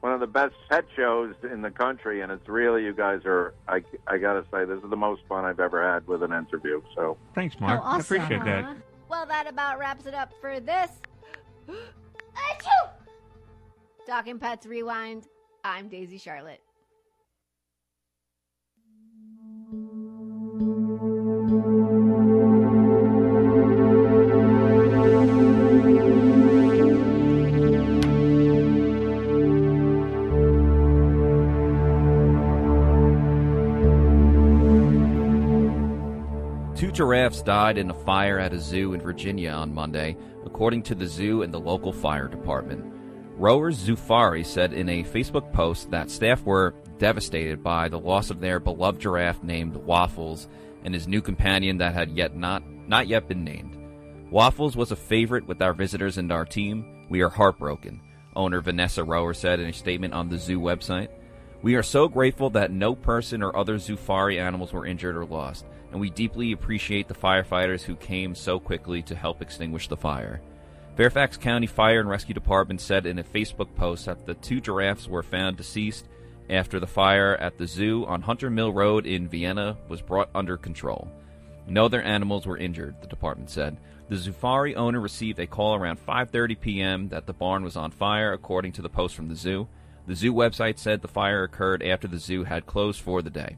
one 0.00 0.14
of 0.14 0.20
the 0.20 0.26
best 0.26 0.54
pet 0.70 0.86
shows 0.96 1.34
in 1.42 1.60
the 1.60 1.70
country, 1.70 2.22
and 2.22 2.32
it's 2.32 2.48
really 2.48 2.84
you 2.84 2.94
guys 2.94 3.20
are. 3.26 3.52
I 3.68 3.84
I 4.06 4.16
got 4.16 4.32
to 4.32 4.44
say, 4.50 4.64
this 4.64 4.82
is 4.82 4.88
the 4.88 4.96
most 4.96 5.20
fun 5.28 5.44
I've 5.44 5.60
ever 5.60 5.86
had 5.92 6.06
with 6.06 6.22
an 6.22 6.32
interview. 6.32 6.80
So 6.94 7.18
thanks, 7.34 7.60
Mark. 7.60 7.82
I 7.84 8.00
appreciate 8.00 8.42
that. 8.44 8.76
Well, 9.10 9.26
that 9.26 9.46
about 9.46 9.78
wraps 9.78 10.06
it 10.06 10.14
up 10.14 10.32
for 10.40 10.58
this. 10.58 10.90
Achoo! 11.68 12.90
Talking 14.10 14.40
Pets 14.40 14.66
Rewind. 14.66 15.28
I'm 15.62 15.88
Daisy 15.88 16.18
Charlotte. 16.18 16.60
Two 36.76 36.90
giraffes 36.90 37.42
died 37.42 37.78
in 37.78 37.90
a 37.90 37.94
fire 37.94 38.40
at 38.40 38.52
a 38.52 38.58
zoo 38.58 38.92
in 38.92 39.00
Virginia 39.00 39.52
on 39.52 39.72
Monday, 39.72 40.16
according 40.44 40.82
to 40.82 40.96
the 40.96 41.06
zoo 41.06 41.42
and 41.42 41.54
the 41.54 41.60
local 41.60 41.92
fire 41.92 42.26
department. 42.26 42.99
Roer's 43.40 43.78
Zoofari 43.78 44.44
said 44.44 44.74
in 44.74 44.90
a 44.90 45.02
Facebook 45.02 45.50
post 45.50 45.90
that 45.92 46.10
staff 46.10 46.42
were 46.42 46.74
devastated 46.98 47.62
by 47.62 47.88
the 47.88 47.98
loss 47.98 48.28
of 48.28 48.38
their 48.38 48.60
beloved 48.60 49.00
giraffe 49.00 49.42
named 49.42 49.74
Waffles 49.76 50.46
and 50.84 50.92
his 50.92 51.08
new 51.08 51.22
companion 51.22 51.78
that 51.78 51.94
had 51.94 52.10
yet 52.10 52.36
not 52.36 52.62
not 52.86 53.08
yet 53.08 53.28
been 53.28 53.42
named. 53.42 53.78
Waffles 54.30 54.76
was 54.76 54.92
a 54.92 54.96
favorite 54.96 55.46
with 55.46 55.62
our 55.62 55.72
visitors 55.72 56.18
and 56.18 56.30
our 56.30 56.44
team. 56.44 57.06
We 57.08 57.22
are 57.22 57.30
heartbroken, 57.30 58.02
owner 58.36 58.60
Vanessa 58.60 59.02
Roer 59.02 59.32
said 59.32 59.58
in 59.58 59.70
a 59.70 59.72
statement 59.72 60.12
on 60.12 60.28
the 60.28 60.36
zoo 60.36 60.60
website. 60.60 61.08
We 61.62 61.76
are 61.76 61.82
so 61.82 62.08
grateful 62.08 62.50
that 62.50 62.70
no 62.70 62.94
person 62.94 63.42
or 63.42 63.56
other 63.56 63.76
Zoofari 63.76 64.38
animals 64.38 64.74
were 64.74 64.84
injured 64.84 65.16
or 65.16 65.24
lost, 65.24 65.64
and 65.92 65.98
we 65.98 66.10
deeply 66.10 66.52
appreciate 66.52 67.08
the 67.08 67.14
firefighters 67.14 67.80
who 67.80 67.96
came 67.96 68.34
so 68.34 68.60
quickly 68.60 69.00
to 69.04 69.14
help 69.14 69.40
extinguish 69.40 69.88
the 69.88 69.96
fire. 69.96 70.42
Fairfax 71.00 71.38
County 71.38 71.66
Fire 71.66 72.00
and 72.00 72.10
Rescue 72.10 72.34
Department 72.34 72.78
said 72.78 73.06
in 73.06 73.18
a 73.18 73.24
Facebook 73.24 73.74
post 73.74 74.04
that 74.04 74.26
the 74.26 74.34
two 74.34 74.60
giraffes 74.60 75.08
were 75.08 75.22
found 75.22 75.56
deceased 75.56 76.06
after 76.50 76.78
the 76.78 76.86
fire 76.86 77.36
at 77.36 77.56
the 77.56 77.66
zoo 77.66 78.04
on 78.04 78.20
Hunter 78.20 78.50
Mill 78.50 78.70
Road 78.70 79.06
in 79.06 79.26
Vienna 79.26 79.78
was 79.88 80.02
brought 80.02 80.28
under 80.34 80.58
control. 80.58 81.10
No 81.66 81.86
other 81.86 82.02
animals 82.02 82.46
were 82.46 82.58
injured, 82.58 82.96
the 83.00 83.06
department 83.06 83.48
said. 83.48 83.78
The 84.10 84.16
Zoofari 84.16 84.76
owner 84.76 85.00
received 85.00 85.38
a 85.38 85.46
call 85.46 85.74
around 85.74 86.06
5:30 86.06 86.60
p.m. 86.60 87.08
that 87.08 87.24
the 87.24 87.32
barn 87.32 87.64
was 87.64 87.76
on 87.76 87.92
fire, 87.92 88.34
according 88.34 88.72
to 88.72 88.82
the 88.82 88.90
post 88.90 89.16
from 89.16 89.28
the 89.28 89.36
zoo. 89.36 89.68
The 90.06 90.14
zoo 90.14 90.34
website 90.34 90.76
said 90.76 91.00
the 91.00 91.08
fire 91.08 91.44
occurred 91.44 91.82
after 91.82 92.08
the 92.08 92.18
zoo 92.18 92.44
had 92.44 92.66
closed 92.66 93.00
for 93.00 93.22
the 93.22 93.30
day. 93.30 93.56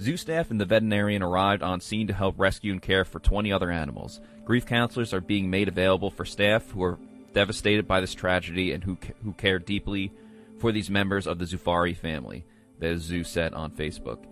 Zoo 0.00 0.16
staff 0.16 0.50
and 0.50 0.60
the 0.60 0.64
veterinarian 0.64 1.22
arrived 1.22 1.62
on 1.62 1.80
scene 1.80 2.06
to 2.06 2.12
help 2.12 2.38
rescue 2.38 2.72
and 2.72 2.80
care 2.80 3.04
for 3.04 3.18
20 3.18 3.52
other 3.52 3.70
animals. 3.70 4.20
Grief 4.48 4.64
counselors 4.64 5.12
are 5.12 5.20
being 5.20 5.50
made 5.50 5.68
available 5.68 6.10
for 6.10 6.24
staff 6.24 6.70
who 6.70 6.82
are 6.82 6.98
devastated 7.34 7.86
by 7.86 8.00
this 8.00 8.14
tragedy 8.14 8.72
and 8.72 8.82
who 8.82 8.96
who 9.22 9.34
care 9.34 9.58
deeply 9.58 10.10
for 10.58 10.72
these 10.72 10.88
members 10.88 11.26
of 11.26 11.38
the 11.38 11.44
Zoofari 11.44 11.94
family, 11.94 12.46
the 12.78 12.96
zoo 12.96 13.24
said 13.24 13.52
on 13.52 13.70
Facebook. 13.72 14.24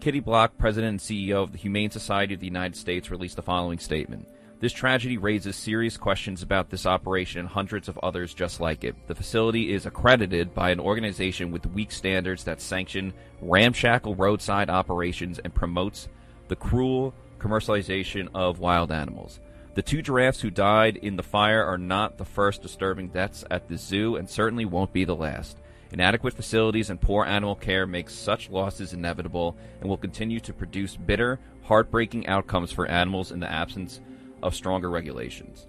Kitty 0.00 0.18
Block, 0.18 0.58
president 0.58 0.90
and 0.90 0.98
CEO 0.98 1.40
of 1.40 1.52
the 1.52 1.58
Humane 1.58 1.92
Society 1.92 2.34
of 2.34 2.40
the 2.40 2.48
United 2.48 2.74
States, 2.74 3.12
released 3.12 3.36
the 3.36 3.42
following 3.42 3.78
statement. 3.78 4.26
This 4.58 4.72
tragedy 4.72 5.18
raises 5.18 5.54
serious 5.54 5.96
questions 5.96 6.42
about 6.42 6.68
this 6.68 6.84
operation 6.84 7.38
and 7.38 7.48
hundreds 7.48 7.86
of 7.86 8.00
others 8.02 8.34
just 8.34 8.60
like 8.60 8.82
it. 8.82 8.96
The 9.06 9.14
facility 9.14 9.72
is 9.72 9.86
accredited 9.86 10.52
by 10.52 10.70
an 10.70 10.80
organization 10.80 11.52
with 11.52 11.64
weak 11.66 11.92
standards 11.92 12.42
that 12.42 12.60
sanction 12.60 13.12
ramshackle 13.40 14.16
roadside 14.16 14.68
operations 14.68 15.38
and 15.38 15.54
promotes 15.54 16.08
the 16.48 16.56
cruel 16.56 17.14
commercialization 17.42 18.28
of 18.34 18.58
wild 18.58 18.92
animals. 18.92 19.40
The 19.74 19.82
two 19.82 20.02
giraffes 20.02 20.40
who 20.40 20.50
died 20.50 20.96
in 20.96 21.16
the 21.16 21.22
fire 21.22 21.64
are 21.64 21.78
not 21.78 22.18
the 22.18 22.24
first 22.24 22.62
disturbing 22.62 23.08
deaths 23.08 23.44
at 23.50 23.68
the 23.68 23.78
zoo 23.78 24.16
and 24.16 24.28
certainly 24.28 24.64
won't 24.64 24.92
be 24.92 25.04
the 25.04 25.16
last. 25.16 25.58
Inadequate 25.92 26.34
facilities 26.34 26.90
and 26.90 27.00
poor 27.00 27.24
animal 27.24 27.54
care 27.54 27.86
makes 27.86 28.14
such 28.14 28.50
losses 28.50 28.92
inevitable 28.92 29.56
and 29.80 29.88
will 29.88 29.96
continue 29.96 30.40
to 30.40 30.52
produce 30.52 30.96
bitter, 30.96 31.38
heartbreaking 31.62 32.26
outcomes 32.26 32.70
for 32.72 32.86
animals 32.86 33.32
in 33.32 33.40
the 33.40 33.50
absence 33.50 34.00
of 34.42 34.54
stronger 34.54 34.90
regulations. 34.90 35.66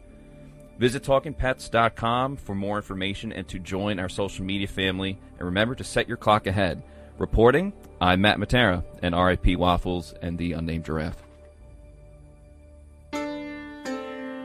Visit 0.79 1.03
TalkingPets.com 1.03 2.37
for 2.37 2.55
more 2.55 2.77
information 2.77 3.31
and 3.31 3.47
to 3.47 3.59
join 3.59 3.99
our 3.99 4.09
social 4.09 4.43
media 4.43 4.67
family. 4.67 5.19
And 5.37 5.45
remember 5.45 5.75
to 5.75 5.83
set 5.83 6.07
your 6.07 6.17
clock 6.17 6.47
ahead. 6.47 6.81
Reporting, 7.17 7.73
I'm 8.01 8.21
Matt 8.21 8.37
Matera 8.37 8.83
and 9.01 9.15
RIP 9.15 9.57
Waffles 9.57 10.13
and 10.21 10.37
the 10.37 10.53
Unnamed 10.53 10.85
Giraffe. 10.85 11.23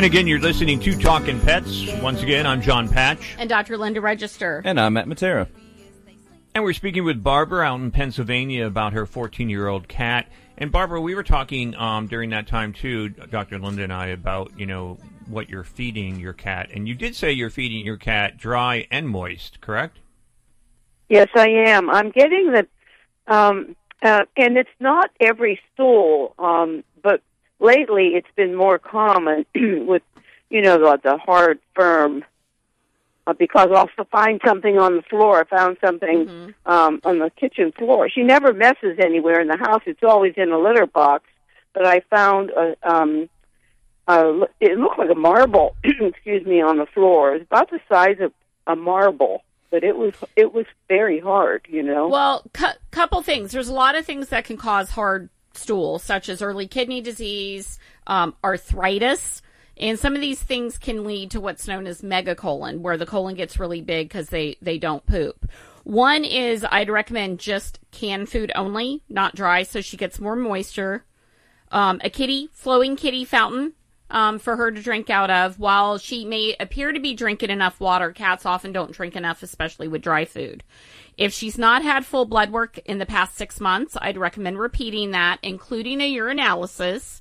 And 0.00 0.06
again, 0.06 0.26
you're 0.26 0.40
listening 0.40 0.80
to 0.80 0.98
Talking 0.98 1.38
Pets. 1.38 1.92
Once 2.00 2.22
again, 2.22 2.46
I'm 2.46 2.62
John 2.62 2.88
Patch. 2.88 3.36
And 3.36 3.50
Dr. 3.50 3.76
Linda 3.76 4.00
Register. 4.00 4.62
And 4.64 4.80
I'm 4.80 4.94
Matt 4.94 5.04
Matera. 5.04 5.46
And 6.54 6.64
we're 6.64 6.72
speaking 6.72 7.04
with 7.04 7.22
Barbara 7.22 7.66
out 7.66 7.80
in 7.80 7.90
Pennsylvania 7.90 8.66
about 8.66 8.94
her 8.94 9.04
14 9.04 9.50
year 9.50 9.68
old 9.68 9.88
cat. 9.88 10.26
And 10.56 10.72
Barbara, 10.72 11.02
we 11.02 11.14
were 11.14 11.22
talking 11.22 11.74
um, 11.74 12.06
during 12.06 12.30
that 12.30 12.46
time 12.46 12.72
too, 12.72 13.10
Dr. 13.10 13.58
Linda 13.58 13.82
and 13.82 13.92
I, 13.92 14.06
about, 14.06 14.58
you 14.58 14.64
know, 14.64 14.96
what 15.26 15.50
you're 15.50 15.64
feeding 15.64 16.18
your 16.18 16.32
cat. 16.32 16.70
And 16.72 16.88
you 16.88 16.94
did 16.94 17.14
say 17.14 17.32
you're 17.32 17.50
feeding 17.50 17.84
your 17.84 17.98
cat 17.98 18.38
dry 18.38 18.86
and 18.90 19.06
moist, 19.06 19.60
correct? 19.60 19.98
Yes, 21.10 21.28
I 21.36 21.50
am. 21.66 21.90
I'm 21.90 22.10
getting 22.10 22.52
the, 22.52 22.66
um, 23.26 23.76
uh, 24.00 24.22
and 24.34 24.56
it's 24.56 24.70
not 24.80 25.10
every 25.20 25.60
stool, 25.74 26.34
um, 26.38 26.84
but 27.02 27.20
lately 27.60 28.08
it's 28.14 28.30
been 28.36 28.54
more 28.54 28.78
common 28.78 29.46
with, 29.54 30.02
you 30.48 30.62
know, 30.62 30.78
the, 30.78 31.00
the 31.02 31.18
hard, 31.18 31.60
firm. 31.74 32.24
Uh, 33.26 33.34
because 33.34 33.68
I'll 33.70 33.76
also 33.76 34.04
find 34.10 34.40
something 34.44 34.78
on 34.78 34.96
the 34.96 35.02
floor. 35.02 35.40
I 35.40 35.44
found 35.44 35.76
something 35.84 36.54
um, 36.64 37.00
on 37.04 37.18
the 37.18 37.30
kitchen 37.30 37.70
floor. 37.70 38.08
She 38.08 38.22
never 38.22 38.54
messes 38.54 38.98
anywhere 38.98 39.40
in 39.40 39.48
the 39.48 39.58
house. 39.58 39.82
It's 39.86 40.02
always 40.02 40.34
in 40.38 40.50
a 40.50 40.58
litter 40.58 40.86
box. 40.86 41.24
But 41.74 41.86
I 41.86 42.00
found 42.10 42.50
a, 42.50 42.76
um, 42.82 43.28
a 44.08 44.48
it 44.58 44.78
looked 44.78 44.98
like 44.98 45.10
a 45.10 45.14
marble. 45.14 45.76
excuse 45.84 46.46
me, 46.46 46.62
on 46.62 46.78
the 46.78 46.86
floor. 46.86 47.34
It's 47.34 47.44
about 47.44 47.70
the 47.70 47.80
size 47.88 48.16
of 48.20 48.32
a 48.66 48.74
marble 48.74 49.42
but 49.70 49.84
it 49.84 49.96
was 49.96 50.14
it 50.36 50.52
was 50.52 50.66
very 50.88 51.20
hard, 51.20 51.64
you 51.68 51.82
know. 51.82 52.08
Well, 52.08 52.42
cu- 52.52 52.78
couple 52.90 53.22
things. 53.22 53.52
There's 53.52 53.68
a 53.68 53.72
lot 53.72 53.94
of 53.94 54.04
things 54.04 54.28
that 54.28 54.44
can 54.44 54.56
cause 54.56 54.90
hard 54.90 55.30
stool, 55.60 55.98
such 55.98 56.28
as 56.28 56.42
early 56.42 56.66
kidney 56.66 57.00
disease, 57.00 57.78
um, 58.06 58.34
arthritis, 58.42 59.42
and 59.76 59.98
some 59.98 60.14
of 60.14 60.20
these 60.20 60.42
things 60.42 60.76
can 60.76 61.04
lead 61.04 61.30
to 61.30 61.40
what's 61.40 61.66
known 61.66 61.86
as 61.86 62.02
megacolon, 62.02 62.80
where 62.80 62.96
the 62.96 63.06
colon 63.06 63.34
gets 63.34 63.58
really 63.58 63.80
big 63.80 64.08
because 64.08 64.28
they 64.28 64.56
they 64.60 64.78
don't 64.78 65.06
poop. 65.06 65.50
One 65.84 66.24
is 66.24 66.66
I'd 66.70 66.90
recommend 66.90 67.40
just 67.40 67.78
canned 67.90 68.28
food 68.28 68.52
only, 68.54 69.02
not 69.08 69.34
dry, 69.34 69.62
so 69.62 69.80
she 69.80 69.96
gets 69.96 70.20
more 70.20 70.36
moisture. 70.36 71.04
Um, 71.72 72.00
a 72.04 72.10
kitty, 72.10 72.50
flowing 72.52 72.96
kitty 72.96 73.24
fountain 73.24 73.74
um, 74.10 74.38
for 74.38 74.56
her 74.56 74.70
to 74.70 74.82
drink 74.82 75.08
out 75.10 75.30
of. 75.30 75.58
While 75.58 75.98
she 75.98 76.24
may 76.24 76.56
appear 76.58 76.92
to 76.92 77.00
be 77.00 77.14
drinking 77.14 77.50
enough 77.50 77.80
water, 77.80 78.12
cats 78.12 78.44
often 78.44 78.72
don't 78.72 78.92
drink 78.92 79.16
enough, 79.16 79.42
especially 79.42 79.88
with 79.88 80.02
dry 80.02 80.24
food. 80.24 80.62
If 81.16 81.32
she's 81.32 81.58
not 81.58 81.82
had 81.82 82.04
full 82.04 82.24
blood 82.24 82.50
work 82.50 82.78
in 82.84 82.98
the 82.98 83.06
past 83.06 83.36
six 83.36 83.60
months, 83.60 83.96
I'd 84.00 84.16
recommend 84.16 84.58
repeating 84.58 85.10
that, 85.12 85.38
including 85.42 86.00
a 86.00 86.14
urinalysis 86.14 87.20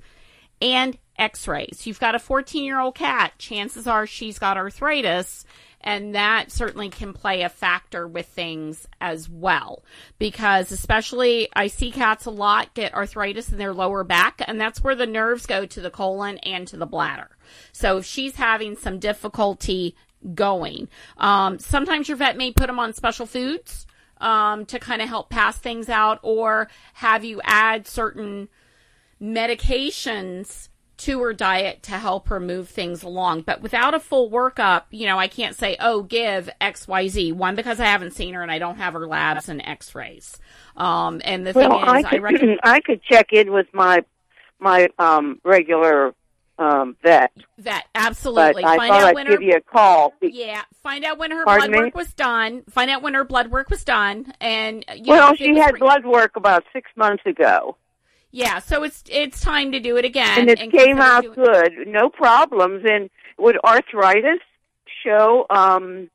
and 0.61 0.97
x 1.17 1.47
rays. 1.47 1.85
You've 1.85 1.99
got 1.99 2.15
a 2.15 2.19
14 2.19 2.63
year 2.63 2.79
old 2.79 2.95
cat, 2.95 3.33
chances 3.37 3.87
are 3.87 4.07
she's 4.07 4.39
got 4.39 4.57
arthritis. 4.57 5.45
And 5.81 6.13
that 6.13 6.51
certainly 6.51 6.89
can 6.89 7.13
play 7.13 7.41
a 7.41 7.49
factor 7.49 8.07
with 8.07 8.27
things 8.27 8.87
as 8.99 9.29
well. 9.29 9.83
Because 10.17 10.71
especially 10.71 11.47
I 11.55 11.67
see 11.67 11.91
cats 11.91 12.25
a 12.25 12.31
lot 12.31 12.73
get 12.73 12.93
arthritis 12.93 13.51
in 13.51 13.57
their 13.57 13.73
lower 13.73 14.03
back, 14.03 14.41
and 14.45 14.59
that's 14.59 14.83
where 14.83 14.95
the 14.95 15.05
nerves 15.05 15.45
go 15.45 15.65
to 15.65 15.81
the 15.81 15.89
colon 15.89 16.37
and 16.39 16.67
to 16.67 16.77
the 16.77 16.85
bladder. 16.85 17.29
So 17.71 17.97
if 17.97 18.05
she's 18.05 18.35
having 18.35 18.75
some 18.75 18.99
difficulty 18.99 19.95
going, 20.35 20.89
um, 21.17 21.59
sometimes 21.59 22.09
your 22.09 22.17
vet 22.17 22.35
may 22.35 22.51
put 22.51 22.67
them 22.67 22.79
on 22.79 22.93
special 22.93 23.25
foods 23.25 23.87
um, 24.19 24.65
to 24.65 24.79
kind 24.79 25.01
of 25.01 25.07
help 25.07 25.29
pass 25.29 25.57
things 25.57 25.87
out, 25.87 26.19
or 26.23 26.69
have 26.95 27.23
you 27.23 27.39
add 27.45 27.87
certain 27.87 28.49
medications 29.21 30.69
to 30.99 31.21
her 31.21 31.33
diet 31.33 31.83
to 31.83 31.91
help 31.93 32.27
her 32.29 32.39
move 32.39 32.69
things 32.69 33.03
along. 33.03 33.41
But 33.41 33.61
without 33.61 33.93
a 33.93 33.99
full 33.99 34.29
workup, 34.29 34.83
you 34.91 35.05
know, 35.05 35.17
I 35.17 35.27
can't 35.27 35.55
say, 35.55 35.75
oh, 35.79 36.03
give 36.03 36.49
XYZ. 36.61 37.33
One, 37.33 37.55
because 37.55 37.79
I 37.79 37.85
haven't 37.85 38.11
seen 38.11 38.33
her 38.33 38.41
and 38.41 38.51
I 38.51 38.59
don't 38.59 38.77
have 38.77 38.93
her 38.93 39.07
labs 39.07 39.49
and 39.49 39.61
x 39.65 39.95
rays. 39.95 40.37
Um, 40.77 41.21
and 41.23 41.45
the 41.45 41.53
well, 41.53 41.69
thing 41.71 41.79
is, 41.81 41.87
I 41.87 41.97
I, 41.97 42.03
could, 42.03 42.59
I 42.63 42.79
could 42.81 43.01
check 43.03 43.33
in 43.33 43.51
with 43.51 43.67
my 43.73 44.03
my 44.59 44.89
um 44.99 45.39
regular 45.43 46.13
um 46.57 46.97
vet. 47.01 47.31
that 47.59 47.85
absolutely. 47.95 48.63
But 48.63 48.71
I 48.71 48.77
Find 48.77 48.89
thought 48.91 49.01
out 49.01 49.07
I'd 49.09 49.15
when 49.15 49.27
give 49.27 49.35
her, 49.37 49.41
you 49.41 49.53
a 49.55 49.61
call. 49.61 50.13
Yeah, 50.21 50.61
find 50.83 51.05
out 51.05 51.17
when 51.17 51.31
her 51.31 51.45
Pardon 51.45 51.71
blood 51.71 51.71
me? 51.71 51.85
work 51.85 51.95
was 51.95 52.13
done. 52.13 52.63
Find 52.69 52.91
out 52.91 53.01
when 53.01 53.13
her 53.13 53.23
blood 53.23 53.49
work 53.49 53.69
was 53.69 53.83
done, 53.83 54.33
and 54.41 54.83
you 54.95 55.05
well, 55.07 55.31
it 55.31 55.37
she 55.37 55.57
had 55.57 55.79
blood 55.79 56.05
work 56.05 56.35
about 56.35 56.63
six 56.73 56.89
months 56.97 57.23
ago, 57.25 57.77
Yeah, 58.31 58.59
so 58.59 58.83
it's 58.83 59.03
it's 59.09 59.41
time 59.41 59.71
to 59.71 59.79
do 59.79 59.97
it 59.97 60.05
again. 60.05 60.39
and 60.39 60.49
it 60.49 60.59
and 60.59 60.71
came 60.71 60.99
out 60.99 61.23
doing- 61.23 61.35
good, 61.35 61.87
no 61.87 62.09
problems. 62.09 62.85
And 62.87 63.09
would 63.37 63.57
arthritis 63.63 64.39
show 65.03 65.45
um 65.49 66.09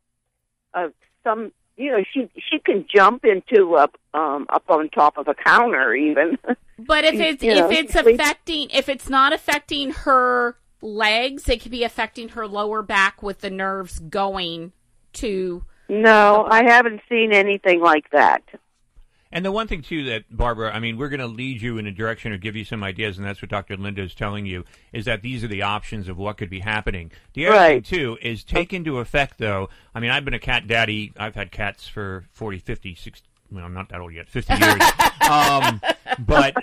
uh, 0.72 0.88
some? 1.22 1.52
You 1.76 1.90
know, 1.90 2.04
she 2.12 2.30
she 2.38 2.60
can 2.60 2.86
jump 2.92 3.24
into 3.24 3.74
up 3.74 3.96
um 4.14 4.46
up 4.48 4.64
on 4.68 4.88
top 4.90 5.18
of 5.18 5.26
a 5.28 5.34
counter 5.34 5.94
even. 5.94 6.38
But 6.76 7.04
if 7.04 7.14
it's 7.14 7.42
You 7.42 7.54
know, 7.54 7.70
if 7.70 7.78
it's 7.78 7.94
affecting 7.94 8.68
if 8.70 8.88
it's 8.88 9.08
not 9.08 9.32
affecting 9.32 9.92
her 9.92 10.56
legs, 10.80 11.48
it 11.48 11.62
could 11.62 11.70
be 11.70 11.84
affecting 11.84 12.30
her 12.30 12.48
lower 12.48 12.82
back 12.82 13.22
with 13.22 13.40
the 13.42 13.50
nerves 13.50 14.00
going 14.00 14.72
to 15.14 15.64
No, 15.88 16.46
I 16.50 16.64
haven't 16.64 17.00
seen 17.08 17.32
anything 17.32 17.80
like 17.80 18.10
that. 18.10 18.42
And 19.34 19.44
the 19.44 19.50
one 19.52 19.66
thing 19.66 19.82
too 19.82 20.04
that 20.04 20.24
Barbara, 20.34 20.72
I 20.72 20.78
mean, 20.78 20.96
we're 20.96 21.08
going 21.08 21.18
to 21.20 21.26
lead 21.26 21.60
you 21.60 21.76
in 21.76 21.86
a 21.88 21.90
direction 21.90 22.30
or 22.32 22.38
give 22.38 22.54
you 22.54 22.64
some 22.64 22.84
ideas, 22.84 23.18
and 23.18 23.26
that's 23.26 23.42
what 23.42 23.50
Dr. 23.50 23.76
Linda 23.76 24.00
is 24.02 24.14
telling 24.14 24.46
you 24.46 24.64
is 24.92 25.04
that 25.06 25.22
these 25.22 25.42
are 25.42 25.48
the 25.48 25.62
options 25.62 26.08
of 26.08 26.16
what 26.16 26.36
could 26.38 26.48
be 26.48 26.60
happening. 26.60 27.10
The 27.34 27.48
other 27.48 27.56
Right. 27.56 27.84
thing 27.86 27.98
too 27.98 28.18
is 28.22 28.44
take 28.44 28.72
into 28.72 28.98
effect 29.00 29.38
though. 29.38 29.68
I 29.92 29.98
mean, 29.98 30.12
I've 30.12 30.24
been 30.24 30.34
a 30.34 30.38
cat 30.38 30.68
daddy. 30.68 31.12
I've 31.16 31.34
had 31.34 31.50
cats 31.50 31.88
for 31.88 32.24
40, 32.32 32.58
50, 32.58 32.94
60, 32.94 33.26
well, 33.50 33.64
I'm 33.64 33.74
not 33.74 33.88
that 33.88 34.00
old 34.00 34.14
yet, 34.14 34.28
50 34.28 34.54
years. 34.54 34.80
um, 35.28 35.80
but 36.20 36.54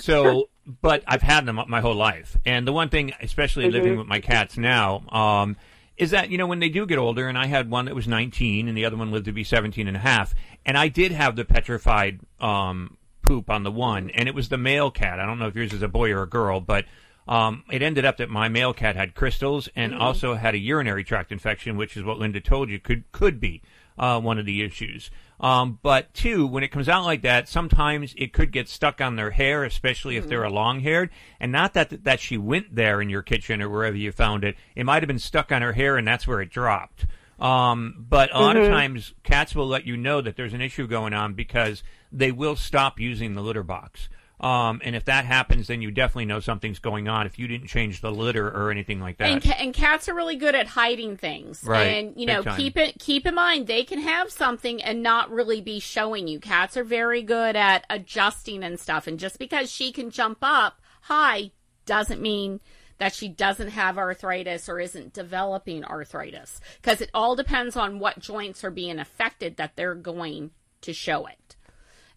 so, 0.00 0.48
but 0.82 1.04
I've 1.06 1.22
had 1.22 1.46
them 1.46 1.60
my 1.68 1.80
whole 1.80 1.94
life. 1.94 2.36
And 2.44 2.66
the 2.66 2.72
one 2.72 2.88
thing, 2.88 3.12
especially 3.22 3.70
living 3.70 3.94
Mhm. 3.94 3.98
with 3.98 4.06
my 4.08 4.18
cats 4.20 4.58
now, 4.58 5.04
um, 5.10 5.56
is 5.96 6.10
that, 6.10 6.30
you 6.30 6.38
know, 6.38 6.46
when 6.46 6.58
they 6.60 6.68
do 6.68 6.86
get 6.86 6.98
older, 6.98 7.28
and 7.28 7.38
I 7.38 7.46
had 7.46 7.70
one 7.70 7.86
that 7.86 7.94
was 7.94 8.06
19 8.06 8.68
and 8.68 8.76
the 8.76 8.84
other 8.84 8.96
one 8.96 9.10
lived 9.10 9.24
to 9.26 9.32
be 9.32 9.44
17 9.44 9.88
and 9.88 9.96
a 9.96 10.00
half, 10.00 10.34
and 10.64 10.76
I 10.76 10.88
did 10.88 11.12
have 11.12 11.36
the 11.36 11.44
petrified, 11.44 12.20
um, 12.40 12.96
poop 13.22 13.50
on 13.50 13.62
the 13.64 13.70
one, 13.70 14.10
and 14.10 14.28
it 14.28 14.34
was 14.34 14.48
the 14.50 14.58
male 14.58 14.90
cat. 14.90 15.18
I 15.18 15.26
don't 15.26 15.38
know 15.38 15.48
if 15.48 15.54
yours 15.56 15.72
is 15.72 15.82
a 15.82 15.88
boy 15.88 16.12
or 16.12 16.22
a 16.22 16.28
girl, 16.28 16.60
but, 16.60 16.84
um, 17.26 17.64
it 17.72 17.82
ended 17.82 18.04
up 18.04 18.18
that 18.18 18.30
my 18.30 18.48
male 18.48 18.72
cat 18.72 18.94
had 18.94 19.14
crystals 19.14 19.68
and 19.74 19.92
Mhm. 19.92 20.00
also 20.00 20.34
had 20.34 20.54
a 20.54 20.58
urinary 20.58 21.02
tract 21.02 21.32
infection, 21.32 21.76
which 21.76 21.96
is 21.96 22.04
what 22.04 22.18
Linda 22.18 22.40
told 22.40 22.70
you 22.70 22.78
could, 22.78 23.02
could 23.10 23.40
be, 23.40 23.62
uh, 23.98 24.20
one 24.20 24.38
of 24.38 24.46
the 24.46 24.62
issues. 24.62 25.10
Um, 25.38 25.78
but 25.82 26.14
two, 26.14 26.46
when 26.46 26.62
it 26.62 26.68
comes 26.68 26.88
out 26.88 27.04
like 27.04 27.22
that, 27.22 27.48
sometimes 27.48 28.14
it 28.16 28.32
could 28.32 28.52
get 28.52 28.68
stuck 28.68 29.00
on 29.00 29.16
their 29.16 29.32
hair, 29.32 29.64
especially 29.64 30.16
if 30.16 30.28
they're 30.28 30.44
a 30.44 30.50
long 30.50 30.80
haired. 30.80 31.10
And 31.38 31.52
not 31.52 31.74
that 31.74 32.04
that 32.04 32.20
she 32.20 32.38
went 32.38 32.74
there 32.74 33.02
in 33.02 33.10
your 33.10 33.22
kitchen 33.22 33.60
or 33.60 33.68
wherever 33.68 33.96
you 33.96 34.12
found 34.12 34.44
it. 34.44 34.56
It 34.74 34.86
might 34.86 35.02
have 35.02 35.08
been 35.08 35.18
stuck 35.18 35.52
on 35.52 35.60
her 35.62 35.74
hair, 35.74 35.96
and 35.98 36.08
that's 36.08 36.26
where 36.26 36.40
it 36.40 36.50
dropped. 36.50 37.06
Um, 37.38 38.06
but 38.08 38.34
a 38.34 38.40
lot 38.40 38.56
of 38.56 38.62
Mhm. 38.62 38.68
times, 38.70 39.12
cats 39.22 39.54
will 39.54 39.68
let 39.68 39.86
you 39.86 39.94
know 39.94 40.22
that 40.22 40.36
there's 40.36 40.54
an 40.54 40.62
issue 40.62 40.86
going 40.86 41.12
on 41.12 41.34
because 41.34 41.82
they 42.10 42.32
will 42.32 42.56
stop 42.56 42.98
using 42.98 43.34
the 43.34 43.42
litter 43.42 43.62
box. 43.62 44.08
Um, 44.38 44.82
and 44.84 44.94
if 44.94 45.06
that 45.06 45.24
happens, 45.24 45.68
then 45.68 45.80
you 45.80 45.90
definitely 45.90 46.26
know 46.26 46.40
something's 46.40 46.78
going 46.78 47.08
on 47.08 47.26
if 47.26 47.38
you 47.38 47.48
didn't 47.48 47.68
change 47.68 48.02
the 48.02 48.12
litter 48.12 48.46
or 48.46 48.70
anything 48.70 49.00
like 49.00 49.16
that. 49.18 49.30
And, 49.30 49.42
ca- 49.42 49.56
and 49.58 49.72
cats 49.72 50.08
are 50.10 50.14
really 50.14 50.36
good 50.36 50.54
at 50.54 50.66
hiding 50.66 51.16
things. 51.16 51.64
Right. 51.64 51.84
And 51.84 52.20
you 52.20 52.26
know, 52.26 52.42
keep 52.42 52.76
it 52.76 52.98
keep 52.98 53.24
in 53.26 53.34
mind 53.34 53.66
they 53.66 53.84
can 53.84 53.98
have 54.00 54.30
something 54.30 54.82
and 54.82 55.02
not 55.02 55.30
really 55.30 55.62
be 55.62 55.80
showing 55.80 56.28
you. 56.28 56.38
Cats 56.38 56.76
are 56.76 56.84
very 56.84 57.22
good 57.22 57.56
at 57.56 57.86
adjusting 57.88 58.62
and 58.62 58.78
stuff. 58.78 59.06
And 59.06 59.18
just 59.18 59.38
because 59.38 59.70
she 59.70 59.90
can 59.90 60.10
jump 60.10 60.38
up 60.42 60.80
high 61.02 61.52
doesn't 61.86 62.20
mean 62.20 62.60
that 62.98 63.14
she 63.14 63.28
doesn't 63.28 63.68
have 63.68 63.98
arthritis 63.98 64.68
or 64.68 64.80
isn't 64.80 65.12
developing 65.12 65.84
arthritis. 65.84 66.60
Because 66.80 67.00
it 67.00 67.10
all 67.14 67.36
depends 67.36 67.76
on 67.76 67.98
what 67.98 68.18
joints 68.18 68.64
are 68.64 68.70
being 68.70 68.98
affected 68.98 69.56
that 69.56 69.76
they're 69.76 69.94
going 69.94 70.50
to 70.82 70.92
show 70.92 71.26
it. 71.26 71.55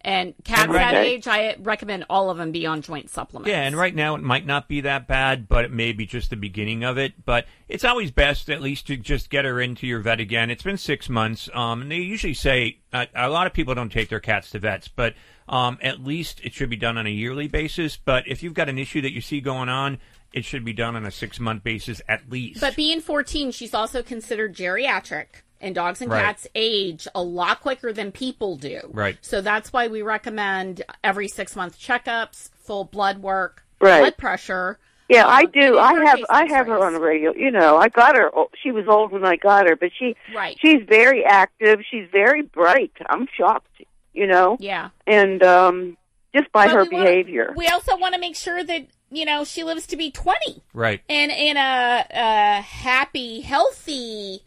And 0.02 0.34
cats 0.46 0.64
And 0.64 0.74
right- 0.74 0.94
that 0.94 1.06
age, 1.06 1.28
I 1.28 1.56
recommend 1.60 2.06
all 2.10 2.30
of 2.30 2.38
them 2.38 2.52
be 2.52 2.66
on 2.66 2.82
joint 2.82 3.10
supplements. 3.10 3.50
Yeah, 3.50 3.64
and 3.64 3.76
right 3.76 3.94
now 3.94 4.16
it 4.16 4.22
might 4.22 4.46
not 4.46 4.70
be 4.70 4.82
that 4.82 5.08
bad, 5.08 5.50
but 5.50 5.66
it 5.66 5.72
may 5.72 5.92
be 5.92 6.06
just 6.06 6.30
the 6.30 6.38
beginning 6.38 6.84
of 6.84 6.98
it. 6.98 7.26
But 7.26 7.48
it's 7.68 7.84
always 7.84 8.10
best, 8.10 8.50
at 8.50 8.62
least, 8.62 8.88
to 8.88 8.96
just 8.96 9.30
get 9.30 9.44
her 9.44 9.60
into 9.60 9.86
your 9.86 10.00
vet 10.00 10.22
again. 10.22 10.50
It's 10.50 10.64
been 10.64 10.78
six 10.78 11.10
months, 11.10 11.50
um, 11.54 11.82
and 11.82 11.92
they 11.92 11.98
usually 11.98 12.34
say 12.34 12.80
uh, 12.94 13.08
a 13.14 13.30
lot 13.30 13.46
of 13.46 13.54
people 13.54 13.76
don't 13.76 13.92
take 13.92 14.08
their 14.10 14.22
cats 14.22 14.52
to 14.52 14.60
vets, 14.60 14.88
but 14.88 15.16
um, 15.50 15.78
at 15.82 16.02
least 16.02 16.40
it 16.44 16.54
should 16.54 16.70
be 16.70 16.78
done 16.78 16.98
on 16.98 17.06
a 17.06 17.12
yearly 17.12 17.48
basis. 17.48 17.98
But 17.98 18.26
if 18.26 18.42
you've 18.42 18.54
got 18.54 18.70
an 18.70 18.78
issue 18.78 19.02
that 19.02 19.12
you 19.12 19.20
see 19.20 19.42
going 19.42 19.68
on, 19.68 19.98
it 20.32 20.46
should 20.46 20.64
be 20.64 20.74
done 20.74 20.96
on 20.96 21.06
a 21.06 21.12
six 21.12 21.40
month 21.40 21.64
basis 21.64 22.02
at 22.08 22.30
least. 22.30 22.62
But 22.62 22.76
being 22.76 23.02
14, 23.02 23.52
she's 23.52 23.74
also 23.74 24.02
considered 24.02 24.56
geriatric. 24.56 25.44
And 25.62 25.76
dogs 25.76 26.02
and 26.02 26.10
Right. 26.12 26.24
cats 26.24 26.48
age 26.56 27.08
a 27.14 27.22
lot 27.22 27.60
quicker 27.62 27.92
than 27.92 28.12
people 28.14 28.56
do. 28.56 28.80
Right. 28.94 29.18
So 29.22 29.42
that's 29.42 29.74
why 29.74 29.88
we 29.90 30.02
recommend 30.02 30.84
every 31.04 31.28
six 31.28 31.56
month 31.56 31.78
checkups, 31.78 32.50
full 32.64 32.86
blood 32.86 33.22
work, 33.22 33.64
Right. 33.82 34.00
blood 34.00 34.18
pressure. 34.18 34.80
Yeah, 35.10 35.26
I 35.28 35.42
Um, 35.42 35.52
do. 35.52 35.78
I 35.80 35.94
have 36.06 36.20
I 36.30 36.46
have 36.50 36.68
her 36.68 36.86
on 36.86 36.94
the 36.94 37.00
radio. 37.02 37.34
You 37.36 37.52
know, 37.52 37.78
I 37.78 37.90
got 37.90 38.16
her. 38.16 38.30
She 38.62 38.72
was 38.72 38.86
old 38.88 39.12
when 39.12 39.26
I 39.26 39.36
got 39.38 39.68
her, 39.68 39.76
but 39.76 39.90
she 39.98 40.16
Right. 40.34 40.56
she's 40.62 40.84
very 40.88 41.26
active. 41.26 41.82
She's 41.90 42.08
very 42.12 42.44
bright. 42.44 42.92
I'm 43.10 43.28
shocked. 43.36 43.68
You 44.14 44.28
know. 44.28 44.56
Yeah. 44.60 44.90
And 45.08 45.42
um 45.44 45.98
just 46.36 46.52
by 46.52 46.68
But 46.68 46.76
her 46.76 46.84
we 46.84 46.90
wanna- 46.90 47.06
behavior. 47.06 47.54
We 47.58 47.68
also 47.68 47.98
want 47.98 48.14
to 48.14 48.20
make 48.20 48.36
sure 48.36 48.64
that, 48.64 48.86
you 49.10 49.26
know, 49.26 49.44
she 49.44 49.64
lives 49.64 49.88
to 49.88 49.98
be 49.98 50.12
20 50.12 50.62
right. 50.74 51.02
and 51.10 51.32
in 51.32 51.58
a, 51.58 52.06
a 52.12 52.62
happy, 52.62 53.42
healthy 53.42 54.44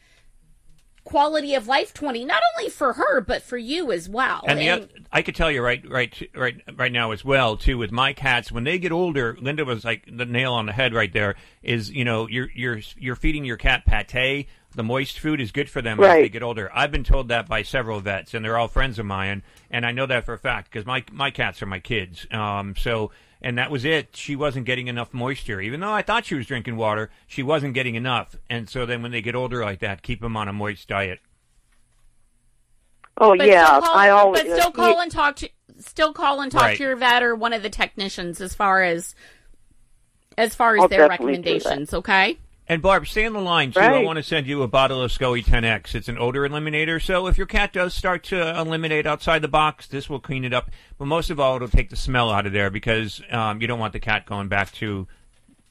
quality 1.04 1.54
of 1.54 1.66
life 1.66 1.92
20, 1.92 2.24
not 2.24 2.42
only 2.56 2.70
for 2.70 2.94
her, 2.94 3.20
but 3.20 3.42
for 3.42 3.56
you 3.56 3.92
as 3.92 4.08
well. 4.08 4.42
And 4.46 4.58
the, 4.58 4.70
oth- 4.70 4.88
I 5.12 5.22
could 5.22 5.34
tell 5.34 5.50
you 5.50 5.62
right, 5.62 5.82
right, 5.88 6.30
right, 6.34 6.60
right 6.76 6.92
now 6.92 7.10
as 7.10 7.24
well 7.24 7.56
too. 7.56 7.78
With 7.78 7.92
my 7.92 8.12
cats, 8.12 8.52
when 8.52 8.64
they 8.64 8.78
get 8.78 8.92
older, 8.92 9.36
Linda 9.40 9.64
was 9.64 9.84
like 9.84 10.04
the 10.10 10.24
nail 10.24 10.52
on 10.52 10.66
the 10.66 10.72
head 10.72 10.94
right 10.94 11.12
there. 11.12 11.36
Is 11.62 11.90
you 11.90 12.04
know 12.04 12.28
you're 12.28 12.48
you're 12.54 12.80
you're 12.96 13.16
feeding 13.16 13.44
your 13.44 13.56
cat 13.56 13.84
pate. 13.86 14.48
The 14.74 14.82
moist 14.82 15.18
food 15.18 15.40
is 15.40 15.52
good 15.52 15.68
for 15.68 15.82
them 15.82 16.00
as 16.00 16.06
they 16.22 16.28
get 16.30 16.42
older. 16.42 16.70
I've 16.74 16.90
been 16.90 17.04
told 17.04 17.28
that 17.28 17.46
by 17.46 17.62
several 17.62 18.00
vets, 18.00 18.32
and 18.32 18.42
they're 18.42 18.56
all 18.56 18.68
friends 18.68 18.98
of 18.98 19.04
mine, 19.04 19.42
and 19.70 19.84
I 19.84 19.92
know 19.92 20.06
that 20.06 20.24
for 20.24 20.32
a 20.32 20.38
fact 20.38 20.70
because 20.70 20.86
my 20.86 21.04
my 21.12 21.30
cats 21.30 21.62
are 21.62 21.66
my 21.66 21.78
kids. 21.80 22.26
Um, 22.30 22.74
so 22.76 23.10
and 23.42 23.58
that 23.58 23.70
was 23.70 23.84
it. 23.84 24.16
She 24.16 24.36
wasn't 24.36 24.64
getting 24.66 24.88
enough 24.88 25.12
moisture, 25.12 25.60
even 25.60 25.80
though 25.80 25.92
I 25.92 26.02
thought 26.02 26.24
she 26.24 26.34
was 26.34 26.46
drinking 26.46 26.76
water. 26.76 27.10
She 27.26 27.42
wasn't 27.42 27.74
getting 27.74 27.94
enough, 27.96 28.36
and 28.48 28.68
so 28.68 28.86
then 28.86 29.02
when 29.02 29.12
they 29.12 29.20
get 29.22 29.34
older 29.34 29.62
like 29.64 29.80
that, 29.80 30.02
keep 30.02 30.20
them 30.20 30.36
on 30.36 30.48
a 30.48 30.52
moist 30.52 30.88
diet. 30.88 31.20
Oh 33.18 33.36
But 33.36 33.46
yeah, 33.46 33.66
call, 33.66 33.94
I 33.94 34.08
always. 34.10 34.42
But 34.42 34.52
still 34.52 34.68
uh, 34.68 34.70
call 34.70 35.00
and 35.00 35.12
talk 35.12 35.36
to 35.36 35.48
still 35.78 36.12
call 36.12 36.40
and 36.40 36.50
talk 36.50 36.62
Right. 36.62 36.76
to 36.76 36.82
your 36.82 36.96
vet 36.96 37.22
or 37.22 37.34
one 37.34 37.52
of 37.52 37.62
the 37.62 37.70
technicians 37.70 38.40
as 38.40 38.54
far 38.54 38.82
as 38.82 39.14
as 40.38 40.54
far 40.54 40.76
as 40.76 40.82
I'll 40.82 40.88
their 40.88 41.06
definitely 41.08 41.38
do 41.38 41.58
that. 41.58 41.64
recommendations. 41.66 41.94
Okay. 41.94 42.38
And 42.68 42.80
Barb, 42.80 43.06
stay 43.06 43.26
on 43.26 43.32
the 43.32 43.40
line 43.40 43.72
too. 43.72 43.80
I 43.80 44.02
want 44.04 44.18
to 44.18 44.22
send 44.22 44.46
you 44.46 44.62
a 44.62 44.68
bottle 44.68 45.02
of 45.02 45.10
SCOE 45.10 45.44
10X. 45.44 45.94
It's 45.94 46.08
an 46.08 46.16
odor 46.16 46.48
eliminator. 46.48 47.02
So 47.02 47.26
if 47.26 47.36
your 47.36 47.46
cat 47.46 47.72
does 47.72 47.92
start 47.92 48.22
to 48.24 48.58
eliminate 48.58 49.06
outside 49.06 49.42
the 49.42 49.48
box, 49.48 49.88
this 49.88 50.08
will 50.08 50.20
clean 50.20 50.44
it 50.44 50.52
up. 50.52 50.70
But 50.96 51.06
most 51.06 51.30
of 51.30 51.40
all, 51.40 51.56
it'll 51.56 51.68
take 51.68 51.90
the 51.90 51.96
smell 51.96 52.30
out 52.30 52.46
of 52.46 52.52
there 52.52 52.70
because 52.70 53.20
um, 53.30 53.60
you 53.60 53.66
don't 53.66 53.80
want 53.80 53.92
the 53.92 54.00
cat 54.00 54.26
going 54.26 54.48
back 54.48 54.72
to 54.74 55.08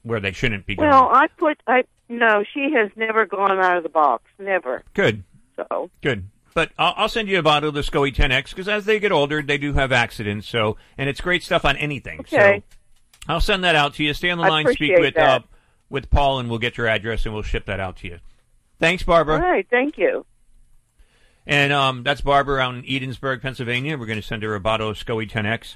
where 0.03 0.19
they 0.19 0.31
shouldn't 0.31 0.65
be 0.65 0.75
going. 0.75 0.89
Well, 0.89 1.09
I 1.11 1.27
put 1.37 1.61
I 1.65 1.83
no. 2.09 2.43
She 2.53 2.71
has 2.73 2.91
never 2.95 3.25
gone 3.25 3.59
out 3.59 3.77
of 3.77 3.83
the 3.83 3.89
box. 3.89 4.23
Never. 4.37 4.83
Good. 4.93 5.23
So 5.55 5.89
Good. 6.01 6.25
But 6.53 6.71
I'll, 6.77 6.93
I'll 6.97 7.09
send 7.09 7.29
you 7.29 7.39
a 7.39 7.43
bottle 7.43 7.69
of 7.69 7.75
the 7.75 7.81
SCOE 7.81 8.13
10X 8.13 8.49
because 8.49 8.67
as 8.67 8.85
they 8.85 8.99
get 8.99 9.11
older, 9.11 9.41
they 9.41 9.57
do 9.57 9.73
have 9.73 9.91
accidents. 9.91 10.47
So, 10.49 10.75
and 10.97 11.07
it's 11.07 11.21
great 11.21 11.43
stuff 11.43 11.63
on 11.63 11.77
anything. 11.77 12.19
Okay. 12.21 12.63
So 12.69 12.77
I'll 13.29 13.41
send 13.41 13.63
that 13.63 13.75
out 13.75 13.93
to 13.95 14.03
you. 14.03 14.13
Stay 14.13 14.29
on 14.29 14.37
the 14.37 14.43
I 14.43 14.49
line. 14.49 14.73
Speak 14.73 14.97
with 14.97 15.17
uh, 15.17 15.41
with 15.91 16.09
Paul, 16.09 16.39
and 16.39 16.49
we'll 16.49 16.59
get 16.59 16.77
your 16.77 16.87
address 16.87 17.25
and 17.25 17.33
we'll 17.33 17.43
ship 17.43 17.65
that 17.65 17.79
out 17.79 17.97
to 17.97 18.07
you. 18.07 18.19
Thanks, 18.79 19.03
Barbara. 19.03 19.35
all 19.35 19.41
right. 19.41 19.67
Thank 19.69 19.97
you. 19.97 20.25
And 21.45 21.73
um, 21.73 22.03
that's 22.03 22.21
Barbara 22.21 22.61
out 22.61 22.75
in 22.75 22.83
Ebensburg, 22.83 23.41
Pennsylvania. 23.41 23.97
We're 23.97 24.05
going 24.05 24.21
to 24.21 24.25
send 24.25 24.43
her 24.43 24.55
a 24.55 24.59
bottle 24.59 24.89
of 24.89 24.97
SCOE 24.97 25.29
10X. 25.29 25.75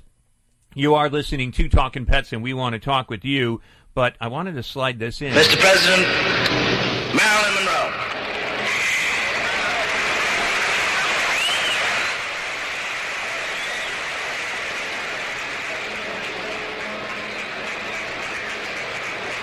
You 0.73 0.95
are 0.95 1.09
listening 1.09 1.51
to 1.53 1.69
Talking 1.69 2.05
Pets, 2.05 2.33
and 2.33 2.43
we 2.43 2.53
want 2.53 2.73
to 2.73 2.79
talk 2.79 3.09
with 3.09 3.23
you. 3.25 3.61
But 3.93 4.15
I 4.19 4.27
wanted 4.27 4.55
to 4.55 4.63
slide 4.63 4.99
this 4.99 5.21
in. 5.21 5.33
Mr. 5.33 5.57
President, 5.57 6.07
Marilyn 7.15 7.53
Monroe. 7.55 7.91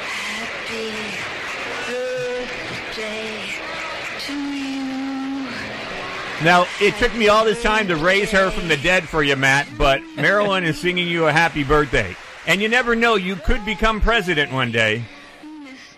Happy 0.05 0.91
birthday 1.87 3.31
to 4.27 4.33
you. 4.33 5.49
Now, 6.45 6.67
it 6.81 6.97
took 6.97 7.15
me 7.15 7.29
all 7.29 7.45
this 7.45 7.63
time 7.63 7.87
to 7.89 7.95
raise 7.97 8.33
her 8.33 8.51
from 8.51 8.67
the 8.67 8.77
dead 8.77 9.05
for 9.09 9.23
you, 9.23 9.37
Matt, 9.37 9.69
but 9.79 10.03
Marilyn 10.17 10.65
is 10.65 10.77
singing 10.77 11.07
you 11.07 11.27
a 11.27 11.33
happy 11.33 11.63
birthday. 11.63 12.17
And 12.49 12.61
you 12.61 12.69
never 12.69 12.97
know, 12.97 13.15
you 13.15 13.37
could 13.37 13.65
become 13.65 14.01
president 14.01 14.51
one 14.53 14.73
day. 14.73 15.05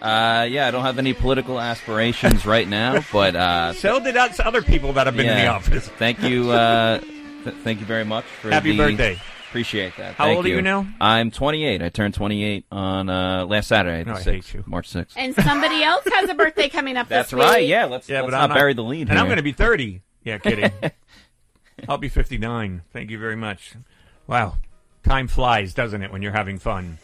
Uh, 0.03 0.47
yeah, 0.51 0.69
I 0.69 0.71
don't 0.71 0.83
have 0.83 0.99
any 0.99 1.15
political 1.15 1.59
aspirations 1.59 2.45
right 2.45 2.69
now, 2.69 3.03
but 3.11 3.35
uh, 3.35 3.73
So 3.73 4.01
did 4.01 4.19
us 4.19 4.39
other 4.39 4.61
people 4.61 4.93
that 4.93 5.07
have 5.07 5.17
been 5.17 5.27
in 5.31 5.39
the 5.39 5.47
office. 5.47 5.89
Thank 5.89 6.23
you, 6.23 6.51
uh, 6.51 6.99
th- 6.99 7.57
thank 7.65 7.81
you 7.81 7.87
very 7.87 8.05
much 8.05 8.25
for 8.43 8.51
Happy 8.51 8.73
the- 8.73 8.77
birthday. 8.77 9.19
Appreciate 9.49 9.97
that. 9.99 10.15
How 10.17 10.25
Thank 10.25 10.37
old 10.39 10.47
are 10.47 10.49
you 10.49 10.61
now? 10.63 10.85
I'm 11.01 11.31
28. 11.31 11.81
I 11.81 11.89
turned 11.89 12.13
28 12.13 12.67
on 12.73 13.09
uh, 13.09 13.47
last 13.47 13.69
Saturday, 13.69 14.03
the 14.03 14.11
No, 14.11 14.17
I 14.17 14.21
6th, 14.21 14.25
hate 14.25 14.53
you. 14.55 14.65
March 14.67 14.91
6th. 14.93 15.13
And 15.17 15.33
somebody 15.37 15.81
else 15.81 16.03
has 16.13 16.29
a 16.29 16.35
birthday 16.35 16.69
coming 16.69 16.97
up 16.97 17.07
That's 17.09 17.31
this 17.31 17.39
right. 17.39 17.61
week. 17.63 17.71
Yeah, 17.71 17.85
let's, 17.85 18.09
Yeah, 18.09 18.23
let's 18.23 18.33
but 18.33 18.37
not 18.37 18.51
I'm 18.51 18.57
bury 18.57 18.75
the 18.75 18.83
lead 18.83 19.03
And 19.03 19.11
here. 19.11 19.19
I'm 19.21 19.27
going 19.27 19.37
to 19.37 19.45
be 19.45 19.53
30. 19.53 20.01
Yeah, 20.25 20.39
kidding. 20.39 20.73
I'll 21.89 21.99
be 21.99 22.09
59. 22.09 22.83
Thank 22.93 23.11
you 23.11 23.19
very 23.19 23.37
much. 23.37 23.75
Wow. 24.27 24.57
Time 25.03 25.29
flies, 25.29 25.75
doesn't 25.75 26.03
it, 26.03 26.11
when 26.11 26.23
you're 26.23 26.33
having 26.33 26.59
fun? 26.59 26.99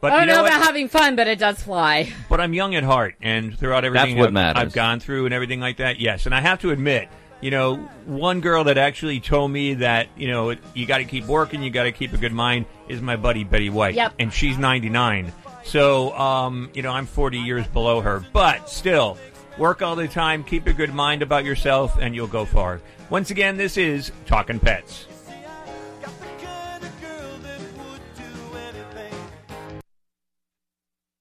But 0.00 0.12
I 0.12 0.20
you 0.20 0.26
don't 0.26 0.36
know 0.36 0.42
what? 0.42 0.52
about 0.52 0.62
having 0.62 0.88
fun, 0.88 1.16
but 1.16 1.26
it 1.26 1.38
does 1.38 1.62
fly. 1.62 2.12
But 2.28 2.40
I'm 2.40 2.54
young 2.54 2.74
at 2.74 2.84
heart, 2.84 3.16
and 3.20 3.58
throughout 3.58 3.84
everything 3.84 4.16
what 4.16 4.28
I've, 4.28 4.32
matters. 4.32 4.62
I've 4.62 4.72
gone 4.72 5.00
through 5.00 5.24
and 5.26 5.34
everything 5.34 5.60
like 5.60 5.78
that, 5.78 6.00
yes. 6.00 6.26
And 6.26 6.34
I 6.34 6.40
have 6.40 6.60
to 6.60 6.70
admit, 6.70 7.08
you 7.40 7.50
know, 7.50 7.76
one 8.04 8.40
girl 8.40 8.64
that 8.64 8.78
actually 8.78 9.20
told 9.20 9.50
me 9.50 9.74
that, 9.74 10.08
you 10.16 10.28
know, 10.28 10.54
you 10.74 10.86
got 10.86 10.98
to 10.98 11.04
keep 11.04 11.26
working, 11.26 11.62
you 11.62 11.70
got 11.70 11.84
to 11.84 11.92
keep 11.92 12.12
a 12.12 12.18
good 12.18 12.32
mind 12.32 12.66
is 12.88 13.00
my 13.00 13.16
buddy 13.16 13.44
Betty 13.44 13.70
White. 13.70 13.94
Yep. 13.94 14.14
And 14.18 14.32
she's 14.32 14.58
99. 14.58 15.32
So, 15.64 16.16
um, 16.16 16.70
you 16.74 16.82
know, 16.82 16.90
I'm 16.92 17.06
40 17.06 17.38
years 17.38 17.66
below 17.66 18.00
her. 18.00 18.24
But 18.32 18.70
still, 18.70 19.18
work 19.58 19.82
all 19.82 19.96
the 19.96 20.08
time, 20.08 20.44
keep 20.44 20.66
a 20.66 20.72
good 20.72 20.92
mind 20.92 21.22
about 21.22 21.44
yourself, 21.44 21.96
and 22.00 22.14
you'll 22.14 22.26
go 22.26 22.44
far. 22.44 22.80
Once 23.10 23.30
again, 23.30 23.56
this 23.56 23.76
is 23.76 24.12
Talking 24.26 24.58
Pets. 24.58 25.06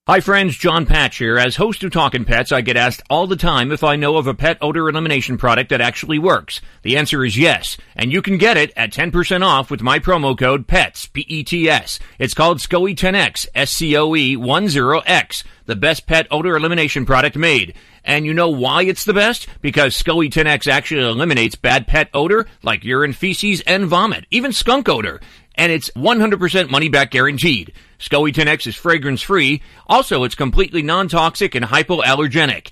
Hi 0.08 0.20
friends, 0.20 0.56
John 0.56 0.86
Patch 0.86 1.18
here. 1.18 1.36
As 1.36 1.56
host 1.56 1.84
of 1.84 1.92
Talkin' 1.92 2.26
Pets, 2.26 2.52
I 2.52 2.62
get 2.62 2.78
asked 2.78 3.02
all 3.10 3.26
the 3.26 3.36
time 3.36 3.72
if 3.72 3.84
I 3.84 3.96
know 3.96 4.18
of 4.18 4.28
a 4.28 4.36
pet 4.36 4.60
odor 4.62 4.88
elimination 4.88 5.36
product 5.36 5.72
that 5.72 5.82
actually 5.82 6.20
works. 6.20 6.62
The 6.84 6.96
answer 6.96 7.26
is 7.26 7.40
yes, 7.40 7.76
and 7.96 8.14
you 8.14 8.22
can 8.22 8.38
get 8.38 8.56
it 8.56 8.72
at 8.78 8.94
10% 8.94 9.44
off 9.44 9.72
with 9.72 9.82
my 9.82 9.98
promo 9.98 10.38
code 10.38 10.68
PETS, 10.68 11.08
P-E-T-S. 11.08 11.98
It's 12.20 12.36
called 12.36 12.60
SCOE 12.60 12.96
10X, 12.96 13.48
S-C-O-E 13.56 14.38
10X, 14.38 15.44
the 15.66 15.76
best 15.76 16.06
pet 16.06 16.28
odor 16.30 16.56
elimination 16.56 17.08
product 17.08 17.36
made. 17.36 17.74
And 18.06 18.26
you 18.26 18.36
know 18.36 18.50
why 18.50 18.84
it's 18.84 19.04
the 19.04 19.16
best? 19.16 19.48
Because 19.62 19.96
SCOE 19.96 20.30
10X 20.30 20.68
actually 20.68 21.02
eliminates 21.02 21.56
bad 21.56 21.88
pet 21.88 22.08
odor 22.14 22.46
like 22.62 22.84
urine, 22.84 23.14
feces, 23.14 23.62
and 23.62 23.88
vomit, 23.88 24.26
even 24.30 24.54
skunk 24.54 24.88
odor. 24.88 25.20
And 25.56 25.72
it's 25.72 25.90
100% 25.92 26.70
money 26.70 26.88
back 26.88 27.10
guaranteed. 27.12 27.74
SCOE 27.98 28.32
10X 28.32 28.68
is 28.68 28.76
fragrance 28.76 29.24
free. 29.24 29.64
Also, 29.88 30.24
it's 30.24 30.36
completely 30.36 30.84
non-toxic 30.84 31.56
and 31.56 31.66
hypoallergenic. 31.66 32.72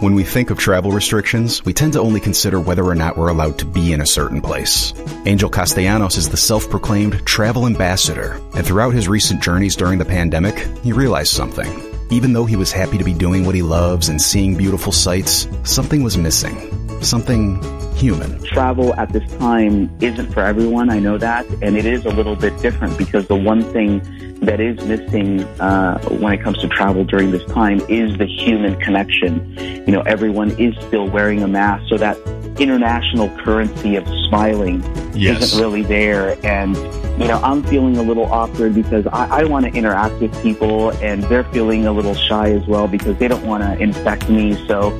When 0.00 0.14
we 0.14 0.22
think 0.22 0.50
of 0.50 0.58
travel 0.58 0.92
restrictions, 0.92 1.64
we 1.64 1.72
tend 1.72 1.94
to 1.94 2.00
only 2.00 2.20
consider 2.20 2.60
whether 2.60 2.84
or 2.84 2.94
not 2.94 3.16
we're 3.16 3.30
allowed 3.30 3.58
to 3.58 3.64
be 3.64 3.92
in 3.92 4.00
a 4.00 4.06
certain 4.06 4.40
place. 4.40 4.94
Angel 5.26 5.50
Castellanos 5.50 6.16
is 6.16 6.28
the 6.28 6.36
self-proclaimed 6.36 7.26
travel 7.26 7.66
ambassador, 7.66 8.40
and 8.54 8.64
throughout 8.64 8.94
his 8.94 9.08
recent 9.08 9.42
journeys 9.42 9.74
during 9.74 9.98
the 9.98 10.04
pandemic, 10.04 10.56
he 10.84 10.92
realized 10.92 11.32
something. 11.32 11.82
Even 12.10 12.32
though 12.32 12.44
he 12.44 12.54
was 12.54 12.70
happy 12.70 12.96
to 12.96 13.02
be 13.02 13.12
doing 13.12 13.44
what 13.44 13.56
he 13.56 13.62
loves 13.62 14.08
and 14.08 14.22
seeing 14.22 14.56
beautiful 14.56 14.92
sights, 14.92 15.48
something 15.64 16.04
was 16.04 16.16
missing. 16.16 16.87
Something 17.00 17.62
human. 17.94 18.42
Travel 18.44 18.94
at 18.94 19.12
this 19.12 19.28
time 19.38 19.90
isn't 20.00 20.32
for 20.32 20.40
everyone, 20.40 20.90
I 20.90 20.98
know 20.98 21.18
that, 21.18 21.46
and 21.62 21.76
it 21.76 21.84
is 21.86 22.04
a 22.04 22.10
little 22.10 22.36
bit 22.36 22.56
different 22.60 22.96
because 22.98 23.26
the 23.26 23.36
one 23.36 23.62
thing 23.72 24.00
that 24.40 24.60
is 24.60 24.76
missing 24.86 25.42
uh, 25.60 25.98
when 26.08 26.32
it 26.32 26.42
comes 26.42 26.58
to 26.58 26.68
travel 26.68 27.04
during 27.04 27.30
this 27.32 27.44
time 27.46 27.80
is 27.88 28.16
the 28.18 28.26
human 28.26 28.78
connection. 28.80 29.56
You 29.58 29.92
know, 29.92 30.00
everyone 30.02 30.50
is 30.60 30.74
still 30.86 31.08
wearing 31.08 31.42
a 31.42 31.48
mask, 31.48 31.88
so 31.88 31.96
that 31.96 32.16
international 32.60 33.28
currency 33.38 33.96
of 33.96 34.06
smiling 34.28 34.82
Yes. 35.14 35.42
isn't 35.42 35.60
really 35.60 35.82
there. 35.82 36.36
And, 36.46 36.76
you 37.20 37.26
know, 37.26 37.40
I'm 37.42 37.62
feeling 37.64 37.96
a 37.96 38.02
little 38.02 38.26
awkward 38.32 38.74
because 38.74 39.06
I, 39.08 39.40
I 39.40 39.44
want 39.44 39.66
to 39.66 39.72
interact 39.72 40.20
with 40.20 40.32
people 40.42 40.90
and 41.02 41.22
they're 41.24 41.44
feeling 41.44 41.86
a 41.86 41.92
little 41.92 42.14
shy 42.14 42.50
as 42.52 42.64
well 42.66 42.86
because 42.86 43.16
they 43.18 43.26
don't 43.28 43.44
want 43.44 43.62
to 43.64 43.76
infect 43.82 44.28
me. 44.28 44.54
So, 44.68 44.90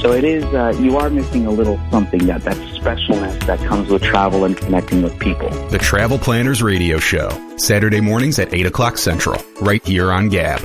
so 0.00 0.12
it 0.12 0.24
is, 0.24 0.44
uh, 0.54 0.72
you 0.80 0.96
are 0.96 1.10
missing 1.10 1.46
a 1.46 1.50
little 1.50 1.78
something 1.90 2.26
that, 2.26 2.42
that 2.42 2.56
specialness 2.56 3.38
that 3.46 3.58
comes 3.60 3.90
with 3.90 4.02
travel 4.02 4.44
and 4.44 4.56
connecting 4.56 5.02
with 5.02 5.18
people. 5.18 5.50
The 5.68 5.78
Travel 5.78 6.18
Planners 6.18 6.62
Radio 6.62 6.98
Show, 6.98 7.28
Saturday 7.56 8.00
mornings 8.00 8.38
at 8.38 8.52
8 8.52 8.66
o'clock 8.66 8.96
Central, 8.96 9.40
right 9.60 9.84
here 9.84 10.10
on 10.10 10.28
Gab. 10.28 10.60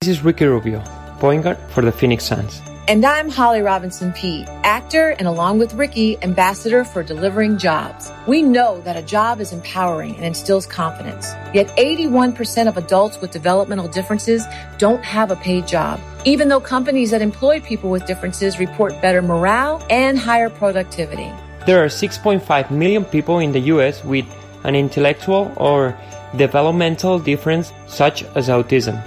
This 0.00 0.18
is 0.18 0.24
Ricky 0.24 0.46
Rubio, 0.46 0.82
point 1.20 1.44
guard 1.44 1.58
for 1.70 1.82
the 1.82 1.92
Phoenix 1.92 2.24
Suns. 2.24 2.60
And 2.92 3.06
I'm 3.06 3.30
Holly 3.30 3.62
Robinson 3.62 4.12
Peete, 4.12 4.46
actor 4.64 5.16
and 5.18 5.26
along 5.26 5.58
with 5.58 5.72
Ricky, 5.72 6.22
ambassador 6.22 6.84
for 6.84 7.02
delivering 7.02 7.56
jobs. 7.56 8.12
We 8.26 8.42
know 8.42 8.82
that 8.82 8.98
a 8.98 9.02
job 9.02 9.40
is 9.40 9.50
empowering 9.50 10.14
and 10.16 10.26
instills 10.26 10.66
confidence. 10.66 11.32
Yet 11.54 11.74
81% 11.78 12.68
of 12.68 12.76
adults 12.76 13.18
with 13.18 13.30
developmental 13.30 13.88
differences 13.88 14.44
don't 14.76 15.02
have 15.02 15.30
a 15.30 15.36
paid 15.36 15.66
job, 15.66 16.00
even 16.26 16.48
though 16.48 16.60
companies 16.60 17.12
that 17.12 17.22
employ 17.22 17.60
people 17.60 17.88
with 17.88 18.04
differences 18.04 18.58
report 18.58 19.00
better 19.00 19.22
morale 19.22 19.82
and 19.88 20.18
higher 20.18 20.50
productivity. 20.50 21.32
There 21.64 21.82
are 21.82 21.88
6.5 21.88 22.70
million 22.70 23.06
people 23.06 23.38
in 23.38 23.52
the 23.52 23.60
US 23.72 24.04
with 24.04 24.26
an 24.64 24.74
intellectual 24.74 25.50
or 25.56 25.96
developmental 26.36 27.18
difference 27.18 27.72
such 27.86 28.22
as 28.36 28.50
autism. 28.50 29.00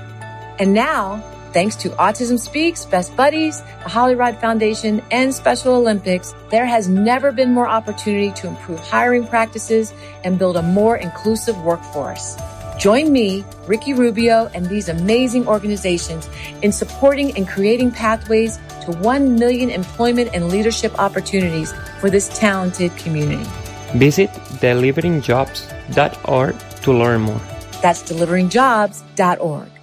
And 0.58 0.74
now, 0.74 1.22
thanks 1.56 1.76
to 1.78 1.90
Autism 1.92 2.38
Speaks, 2.38 2.84
Best 2.84 3.16
Buddies, 3.16 3.62
the 3.62 3.88
Holly 3.88 4.14
Rod 4.14 4.38
Foundation, 4.42 5.02
and 5.10 5.34
Special 5.34 5.74
Olympics, 5.74 6.36
there 6.52 6.66
has 6.66 6.90
never 6.90 7.32
been 7.32 7.54
more 7.54 7.66
opportunity 7.66 8.34
to 8.34 8.48
improve 8.48 8.78
hiring 8.82 9.26
practices 9.26 9.94
and 10.26 10.38
build 10.38 10.58
a 10.58 10.62
more 10.62 10.98
inclusive 10.98 11.58
workforce. 11.62 12.36
Join 12.78 13.14
me, 13.14 13.46
Ricky 13.68 13.94
Rubio, 13.94 14.52
and 14.54 14.66
these 14.66 14.90
amazing 14.90 15.48
organizations 15.48 16.28
in 16.62 16.74
supporting 16.74 17.34
and 17.38 17.48
creating 17.48 17.92
pathways 17.92 18.60
to 18.84 18.92
1 18.98 19.36
million 19.40 19.70
employment 19.70 20.32
and 20.34 20.50
leadership 20.50 21.00
opportunities 21.00 21.74
for 22.02 22.10
this 22.10 22.28
talented 22.38 22.94
community. 22.98 23.50
Visit 23.96 24.30
deliveringjobs.org 24.60 26.56
to 26.82 26.92
learn 26.92 27.22
more. 27.22 27.42
That's 27.82 28.04
deliveringjobs.org. 28.04 29.75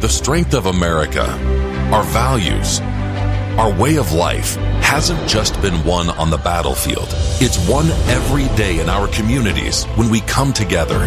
The 0.00 0.08
strength 0.08 0.54
of 0.54 0.64
America, 0.64 1.26
our 1.92 2.02
values, 2.04 2.80
our 3.60 3.70
way 3.70 3.96
of 3.98 4.12
life 4.12 4.54
hasn't 4.80 5.28
just 5.28 5.60
been 5.60 5.84
won 5.84 6.08
on 6.08 6.30
the 6.30 6.38
battlefield. 6.38 7.08
It's 7.38 7.58
won 7.68 7.90
every 8.08 8.48
day 8.56 8.80
in 8.80 8.88
our 8.88 9.08
communities 9.08 9.84
when 9.96 10.08
we 10.08 10.22
come 10.22 10.54
together, 10.54 11.02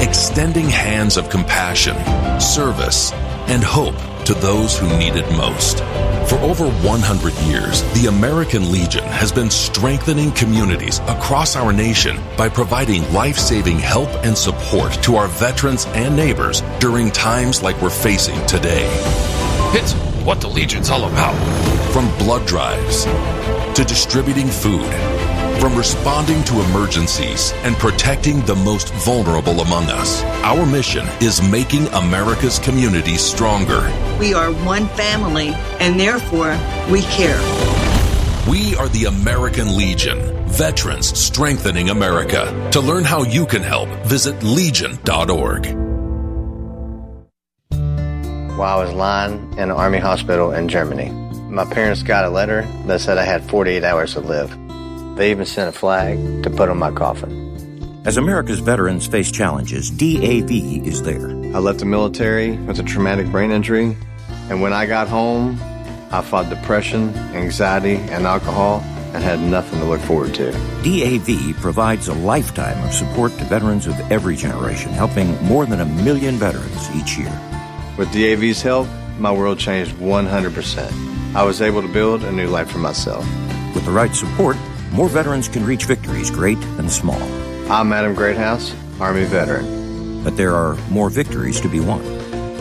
extending 0.00 0.64
hands 0.64 1.18
of 1.18 1.28
compassion, 1.28 1.94
service, 2.40 3.12
and 3.52 3.62
hope 3.62 3.94
to 4.24 4.32
those 4.32 4.78
who 4.78 4.88
need 4.96 5.14
it 5.14 5.30
most. 5.32 5.80
For 6.26 6.36
over 6.38 6.70
100 6.70 7.34
years, 7.40 7.82
the 7.92 8.06
American 8.06 8.72
Legion 8.72 9.04
has 9.04 9.30
been 9.30 9.50
strengthening 9.50 10.32
communities 10.32 11.00
across 11.00 11.54
our 11.54 11.70
nation 11.70 12.18
by 12.38 12.48
providing 12.48 13.12
life-saving 13.12 13.78
help 13.78 14.08
and 14.24 14.36
support 14.38 14.94
to 15.02 15.16
our 15.16 15.28
veterans 15.28 15.84
and 15.88 16.16
neighbors 16.16 16.62
during 16.78 17.10
times 17.10 17.62
like 17.62 17.78
we're 17.82 17.90
facing 17.90 18.40
today. 18.46 18.86
It's 19.74 19.92
what 20.24 20.40
the 20.40 20.48
Legion's 20.48 20.88
all 20.88 21.04
about. 21.04 21.34
From 21.92 22.08
blood 22.16 22.46
drives 22.46 23.04
to 23.04 23.84
distributing 23.86 24.48
food, 24.48 24.90
from 25.62 25.76
responding 25.76 26.42
to 26.42 26.60
emergencies 26.60 27.52
and 27.62 27.76
protecting 27.76 28.40
the 28.46 28.56
most 28.56 28.92
vulnerable 28.94 29.60
among 29.60 29.84
us. 29.84 30.24
Our 30.42 30.66
mission 30.66 31.06
is 31.20 31.40
making 31.40 31.86
America's 31.94 32.58
communities 32.58 33.20
stronger. 33.20 33.80
We 34.18 34.34
are 34.34 34.50
one 34.50 34.88
family, 34.88 35.50
and 35.78 36.00
therefore 36.00 36.58
we 36.90 37.02
care. 37.02 37.38
We 38.50 38.74
are 38.74 38.88
the 38.88 39.04
American 39.06 39.76
Legion, 39.76 40.18
veterans 40.48 41.16
strengthening 41.16 41.90
America. 41.90 42.70
To 42.72 42.80
learn 42.80 43.04
how 43.04 43.22
you 43.22 43.46
can 43.46 43.62
help, 43.62 43.88
visit 44.04 44.42
legion.org. 44.42 45.66
while 48.58 48.80
I 48.80 48.84
was 48.84 48.92
lying 48.92 49.52
in 49.52 49.60
an 49.60 49.70
army 49.70 49.98
hospital 49.98 50.52
in 50.52 50.68
Germany. 50.68 51.10
My 51.48 51.64
parents 51.64 52.02
got 52.02 52.24
a 52.24 52.30
letter 52.30 52.62
that 52.86 53.00
said 53.00 53.16
I 53.16 53.24
had 53.24 53.48
48 53.48 53.84
hours 53.84 54.14
to 54.14 54.20
live. 54.20 54.50
They 55.16 55.30
even 55.30 55.46
sent 55.46 55.68
a 55.68 55.72
flag 55.72 56.42
to 56.42 56.50
put 56.50 56.68
on 56.68 56.78
my 56.78 56.90
coffin. 56.90 58.02
As 58.04 58.16
America's 58.16 58.60
veterans 58.60 59.06
face 59.06 59.30
challenges, 59.30 59.90
DAV 59.90 60.50
is 60.50 61.02
there. 61.02 61.28
I 61.28 61.58
left 61.58 61.80
the 61.80 61.84
military 61.84 62.56
with 62.56 62.78
a 62.78 62.82
traumatic 62.82 63.26
brain 63.28 63.50
injury, 63.50 63.96
and 64.48 64.62
when 64.62 64.72
I 64.72 64.86
got 64.86 65.08
home, 65.08 65.58
I 66.10 66.22
fought 66.22 66.48
depression, 66.48 67.14
anxiety, 67.34 67.96
and 67.96 68.26
alcohol 68.26 68.82
and 69.14 69.22
had 69.22 69.40
nothing 69.40 69.78
to 69.80 69.84
look 69.84 70.00
forward 70.00 70.34
to. 70.34 70.50
DAV 70.82 71.54
provides 71.60 72.08
a 72.08 72.14
lifetime 72.14 72.82
of 72.84 72.94
support 72.94 73.32
to 73.38 73.44
veterans 73.44 73.86
of 73.86 73.98
every 74.10 74.36
generation, 74.36 74.90
helping 74.92 75.40
more 75.44 75.66
than 75.66 75.80
a 75.80 75.84
million 75.84 76.36
veterans 76.36 76.90
each 76.96 77.18
year. 77.18 77.32
With 77.98 78.10
DAV's 78.12 78.62
help, 78.62 78.88
my 79.18 79.30
world 79.30 79.58
changed 79.58 79.92
100%. 79.96 81.34
I 81.34 81.44
was 81.44 81.60
able 81.60 81.82
to 81.82 81.88
build 81.88 82.24
a 82.24 82.32
new 82.32 82.48
life 82.48 82.70
for 82.70 82.78
myself. 82.78 83.26
With 83.74 83.84
the 83.84 83.90
right 83.90 84.14
support, 84.14 84.56
more 84.92 85.08
veterans 85.08 85.48
can 85.48 85.64
reach 85.64 85.84
victories 85.84 86.30
great 86.30 86.58
and 86.78 86.90
small. 86.90 87.22
I'm 87.70 87.92
Adam 87.92 88.14
Greathouse, 88.14 88.74
Army 89.00 89.24
veteran. 89.24 90.22
But 90.22 90.36
there 90.36 90.54
are 90.54 90.76
more 90.90 91.10
victories 91.10 91.60
to 91.62 91.68
be 91.68 91.80
won. 91.80 92.02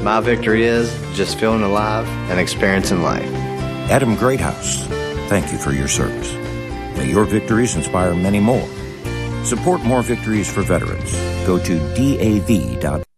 My 0.04 0.20
victory 0.20 0.64
is 0.64 0.92
just 1.14 1.38
feeling 1.38 1.62
alive 1.62 2.08
and 2.30 2.40
experiencing 2.40 3.04
life. 3.04 3.30
Adam 3.92 4.16
Greathouse, 4.16 4.86
thank 5.30 5.52
you 5.52 5.58
for 5.58 5.72
your 5.72 5.88
service. 5.88 6.34
May 6.98 7.10
your 7.10 7.26
victories 7.26 7.76
inspire 7.76 8.16
many 8.16 8.40
more. 8.40 8.68
Support 9.44 9.84
more 9.84 10.02
victories 10.02 10.52
for 10.52 10.62
veterans. 10.62 11.12
Go 11.46 11.60
to 11.60 11.78
DAV.org. 11.96 13.11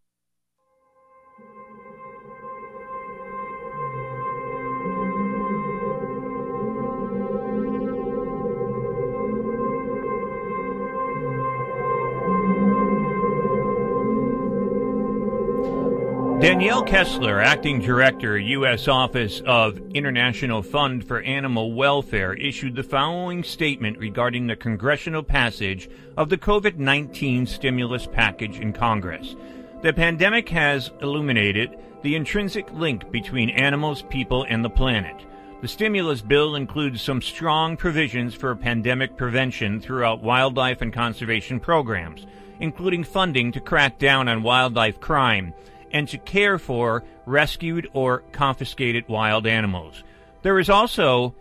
Danielle 16.44 16.84
Kessler, 16.84 17.40
Acting 17.40 17.80
Director, 17.80 18.38
U.S. 18.38 18.90
Office 18.90 19.42
of 19.46 19.80
International 19.94 20.62
Fund 20.62 21.08
for 21.08 21.22
Animal 21.22 21.72
Welfare, 21.72 22.34
issued 22.34 22.76
the 22.76 22.84
following 22.84 23.46
statement 23.46 23.98
regarding 23.98 24.46
the 24.46 24.58
congressional 24.58 25.24
passage 25.24 25.90
of 26.18 26.28
the 26.28 26.38
COVID 26.38 26.76
19 26.76 27.46
stimulus 27.46 28.08
package 28.08 28.60
in 28.60 28.74
Congress. 28.74 29.38
The 29.84 29.94
pandemic 29.94 30.50
has 30.50 30.92
illuminated 31.00 31.80
the 32.02 32.18
intrinsic 32.18 32.70
link 32.74 33.10
between 33.10 33.50
animals, 33.50 34.04
people, 34.10 34.46
and 34.50 34.66
the 34.66 34.70
planet. 34.70 35.26
The 35.62 35.70
stimulus 35.70 36.20
bill 36.20 36.56
includes 36.56 37.02
some 37.02 37.22
strong 37.22 37.78
provisions 37.78 38.36
for 38.36 38.54
pandemic 38.54 39.16
prevention 39.16 39.80
throughout 39.80 40.22
wildlife 40.22 40.82
and 40.82 40.92
conservation 40.92 41.62
programs, 41.62 42.28
including 42.60 43.06
funding 43.06 43.54
to 43.54 43.62
crack 43.62 43.98
down 43.98 44.28
on 44.28 44.44
wildlife 44.44 45.00
crime 45.00 45.54
and 45.94 46.08
to 46.10 46.18
care 46.18 46.58
for 46.58 47.04
rescued 47.26 47.88
or 47.94 48.20
confiscated 48.32 49.08
wild 49.08 49.48
animals. 49.48 50.04
There 50.42 50.60
is 50.60 50.70
also 50.70 51.34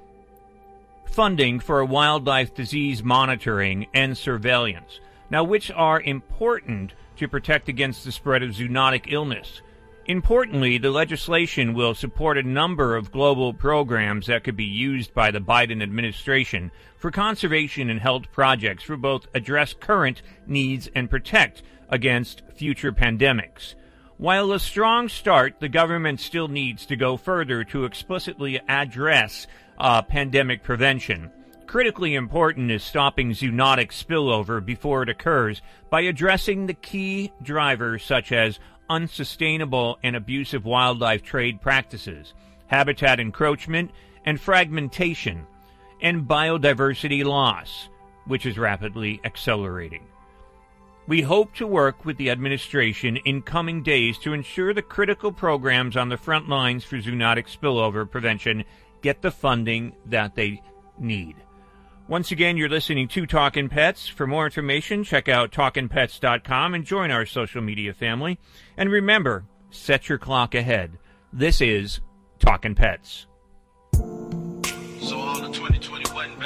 funding 1.07 1.59
for 1.61 1.85
wildlife 1.85 2.55
disease 2.55 3.03
monitoring 3.03 3.87
and 3.93 4.17
surveillance, 4.17 5.01
now 5.31 5.43
which 5.43 5.71
are 5.71 6.01
important 6.01 6.93
to 7.17 7.29
protect 7.29 7.69
against 7.69 8.05
the 8.05 8.13
spread 8.13 8.43
of 8.43 8.51
zoonotic 8.51 9.13
illness. 9.13 9.61
Importantly, 10.07 10.79
the 10.79 10.91
legislation 10.91 11.75
will 11.75 11.95
support 11.95 12.37
a 12.37 12.43
number 12.43 12.97
of 12.97 13.13
global 13.13 13.55
programs 13.55 14.27
that 14.27 14.43
could 14.43 14.57
be 14.57 14.65
used 14.65 15.15
by 15.15 15.31
the 15.31 15.39
Biden 15.39 15.81
administration 15.81 16.73
for 16.97 17.13
conservation 17.13 17.89
and 17.89 18.01
health 18.01 18.33
projects 18.33 18.83
for 18.83 18.97
both 18.97 19.29
address 19.33 19.75
current 19.75 20.23
needs 20.47 20.89
and 20.95 21.09
protect 21.09 21.63
against 21.89 22.43
future 22.55 22.91
pandemics. 22.91 23.75
While 24.23 24.53
a 24.53 24.61
strong 24.61 25.09
start, 25.09 25.59
the 25.59 25.69
government 25.69 26.21
still 26.21 26.47
needs 26.47 26.87
to 26.87 26.95
go 26.95 27.17
further 27.17 27.65
to 27.65 27.85
explicitly 27.85 28.61
address 28.69 29.49
uh, 29.79 30.01
pandemic 30.03 30.63
prevention. 30.63 31.33
Critically 31.67 32.15
important 32.15 32.71
is 32.71 32.85
stopping 32.85 33.33
zoonotic 33.33 33.89
spillover 33.89 34.65
before 34.65 35.03
it 35.03 35.09
occurs 35.09 35.61
by 35.91 36.03
addressing 36.03 36.67
the 36.67 36.75
key 36.75 37.33
drivers 37.43 38.05
such 38.05 38.31
as 38.31 38.61
unsustainable 38.89 39.99
and 40.05 40.15
abusive 40.15 40.65
wildlife 40.65 41.25
trade 41.25 41.61
practices, 41.61 42.33
habitat 42.69 43.19
encroachment 43.19 43.91
and 44.25 44.41
fragmentation, 44.41 45.45
and 46.01 46.29
biodiversity 46.29 47.25
loss, 47.25 47.89
which 48.29 48.47
is 48.47 48.57
rapidly 48.57 49.21
accelerating. 49.25 50.07
We 51.13 51.21
hope 51.21 51.55
to 51.57 51.67
work 51.67 52.07
with 52.07 52.17
the 52.17 52.31
administration 52.31 53.19
in 53.19 53.43
coming 53.43 53.83
days 53.83 54.17
to 54.21 54.33
ensure 54.33 54.73
the 54.73 54.81
critical 54.81 55.31
programs 55.31 55.95
on 55.95 56.09
the 56.09 56.17
front 56.17 56.49
lines 56.49 56.85
for 56.85 56.97
zoonotic 56.97 57.55
spillover 57.55 58.11
prevention 58.11 58.65
get 59.03 59.21
the 59.21 59.31
funding 59.31 59.95
that 60.07 60.35
they 60.35 60.63
need. 60.99 61.37
Once 62.09 62.33
again, 62.33 62.57
you're 62.57 62.71
listening 62.71 63.09
to 63.09 63.27
Talkin' 63.27 63.69
Pets. 63.69 64.09
For 64.09 64.27
more 64.27 64.47
information, 64.47 65.05
check 65.05 65.29
out 65.29 65.53
talkinpets.com 65.53 66.73
and 66.73 66.83
join 66.83 67.11
our 67.11 67.27
social 67.27 67.61
media 67.61 67.93
family. 67.93 68.39
And 68.79 68.91
remember, 68.91 69.45
set 69.69 70.09
your 70.09 70.17
clock 70.17 70.55
ahead. 70.55 70.97
This 71.31 71.61
is 71.61 72.01
Talkin' 72.39 72.75
Pets. 72.75 73.27
So 73.93 75.19
all 75.19 75.43
the 75.43 75.51
2020 75.53 76.15
wasn't 76.15 76.39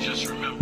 Just 0.00 0.28
remember, 0.28 0.57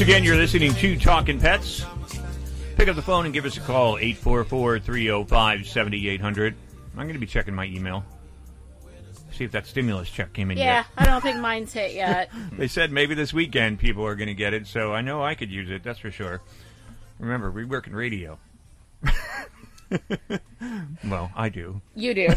once 0.00 0.08
again, 0.08 0.24
you're 0.24 0.36
listening 0.36 0.72
to 0.72 0.98
Talking 0.98 1.38
Pets. 1.38 1.84
Pick 2.76 2.88
up 2.88 2.96
the 2.96 3.02
phone 3.02 3.26
and 3.26 3.34
give 3.34 3.44
us 3.44 3.58
a 3.58 3.60
call, 3.60 3.98
844-305-7800. 3.98 6.54
I'm 6.96 7.02
going 7.02 7.12
to 7.12 7.18
be 7.18 7.26
checking 7.26 7.54
my 7.54 7.66
email. 7.66 8.02
See 9.32 9.44
if 9.44 9.52
that 9.52 9.66
stimulus 9.66 10.08
check 10.08 10.32
came 10.32 10.50
in 10.50 10.56
Yeah, 10.56 10.76
yet. 10.76 10.86
I 10.96 11.04
don't 11.04 11.20
think 11.20 11.36
mine's 11.36 11.74
hit 11.74 11.92
yet. 11.92 12.30
They 12.52 12.66
said 12.66 12.90
maybe 12.90 13.14
this 13.14 13.34
weekend 13.34 13.78
people 13.78 14.06
are 14.06 14.14
going 14.14 14.28
to 14.28 14.34
get 14.34 14.54
it, 14.54 14.66
so 14.66 14.94
I 14.94 15.02
know 15.02 15.22
I 15.22 15.34
could 15.34 15.50
use 15.50 15.68
it, 15.68 15.84
that's 15.84 15.98
for 15.98 16.10
sure. 16.10 16.40
Remember, 17.18 17.50
we 17.50 17.66
work 17.66 17.86
in 17.86 17.94
radio. 17.94 18.38
well, 21.04 21.30
I 21.36 21.50
do. 21.50 21.82
You 21.94 22.14
do. 22.14 22.28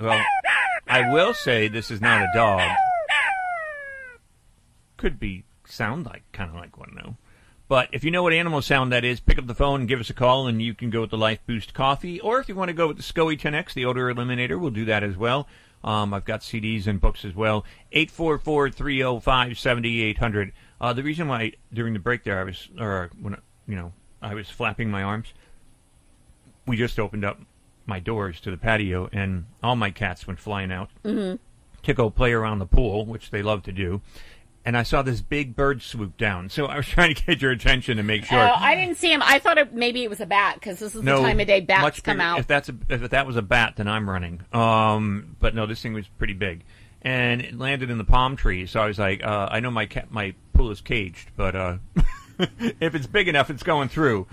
Well, 0.00 0.22
I 0.86 1.12
will 1.12 1.34
say 1.34 1.68
this 1.68 1.90
is 1.90 2.00
not 2.00 2.22
a 2.22 2.28
dog. 2.34 2.70
Could 4.96 5.20
be 5.20 5.44
sound 5.64 6.06
like 6.06 6.22
kind 6.32 6.50
of 6.50 6.56
like 6.56 6.78
one 6.78 6.96
though. 6.96 7.16
But 7.68 7.90
if 7.92 8.02
you 8.02 8.10
know 8.10 8.22
what 8.22 8.32
animal 8.32 8.62
sound 8.62 8.92
that 8.92 9.04
is, 9.04 9.20
pick 9.20 9.38
up 9.38 9.46
the 9.46 9.54
phone 9.54 9.80
and 9.80 9.88
give 9.88 10.00
us 10.00 10.08
a 10.08 10.14
call, 10.14 10.46
and 10.46 10.62
you 10.62 10.72
can 10.72 10.88
go 10.88 11.02
with 11.02 11.10
the 11.10 11.18
Life 11.18 11.40
Boost 11.46 11.74
Coffee. 11.74 12.18
Or 12.18 12.40
if 12.40 12.48
you 12.48 12.54
want 12.54 12.70
to 12.70 12.74
go 12.74 12.88
with 12.88 12.96
the 12.96 13.02
SCOE 13.02 13.38
10X, 13.38 13.74
the 13.74 13.84
odor 13.84 14.12
eliminator, 14.12 14.58
we'll 14.58 14.70
do 14.70 14.86
that 14.86 15.02
as 15.02 15.18
well. 15.18 15.46
Um, 15.84 16.12
I've 16.12 16.24
got 16.24 16.40
CDs 16.40 16.86
and 16.86 17.00
books 17.00 17.24
as 17.24 17.34
well. 17.34 17.64
844-305-7800. 17.94 20.52
Uh, 20.80 20.92
the 20.92 21.02
reason 21.02 21.28
why 21.28 21.52
during 21.72 21.92
the 21.92 21.98
break 21.98 22.24
there 22.24 22.40
I 22.40 22.44
was, 22.44 22.68
or 22.78 23.10
when 23.20 23.36
you 23.66 23.76
know, 23.76 23.92
I 24.22 24.34
was 24.34 24.48
flapping 24.50 24.90
my 24.90 25.02
arms. 25.02 25.32
We 26.66 26.76
just 26.76 26.98
opened 26.98 27.24
up 27.24 27.40
my 27.86 28.00
doors 28.00 28.40
to 28.42 28.50
the 28.50 28.56
patio, 28.56 29.08
and 29.12 29.46
all 29.62 29.76
my 29.76 29.90
cats 29.90 30.26
went 30.26 30.38
flying 30.38 30.70
out 30.70 30.90
Mhm. 31.04 31.38
to 31.82 31.94
go 31.94 32.10
play 32.10 32.32
around 32.32 32.58
the 32.58 32.66
pool, 32.66 33.06
which 33.06 33.30
they 33.30 33.42
love 33.42 33.62
to 33.64 33.72
do. 33.72 34.00
And 34.68 34.76
I 34.76 34.82
saw 34.82 35.00
this 35.00 35.22
big 35.22 35.56
bird 35.56 35.80
swoop 35.80 36.18
down, 36.18 36.50
so 36.50 36.66
I 36.66 36.76
was 36.76 36.86
trying 36.86 37.14
to 37.14 37.24
get 37.24 37.40
your 37.40 37.52
attention 37.52 37.96
to 37.96 38.02
make 38.02 38.26
sure. 38.26 38.38
Oh, 38.38 38.52
I 38.54 38.74
didn't 38.74 38.98
see 38.98 39.10
him. 39.10 39.22
I 39.24 39.38
thought 39.38 39.56
it, 39.56 39.72
maybe 39.72 40.04
it 40.04 40.10
was 40.10 40.20
a 40.20 40.26
bat 40.26 40.56
because 40.56 40.78
this 40.78 40.94
is 40.94 41.00
the 41.00 41.10
time 41.10 41.40
of 41.40 41.46
day 41.46 41.62
bats 41.62 41.80
much 41.80 42.02
come 42.02 42.18
bigger- 42.18 42.28
out. 42.28 42.40
If 42.40 42.48
that's 42.48 42.68
a, 42.68 42.74
if 42.90 43.08
that 43.08 43.26
was 43.26 43.36
a 43.36 43.42
bat, 43.42 43.76
then 43.76 43.88
I'm 43.88 44.10
running. 44.10 44.42
Um, 44.52 45.36
but 45.40 45.54
no, 45.54 45.64
this 45.64 45.80
thing 45.80 45.94
was 45.94 46.06
pretty 46.06 46.34
big, 46.34 46.64
and 47.00 47.40
it 47.40 47.58
landed 47.58 47.88
in 47.88 47.96
the 47.96 48.04
palm 48.04 48.36
tree. 48.36 48.66
So 48.66 48.78
I 48.78 48.88
was 48.88 48.98
like, 48.98 49.24
uh, 49.24 49.48
I 49.50 49.60
know 49.60 49.70
my 49.70 49.86
cat, 49.86 50.10
my 50.10 50.34
pool 50.52 50.70
is 50.70 50.82
caged, 50.82 51.30
but 51.34 51.56
uh, 51.56 51.78
if 52.58 52.94
it's 52.94 53.06
big 53.06 53.26
enough, 53.26 53.48
it's 53.48 53.62
going 53.62 53.88
through. 53.88 54.26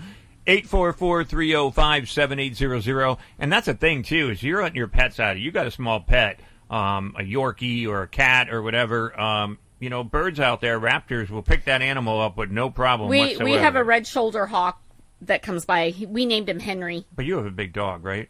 844-305-7800. 0.46 3.16
And 3.38 3.50
that's 3.50 3.68
a 3.68 3.74
thing 3.74 4.02
too, 4.02 4.28
is 4.28 4.42
you're 4.42 4.60
letting 4.60 4.76
your 4.76 4.86
pets 4.86 5.18
out. 5.18 5.38
You 5.38 5.50
got 5.50 5.66
a 5.66 5.70
small 5.70 6.00
pet, 6.00 6.40
um, 6.68 7.14
a 7.18 7.22
Yorkie 7.22 7.88
or 7.88 8.02
a 8.02 8.06
cat 8.06 8.52
or 8.52 8.60
whatever. 8.60 9.18
Um, 9.18 9.56
you 9.78 9.90
know, 9.90 10.02
birds 10.04 10.40
out 10.40 10.60
there, 10.60 10.80
raptors 10.80 11.30
will 11.30 11.42
pick 11.42 11.64
that 11.64 11.82
animal 11.82 12.20
up 12.20 12.36
with 12.36 12.50
no 12.50 12.70
problem 12.70 13.08
we 13.10 13.18
whatsoever. 13.20 13.44
we 13.44 13.52
have 13.52 13.76
a 13.76 13.84
red 13.84 14.06
shoulder 14.06 14.46
hawk 14.46 14.80
that 15.22 15.42
comes 15.42 15.64
by. 15.64 15.94
We 16.06 16.26
named 16.26 16.48
him 16.48 16.60
Henry. 16.60 17.04
But 17.14 17.24
you 17.24 17.36
have 17.36 17.46
a 17.46 17.50
big 17.50 17.72
dog, 17.72 18.04
right? 18.04 18.28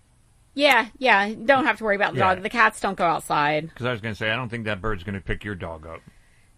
Yeah, 0.55 0.86
yeah. 0.98 1.32
Don't 1.35 1.66
have 1.66 1.78
to 1.78 1.85
worry 1.85 1.97
about 1.97 2.14
the 2.14 2.20
Yeah. 2.20 2.35
dog. 2.35 2.43
The 2.43 2.48
cats 2.51 2.81
don't 2.81 2.97
go 2.97 3.05
outside. 3.05 3.68
Because 3.68 3.86
I 3.86 3.93
was 3.93 4.01
going 4.01 4.14
to 4.14 4.18
say, 4.18 4.31
I 4.31 4.36
don't 4.36 4.48
think 4.48 4.64
that 4.64 4.81
bird's 4.81 5.05
going 5.05 5.14
to 5.14 5.20
pick 5.20 5.44
your 5.44 5.55
dog 5.55 5.86
up. 5.86 6.01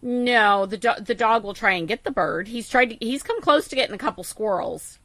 No, 0.00 0.66
the 0.66 0.76
do- 0.78 1.00
the 1.00 1.14
dog 1.14 1.42
will 1.42 1.54
try 1.54 1.72
and 1.72 1.88
get 1.88 2.04
the 2.04 2.12
bird. 2.12 2.46
He's 2.46 2.68
tried. 2.68 2.90
To, 2.90 2.96
he's 3.00 3.24
come 3.24 3.40
close 3.40 3.66
to 3.68 3.74
getting 3.74 3.96
a 3.96 3.98
couple 3.98 4.22
squirrels. 4.22 5.00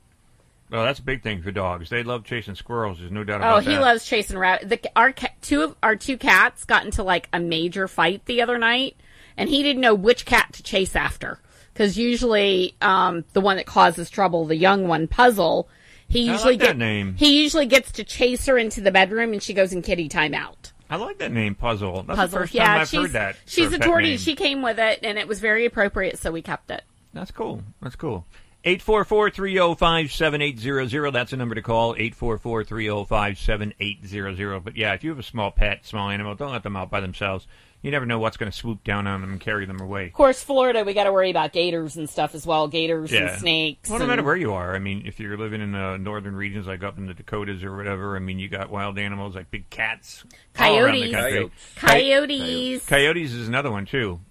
Well, 0.69 0.85
that's 0.85 0.99
a 0.99 1.03
big 1.03 1.23
thing 1.23 1.41
for 1.41 1.51
dogs. 1.51 1.89
They 1.89 2.03
love 2.03 2.23
chasing 2.23 2.55
squirrels. 2.55 2.99
There's 2.99 3.11
no 3.11 3.23
doubt 3.23 3.37
about 3.37 3.53
oh, 3.53 3.59
that. 3.59 3.67
Oh, 3.67 3.69
he 3.71 3.75
that. 3.75 3.81
loves 3.81 4.05
chasing 4.05 4.37
rabbit. 4.37 4.69
The, 4.69 4.91
our 4.95 5.11
ca- 5.11 5.33
two 5.41 5.63
of 5.63 5.75
our 5.81 5.95
two 5.95 6.17
cats 6.17 6.63
got 6.65 6.85
into 6.85 7.01
like 7.01 7.27
a 7.33 7.39
major 7.39 7.87
fight 7.87 8.25
the 8.25 8.43
other 8.43 8.59
night, 8.59 8.95
and 9.37 9.49
he 9.49 9.63
didn't 9.63 9.81
know 9.81 9.95
which 9.95 10.25
cat 10.25 10.51
to 10.53 10.63
chase 10.63 10.95
after 10.95 11.39
because 11.73 11.97
usually 11.97 12.75
um, 12.81 13.25
the 13.33 13.41
one 13.41 13.57
that 13.57 13.65
causes 13.65 14.09
trouble, 14.09 14.45
the 14.45 14.55
young 14.55 14.87
one, 14.87 15.07
Puzzle. 15.07 15.67
He 16.07 16.29
usually 16.29 16.53
like 16.53 16.59
that 16.59 16.67
get- 16.67 16.77
name. 16.77 17.15
He 17.17 17.41
usually 17.41 17.65
gets 17.65 17.91
to 17.93 18.03
chase 18.03 18.45
her 18.45 18.57
into 18.57 18.81
the 18.81 18.91
bedroom, 18.91 19.33
and 19.33 19.41
she 19.41 19.53
goes 19.53 19.73
in 19.73 19.81
kitty 19.81 20.09
time 20.09 20.33
out. 20.33 20.71
I 20.89 20.97
like 20.97 21.17
that 21.19 21.31
name, 21.31 21.55
Puzzle. 21.55 22.03
That's 22.03 22.19
Puzzle, 22.19 22.39
the 22.39 22.43
first 22.43 22.53
yeah, 22.53 22.65
time 22.65 22.81
I've 22.81 22.89
she's, 22.89 23.01
heard 23.01 23.11
that. 23.13 23.37
She's 23.47 23.73
a 23.73 23.79
tortie. 23.79 24.19
She 24.19 24.35
came 24.35 24.61
with 24.61 24.77
it, 24.77 24.99
and 25.01 25.17
it 25.17 25.27
was 25.27 25.39
very 25.39 25.65
appropriate, 25.65 26.19
so 26.19 26.31
we 26.31 26.43
kept 26.43 26.69
it. 26.69 26.83
That's 27.13 27.31
cool. 27.31 27.63
That's 27.81 27.95
cool. 27.95 28.27
844-305-7800. 28.65 31.13
That's 31.13 31.31
the 31.31 31.37
number 31.37 31.55
to 31.55 31.63
call. 31.63 31.95
844-305-7800. 31.95 34.63
But 34.63 34.77
yeah, 34.77 34.93
if 34.93 35.03
you 35.03 35.09
have 35.09 35.19
a 35.19 35.23
small 35.23 35.51
pet, 35.51 35.85
small 35.85 36.09
animal, 36.09 36.35
don't 36.35 36.51
let 36.51 36.63
them 36.63 36.77
out 36.77 36.89
by 36.89 37.01
themselves. 37.01 37.45
You 37.83 37.91
never 37.91 38.05
know 38.05 38.17
what's 38.17 38.37
going 38.37 38.49
to 38.51 38.57
swoop 38.57 38.83
down 38.85 39.05
on 39.07 39.19
them 39.21 39.31
and 39.33 39.41
carry 39.41 39.65
them 39.65 39.81
away. 39.81 40.05
Of 40.07 40.13
course, 40.13 40.41
Florida, 40.41 40.85
we 40.85 40.93
got 40.93 41.03
to 41.03 41.11
worry 41.11 41.29
about 41.29 41.51
gators 41.51 41.97
and 41.97 42.09
stuff 42.09 42.33
as 42.33 42.47
well. 42.47 42.69
Gators 42.69 43.11
and 43.11 43.37
snakes. 43.39 43.89
Well, 43.89 43.99
no 43.99 44.05
and- 44.05 44.09
matter 44.09 44.23
where 44.23 44.37
you 44.37 44.53
are. 44.53 44.73
I 44.73 44.79
mean, 44.79 45.03
if 45.05 45.19
you're 45.19 45.37
living 45.37 45.59
in 45.59 45.73
the 45.73 45.97
northern 45.97 46.33
regions, 46.35 46.65
like 46.65 46.81
up 46.81 46.97
in 46.97 47.07
the 47.07 47.13
Dakotas 47.13 47.61
or 47.61 47.75
whatever, 47.75 48.15
I 48.15 48.19
mean, 48.19 48.39
you 48.39 48.47
got 48.47 48.69
wild 48.69 48.97
animals 48.97 49.35
like 49.35 49.51
big 49.51 49.69
cats. 49.69 50.23
all 50.57 50.73
the 50.73 50.79
Coyotes. 50.81 51.11
country. 51.13 51.51
Coyotes. 51.75 52.85
Coyotes 52.87 53.33
is 53.33 53.47
another 53.49 53.69
one 53.69 53.85
too. 53.85 54.21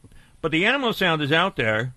But 0.40 0.50
the 0.50 0.64
animal 0.64 0.94
sound 0.94 1.20
is 1.20 1.30
out 1.30 1.56
there. 1.56 1.94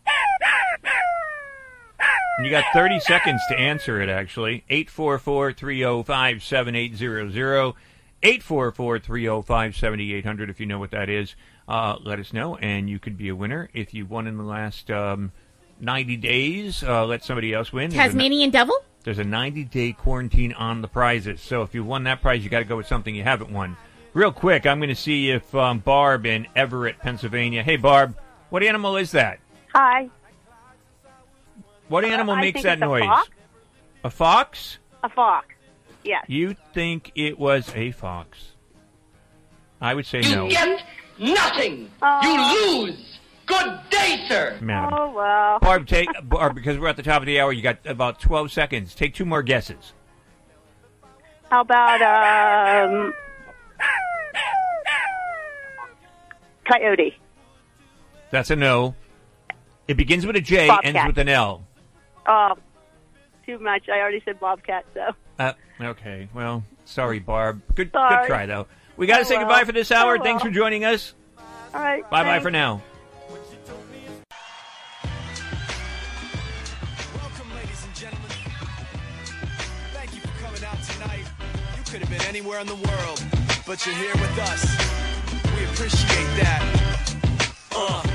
And 2.37 2.45
you 2.45 2.51
got 2.51 2.65
30 2.73 2.99
seconds 2.99 3.41
to 3.47 3.57
answer 3.57 4.01
it, 4.01 4.09
actually. 4.09 4.65
844-305-7800. 8.23 9.03
844-305-7800 9.43 10.49
if 10.49 10.59
you 10.59 10.65
know 10.65 10.79
what 10.79 10.91
that 10.91 11.09
is. 11.09 11.35
Uh, 11.67 11.97
let 12.03 12.19
us 12.19 12.31
know, 12.33 12.55
and 12.57 12.89
you 12.89 12.99
could 12.99 13.17
be 13.17 13.29
a 13.29 13.35
winner. 13.35 13.69
If 13.73 13.93
you 13.93 14.05
won 14.05 14.27
in 14.27 14.37
the 14.37 14.43
last 14.43 14.89
um, 14.91 15.31
90 15.79 16.17
days, 16.17 16.83
uh, 16.83 17.05
let 17.05 17.23
somebody 17.23 17.53
else 17.53 17.71
win. 17.73 17.89
There's 17.89 17.99
a- 17.99 18.09
Tasmanian 18.09 18.49
devil? 18.51 18.75
there's 19.03 19.19
a 19.19 19.23
90 19.23 19.63
day 19.65 19.91
quarantine 19.93 20.51
on 20.53 20.81
the 20.81 20.87
prizes. 20.87 21.39
So 21.41 21.61
if 21.61 21.75
you 21.75 21.83
won 21.83 22.03
that 22.05 22.21
prize, 22.21 22.43
you 22.43 22.49
got 22.49 22.59
to 22.59 22.65
go 22.65 22.75
with 22.77 22.87
something 22.87 23.13
you 23.13 23.21
haven't 23.23 23.51
won. 23.51 23.77
Real 24.13 24.31
quick, 24.31 24.65
I'm 24.65 24.79
going 24.79 24.89
to 24.89 24.95
see 24.95 25.29
if 25.29 25.53
um, 25.53 25.77
Barb 25.79 26.25
in 26.25 26.47
Everett, 26.55 26.97
Pennsylvania. 26.99 27.61
Hey, 27.63 27.75
Barb, 27.77 28.15
what 28.49 28.63
animal 28.63 28.97
is 28.97 29.11
that? 29.11 29.39
Hi. 29.75 30.09
What 31.87 32.03
animal 32.05 32.33
Uh, 32.35 32.39
makes 32.39 32.63
that 32.63 32.77
a 32.77 32.81
noise? 32.81 33.03
fox. 33.03 33.29
A 34.05 34.09
fox? 34.09 34.77
A 35.03 35.09
fox. 35.09 35.47
Yes. 36.05 36.23
You 36.27 36.55
think 36.73 37.11
it 37.15 37.37
was 37.39 37.71
a 37.75 37.91
fox? 37.91 38.53
I 39.81 39.93
would 39.93 40.05
say 40.05 40.21
You 40.21 40.35
no. 40.35 40.49
get 40.49 40.83
Nothing. 41.17 41.89
You 42.23 42.53
lose. 42.85 43.19
Good 43.45 43.79
day, 43.89 44.25
sir. 44.27 44.57
Madam. 44.61 44.93
Oh 44.99 45.11
well. 45.13 45.59
Barb, 45.59 45.87
take 45.87 46.09
Barb 46.23 46.55
because 46.55 46.77
we're 46.77 46.87
at 46.89 46.95
the 46.97 47.03
top 47.03 47.21
of 47.21 47.25
the 47.25 47.39
hour. 47.39 47.51
You 47.53 47.61
got 47.61 47.85
about 47.85 48.19
12 48.19 48.51
seconds. 48.51 48.93
Take 48.95 49.13
two 49.13 49.25
more 49.25 49.41
guesses. 49.43 49.93
How 51.49 51.61
about 51.61 52.01
um 52.01 53.13
coyote? 56.69 57.15
That's 58.31 58.49
a 58.51 58.55
no. 58.55 58.95
It 59.87 59.95
begins 59.97 60.25
with 60.25 60.35
a 60.35 60.41
J, 60.41 60.67
Bobcat. 60.67 60.95
ends 60.95 61.07
with 61.07 61.17
an 61.19 61.29
L. 61.29 61.65
Oh, 62.27 62.53
too 63.45 63.59
much. 63.59 63.87
I 63.87 63.99
already 63.99 64.21
said 64.25 64.39
bobcat. 64.39 64.85
So 64.93 65.11
Uh, 65.37 65.53
okay. 65.81 66.29
Well, 66.33 66.63
sorry, 66.85 67.19
Barb. 67.19 67.61
Good, 67.75 67.91
good 67.91 68.27
try 68.27 68.45
though. 68.45 68.67
We 68.97 69.07
got 69.07 69.15
to 69.17 69.21
Oh, 69.21 69.23
say 69.23 69.35
well. 69.37 69.45
goodbye 69.45 69.63
for 69.65 69.71
this 69.73 69.91
hour. 69.91 70.17
Oh, 70.19 70.23
Thanks 70.23 70.43
well. 70.43 70.51
for 70.51 70.55
joining 70.55 70.85
us. 70.85 71.13
all 71.73 71.81
right. 71.81 72.09
Bye 72.09 72.23
bye 72.23 72.39
for 72.39 72.51
now. 72.51 72.81
Thank 79.93 80.13
you 80.13 80.21
for 80.21 80.43
coming 80.43 80.63
out 80.63 80.81
tonight. 80.83 81.25
You 81.77 81.83
could 81.91 82.01
have 82.01 82.09
been 82.09 82.27
anywhere 82.27 82.59
in 82.59 82.67
the 82.67 82.75
world, 82.75 83.23
but 83.65 83.85
you're 83.85 83.95
here 83.95 84.13
with 84.13 84.37
us. 84.39 84.65
We 85.57 85.63
appreciate 85.65 86.43
that. 86.43 87.51
Uh. 87.75 88.14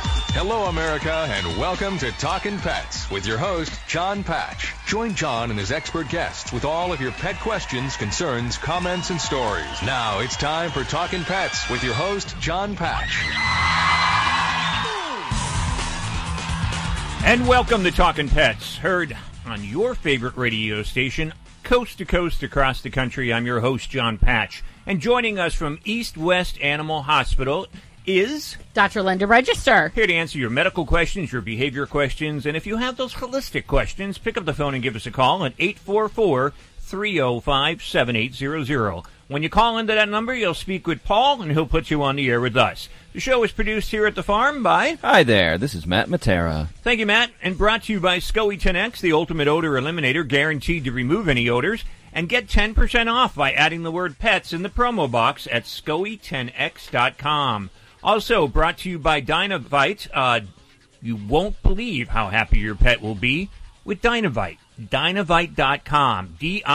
Hello, 0.33 0.67
America, 0.67 1.27
and 1.29 1.59
welcome 1.59 1.97
to 1.97 2.09
Talkin' 2.13 2.57
Pets 2.59 3.11
with 3.11 3.27
your 3.27 3.37
host, 3.37 3.77
John 3.89 4.23
Patch. 4.23 4.73
Join 4.87 5.13
John 5.13 5.49
and 5.49 5.59
his 5.59 5.73
expert 5.73 6.07
guests 6.07 6.53
with 6.53 6.63
all 6.63 6.93
of 6.93 7.01
your 7.01 7.11
pet 7.11 7.37
questions, 7.41 7.97
concerns, 7.97 8.57
comments, 8.57 9.09
and 9.09 9.19
stories. 9.19 9.81
Now 9.83 10.19
it's 10.19 10.37
time 10.37 10.71
for 10.71 10.85
Talkin' 10.85 11.25
Pets 11.25 11.69
with 11.69 11.83
your 11.83 11.93
host, 11.93 12.33
John 12.39 12.77
Patch. 12.77 13.13
And 17.25 17.45
welcome 17.45 17.83
to 17.83 17.91
Talking 17.91 18.29
Pets, 18.29 18.77
heard 18.77 19.17
on 19.45 19.61
your 19.65 19.95
favorite 19.95 20.37
radio 20.37 20.81
station, 20.81 21.33
coast 21.63 21.97
to 21.97 22.05
coast 22.05 22.41
across 22.41 22.81
the 22.81 22.89
country. 22.89 23.33
I'm 23.33 23.45
your 23.45 23.59
host, 23.59 23.89
John 23.89 24.17
Patch. 24.17 24.63
And 24.85 25.01
joining 25.01 25.37
us 25.37 25.53
from 25.53 25.79
East 25.83 26.17
West 26.17 26.57
Animal 26.61 27.03
Hospital 27.03 27.67
is 28.05 28.57
Dr. 28.73 29.01
Linda 29.01 29.27
Register. 29.27 29.89
Here 29.89 30.07
to 30.07 30.13
answer 30.13 30.37
your 30.37 30.49
medical 30.49 30.85
questions, 30.85 31.31
your 31.31 31.41
behavior 31.41 31.85
questions, 31.85 32.45
and 32.45 32.57
if 32.57 32.65
you 32.65 32.77
have 32.77 32.97
those 32.97 33.13
holistic 33.13 33.67
questions, 33.67 34.17
pick 34.17 34.37
up 34.37 34.45
the 34.45 34.53
phone 34.53 34.73
and 34.73 34.83
give 34.83 34.95
us 34.95 35.05
a 35.05 35.11
call 35.11 35.45
at 35.45 35.53
844 35.59 36.53
305 36.79 37.83
7800. 37.83 39.03
When 39.27 39.43
you 39.43 39.49
call 39.49 39.77
into 39.77 39.93
that 39.93 40.09
number, 40.09 40.35
you'll 40.35 40.53
speak 40.53 40.87
with 40.87 41.05
Paul, 41.05 41.41
and 41.41 41.51
he'll 41.51 41.65
put 41.65 41.89
you 41.89 42.03
on 42.03 42.17
the 42.17 42.29
air 42.29 42.41
with 42.41 42.57
us. 42.57 42.89
The 43.13 43.21
show 43.21 43.43
is 43.43 43.51
produced 43.51 43.91
here 43.91 44.05
at 44.05 44.15
the 44.15 44.23
farm 44.23 44.61
by. 44.61 44.97
Hi 45.01 45.23
there, 45.23 45.57
this 45.57 45.73
is 45.73 45.87
Matt 45.87 46.09
Matera. 46.09 46.67
Thank 46.83 46.99
you, 46.99 47.05
Matt, 47.05 47.31
and 47.41 47.57
brought 47.57 47.83
to 47.83 47.93
you 47.93 47.99
by 47.99 48.19
SCOE 48.19 48.59
10X, 48.59 48.99
the 48.99 49.13
ultimate 49.13 49.47
odor 49.47 49.71
eliminator 49.71 50.27
guaranteed 50.27 50.83
to 50.83 50.91
remove 50.91 51.29
any 51.29 51.47
odors. 51.47 51.85
And 52.13 52.27
get 52.27 52.47
10% 52.47 53.09
off 53.09 53.35
by 53.35 53.53
adding 53.53 53.83
the 53.83 53.91
word 53.91 54.19
pets 54.19 54.51
in 54.51 54.63
the 54.63 54.69
promo 54.69 55.09
box 55.09 55.47
at 55.49 55.63
SCOE10X.com. 55.63 57.69
Also 58.03 58.47
brought 58.47 58.79
to 58.79 58.89
you 58.89 58.97
by 58.99 59.21
Dinovite. 59.21 60.07
Uh, 60.13 60.41
you 61.01 61.15
won't 61.15 61.61
believe 61.63 62.09
how 62.09 62.27
happy 62.29 62.59
your 62.59 62.75
pet 62.75 63.01
will 63.01 63.15
be 63.15 63.49
with 63.83 64.01
Dinovite. 64.01 64.57
Dinovite.com. 64.79 66.37
D-I-N-O-V-I-T-E 66.39 66.65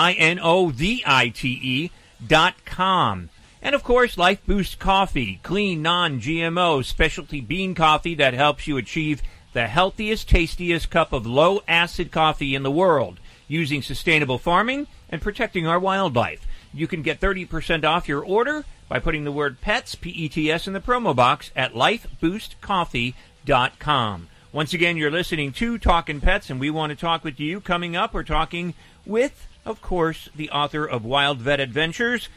dot 2.26 2.54
com. 2.64 3.28
And 3.60 3.74
of 3.74 3.82
course, 3.82 4.16
Life 4.16 4.46
Boost 4.46 4.78
Coffee, 4.78 5.40
clean, 5.42 5.82
non-GMO, 5.82 6.84
specialty 6.84 7.40
bean 7.40 7.74
coffee 7.74 8.14
that 8.14 8.32
helps 8.34 8.68
you 8.68 8.76
achieve 8.76 9.22
the 9.52 9.66
healthiest, 9.66 10.28
tastiest 10.28 10.90
cup 10.90 11.12
of 11.12 11.26
low 11.26 11.62
acid 11.66 12.12
coffee 12.12 12.54
in 12.54 12.62
the 12.62 12.70
world 12.70 13.18
using 13.48 13.82
sustainable 13.82 14.38
farming 14.38 14.86
and 15.08 15.22
protecting 15.22 15.66
our 15.66 15.80
wildlife. 15.80 16.46
You 16.72 16.86
can 16.86 17.02
get 17.02 17.20
30% 17.20 17.84
off 17.84 18.08
your 18.08 18.24
order 18.24 18.64
by 18.88 18.98
putting 18.98 19.24
the 19.24 19.32
word 19.32 19.60
PETS, 19.60 19.96
P-E-T-S, 19.96 20.66
in 20.66 20.72
the 20.72 20.80
promo 20.80 21.14
box 21.14 21.50
at 21.56 21.74
lifeboostcoffee.com. 21.74 24.28
Once 24.52 24.72
again, 24.72 24.96
you're 24.96 25.10
listening 25.10 25.52
to 25.52 25.76
Talking 25.76 26.20
Pets, 26.20 26.48
and 26.48 26.58
we 26.58 26.70
want 26.70 26.90
to 26.90 26.96
talk 26.96 27.24
with 27.24 27.38
you. 27.38 27.60
Coming 27.60 27.94
up, 27.96 28.14
we're 28.14 28.22
talking 28.22 28.72
with, 29.04 29.46
of 29.64 29.82
course, 29.82 30.30
the 30.34 30.50
author 30.50 30.86
of 30.86 31.04
Wild 31.04 31.38
Vet 31.38 31.60
Adventures, 31.60 32.28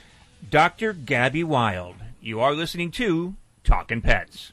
Dr. 0.49 0.93
Gabby 0.93 1.43
Wild. 1.43 1.95
You 2.21 2.41
are 2.41 2.53
listening 2.53 2.91
to 2.91 3.35
Talking 3.63 4.01
Pets. 4.01 4.51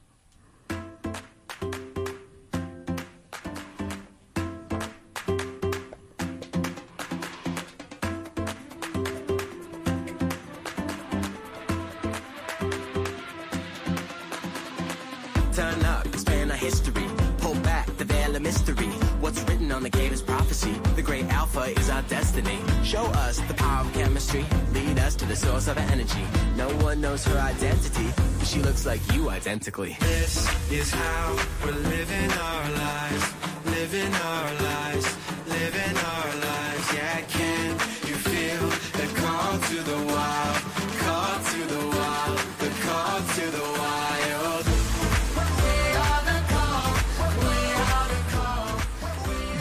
Written 19.67 19.77
on 19.77 19.83
the 19.83 19.91
gate 19.91 20.13
is 20.13 20.23
prophecy. 20.23 20.73
The 20.95 21.03
great 21.03 21.25
alpha 21.27 21.65
is 21.79 21.91
our 21.91 22.03
destiny. 22.03 22.59
Show 22.85 23.05
us 23.25 23.41
the 23.49 23.55
power 23.55 23.85
of 23.85 23.93
chemistry. 23.93 24.45
Lead 24.73 24.99
us 24.99 25.17
to 25.17 25.25
the 25.27 25.37
source 25.37 25.69
of 25.69 25.77
energy. 25.79 26.25
No 26.57 26.69
one 26.85 27.01
knows 27.01 27.25
her 27.25 27.39
identity. 27.39 28.09
but 28.39 28.47
She 28.47 28.61
looks 28.61 28.87
like 28.87 29.01
you 29.13 29.29
identically. 29.29 29.97
This 30.01 30.47
is 30.71 30.93
how 30.93 31.37
we're 31.65 31.73
living 31.73 32.31
our 32.31 32.71
lives, 32.71 33.25
living 33.65 34.15
our 34.15 34.55
lives, 34.55 35.17
living 35.49 35.97
our 35.97 36.27
lives. 36.27 36.36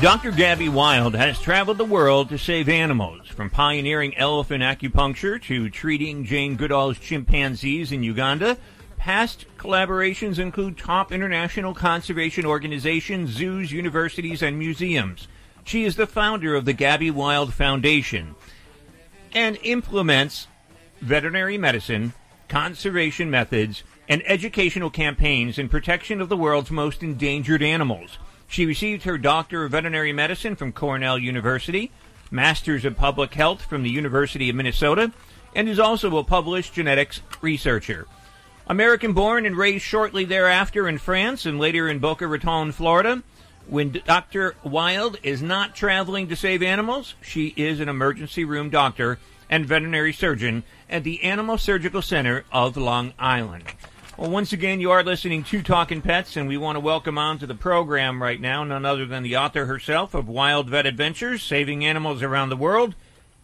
Dr. 0.05 0.29
Gabby 0.29 0.69
Wild 0.69 1.15
has 1.15 1.41
traveled 1.41 1.79
the 1.79 1.83
world 1.83 2.29
to 2.29 2.37
save 2.37 2.69
animals, 2.69 3.27
from 3.27 3.49
pioneering 3.49 4.15
elephant 4.15 4.61
acupuncture 4.61 5.41
to 5.41 5.67
treating 5.71 6.25
Jane 6.25 6.55
Goodall's 6.57 6.99
chimpanzees 6.99 7.91
in 7.91 8.03
Uganda. 8.03 8.59
Past 8.99 9.47
collaborations 9.57 10.37
include 10.37 10.77
top 10.77 11.11
international 11.11 11.73
conservation 11.73 12.45
organizations, 12.45 13.31
zoos, 13.31 13.71
universities, 13.71 14.43
and 14.43 14.59
museums. 14.59 15.27
She 15.63 15.85
is 15.85 15.95
the 15.95 16.05
founder 16.05 16.53
of 16.53 16.65
the 16.65 16.73
Gabby 16.73 17.09
Wild 17.09 17.51
Foundation 17.55 18.35
and 19.33 19.57
implements 19.63 20.45
veterinary 21.01 21.57
medicine, 21.57 22.13
conservation 22.47 23.31
methods, 23.31 23.81
and 24.07 24.21
educational 24.27 24.91
campaigns 24.91 25.57
in 25.57 25.67
protection 25.67 26.21
of 26.21 26.29
the 26.29 26.37
world's 26.37 26.69
most 26.69 27.01
endangered 27.01 27.63
animals. 27.63 28.19
She 28.47 28.65
received 28.65 29.03
her 29.03 29.17
Doctor 29.17 29.65
of 29.65 29.71
Veterinary 29.71 30.13
Medicine 30.13 30.55
from 30.55 30.71
Cornell 30.71 31.17
University, 31.17 31.91
Masters 32.31 32.85
of 32.85 32.95
Public 32.95 33.33
Health 33.33 33.63
from 33.63 33.83
the 33.83 33.89
University 33.89 34.49
of 34.49 34.55
Minnesota, 34.55 35.11
and 35.55 35.69
is 35.69 35.79
also 35.79 36.17
a 36.17 36.23
published 36.23 36.73
genetics 36.73 37.21
researcher. 37.41 38.07
American 38.67 39.13
born 39.13 39.45
and 39.45 39.55
raised 39.55 39.85
shortly 39.85 40.25
thereafter 40.25 40.87
in 40.87 40.97
France 40.97 41.45
and 41.45 41.59
later 41.59 41.87
in 41.87 41.99
Boca 41.99 42.27
Raton, 42.27 42.71
Florida. 42.71 43.23
When 43.67 44.01
Dr. 44.05 44.55
Wild 44.63 45.17
is 45.23 45.41
not 45.41 45.75
traveling 45.75 46.27
to 46.27 46.35
save 46.35 46.61
animals, 46.61 47.15
she 47.21 47.53
is 47.57 47.79
an 47.79 47.89
emergency 47.89 48.43
room 48.43 48.69
doctor 48.69 49.19
and 49.49 49.65
veterinary 49.65 50.13
surgeon 50.13 50.63
at 50.89 51.03
the 51.03 51.23
Animal 51.23 51.57
Surgical 51.57 52.01
Center 52.01 52.45
of 52.51 52.77
Long 52.77 53.13
Island. 53.19 53.63
Well, 54.17 54.29
once 54.31 54.53
again, 54.53 54.79
you 54.79 54.91
are 54.91 55.03
listening 55.03 55.43
to 55.43 55.61
Talking 55.61 56.01
Pets, 56.01 56.37
and 56.37 56.47
we 56.47 56.55
want 56.55 56.77
to 56.77 56.79
welcome 56.79 57.17
on 57.17 57.37
to 57.39 57.45
the 57.45 57.53
program 57.53 58.23
right 58.23 58.39
now 58.39 58.63
none 58.63 58.85
other 58.85 59.05
than 59.05 59.23
the 59.23 59.35
author 59.35 59.65
herself 59.65 60.13
of 60.13 60.29
Wild 60.29 60.69
Vet 60.69 60.85
Adventures, 60.85 61.43
Saving 61.43 61.83
Animals 61.83 62.23
Around 62.23 62.47
the 62.47 62.55
World, 62.55 62.95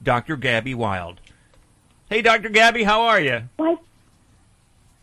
Dr. 0.02 0.38
Gabby 0.38 0.74
Wild. 0.74 1.20
Hey, 2.10 2.22
Dr. 2.22 2.48
Gabby, 2.48 2.84
how 2.84 3.02
are 3.02 3.20
you? 3.20 3.50
Why, 3.58 3.76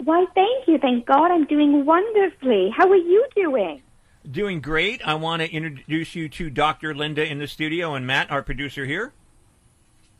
why, 0.02 0.24
thank 0.34 0.68
you. 0.68 0.78
Thank 0.78 1.04
God 1.04 1.30
I'm 1.30 1.44
doing 1.44 1.84
wonderfully. 1.84 2.72
How 2.74 2.88
are 2.88 2.96
you 2.96 3.26
doing? 3.36 3.82
Doing 4.30 4.62
great. 4.62 5.06
I 5.06 5.16
want 5.16 5.42
to 5.42 5.52
introduce 5.52 6.14
you 6.14 6.30
to 6.30 6.48
Dr. 6.48 6.94
Linda 6.94 7.30
in 7.30 7.40
the 7.40 7.46
studio 7.46 7.94
and 7.94 8.06
Matt, 8.06 8.30
our 8.30 8.42
producer 8.42 8.86
here. 8.86 9.12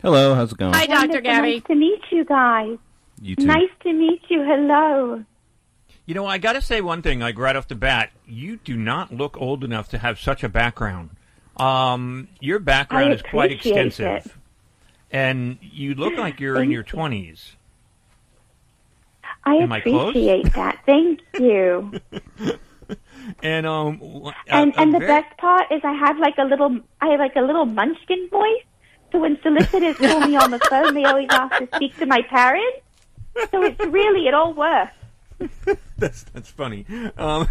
Hello, 0.03 0.35
how's 0.35 0.53
it 0.53 0.59
going? 0.59 0.75
Hi, 0.75 0.85
Dr. 0.85 0.99
Wonderful. 0.99 1.21
Gabby. 1.23 1.55
Nice 1.55 1.63
to 1.69 1.75
meet 1.75 2.03
you 2.11 2.25
guys. 2.27 2.77
You 3.23 3.35
too. 3.35 3.47
Nice 3.47 3.71
to 3.85 3.95
meet 3.95 4.21
you. 4.29 4.45
Hello. 4.45 5.25
You 6.09 6.15
know, 6.15 6.25
I 6.25 6.39
got 6.39 6.55
to 6.55 6.63
say 6.63 6.81
one 6.81 7.03
thing, 7.03 7.19
like 7.21 7.39
right 7.39 7.55
off 7.55 7.69
the 7.69 7.75
bat, 7.75 8.13
you 8.27 8.57
do 8.65 8.79
not 8.79 9.13
look 9.13 9.37
old 9.39 9.63
enough 9.63 9.91
to 9.91 9.99
have 9.99 10.19
such 10.19 10.43
a 10.43 10.49
background. 10.49 11.11
Um, 11.59 12.29
your 12.41 12.61
background 12.61 13.13
is 13.13 13.21
quite 13.21 13.53
extensive, 13.53 14.25
it. 14.25 14.33
and 15.11 15.59
you 15.61 15.95
look 15.95 16.17
like 16.17 16.41
you're 16.41 16.63
in 16.63 16.71
your 16.71 16.83
twenties. 16.83 17.57
I 19.45 19.57
Am 19.57 19.71
I 19.71 19.81
appreciate 19.81 20.51
that. 20.55 20.81
Thank 20.87 21.21
you. 21.39 21.93
And 23.43 23.67
um, 23.67 23.99
w- 23.99 24.33
and 24.47 24.75
a 24.75 24.81
and 24.81 24.95
the 24.95 25.01
very- 25.01 25.21
best 25.21 25.37
part 25.37 25.71
is 25.71 25.83
I 25.85 25.93
have 25.93 26.19
like 26.19 26.39
a 26.39 26.45
little 26.45 26.81
I 27.03 27.09
have 27.09 27.21
like 27.21 27.37
a 27.37 27.43
little 27.43 27.67
munchkin 27.67 28.31
voice. 28.31 28.65
So 29.13 29.19
when 29.19 29.39
solicitors 29.43 29.99
call 29.99 30.21
me 30.21 30.37
on 30.37 30.51
the 30.51 30.59
phone, 30.59 30.95
they 30.95 31.05
always 31.05 31.29
ask 31.31 31.59
to 31.59 31.69
speak 31.77 31.99
to 31.99 32.07
my 32.07 32.23
parents. 32.23 32.79
So 33.51 33.63
it's 33.63 33.79
really 33.81 34.27
it 34.27 34.33
all 34.33 34.55
works. 34.55 34.95
that's 35.99 36.23
that's 36.25 36.51
funny. 36.51 36.85
Um, 37.17 37.49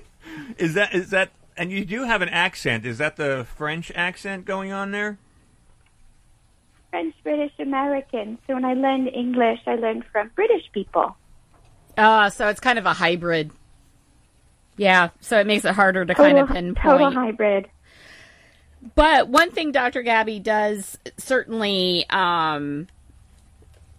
is 0.58 0.74
that 0.74 0.94
is 0.94 1.10
that? 1.10 1.30
And 1.56 1.70
you 1.70 1.84
do 1.84 2.04
have 2.04 2.22
an 2.22 2.28
accent. 2.30 2.86
Is 2.86 2.98
that 2.98 3.16
the 3.16 3.46
French 3.56 3.92
accent 3.94 4.44
going 4.44 4.72
on 4.72 4.90
there? 4.90 5.18
French, 6.90 7.14
British, 7.22 7.52
American. 7.58 8.38
So 8.46 8.54
when 8.54 8.64
I 8.64 8.74
learned 8.74 9.08
English, 9.08 9.60
I 9.66 9.74
learned 9.76 10.04
from 10.12 10.30
British 10.34 10.70
people. 10.72 11.16
Uh, 11.96 12.30
so 12.30 12.48
it's 12.48 12.60
kind 12.60 12.78
of 12.78 12.86
a 12.86 12.92
hybrid. 12.94 13.50
Yeah, 14.78 15.10
so 15.20 15.38
it 15.38 15.46
makes 15.46 15.64
it 15.66 15.74
harder 15.74 16.04
to 16.06 16.14
Total, 16.14 16.32
kind 16.32 16.38
of 16.38 16.48
pinpoint. 16.48 16.82
total 16.82 17.10
hybrid. 17.10 17.68
But 18.94 19.28
one 19.28 19.50
thing 19.50 19.72
Dr. 19.72 20.02
Gabby 20.02 20.38
does 20.40 20.98
certainly 21.18 22.04
um, 22.10 22.88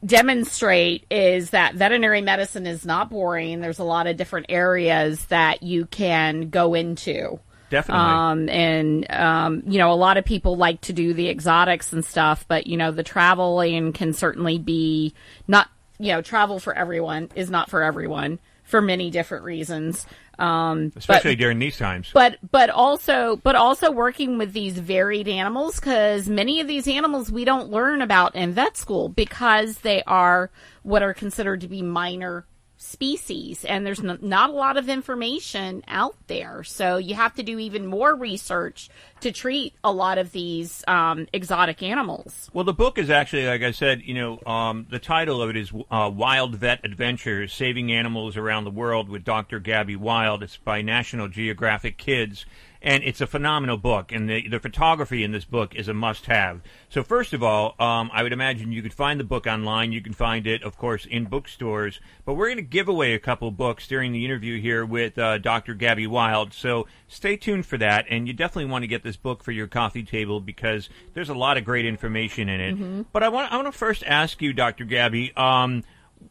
demonstrate 0.05 1.05
is 1.09 1.51
that 1.51 1.75
veterinary 1.75 2.21
medicine 2.21 2.67
is 2.67 2.85
not 2.85 3.09
boring. 3.09 3.61
There's 3.61 3.80
a 3.80 3.84
lot 3.84 4.07
of 4.07 4.17
different 4.17 4.47
areas 4.49 5.25
that 5.25 5.63
you 5.63 5.85
can 5.85 6.49
go 6.49 6.73
into. 6.73 7.39
Definitely. 7.69 8.03
Um, 8.03 8.49
and, 8.49 9.11
um, 9.11 9.63
you 9.65 9.80
know, 9.80 9.91
a 9.91 9.95
lot 9.95 10.17
of 10.17 10.25
people 10.25 10.57
like 10.57 10.81
to 10.81 10.93
do 10.93 11.13
the 11.13 11.30
exotics 11.30 11.91
and 11.91 12.05
stuff, 12.05 12.45
but, 12.47 12.67
you 12.67 12.77
know, 12.77 12.91
the 12.91 13.03
traveling 13.03 13.93
can 13.93 14.13
certainly 14.13 14.59
be 14.59 15.15
not, 15.47 15.69
you 15.97 16.11
know, 16.11 16.21
travel 16.21 16.59
for 16.59 16.75
everyone 16.75 17.30
is 17.34 17.49
not 17.49 17.69
for 17.69 17.81
everyone 17.81 18.38
for 18.63 18.81
many 18.81 19.09
different 19.09 19.43
reasons. 19.43 20.05
Um, 20.39 20.89
but- 20.89 20.97
Especially 20.97 21.35
during 21.35 21.60
these 21.60 21.77
times. 21.77 22.10
but 22.14 22.38
but 22.51 22.69
also 22.69 23.35
but 23.43 23.55
also 23.55 23.91
working 23.91 24.38
with 24.38 24.51
these 24.53 24.77
varied 24.80 25.27
animals 25.27 25.80
because 25.80 26.27
many 26.27 26.60
of 26.60 26.68
these 26.68 26.88
animals 26.88 27.31
we 27.31 27.45
don't 27.45 27.69
learn 27.69 28.01
about 28.01 28.35
in 28.35 28.53
vet 28.53 28.76
school 28.76 29.10
because 29.10 29.77
they 29.80 30.01
are 30.03 30.49
what 30.81 31.03
are 31.03 31.14
considered 31.14 31.61
to 31.61 31.68
be 31.68 31.81
minor 31.81 32.45
species 32.84 33.64
and 33.65 33.85
there's 33.85 33.99
n- 34.03 34.19
not 34.22 34.49
a 34.49 34.53
lot 34.53 34.77
of 34.77 34.89
information 34.89 35.84
out 35.88 36.15
there 36.27 36.64
so 36.64 36.97
you 36.97 37.15
have 37.15 37.34
to 37.34 37.43
do 37.43 37.57
even 37.60 37.88
more 37.88 38.15
research 38.15 38.89
to 39.22 39.31
treat 39.31 39.73
a 39.84 39.91
lot 39.91 40.18
of 40.18 40.31
these 40.34 40.84
um, 40.88 41.27
exotic 41.31 41.81
animals 41.81 42.49
Well, 42.53 42.65
the 42.65 42.73
book 42.73 42.97
is 42.97 43.10
actually, 43.10 43.47
like 43.47 43.61
I 43.61 43.72
said, 43.72 44.01
you 44.03 44.14
know, 44.14 44.39
um, 44.45 44.85
the 44.89 44.99
title 44.99 45.41
of 45.41 45.49
it 45.49 45.57
is 45.57 45.72
uh, 45.89 46.11
Wild 46.14 46.55
Vet 46.55 46.81
Adventures 46.84 47.53
Saving 47.53 47.91
Animals 47.91 48.35
Around 48.38 48.65
the 48.65 48.72
World 48.72 49.10
with 49.10 49.23
Dr. 49.23 49.60
Gabby 49.60 49.95
Wild. 49.95 50.43
It's 50.43 50.57
by 50.57 50.81
National 50.81 51.27
Geographic 51.30 51.97
Kids. 51.97 52.45
And 52.85 53.01
it's 53.05 53.22
a 53.22 53.27
phenomenal 53.27 53.77
book, 53.77 54.11
and 54.11 54.30
the, 54.30 54.45
the 54.49 54.60
photography 54.60 55.23
in 55.23 55.31
this 55.31 55.45
book 55.45 55.73
is 55.73 55.88
a 55.88 55.93
must 55.93 56.26
have. 56.26 56.60
So, 56.89 57.01
first 57.01 57.31
of 57.31 57.41
all, 57.41 57.76
um, 57.80 58.11
I 58.14 58.23
would 58.23 58.34
imagine 58.34 58.73
you 58.73 58.81
could 58.81 58.93
find 58.93 59.18
the 59.22 59.23
book 59.23 59.47
online. 59.47 59.93
You 59.93 60.01
can 60.01 60.11
find 60.11 60.45
it, 60.45 60.64
of 60.64 60.77
course, 60.77 61.05
in 61.05 61.23
bookstores. 61.23 62.01
But 62.26 62.34
we're 62.34 62.47
going 62.47 62.57
to 62.57 62.61
give 62.61 62.89
away 62.89 63.14
a 63.14 63.19
couple 63.19 63.49
books 63.51 63.88
during 63.88 64.11
the 64.11 64.26
interview 64.26 64.60
here 64.60 64.85
with 64.85 65.18
uh, 65.18 65.38
Dr. 65.38 65.76
Gabby 65.76 66.07
Wild. 66.07 66.53
So, 66.53 66.85
stay 67.07 67.38
tuned 67.38 67.65
for 67.65 67.77
that. 67.77 68.05
And 68.10 68.27
you 68.27 68.34
definitely 68.34 68.69
want 68.69 68.84
to 68.84 68.88
get 68.88 69.01
this 69.01 69.15
book 69.15 69.45
for 69.45 69.53
your 69.53 69.68
coffee 69.68 70.03
table 70.03 70.41
because 70.41 70.89
there's 71.14 71.30
a 71.30 71.34
lot 71.34 71.55
of 71.57 71.64
great 71.64 71.85
information 71.85 72.49
in 72.49 72.60
it. 72.60 72.77
Mhm. 72.77 73.05
But 73.14 73.23
I 73.23 73.30
want 73.30 73.49
I 73.53 73.55
want 73.55 73.68
to 73.72 73.77
first 73.77 74.03
ask 74.05 74.41
you, 74.41 74.51
Dr. 74.51 74.84
Gabby, 74.84 75.31
um, 75.38 75.85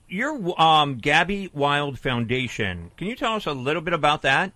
your 0.06 0.60
um, 0.60 0.98
Gabby 0.98 1.50
Wild 1.54 1.98
Foundation. 1.98 2.90
Can 2.98 3.06
you 3.06 3.16
tell 3.16 3.36
us 3.36 3.46
a 3.46 3.52
little 3.52 3.82
bit 3.82 3.94
about 3.94 4.20
that? 4.22 4.52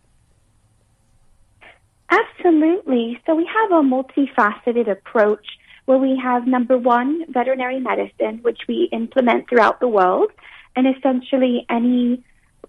Absolutely. 2.11 3.21
So 3.27 3.35
we 3.35 3.47
have 3.47 3.71
a 3.73 3.83
multifaceted 3.83 4.91
approach 4.91 5.45
where 5.87 5.99
we 5.99 6.19
have 6.23 6.47
number 6.47 6.77
one, 6.79 7.25
veterinary 7.33 7.81
medicine, 7.81 8.41
which 8.43 8.61
we 8.69 8.89
implement 8.93 9.49
throughout 9.49 9.81
the 9.81 9.89
world. 9.89 10.31
And 10.75 10.87
essentially 10.87 11.67
any 11.71 12.23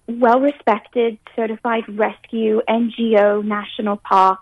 well 0.07 0.39
respected, 0.39 1.17
certified 1.35 1.83
rescue, 1.89 2.61
NGO, 2.69 3.43
national 3.43 3.97
park, 3.97 4.39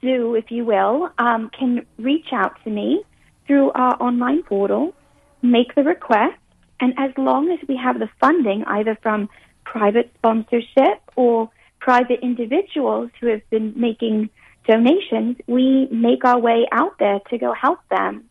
zoo, 0.00 0.34
if 0.34 0.50
you 0.50 0.64
will, 0.64 1.10
um, 1.18 1.50
can 1.56 1.86
reach 1.98 2.26
out 2.32 2.52
to 2.64 2.70
me 2.70 3.04
through 3.46 3.70
our 3.72 4.02
online 4.02 4.42
portal, 4.42 4.94
make 5.42 5.74
the 5.74 5.82
request, 5.82 6.38
and 6.80 6.94
as 6.98 7.10
long 7.16 7.50
as 7.50 7.58
we 7.68 7.76
have 7.76 7.98
the 7.98 8.08
funding, 8.20 8.64
either 8.66 8.98
from 9.02 9.28
private 9.64 10.10
sponsorship 10.16 11.00
or 11.16 11.50
private 11.84 12.20
individuals 12.22 13.10
who 13.20 13.26
have 13.26 13.42
been 13.50 13.74
making 13.76 14.30
donations, 14.66 15.36
we 15.46 15.86
make 15.90 16.24
our 16.24 16.40
way 16.40 16.66
out 16.72 16.98
there 16.98 17.20
to 17.28 17.36
go 17.36 17.52
help 17.52 17.78
them, 17.90 18.24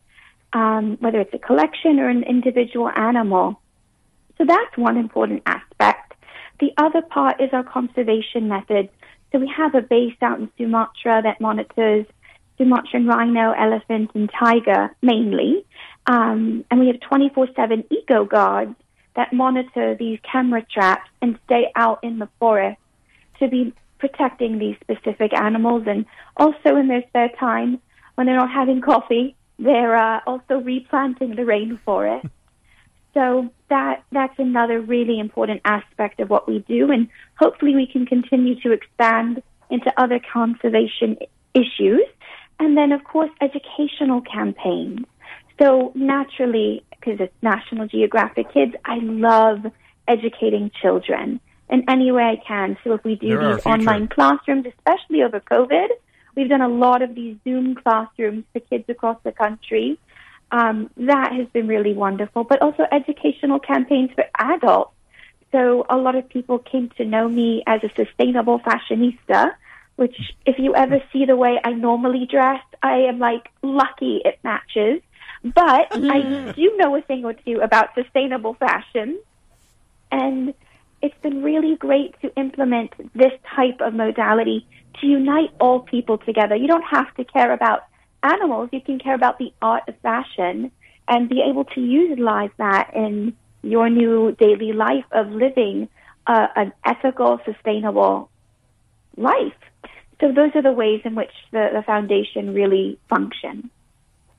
um, 0.53 0.97
whether 0.99 1.19
it's 1.19 1.35
a 1.35 1.37
collection 1.37 1.99
or 1.99 2.09
an 2.09 2.23
individual 2.23 2.89
animal. 2.89 3.61
So 4.39 4.45
that's 4.47 4.75
one 4.75 4.97
important 4.97 5.43
aspect. 5.45 6.15
The 6.59 6.71
other 6.77 7.03
part 7.03 7.39
is 7.39 7.51
our 7.53 7.63
conservation 7.63 8.47
methods. 8.47 8.89
So 9.31 9.37
we 9.37 9.53
have 9.55 9.75
a 9.75 9.81
base 9.81 10.17
out 10.23 10.39
in 10.39 10.49
Sumatra 10.57 11.21
that 11.21 11.39
monitors 11.39 12.07
Sumatran 12.57 13.05
rhino, 13.05 13.51
elephant, 13.51 14.09
and 14.15 14.31
tiger 14.39 14.95
mainly. 15.03 15.63
Um, 16.07 16.65
and 16.71 16.79
we 16.79 16.87
have 16.87 16.99
24-7 17.01 17.85
eco 17.91 18.25
guards 18.25 18.75
that 19.15 19.31
monitor 19.31 19.93
these 19.93 20.17
camera 20.23 20.65
traps 20.73 21.07
and 21.21 21.37
stay 21.45 21.71
out 21.75 21.99
in 22.03 22.17
the 22.17 22.29
forest 22.39 22.79
to 23.39 23.47
be 23.47 23.73
protecting 23.99 24.59
these 24.59 24.75
specific 24.81 25.33
animals. 25.33 25.83
And 25.87 26.05
also 26.37 26.75
in 26.75 26.87
their 26.87 27.03
spare 27.07 27.29
time, 27.39 27.79
when 28.15 28.27
they're 28.27 28.37
not 28.37 28.51
having 28.51 28.81
coffee, 28.81 29.35
they're 29.59 29.95
uh, 29.95 30.19
also 30.27 30.57
replanting 30.57 31.35
the 31.35 31.43
rainforest. 31.43 32.29
so 33.13 33.49
that 33.69 34.03
that's 34.11 34.37
another 34.37 34.81
really 34.81 35.19
important 35.19 35.61
aspect 35.65 36.19
of 36.19 36.29
what 36.29 36.47
we 36.47 36.59
do, 36.67 36.91
and 36.91 37.07
hopefully 37.39 37.75
we 37.75 37.87
can 37.87 38.05
continue 38.05 38.59
to 38.61 38.71
expand 38.71 39.41
into 39.69 39.91
other 39.97 40.19
conservation 40.31 41.17
issues. 41.53 42.03
And 42.59 42.77
then, 42.77 42.91
of 42.91 43.03
course, 43.03 43.31
educational 43.41 44.21
campaigns. 44.21 45.05
So 45.61 45.91
naturally, 45.95 46.83
because 46.91 47.19
it's 47.19 47.33
National 47.41 47.87
Geographic 47.87 48.53
Kids, 48.53 48.73
I 48.85 48.99
love 49.01 49.65
educating 50.07 50.71
children 50.81 51.39
in 51.73 51.83
any 51.89 52.11
way 52.11 52.23
I 52.23 52.35
can. 52.35 52.77
So 52.83 52.93
if 52.93 53.03
we 53.03 53.15
do 53.15 53.29
these 53.29 53.65
online 53.65 54.07
classrooms, 54.07 54.67
especially 54.67 55.23
over 55.23 55.39
COVID, 55.39 55.87
we've 56.35 56.47
done 56.47 56.61
a 56.61 56.69
lot 56.69 57.01
of 57.01 57.15
these 57.15 57.35
Zoom 57.43 57.73
classrooms 57.73 58.45
for 58.53 58.59
kids 58.59 58.85
across 58.89 59.17
the 59.23 59.31
country. 59.31 59.97
Um, 60.51 60.91
that 60.97 61.33
has 61.33 61.47
been 61.47 61.67
really 61.67 61.93
wonderful, 61.93 62.43
but 62.43 62.61
also 62.61 62.85
educational 62.91 63.59
campaigns 63.59 64.11
for 64.13 64.23
adults. 64.37 64.93
So 65.51 65.83
a 65.89 65.97
lot 65.97 66.15
of 66.15 66.29
people 66.29 66.59
came 66.59 66.89
to 66.97 67.05
know 67.05 67.27
me 67.27 67.63
as 67.65 67.83
a 67.83 67.89
sustainable 67.95 68.59
fashionista, 68.59 69.53
which 69.95 70.15
if 70.45 70.59
you 70.59 70.75
ever 70.75 71.01
see 71.11 71.25
the 71.25 71.35
way 71.35 71.59
I 71.63 71.71
normally 71.71 72.27
dress, 72.29 72.61
I 72.83 72.97
am 73.09 73.17
like 73.17 73.49
lucky 73.63 74.21
it 74.23 74.37
matches. 74.43 75.01
But 75.43 75.87
I 75.91 76.53
do 76.55 76.77
know 76.77 76.95
a 76.95 77.01
thing 77.01 77.25
or 77.25 77.33
two 77.33 77.61
about 77.61 77.95
sustainable 77.95 78.53
fashion. 78.53 79.19
And 80.11 80.53
it's 81.03 81.21
been 81.21 81.43
really 81.43 81.75
great 81.75 82.15
to 82.21 82.33
implement 82.35 82.93
this 83.13 83.33
type 83.55 83.81
of 83.81 83.93
modality 83.93 84.65
to 85.01 85.05
unite 85.05 85.51
all 85.59 85.81
people 85.81 86.17
together. 86.17 86.55
You 86.55 86.67
don't 86.67 86.85
have 86.89 87.13
to 87.15 87.25
care 87.25 87.51
about 87.51 87.85
animals, 88.23 88.69
you 88.71 88.79
can 88.79 88.99
care 88.99 89.13
about 89.13 89.37
the 89.37 89.53
art 89.61 89.83
of 89.89 89.95
fashion 89.99 90.71
and 91.09 91.27
be 91.27 91.43
able 91.47 91.65
to 91.65 91.81
utilize 91.81 92.51
that 92.57 92.91
in 92.95 93.35
your 93.61 93.89
new 93.89 94.31
daily 94.39 94.71
life 94.71 95.03
of 95.11 95.29
living 95.29 95.89
uh, 96.25 96.47
an 96.55 96.71
ethical, 96.85 97.41
sustainable 97.43 98.29
life. 99.17 99.53
So 100.21 100.31
those 100.31 100.51
are 100.55 100.61
the 100.61 100.71
ways 100.71 101.01
in 101.03 101.15
which 101.15 101.31
the, 101.51 101.69
the 101.73 101.83
foundation 101.83 102.53
really 102.53 102.97
functions. 103.09 103.65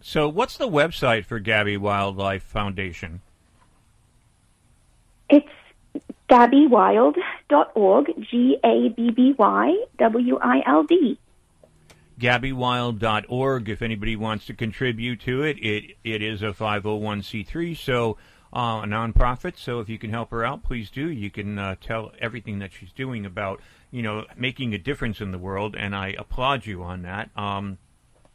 So, 0.00 0.28
what's 0.28 0.56
the 0.56 0.68
website 0.68 1.24
for 1.26 1.38
Gabby 1.38 1.76
Wildlife 1.76 2.42
Foundation? 2.42 3.20
It's 5.30 5.48
gabbywild.org, 6.28 8.06
G 8.30 8.56
A 8.64 8.88
B 8.88 9.10
B 9.10 9.34
Y 9.38 9.84
W 9.98 10.38
I 10.40 10.62
L 10.66 10.84
D. 10.84 11.18
GabbyWild.org. 12.18 13.68
If 13.68 13.82
anybody 13.82 14.16
wants 14.16 14.46
to 14.46 14.54
contribute 14.54 15.20
to 15.22 15.42
it, 15.42 15.58
it 15.58 15.96
it 16.04 16.22
is 16.22 16.42
a 16.42 16.52
501c3, 16.52 17.76
so 17.76 18.16
uh, 18.52 18.82
a 18.84 18.86
nonprofit. 18.86 19.56
So 19.56 19.80
if 19.80 19.88
you 19.88 19.98
can 19.98 20.10
help 20.10 20.30
her 20.30 20.44
out, 20.44 20.62
please 20.62 20.90
do. 20.90 21.10
You 21.10 21.30
can 21.30 21.58
uh, 21.58 21.74
tell 21.80 22.12
everything 22.20 22.60
that 22.60 22.72
she's 22.72 22.92
doing 22.92 23.26
about 23.26 23.60
you 23.90 24.02
know 24.02 24.24
making 24.36 24.74
a 24.74 24.78
difference 24.78 25.20
in 25.20 25.32
the 25.32 25.38
world, 25.38 25.74
and 25.76 25.94
I 25.94 26.14
applaud 26.16 26.66
you 26.66 26.82
on 26.82 27.02
that. 27.02 27.30
Um, 27.36 27.78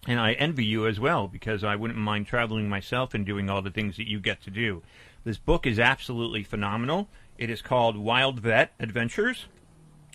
and 0.08 0.20
I 0.20 0.34
envy 0.34 0.66
you 0.66 0.88
as 0.88 1.00
well 1.00 1.28
because 1.28 1.64
I 1.64 1.76
wouldn't 1.76 2.00
mind 2.00 2.28
traveling 2.28 2.70
myself 2.70 3.14
and 3.14 3.26
doing 3.26 3.50
all 3.50 3.62
the 3.62 3.72
things 3.72 3.98
that 3.98 4.08
you 4.08 4.20
get 4.20 4.42
to 4.44 4.50
do. 4.50 4.82
This 5.26 5.38
book 5.38 5.68
is 5.68 5.80
absolutely 5.80 6.44
phenomenal. 6.44 7.10
It 7.40 7.50
is 7.50 7.62
called 7.62 7.96
Wild 7.96 8.42
Vet 8.42 8.74
Adventures 8.82 9.46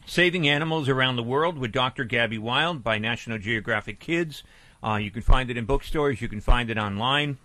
Saving 0.04 0.46
Animals 0.46 0.90
Around 0.90 1.16
the 1.16 1.22
World 1.22 1.56
with 1.56 1.72
Dr. 1.72 2.04
Gabby 2.04 2.36
Wild 2.36 2.84
by 2.84 2.98
National 2.98 3.38
Geographic 3.38 3.98
Kids. 3.98 4.42
Uh, 4.82 4.96
you 4.96 5.10
can 5.10 5.22
find 5.22 5.48
it 5.48 5.56
in 5.56 5.64
bookstores, 5.64 6.20
you 6.20 6.28
can 6.28 6.42
find 6.42 6.68
it 6.68 6.76
online. 6.76 7.38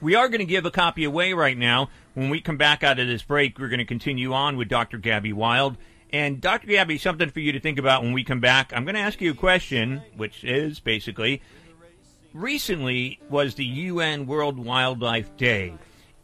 We 0.00 0.14
are 0.14 0.28
going 0.28 0.38
to 0.38 0.44
give 0.44 0.66
a 0.66 0.70
copy 0.70 1.02
away 1.02 1.32
right 1.32 1.58
now. 1.58 1.90
When 2.14 2.30
we 2.30 2.40
come 2.40 2.58
back 2.58 2.84
out 2.84 3.00
of 3.00 3.08
this 3.08 3.24
break, 3.24 3.58
we're 3.58 3.66
going 3.66 3.80
to 3.80 3.84
continue 3.84 4.32
on 4.32 4.56
with 4.56 4.68
Dr. 4.68 4.98
Gabby 4.98 5.32
Wild. 5.32 5.78
And 6.12 6.40
Dr. 6.40 6.68
Gabby, 6.68 6.96
something 6.96 7.30
for 7.30 7.40
you 7.40 7.50
to 7.50 7.58
think 7.58 7.80
about 7.80 8.04
when 8.04 8.12
we 8.12 8.22
come 8.22 8.38
back. 8.38 8.72
I'm 8.72 8.84
going 8.84 8.94
to 8.94 9.00
ask 9.00 9.20
you 9.20 9.32
a 9.32 9.34
question, 9.34 10.00
which 10.16 10.44
is 10.44 10.78
basically 10.78 11.42
recently 12.32 13.18
was 13.28 13.56
the 13.56 13.64
UN 13.64 14.28
World 14.28 14.60
Wildlife 14.60 15.36
Day. 15.36 15.74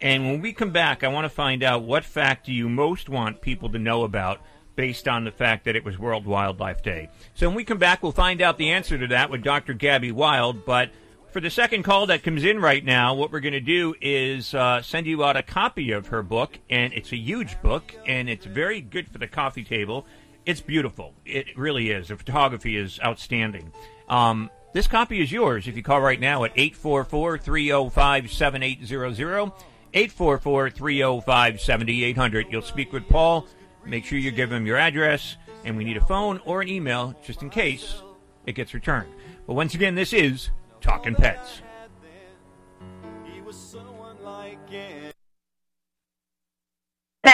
And 0.05 0.27
when 0.27 0.43
we 0.43 0.53
come 0.53 0.71
back, 0.71 1.03
I 1.03 1.09
want 1.09 1.25
to 1.25 1.31
find 1.31 1.63
out 1.63 1.83
what 1.83 2.05
fact 2.05 2.45
do 2.45 2.53
you 2.53 2.69
most 2.69 3.09
want 3.09 3.41
people 3.41 3.71
to 3.71 3.79
know 3.79 4.05
about 4.05 4.39
based 4.77 5.09
on 5.09 5.25
the 5.25 5.31
fact 5.31 5.65
that 5.65 5.77
it 5.77 5.85
was 5.85 5.99
World 5.99 6.27
Wildlife 6.27 6.83
Day. 6.83 7.09
So 7.35 7.49
when 7.49 7.57
we 7.57 7.65
come 7.65 7.79
back, 7.79 8.03
we'll 8.03 8.13
find 8.13 8.43
out 8.43 8.59
the 8.59 8.73
answer 8.73 8.99
to 8.99 9.07
that 9.07 9.31
with 9.31 9.43
Dr. 9.43 9.73
Gabby 9.73 10.13
Wild. 10.13 10.67
But 10.67 10.91
for 11.33 11.41
the 11.41 11.49
second 11.49 11.85
call 11.85 12.05
that 12.09 12.23
comes 12.23 12.45
in 12.45 12.61
right 12.61 12.85
now, 12.85 13.15
what 13.15 13.33
we're 13.33 13.41
going 13.41 13.55
to 13.55 13.61
do 13.61 13.95
is 13.99 14.53
uh, 14.53 14.83
send 14.83 15.07
you 15.07 15.25
out 15.25 15.39
a 15.39 15.43
copy 15.43 15.93
of 15.93 16.09
her 16.09 16.23
book, 16.23 16.59
and 16.69 16.93
it's 16.93 17.13
a 17.13 17.17
huge 17.17 17.61
book, 17.63 17.95
and 18.07 18.29
it's 18.29 18.45
very 18.45 18.83
good 18.83 19.09
for 19.09 19.17
the 19.17 19.27
coffee 19.27 19.65
table. 19.65 20.05
It's 20.45 20.61
beautiful. 20.61 21.15
It 21.25 21.57
really 21.57 21.91
is. 21.91 22.09
The 22.09 22.17
photography 22.19 22.77
is 22.77 23.01
outstanding. 23.03 23.73
Um, 24.11 24.51
this 24.75 24.87
copy 24.87 25.23
is 25.23 25.33
yours 25.33 25.67
if 25.67 25.77
you 25.77 25.83
call 25.83 26.03
right 26.03 26.21
now 26.21 26.45
at 26.45 26.53
844 26.57 27.39
305 27.39 28.31
7800. 28.31 29.53
844 29.95 30.71
305 30.71 31.61
7800. 31.61 32.47
You'll 32.51 32.63
speak 32.63 32.93
with 32.93 33.09
Paul. 33.09 33.47
Make 33.87 34.05
sure 34.05 34.19
you 34.19 34.31
give 34.31 34.51
him 34.51 34.67
your 34.67 34.77
address, 34.77 35.37
and 35.65 35.77
we 35.77 35.85
need 35.85 35.97
a 35.97 36.05
phone 36.07 36.41
or 36.45 36.61
an 36.61 36.69
email 36.69 37.15
just 37.25 37.43
in 37.43 37.51
case 37.51 38.03
it 38.45 38.53
gets 38.53 38.75
returned. 38.75 39.09
But 39.47 39.55
once 39.55 39.75
again, 39.75 39.95
this 39.95 40.13
is 40.13 40.51
Talking 40.81 41.15
Pets. 41.15 41.63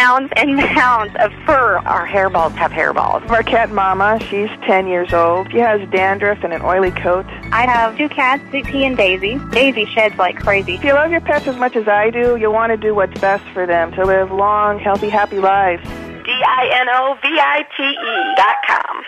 Mounds 0.00 0.32
and 0.34 0.56
mounds 0.56 1.14
of 1.20 1.30
fur. 1.44 1.76
Our 1.84 2.06
hairballs 2.06 2.52
have 2.52 2.72
hairballs. 2.72 3.28
Our 3.28 3.42
cat 3.42 3.70
Mama, 3.70 4.18
she's 4.30 4.48
10 4.66 4.86
years 4.86 5.12
old. 5.12 5.52
She 5.52 5.58
has 5.58 5.86
dandruff 5.90 6.42
and 6.42 6.54
an 6.54 6.62
oily 6.62 6.90
coat. 6.90 7.26
I 7.52 7.66
have 7.66 7.98
two 7.98 8.08
cats, 8.08 8.42
Zippy 8.50 8.86
and 8.86 8.96
Daisy. 8.96 9.38
Daisy 9.50 9.84
sheds 9.84 10.16
like 10.16 10.36
crazy. 10.36 10.76
If 10.76 10.84
you 10.84 10.94
love 10.94 11.10
your 11.10 11.20
pets 11.20 11.46
as 11.46 11.56
much 11.56 11.76
as 11.76 11.86
I 11.86 12.08
do, 12.08 12.36
you'll 12.36 12.54
want 12.54 12.70
to 12.70 12.78
do 12.78 12.94
what's 12.94 13.20
best 13.20 13.44
for 13.52 13.66
them 13.66 13.92
to 13.92 14.06
live 14.06 14.32
long, 14.32 14.78
healthy, 14.78 15.10
happy 15.10 15.38
lives. 15.38 15.86
D-I-N-O-V-I-T-E 16.24 17.96
dot 18.36 18.56
com. 18.66 19.04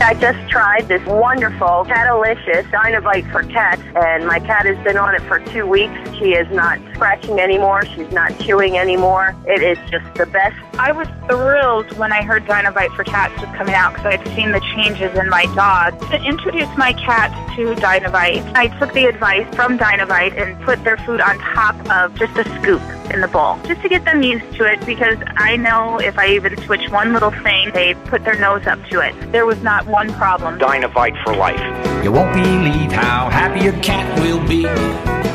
I 0.00 0.14
just 0.14 0.48
tried 0.50 0.88
this 0.88 1.04
wonderful 1.06 1.84
Catalicious 1.84 2.66
Dinovite 2.66 3.30
for 3.30 3.42
cats, 3.44 3.82
and 3.94 4.26
my 4.26 4.40
cat 4.40 4.66
has 4.66 4.82
been 4.84 4.96
on 4.96 5.14
it 5.14 5.22
for 5.22 5.38
two 5.38 5.66
weeks. 5.66 5.94
She 6.18 6.34
is 6.34 6.50
not 6.52 6.78
scratching 6.96 7.38
anymore. 7.38 7.84
She's 7.94 8.10
not 8.10 8.36
chewing 8.40 8.78
anymore. 8.78 9.36
It 9.46 9.62
is 9.62 9.78
just 9.90 10.12
the 10.14 10.26
best. 10.26 10.56
I 10.78 10.92
was 10.92 11.06
thrilled 11.28 11.96
when 11.98 12.12
I 12.12 12.22
heard 12.22 12.46
Dinovite 12.46 12.94
for 12.96 13.04
Cats 13.04 13.38
was 13.40 13.54
coming 13.56 13.74
out 13.74 13.94
because 13.94 14.06
I'd 14.06 14.26
seen 14.34 14.50
the 14.50 14.60
changes 14.74 15.16
in 15.16 15.28
my 15.28 15.44
dog. 15.54 15.98
To 16.10 16.22
introduce 16.24 16.74
my 16.76 16.94
cat 16.94 17.30
to 17.56 17.74
Dinovite, 17.74 18.44
I 18.56 18.68
took 18.78 18.92
the 18.94 19.04
advice 19.04 19.46
from 19.54 19.78
Dinovite 19.78 20.40
and 20.40 20.60
put 20.64 20.82
their 20.84 20.96
food 20.98 21.20
on 21.20 21.38
top 21.38 21.76
of 21.90 22.14
just 22.18 22.36
a 22.38 22.44
scoop 22.60 22.82
in 23.12 23.20
the 23.20 23.28
bowl, 23.28 23.58
just 23.66 23.82
to 23.82 23.88
get 23.88 24.04
them 24.04 24.22
used 24.22 24.50
to 24.56 24.64
it 24.64 24.84
because 24.84 25.18
I 25.36 25.56
know 25.56 25.98
if 25.98 26.18
I 26.18 26.28
even 26.30 26.56
switch 26.64 26.88
one 26.90 27.12
little 27.12 27.30
thing, 27.30 27.70
they 27.72 27.94
put 28.06 28.24
their 28.24 28.38
nose 28.38 28.66
up 28.66 28.82
to 28.90 29.00
it. 29.00 29.14
There 29.32 29.46
was 29.46 29.62
not 29.62 29.86
one 29.86 30.12
problem. 30.14 30.58
Dinovite 30.58 31.22
for 31.22 31.36
life. 31.36 31.60
You 32.02 32.12
won't 32.12 32.34
believe 32.34 32.92
how 32.92 33.28
happy 33.30 33.60
your 33.60 33.80
cat 33.82 34.18
will 34.20 34.44
be. 34.48 35.25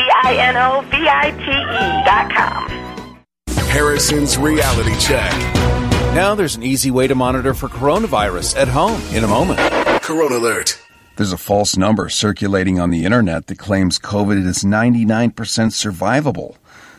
D-I-N-O-V-I-T-E 0.00 1.84
dot 2.06 2.32
com. 2.32 2.70
Harrison's 3.68 4.38
Reality 4.38 4.96
Check. 4.98 5.30
Now 6.14 6.34
there's 6.34 6.56
an 6.56 6.62
easy 6.62 6.90
way 6.90 7.06
to 7.06 7.14
monitor 7.14 7.52
for 7.52 7.68
coronavirus 7.68 8.56
at 8.56 8.68
home 8.68 8.98
in 9.14 9.24
a 9.24 9.28
moment. 9.28 9.60
Corona 10.02 10.38
Alert. 10.38 10.80
There's 11.16 11.34
a 11.34 11.36
false 11.38 11.76
number 11.76 12.08
circulating 12.08 12.80
on 12.80 12.88
the 12.88 13.04
internet 13.04 13.46
that 13.48 13.58
claims 13.58 13.98
COVID 13.98 14.46
is 14.46 14.64
99% 14.64 15.34
survivable. 15.34 16.56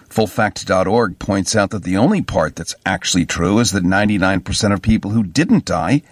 Fullfact.org 0.10 1.18
points 1.18 1.56
out 1.56 1.72
that 1.72 1.84
the 1.84 1.98
only 1.98 2.22
part 2.22 2.56
that's 2.56 2.76
actually 2.86 3.26
true 3.26 3.57
is 3.57 3.72
that 3.72 3.84
99% 3.84 4.73
of 4.73 4.82
people 4.84 5.10
who 5.10 5.23
didn't 5.23 5.65
die 5.65 6.03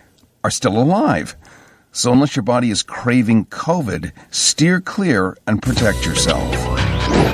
are 0.44 0.50
still 0.50 0.76
alive. 0.80 1.36
So 2.00 2.14
unless 2.14 2.34
your 2.34 2.44
body 2.44 2.72
is 2.72 2.82
craving 2.82 3.48
COVID, 3.48 4.14
steer 4.32 4.80
clear 4.80 5.36
and 5.48 5.62
protect 5.62 6.06
yourself. 6.06 6.50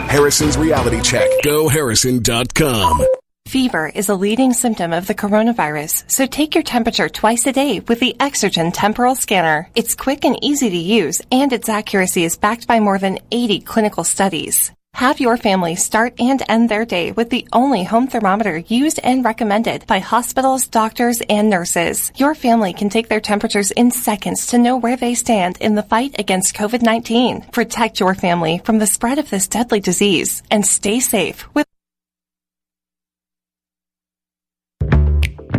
Harrison's 0.09 0.57
Reality 0.57 1.01
Check. 1.01 1.29
GoHarrison.com. 1.43 3.05
Fever 3.47 3.91
is 3.93 4.09
a 4.09 4.15
leading 4.15 4.53
symptom 4.53 4.91
of 4.91 5.05
the 5.05 5.13
coronavirus, 5.13 6.09
so 6.09 6.25
take 6.25 6.55
your 6.55 6.63
temperature 6.63 7.09
twice 7.09 7.45
a 7.45 7.53
day 7.53 7.79
with 7.81 7.99
the 7.99 8.15
Exergen 8.19 8.71
Temporal 8.73 9.13
Scanner. 9.13 9.69
It's 9.75 9.93
quick 9.93 10.25
and 10.25 10.43
easy 10.43 10.71
to 10.71 10.75
use, 10.75 11.21
and 11.31 11.53
its 11.53 11.69
accuracy 11.69 12.23
is 12.23 12.35
backed 12.35 12.65
by 12.65 12.79
more 12.79 12.97
than 12.97 13.19
80 13.29 13.59
clinical 13.59 14.03
studies. 14.03 14.71
Have 14.95 15.19
your 15.19 15.35
family 15.35 15.75
start 15.75 16.13
and 16.21 16.41
end 16.47 16.69
their 16.69 16.85
day 16.85 17.11
with 17.11 17.29
the 17.29 17.45
only 17.51 17.83
home 17.83 18.07
thermometer 18.07 18.59
used 18.59 18.97
and 19.03 19.25
recommended 19.25 19.85
by 19.87 19.99
hospitals, 19.99 20.67
doctors, 20.67 21.21
and 21.29 21.49
nurses. 21.49 22.13
Your 22.15 22.33
family 22.33 22.71
can 22.71 22.87
take 22.87 23.09
their 23.09 23.19
temperatures 23.19 23.71
in 23.71 23.91
seconds 23.91 24.47
to 24.47 24.57
know 24.57 24.77
where 24.77 24.95
they 24.95 25.13
stand 25.13 25.57
in 25.59 25.75
the 25.75 25.83
fight 25.83 26.15
against 26.17 26.55
COVID-19. 26.55 27.51
Protect 27.51 27.99
your 27.99 28.15
family 28.15 28.61
from 28.63 28.79
the 28.79 28.87
spread 28.87 29.19
of 29.19 29.29
this 29.29 29.49
deadly 29.49 29.81
disease 29.81 30.41
and 30.49 30.65
stay 30.65 31.01
safe 31.01 31.45
with 31.53 31.65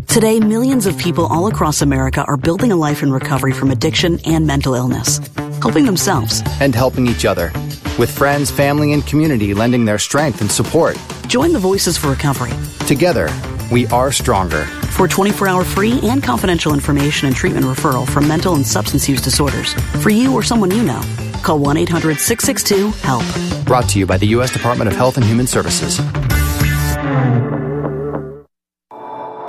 Today, 0.06 0.40
millions 0.40 0.86
of 0.86 0.96
people 0.96 1.26
all 1.26 1.46
across 1.46 1.82
America 1.82 2.22
are 2.22 2.38
building 2.38 2.72
a 2.72 2.76
life 2.76 3.02
in 3.02 3.12
recovery 3.12 3.52
from 3.52 3.70
addiction 3.70 4.18
and 4.24 4.46
mental 4.46 4.74
illness, 4.74 5.18
helping 5.60 5.84
themselves 5.84 6.42
and 6.60 6.74
helping 6.74 7.06
each 7.06 7.24
other, 7.24 7.52
with 7.98 8.10
friends, 8.10 8.50
family, 8.50 8.92
and 8.92 9.06
community 9.06 9.54
lending 9.54 9.84
their 9.84 9.98
strength 9.98 10.40
and 10.40 10.50
support. 10.50 10.96
Join 11.28 11.52
the 11.52 11.58
Voices 11.58 11.96
for 11.96 12.08
Recovery. 12.08 12.52
Together, 12.86 13.28
we 13.70 13.86
are 13.88 14.12
stronger. 14.12 14.64
For 14.96 15.08
24 15.08 15.48
hour 15.48 15.64
free 15.64 16.00
and 16.02 16.22
confidential 16.22 16.72
information 16.72 17.26
and 17.26 17.36
treatment 17.36 17.66
referral 17.66 18.08
for 18.08 18.20
mental 18.20 18.54
and 18.54 18.66
substance 18.66 19.08
use 19.08 19.20
disorders, 19.20 19.74
for 20.02 20.10
you 20.10 20.34
or 20.34 20.42
someone 20.42 20.70
you 20.70 20.82
know, 20.82 21.02
call 21.42 21.58
1 21.58 21.76
800 21.76 22.18
662 22.18 22.90
HELP. 23.06 23.64
Brought 23.66 23.88
to 23.90 23.98
you 23.98 24.06
by 24.06 24.16
the 24.16 24.26
U.S. 24.28 24.52
Department 24.52 24.88
of 24.88 24.96
Health 24.96 25.16
and 25.16 25.26
Human 25.26 25.46
Services. 25.46 25.98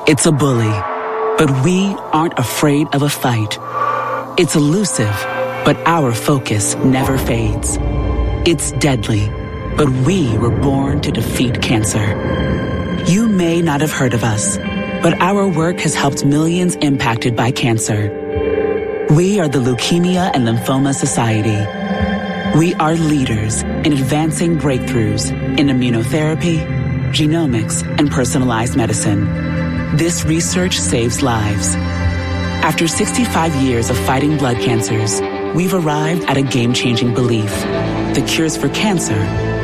It's 0.08 0.26
a 0.26 0.32
bully, 0.32 0.72
but 1.38 1.66
we 1.66 1.86
aren't 2.14 2.40
afraid 2.40 2.88
of 2.96 3.02
a 3.02 3.10
fight. 3.10 3.58
It's 4.40 4.56
elusive, 4.56 5.14
but 5.68 5.76
our 5.86 6.14
focus 6.14 6.76
never 6.76 7.18
fades. 7.18 7.78
It's 8.48 8.72
deadly, 8.72 9.28
but 9.76 9.90
we 10.08 10.38
were 10.38 10.50
born 10.50 11.02
to 11.02 11.12
defeat 11.12 11.62
cancer. 11.62 13.04
You 13.06 13.28
may 13.28 13.62
not 13.62 13.82
have 13.82 13.92
heard 13.92 14.14
of 14.14 14.24
us, 14.24 14.56
but 15.04 15.20
our 15.20 15.46
work 15.46 15.82
has 15.82 15.94
helped 15.94 16.24
millions 16.24 16.76
impacted 16.76 17.36
by 17.36 17.52
cancer. 17.52 18.00
We 19.10 19.42
are 19.42 19.50
the 19.50 19.60
Leukemia 19.60 20.32
and 20.34 20.48
Lymphoma 20.48 20.96
Society. 20.96 21.60
We 22.58 22.74
are 22.76 22.96
leaders 22.96 23.64
in 23.64 23.92
advancing 23.92 24.58
breakthroughs 24.58 25.32
in 25.60 25.68
immunotherapy, 25.68 26.66
genomics, 27.12 27.84
and 28.00 28.10
personalized 28.10 28.78
medicine. 28.78 29.26
This 29.98 30.24
research 30.24 30.78
saves 30.80 31.22
lives. 31.22 31.76
After 32.64 32.88
65 32.88 33.54
years 33.56 33.90
of 33.90 33.98
fighting 33.98 34.38
blood 34.38 34.60
cancers, 34.60 35.20
we've 35.56 35.74
arrived 35.74 36.24
at 36.26 36.38
a 36.38 36.42
game 36.42 36.74
changing 36.74 37.14
belief. 37.14 37.52
The 38.16 38.24
cures 38.28 38.58
for 38.58 38.70
cancer 38.70 39.20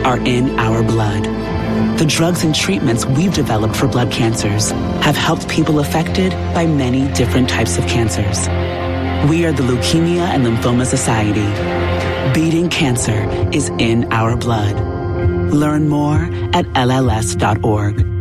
are 0.06 0.18
in 0.20 0.60
our 0.60 0.84
blood. 0.84 1.24
The 1.98 2.06
drugs 2.06 2.44
and 2.44 2.54
treatments 2.54 3.06
we've 3.06 3.34
developed 3.34 3.76
for 3.76 3.88
blood 3.88 4.12
cancers 4.12 4.72
have 5.02 5.16
helped 5.16 5.48
people 5.48 5.80
affected 5.80 6.32
by 6.54 6.66
many 6.66 7.12
different 7.14 7.50
types 7.50 7.78
of 7.78 7.86
cancers. 7.88 8.48
We 9.30 9.46
are 9.46 9.52
the 9.52 9.64
Leukemia 9.64 10.22
and 10.22 10.46
Lymphoma 10.46 10.86
Society. 10.86 11.48
Beating 12.34 12.70
cancer 12.70 13.28
is 13.52 13.70
in 13.80 14.12
our 14.12 14.36
blood. 14.36 14.76
Learn 15.54 15.88
more 15.88 16.24
at 16.54 16.66
LLS.org. 16.74 18.13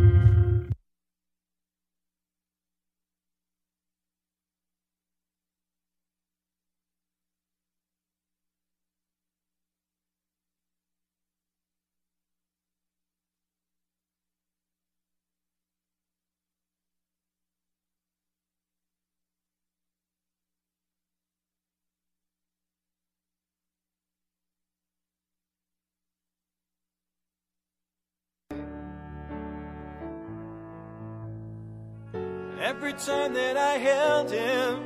Time 32.93 33.33
that 33.33 33.57
I 33.57 33.79
held 33.79 34.31
him, 34.31 34.83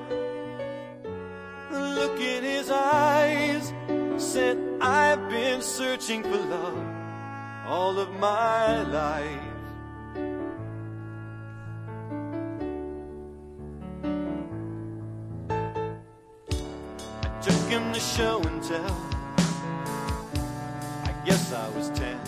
the 1.69 1.79
look 1.79 2.19
in 2.19 2.43
his 2.43 2.71
eyes 2.71 3.71
said, 4.17 4.57
I've 4.81 5.29
been 5.29 5.61
searching 5.61 6.23
for 6.23 6.37
love 6.37 6.77
all 7.67 7.99
of 7.99 8.09
my 8.13 8.81
life. 8.83 9.27
I 17.21 17.39
took 17.41 17.69
him 17.69 17.93
to 17.93 17.99
show 17.99 18.41
and 18.41 18.63
tell. 18.63 18.97
I 21.03 21.13
guess 21.23 21.53
I 21.53 21.69
was 21.77 21.91
ten. 21.91 22.19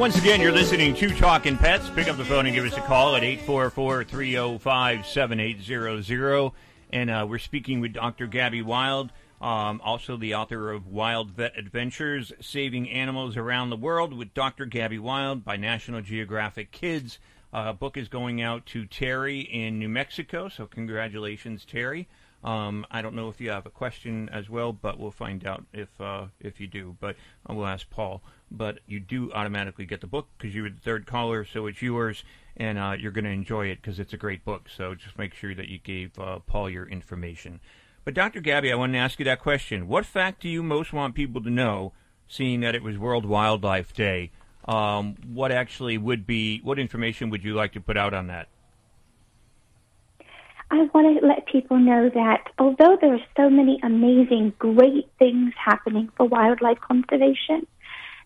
Once 0.00 0.16
again, 0.16 0.40
you're 0.40 0.50
listening 0.50 0.94
to 0.94 1.14
Talking 1.14 1.58
Pets. 1.58 1.90
Pick 1.90 2.08
up 2.08 2.16
the 2.16 2.24
phone 2.24 2.46
and 2.46 2.54
give 2.54 2.64
us 2.64 2.74
a 2.74 2.80
call 2.80 3.16
at 3.16 3.22
844 3.22 4.04
305 4.04 5.06
7800. 5.06 6.52
And 6.90 7.10
uh, 7.10 7.26
we're 7.28 7.38
speaking 7.38 7.80
with 7.80 7.92
Dr. 7.92 8.26
Gabby 8.26 8.62
Wild, 8.62 9.12
um, 9.42 9.78
also 9.84 10.16
the 10.16 10.34
author 10.34 10.72
of 10.72 10.86
Wild 10.86 11.32
Vet 11.32 11.52
Adventures 11.54 12.32
Saving 12.40 12.88
Animals 12.88 13.36
Around 13.36 13.68
the 13.68 13.76
World 13.76 14.14
with 14.14 14.32
Dr. 14.32 14.64
Gabby 14.64 14.98
Wild 14.98 15.44
by 15.44 15.58
National 15.58 16.00
Geographic 16.00 16.70
Kids. 16.70 17.18
Uh, 17.52 17.74
book 17.74 17.98
is 17.98 18.08
going 18.08 18.40
out 18.40 18.64
to 18.64 18.86
Terry 18.86 19.40
in 19.40 19.78
New 19.78 19.90
Mexico, 19.90 20.48
so 20.48 20.64
congratulations, 20.64 21.66
Terry. 21.66 22.08
Um, 22.42 22.86
I 22.90 23.02
don't 23.02 23.14
know 23.14 23.28
if 23.28 23.40
you 23.40 23.50
have 23.50 23.66
a 23.66 23.70
question 23.70 24.30
as 24.32 24.48
well, 24.48 24.72
but 24.72 24.98
we'll 24.98 25.10
find 25.10 25.44
out 25.46 25.64
if 25.72 25.88
uh, 26.00 26.26
if 26.40 26.60
you 26.60 26.66
do. 26.66 26.96
But 27.00 27.16
I 27.46 27.52
will 27.52 27.66
ask 27.66 27.88
Paul. 27.90 28.22
But 28.50 28.80
you 28.86 28.98
do 28.98 29.30
automatically 29.32 29.84
get 29.84 30.00
the 30.00 30.06
book 30.06 30.28
because 30.36 30.54
you 30.54 30.62
were 30.62 30.70
the 30.70 30.80
third 30.80 31.06
caller, 31.06 31.44
so 31.44 31.66
it's 31.66 31.82
yours, 31.82 32.24
and 32.56 32.78
uh, 32.78 32.96
you're 32.98 33.12
going 33.12 33.24
to 33.24 33.30
enjoy 33.30 33.66
it 33.66 33.80
because 33.80 34.00
it's 34.00 34.12
a 34.12 34.16
great 34.16 34.44
book. 34.44 34.68
So 34.74 34.94
just 34.94 35.18
make 35.18 35.34
sure 35.34 35.54
that 35.54 35.68
you 35.68 35.78
gave 35.78 36.18
uh, 36.18 36.38
Paul 36.40 36.70
your 36.70 36.88
information. 36.88 37.60
But 38.04 38.14
Dr. 38.14 38.40
Gabby, 38.40 38.72
I 38.72 38.76
wanted 38.76 38.94
to 38.94 38.98
ask 38.98 39.18
you 39.18 39.24
that 39.26 39.40
question. 39.40 39.86
What 39.86 40.06
fact 40.06 40.40
do 40.40 40.48
you 40.48 40.62
most 40.62 40.92
want 40.92 41.14
people 41.14 41.42
to 41.42 41.50
know, 41.50 41.92
seeing 42.26 42.60
that 42.60 42.74
it 42.74 42.82
was 42.82 42.96
World 42.96 43.26
Wildlife 43.26 43.92
Day? 43.92 44.30
Um, 44.64 45.16
what 45.26 45.52
actually 45.52 45.98
would 45.98 46.26
be? 46.26 46.60
What 46.60 46.78
information 46.78 47.28
would 47.30 47.44
you 47.44 47.54
like 47.54 47.72
to 47.74 47.80
put 47.80 47.96
out 47.96 48.14
on 48.14 48.28
that? 48.28 48.48
I 50.72 50.88
want 50.94 51.20
to 51.20 51.26
let 51.26 51.46
people 51.46 51.78
know 51.78 52.10
that 52.10 52.44
although 52.58 52.96
there 53.00 53.14
are 53.14 53.26
so 53.36 53.50
many 53.50 53.80
amazing, 53.82 54.52
great 54.58 55.08
things 55.18 55.52
happening 55.62 56.10
for 56.16 56.26
wildlife 56.26 56.78
conservation, 56.80 57.66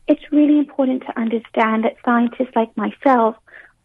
it's 0.07 0.23
really 0.31 0.59
important 0.59 1.03
to 1.03 1.19
understand 1.19 1.85
that 1.85 1.97
scientists 2.05 2.55
like 2.55 2.77
myself 2.77 3.37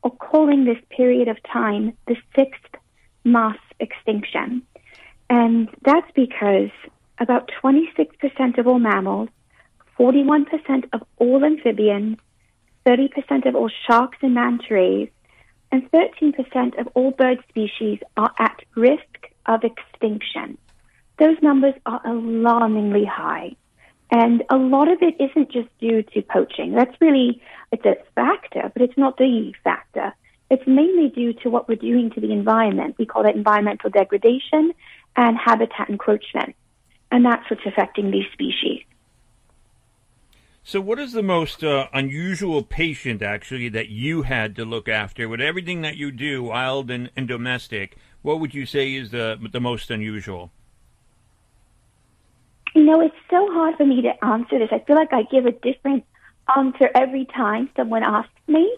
are 0.03 0.11
calling 0.11 0.65
this 0.65 0.77
period 0.89 1.29
of 1.29 1.37
time 1.43 1.93
the 2.07 2.17
sixth 2.35 2.75
mass 3.23 3.57
extinction. 3.79 4.63
And 5.29 5.69
that's 5.85 6.11
because 6.13 6.71
about 7.17 7.49
26% 7.63 8.57
of 8.57 8.67
all 8.67 8.79
mammals, 8.79 9.29
41% 9.97 10.89
of 10.91 11.03
all 11.17 11.45
amphibians, 11.45 12.17
30% 12.85 13.47
of 13.47 13.55
all 13.55 13.69
sharks 13.87 14.17
and 14.21 14.33
manta 14.33 14.73
rays, 14.73 15.09
and 15.71 15.89
13% 15.91 16.79
of 16.79 16.87
all 16.93 17.11
bird 17.11 17.43
species 17.49 17.99
are 18.17 18.31
at 18.39 18.61
risk 18.75 19.27
of 19.45 19.63
extinction. 19.63 20.57
Those 21.17 21.37
numbers 21.41 21.75
are 21.85 22.01
alarmingly 22.05 23.05
high. 23.05 23.55
And 24.11 24.43
a 24.49 24.57
lot 24.57 24.87
of 24.87 24.99
it 25.01 25.15
isn't 25.19 25.51
just 25.51 25.69
due 25.79 26.01
to 26.01 26.21
poaching. 26.23 26.73
That's 26.73 26.95
really, 26.99 27.41
it's 27.71 27.85
a 27.85 27.95
factor, 28.15 28.71
but 28.73 28.81
it's 28.81 28.97
not 28.97 29.17
the 29.17 29.53
factor. 29.63 30.13
It's 30.49 30.65
mainly 30.65 31.09
due 31.09 31.33
to 31.43 31.49
what 31.49 31.69
we're 31.69 31.75
doing 31.75 32.09
to 32.11 32.21
the 32.21 32.31
environment. 32.31 32.95
We 32.97 33.05
call 33.05 33.23
that 33.23 33.35
environmental 33.35 33.91
degradation 33.91 34.73
and 35.15 35.37
habitat 35.37 35.89
encroachment. 35.89 36.55
And 37.11 37.23
that's 37.23 37.47
what's 37.49 37.65
affecting 37.67 38.09
these 38.09 38.25
species. 38.33 38.83
So, 40.63 40.81
what 40.81 40.99
is 40.99 41.13
the 41.13 41.23
most 41.23 41.63
uh, 41.63 41.87
unusual 41.93 42.63
patient 42.63 43.21
actually 43.21 43.69
that 43.69 43.89
you 43.89 44.23
had 44.23 44.55
to 44.57 44.65
look 44.65 44.87
after 44.87 45.27
with 45.27 45.41
everything 45.41 45.81
that 45.81 45.97
you 45.97 46.11
do, 46.11 46.43
wild 46.43 46.91
and, 46.91 47.09
and 47.15 47.27
domestic? 47.27 47.97
What 48.21 48.39
would 48.39 48.53
you 48.53 48.65
say 48.65 48.93
is 48.93 49.11
the 49.11 49.39
the 49.51 49.61
most 49.61 49.89
unusual? 49.89 50.51
You 52.75 52.83
know, 52.83 53.01
it's 53.01 53.15
so 53.29 53.51
hard 53.51 53.77
for 53.77 53.85
me 53.85 54.01
to 54.03 54.25
answer 54.25 54.59
this. 54.59 54.69
I 54.71 54.79
feel 54.79 54.95
like 54.95 55.11
I 55.11 55.23
give 55.23 55.45
a 55.45 55.51
different 55.51 56.05
answer 56.55 56.89
every 56.93 57.25
time 57.25 57.69
someone 57.75 58.03
asks 58.03 58.31
me. 58.47 58.77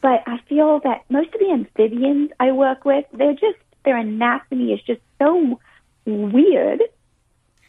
But 0.00 0.22
I 0.26 0.38
feel 0.48 0.80
that 0.84 1.04
most 1.08 1.34
of 1.34 1.40
the 1.40 1.50
amphibians 1.50 2.30
I 2.38 2.52
work 2.52 2.84
with, 2.84 3.04
they're 3.12 3.32
just 3.32 3.58
their 3.84 3.96
anatomy 3.96 4.72
is 4.72 4.80
just 4.82 5.00
so 5.20 5.58
weird. 6.04 6.82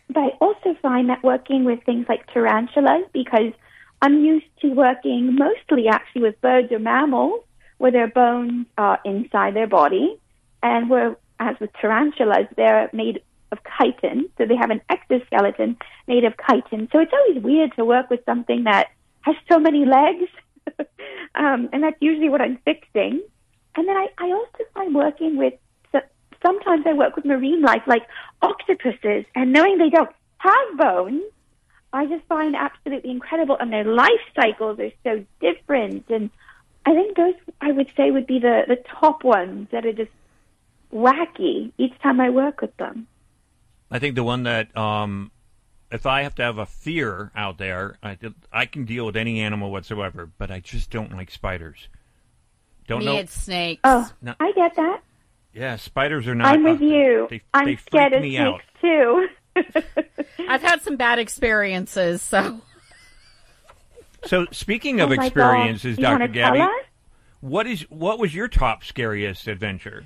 But 0.09 0.21
I 0.21 0.27
also 0.41 0.75
find 0.81 1.09
that 1.09 1.23
working 1.23 1.65
with 1.65 1.83
things 1.83 2.07
like 2.09 2.25
tarantulas, 2.33 3.05
because 3.13 3.53
I'm 4.01 4.23
used 4.23 4.47
to 4.61 4.69
working 4.69 5.35
mostly 5.35 5.87
actually 5.87 6.23
with 6.23 6.41
birds 6.41 6.71
or 6.71 6.79
mammals, 6.79 7.41
where 7.77 7.91
their 7.91 8.07
bones 8.07 8.65
are 8.77 8.99
inside 9.05 9.55
their 9.55 9.67
body, 9.67 10.19
and 10.63 10.89
where, 10.89 11.15
as 11.39 11.55
with 11.59 11.71
tarantulas, 11.79 12.47
they're 12.57 12.89
made 12.91 13.21
of 13.51 13.59
chitin, 13.77 14.29
so 14.37 14.45
they 14.45 14.55
have 14.55 14.69
an 14.69 14.81
exoskeleton 14.89 15.77
made 16.07 16.23
of 16.23 16.33
chitin. 16.49 16.87
So 16.91 16.99
it's 16.99 17.13
always 17.13 17.43
weird 17.43 17.75
to 17.75 17.85
work 17.85 18.09
with 18.09 18.23
something 18.25 18.63
that 18.63 18.87
has 19.21 19.35
so 19.51 19.59
many 19.59 19.85
legs, 19.85 20.29
um, 21.35 21.69
and 21.71 21.83
that's 21.83 21.97
usually 21.99 22.29
what 22.29 22.41
I'm 22.41 22.57
fixing. 22.65 23.21
And 23.75 23.87
then 23.87 23.95
I, 23.95 24.07
I 24.17 24.31
also 24.31 24.63
find 24.73 24.93
working 24.93 25.37
with 25.37 25.53
sometimes 26.45 26.85
I 26.87 26.93
work 26.93 27.15
with 27.15 27.25
marine 27.25 27.61
life 27.61 27.83
like 27.87 28.03
octopuses, 28.41 29.25
and 29.35 29.51
knowing 29.53 29.77
they 29.77 29.89
don't 29.89 30.09
have 30.37 30.77
bones, 30.77 31.23
I 31.91 32.05
just 32.05 32.25
find 32.25 32.55
absolutely 32.55 33.11
incredible. 33.11 33.57
And 33.59 33.71
their 33.73 33.83
life 33.83 34.09
cycles 34.35 34.79
are 34.79 34.91
so 35.03 35.25
different. 35.41 36.05
And 36.09 36.29
I 36.85 36.93
think 36.93 37.17
those, 37.17 37.33
I 37.61 37.71
would 37.71 37.91
say, 37.97 38.11
would 38.11 38.27
be 38.27 38.39
the, 38.39 38.63
the 38.67 38.77
top 38.99 39.23
ones 39.23 39.67
that 39.71 39.85
are 39.85 39.93
just 39.93 40.11
wacky 40.93 41.71
each 41.77 41.97
time 42.01 42.19
I 42.19 42.29
work 42.29 42.61
with 42.61 42.75
them. 42.77 43.07
I 43.91 43.99
think 43.99 44.15
the 44.15 44.23
one 44.23 44.43
that, 44.43 44.75
um, 44.77 45.31
if 45.91 46.05
I 46.05 46.21
have 46.21 46.35
to 46.35 46.43
have 46.43 46.59
a 46.59 46.65
fear 46.67 47.31
out 47.35 47.57
there, 47.57 47.97
I, 48.03 48.17
I 48.53 48.65
can 48.67 48.85
deal 48.85 49.05
with 49.07 49.17
any 49.17 49.41
animal 49.41 49.71
whatsoever, 49.71 50.29
but 50.37 50.51
I 50.51 50.59
just 50.59 50.91
don't 50.91 51.11
like 51.11 51.31
spiders. 51.31 51.87
Don't 52.87 52.99
Me, 52.99 53.05
know. 53.05 53.15
it's 53.17 53.33
snakes. 53.33 53.81
Oh, 53.83 54.09
No. 54.21 54.35
I 54.39 54.51
get 54.51 54.75
that. 54.75 55.01
Yeah, 55.53 55.75
spiders 55.77 56.27
are 56.27 56.35
not. 56.35 56.53
I'm 56.53 56.63
with 56.63 56.81
uh, 56.81 56.85
you. 56.85 57.27
They, 57.29 57.41
I'm 57.53 57.65
they 57.65 57.75
scared 57.77 58.11
freak 58.11 58.17
of 58.17 58.21
me 58.23 58.35
snakes 58.35 58.63
out. 58.75 58.81
too. 58.81 59.27
I've 60.47 60.61
had 60.61 60.81
some 60.81 60.95
bad 60.95 61.19
experiences, 61.19 62.21
so 62.21 62.61
So 64.25 64.45
speaking 64.51 65.01
Oh 65.01 65.05
of 65.05 65.09
my 65.09 65.15
God. 65.15 65.25
experiences, 65.25 65.95
Do 65.97 66.03
Dr. 66.03 66.27
Gabby, 66.27 66.65
what 67.41 67.67
is 67.67 67.81
what 67.89 68.19
was 68.19 68.33
your 68.33 68.47
top 68.47 68.83
scariest 68.83 69.47
adventure? 69.47 70.05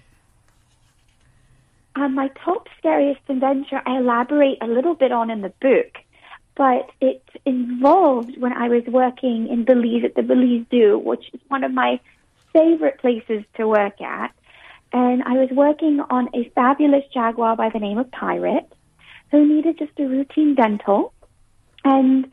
Um, 1.95 2.15
my 2.15 2.29
top 2.43 2.67
scariest 2.79 3.21
adventure, 3.29 3.81
I 3.85 3.97
elaborate 3.97 4.57
a 4.61 4.67
little 4.67 4.95
bit 4.95 5.11
on 5.11 5.29
in 5.29 5.41
the 5.41 5.53
book, 5.61 5.97
but 6.55 6.89
it 7.01 7.21
involved 7.45 8.39
when 8.39 8.51
I 8.53 8.67
was 8.69 8.83
working 8.87 9.47
in 9.47 9.63
Belize 9.65 10.03
at 10.03 10.15
the 10.15 10.23
Belize 10.23 10.65
Zoo, 10.71 10.97
which 10.97 11.29
is 11.33 11.39
one 11.49 11.63
of 11.63 11.71
my 11.71 11.99
favorite 12.51 12.99
places 12.99 13.43
to 13.55 13.67
work 13.67 14.01
at. 14.01 14.33
And 14.93 15.23
I 15.23 15.33
was 15.33 15.49
working 15.51 15.99
on 16.09 16.29
a 16.35 16.49
fabulous 16.53 17.03
jaguar 17.13 17.55
by 17.55 17.69
the 17.69 17.79
name 17.79 17.97
of 17.97 18.11
Pirate, 18.11 18.71
who 19.31 19.45
needed 19.45 19.79
just 19.79 19.99
a 19.99 20.03
routine 20.03 20.53
dental. 20.53 21.13
And 21.83 22.31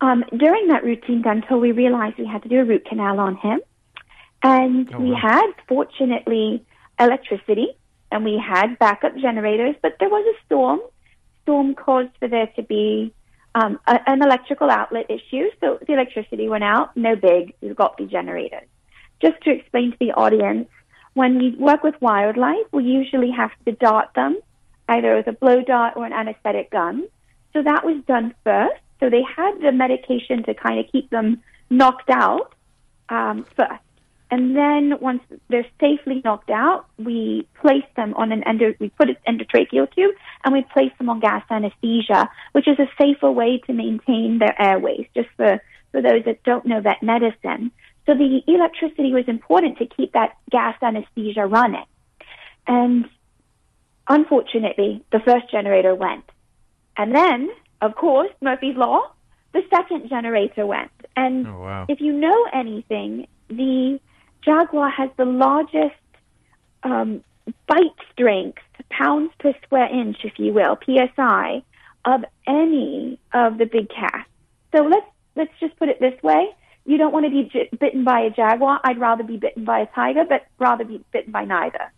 um, 0.00 0.24
during 0.36 0.68
that 0.68 0.84
routine 0.84 1.22
dental, 1.22 1.58
we 1.58 1.72
realized 1.72 2.16
we 2.18 2.26
had 2.26 2.44
to 2.44 2.48
do 2.48 2.60
a 2.60 2.64
root 2.64 2.86
canal 2.86 3.18
on 3.18 3.36
him. 3.36 3.60
And 4.42 4.88
Oh, 4.94 5.00
we 5.00 5.10
wow. 5.10 5.18
had, 5.20 5.46
fortunately, 5.68 6.64
electricity 7.00 7.76
and 8.12 8.24
we 8.24 8.38
had 8.38 8.78
backup 8.78 9.16
generators, 9.16 9.74
but 9.82 9.96
there 9.98 10.08
was 10.08 10.24
a 10.34 10.44
storm. 10.46 10.80
Storm 11.42 11.74
caused 11.74 12.10
for 12.20 12.28
there 12.28 12.46
to 12.54 12.62
be 12.62 13.12
um, 13.56 13.80
a, 13.86 13.98
an 14.06 14.22
electrical 14.22 14.70
outlet 14.70 15.06
issue, 15.10 15.50
so 15.60 15.78
the 15.86 15.94
electricity 15.94 16.48
went 16.48 16.62
out. 16.62 16.96
No 16.96 17.16
big, 17.16 17.54
we've 17.60 17.74
got 17.74 17.96
the 17.96 18.04
generators. 18.04 18.68
Just 19.20 19.40
to 19.42 19.50
explain 19.50 19.90
to 19.92 19.96
the 19.98 20.12
audience, 20.12 20.68
when 21.16 21.38
we 21.38 21.56
work 21.58 21.82
with 21.82 21.94
wildlife, 22.02 22.66
we 22.72 22.84
usually 22.84 23.30
have 23.30 23.50
to 23.64 23.72
dart 23.72 24.10
them, 24.14 24.38
either 24.86 25.16
with 25.16 25.26
a 25.26 25.32
blow 25.32 25.62
dart 25.62 25.94
or 25.96 26.04
an 26.04 26.12
anesthetic 26.12 26.70
gun. 26.70 27.08
So 27.54 27.62
that 27.62 27.86
was 27.86 28.04
done 28.06 28.34
first. 28.44 28.82
So 29.00 29.08
they 29.08 29.22
had 29.22 29.52
the 29.62 29.72
medication 29.72 30.42
to 30.42 30.52
kind 30.52 30.78
of 30.78 30.92
keep 30.92 31.08
them 31.08 31.42
knocked 31.70 32.10
out 32.10 32.52
um, 33.08 33.46
first. 33.56 33.80
And 34.30 34.54
then 34.54 34.98
once 35.00 35.22
they're 35.48 35.64
safely 35.80 36.20
knocked 36.22 36.50
out, 36.50 36.84
we 36.98 37.48
place 37.62 37.88
them 37.96 38.12
on 38.14 38.30
an 38.30 38.42
endo, 38.44 38.74
we 38.78 38.90
put 38.90 39.08
an 39.08 39.16
endotracheal 39.26 39.90
tube 39.94 40.14
and 40.44 40.52
we 40.52 40.66
place 40.74 40.92
them 40.98 41.08
on 41.08 41.20
gas 41.20 41.44
anesthesia, 41.48 42.28
which 42.52 42.68
is 42.68 42.78
a 42.78 42.88
safer 43.00 43.30
way 43.30 43.56
to 43.66 43.72
maintain 43.72 44.38
their 44.38 44.54
airways, 44.60 45.06
just 45.14 45.30
for, 45.38 45.62
for 45.92 46.02
those 46.02 46.24
that 46.26 46.42
don't 46.42 46.66
know 46.66 46.80
vet 46.82 47.02
medicine. 47.02 47.70
So 48.06 48.14
the 48.14 48.40
electricity 48.46 49.12
was 49.12 49.24
important 49.26 49.78
to 49.78 49.86
keep 49.86 50.12
that 50.12 50.36
gas 50.50 50.76
anesthesia 50.80 51.46
running. 51.46 51.84
And 52.66 53.08
unfortunately, 54.08 55.04
the 55.12 55.20
first 55.20 55.50
generator 55.50 55.94
went. 55.94 56.24
And 56.96 57.14
then, 57.14 57.50
of 57.80 57.94
course, 57.96 58.30
Murphy's 58.40 58.76
Law, 58.76 59.02
the 59.52 59.62
second 59.74 60.08
generator 60.08 60.66
went. 60.66 60.90
And 61.16 61.46
Oh, 61.46 61.60
wow. 61.60 61.86
if 61.88 62.00
you 62.00 62.12
know 62.12 62.46
anything, 62.52 63.26
the 63.48 64.00
Jaguar 64.44 64.90
has 64.90 65.10
the 65.16 65.24
largest 65.24 65.94
um, 66.82 67.22
bite 67.66 67.98
strength, 68.12 68.62
pounds 68.90 69.32
per 69.40 69.52
square 69.64 69.88
inch, 69.92 70.18
if 70.24 70.38
you 70.38 70.52
will, 70.52 70.78
psi, 70.84 71.62
of 72.04 72.24
any 72.46 73.18
of 73.34 73.58
the 73.58 73.66
big 73.66 73.88
cats. 73.88 74.28
So 74.74 74.82
let's 74.82 75.06
let's 75.34 75.52
just 75.58 75.76
put 75.76 75.88
it 75.88 76.00
this 76.00 76.20
way: 76.22 76.54
you 76.86 76.98
don't 76.98 77.12
want 77.12 77.26
to 77.26 77.30
be 77.30 77.50
j- 77.52 77.68
bitten 77.78 78.04
by 78.04 78.20
a 78.20 78.30
jaguar. 78.30 78.80
I'd 78.84 78.98
rather 78.98 79.24
be 79.24 79.36
bitten 79.36 79.64
by 79.64 79.80
a 79.80 79.86
tiger, 79.86 80.24
but 80.28 80.46
rather 80.58 80.84
be 80.84 81.04
bitten 81.12 81.32
by 81.32 81.44
neither. 81.44 81.92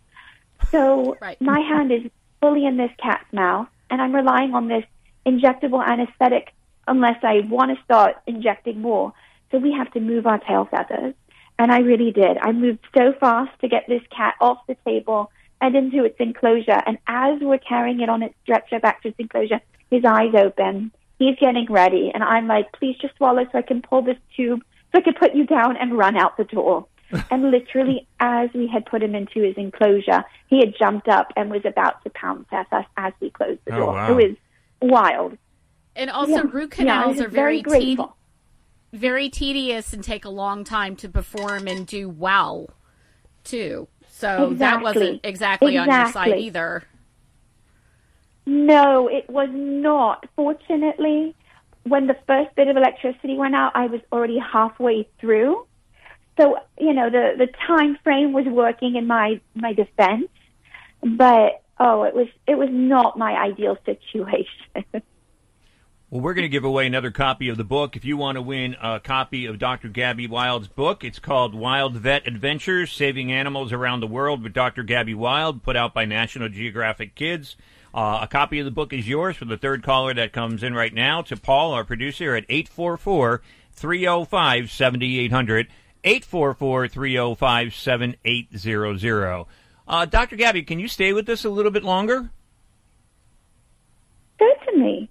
So 0.71 1.15
my 1.39 1.59
hand 1.59 1.91
is 1.91 2.11
fully 2.41 2.65
in 2.65 2.77
this 2.77 2.91
cat's 3.01 3.31
mouth, 3.31 3.67
and 3.89 4.01
I'm 4.01 4.13
relying 4.13 4.53
on 4.53 4.67
this 4.67 4.83
injectable 5.25 5.85
anesthetic 5.85 6.53
unless 6.87 7.17
I 7.23 7.41
want 7.47 7.77
to 7.77 7.83
start 7.83 8.15
injecting 8.27 8.81
more. 8.81 9.13
So 9.51 9.57
we 9.59 9.71
have 9.73 9.91
to 9.93 9.99
move 9.99 10.25
our 10.25 10.39
tail 10.39 10.67
feathers. 10.69 11.13
And 11.57 11.71
I 11.71 11.79
really 11.79 12.11
did. 12.11 12.37
I 12.41 12.51
moved 12.51 12.79
so 12.97 13.13
fast 13.19 13.51
to 13.61 13.67
get 13.67 13.83
this 13.87 14.01
cat 14.15 14.35
off 14.39 14.59
the 14.67 14.77
table 14.85 15.31
and 15.61 15.75
into 15.75 16.05
its 16.05 16.15
enclosure. 16.19 16.81
And 16.85 16.97
as 17.05 17.39
we're 17.41 17.57
carrying 17.57 17.99
it 17.99 18.09
on 18.09 18.23
its 18.23 18.35
stretcher 18.43 18.79
back 18.79 19.01
to 19.03 19.09
its 19.09 19.19
enclosure, 19.19 19.59
his 19.91 20.05
eyes 20.05 20.33
open. 20.35 20.91
He's 21.17 21.35
getting 21.35 21.67
ready. 21.69 22.11
And 22.13 22.23
I'm 22.23 22.47
like, 22.47 22.71
please 22.71 22.95
just 23.01 23.17
swallow 23.17 23.43
so 23.51 23.57
I 23.57 23.61
can 23.61 23.81
pull 23.81 24.01
this 24.01 24.17
tube 24.37 24.61
so 24.91 24.97
I 24.99 25.01
could 25.01 25.15
put 25.15 25.35
you 25.35 25.45
down 25.45 25.77
and 25.77 25.97
run 25.97 26.17
out 26.17 26.37
the 26.37 26.43
door. 26.45 26.85
and 27.31 27.49
literally, 27.49 28.07
as 28.19 28.49
we 28.53 28.67
had 28.67 28.85
put 28.85 29.01
him 29.01 29.15
into 29.15 29.41
his 29.41 29.55
enclosure, 29.57 30.23
he 30.47 30.59
had 30.59 30.75
jumped 30.77 31.07
up 31.07 31.33
and 31.35 31.49
was 31.49 31.65
about 31.65 32.03
to 32.03 32.09
pounce 32.11 32.45
at 32.51 32.71
us 32.71 32.85
as 32.97 33.13
we 33.19 33.31
closed 33.31 33.59
the 33.65 33.73
Oh, 33.73 33.79
door. 33.79 33.93
wow. 33.93 34.11
It 34.17 34.27
was 34.27 34.35
wild. 34.81 35.37
and 35.95 36.09
also 36.11 36.33
Yeah. 36.33 36.43
root 36.51 36.71
canals 36.71 37.17
was 37.17 37.25
are 37.25 37.29
very 37.29 37.61
very 37.63 37.95
te- 37.95 37.97
very 38.93 39.29
tedious 39.29 39.91
and 39.91 40.03
take 40.03 40.23
a 40.23 40.29
long 40.29 40.63
time 40.63 40.95
to 40.97 41.09
perform 41.09 41.67
and 41.67 41.85
do 41.87 42.07
well, 42.09 42.69
too. 43.43 43.87
So 44.07 44.53
that 44.55 44.81
wasn't 44.81 45.21
exactly, 45.23 45.77
on 45.77 45.87
your 45.89 46.11
side 46.11 46.37
either. 46.37 46.83
No, 48.45 49.07
it 49.07 49.29
was 49.29 49.49
not. 49.51 50.25
Fortunately, 50.35 51.35
when 51.83 52.07
the 52.07 52.15
first 52.27 52.55
bit 52.55 52.67
of 52.67 52.77
electricity 52.77 53.35
went 53.35 53.55
out, 53.55 53.71
I 53.75 53.87
was 53.87 54.01
already 54.11 54.39
halfway 54.39 55.07
through. 55.19 55.65
So, 56.39 56.57
you 56.79 56.93
know, 56.93 57.09
the, 57.09 57.33
the 57.37 57.47
time 57.67 57.97
frame 58.03 58.33
was 58.33 58.45
working 58.45 58.95
in 58.95 59.07
my, 59.07 59.41
my 59.55 59.73
defense. 59.73 60.29
But, 61.01 61.63
oh, 61.79 62.03
it 62.03 62.13
was, 62.13 62.27
it 62.47 62.57
was 62.57 62.69
not 62.71 63.17
my 63.17 63.33
ideal 63.33 63.77
situation. 63.85 64.85
Well, 66.11 66.21
we're 66.21 66.33
going 66.33 66.45
to 66.45 66.49
give 66.49 66.63
away 66.63 66.87
another 66.87 67.11
copy 67.11 67.49
of 67.49 67.57
the 67.57 67.63
book. 67.63 67.95
If 67.95 68.03
you 68.03 68.17
want 68.17 68.37
to 68.37 68.41
win 68.41 68.75
a 68.81 68.99
copy 68.99 69.45
of 69.45 69.59
Dr. 69.59 69.89
Gabby 69.89 70.25
Wild's 70.25 70.67
book, 70.67 71.03
it's 71.03 71.19
called 71.19 71.53
Wild 71.53 71.97
Vet 71.97 72.25
Adventures 72.25 72.91
Saving 72.91 73.31
Animals 73.31 73.71
Around 73.71 73.99
the 73.99 74.07
World 74.07 74.41
with 74.41 74.51
Dr. 74.51 74.81
Gabby 74.81 75.13
Wild, 75.13 75.61
put 75.61 75.75
out 75.75 75.93
by 75.93 76.05
National 76.05 76.49
Geographic 76.49 77.13
Kids. 77.13 77.55
Uh, 77.93 78.19
a 78.21 78.27
copy 78.27 78.59
of 78.59 78.65
the 78.65 78.71
book 78.71 78.93
is 78.93 79.07
yours 79.07 79.35
for 79.35 79.45
the 79.45 79.57
third 79.57 79.83
caller 79.83 80.13
that 80.13 80.31
comes 80.31 80.63
in 80.63 80.73
right 80.73 80.93
now 80.93 81.21
to 81.23 81.35
Paul, 81.35 81.73
our 81.73 81.83
producer, 81.83 82.35
at 82.35 82.45
844 82.49 83.41
305 83.73 84.71
7800. 84.71 85.67
844 86.03 86.87
305 86.87 87.75
7800. 87.75 89.45
Uh, 89.87 90.05
Dr. 90.05 90.35
Gabby, 90.35 90.63
can 90.63 90.79
you 90.79 90.87
stay 90.87 91.13
with 91.13 91.27
us 91.29 91.43
a 91.43 91.49
little 91.49 91.71
bit 91.71 91.83
longer? 91.83 92.29
Certainly. 94.37 95.09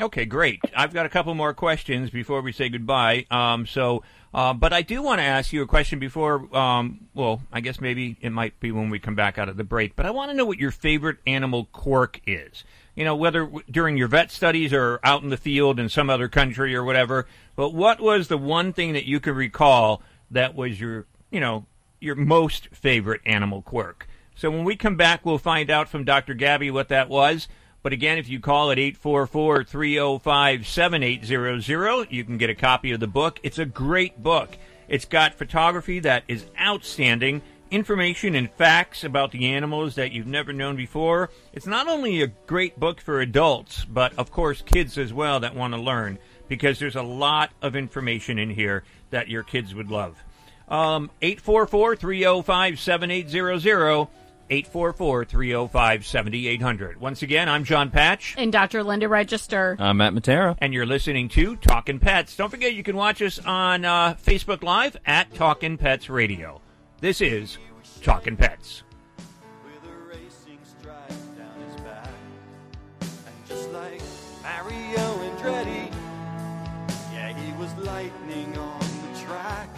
Okay, 0.00 0.26
great. 0.26 0.60
I've 0.74 0.92
got 0.92 1.06
a 1.06 1.08
couple 1.08 1.34
more 1.34 1.54
questions 1.54 2.10
before 2.10 2.42
we 2.42 2.52
say 2.52 2.68
goodbye. 2.68 3.24
Um, 3.30 3.66
so, 3.66 4.02
uh, 4.36 4.52
but 4.52 4.74
I 4.74 4.82
do 4.82 5.02
want 5.02 5.18
to 5.18 5.24
ask 5.24 5.50
you 5.50 5.62
a 5.62 5.66
question 5.66 5.98
before. 5.98 6.54
Um, 6.54 7.08
well, 7.14 7.40
I 7.50 7.62
guess 7.62 7.80
maybe 7.80 8.18
it 8.20 8.28
might 8.28 8.60
be 8.60 8.70
when 8.70 8.90
we 8.90 8.98
come 8.98 9.14
back 9.14 9.38
out 9.38 9.48
of 9.48 9.56
the 9.56 9.64
break. 9.64 9.96
But 9.96 10.04
I 10.04 10.10
want 10.10 10.30
to 10.30 10.36
know 10.36 10.44
what 10.44 10.58
your 10.58 10.70
favorite 10.70 11.16
animal 11.26 11.68
quirk 11.72 12.20
is. 12.26 12.62
You 12.94 13.06
know, 13.06 13.16
whether 13.16 13.50
during 13.70 13.96
your 13.96 14.08
vet 14.08 14.30
studies 14.30 14.74
or 14.74 15.00
out 15.02 15.22
in 15.22 15.30
the 15.30 15.38
field 15.38 15.80
in 15.80 15.88
some 15.88 16.10
other 16.10 16.28
country 16.28 16.76
or 16.76 16.84
whatever. 16.84 17.26
But 17.56 17.70
what 17.70 17.98
was 17.98 18.28
the 18.28 18.36
one 18.36 18.74
thing 18.74 18.92
that 18.92 19.06
you 19.06 19.20
can 19.20 19.34
recall 19.34 20.02
that 20.30 20.54
was 20.54 20.78
your, 20.78 21.06
you 21.30 21.40
know, 21.40 21.64
your 21.98 22.14
most 22.14 22.68
favorite 22.74 23.22
animal 23.24 23.62
quirk? 23.62 24.06
So 24.34 24.50
when 24.50 24.64
we 24.64 24.76
come 24.76 24.96
back, 24.96 25.24
we'll 25.24 25.38
find 25.38 25.70
out 25.70 25.88
from 25.88 26.04
Dr. 26.04 26.34
Gabby 26.34 26.70
what 26.70 26.88
that 26.88 27.08
was. 27.08 27.48
But 27.86 27.92
again, 27.92 28.18
if 28.18 28.28
you 28.28 28.40
call 28.40 28.72
at 28.72 28.80
844 28.80 29.62
305 29.62 30.66
7800, 30.66 32.10
you 32.10 32.24
can 32.24 32.36
get 32.36 32.50
a 32.50 32.54
copy 32.56 32.90
of 32.90 32.98
the 32.98 33.06
book. 33.06 33.38
It's 33.44 33.60
a 33.60 33.64
great 33.64 34.20
book. 34.20 34.58
It's 34.88 35.04
got 35.04 35.34
photography 35.34 36.00
that 36.00 36.24
is 36.26 36.46
outstanding, 36.60 37.42
information 37.70 38.34
and 38.34 38.50
facts 38.50 39.04
about 39.04 39.30
the 39.30 39.46
animals 39.52 39.94
that 39.94 40.10
you've 40.10 40.26
never 40.26 40.52
known 40.52 40.74
before. 40.74 41.30
It's 41.52 41.68
not 41.68 41.86
only 41.86 42.22
a 42.22 42.26
great 42.26 42.80
book 42.80 43.00
for 43.00 43.20
adults, 43.20 43.84
but 43.84 44.18
of 44.18 44.32
course, 44.32 44.62
kids 44.62 44.98
as 44.98 45.12
well 45.12 45.38
that 45.38 45.54
want 45.54 45.72
to 45.74 45.80
learn 45.80 46.18
because 46.48 46.80
there's 46.80 46.96
a 46.96 47.02
lot 47.02 47.52
of 47.62 47.76
information 47.76 48.40
in 48.40 48.50
here 48.50 48.82
that 49.10 49.28
your 49.28 49.44
kids 49.44 49.76
would 49.76 49.92
love. 49.92 50.24
Um, 50.68 51.08
844 51.22 51.94
305 51.94 52.80
7800. 52.80 54.08
844 54.50 55.24
305 55.24 56.06
7800. 56.06 57.00
Once 57.00 57.22
again, 57.22 57.48
I'm 57.48 57.64
John 57.64 57.90
Patch. 57.90 58.34
And 58.38 58.52
Dr. 58.52 58.82
Linda 58.82 59.08
Register. 59.08 59.76
I'm 59.78 59.96
Matt 59.98 60.12
Matera. 60.12 60.56
And 60.58 60.72
you're 60.72 60.86
listening 60.86 61.28
to 61.30 61.56
Talkin' 61.56 61.98
Pets. 61.98 62.36
Don't 62.36 62.50
forget 62.50 62.74
you 62.74 62.82
can 62.82 62.96
watch 62.96 63.20
us 63.22 63.38
on 63.38 63.84
uh, 63.84 64.14
Facebook 64.14 64.62
Live 64.62 64.96
at 65.06 65.32
Talkin' 65.34 65.78
Pets 65.78 66.08
Radio. 66.08 66.60
This 67.00 67.20
is 67.20 67.58
Talkin' 68.02 68.36
Pets. 68.36 68.82
Just 73.48 73.70
like 73.70 74.00
Mario 74.42 74.98
Andretti, 74.98 75.92
yeah, 77.12 77.32
he 77.32 77.52
was 77.60 77.72
lightning 77.78 78.56
on 78.58 78.80
the 78.80 79.20
track. 79.20 79.68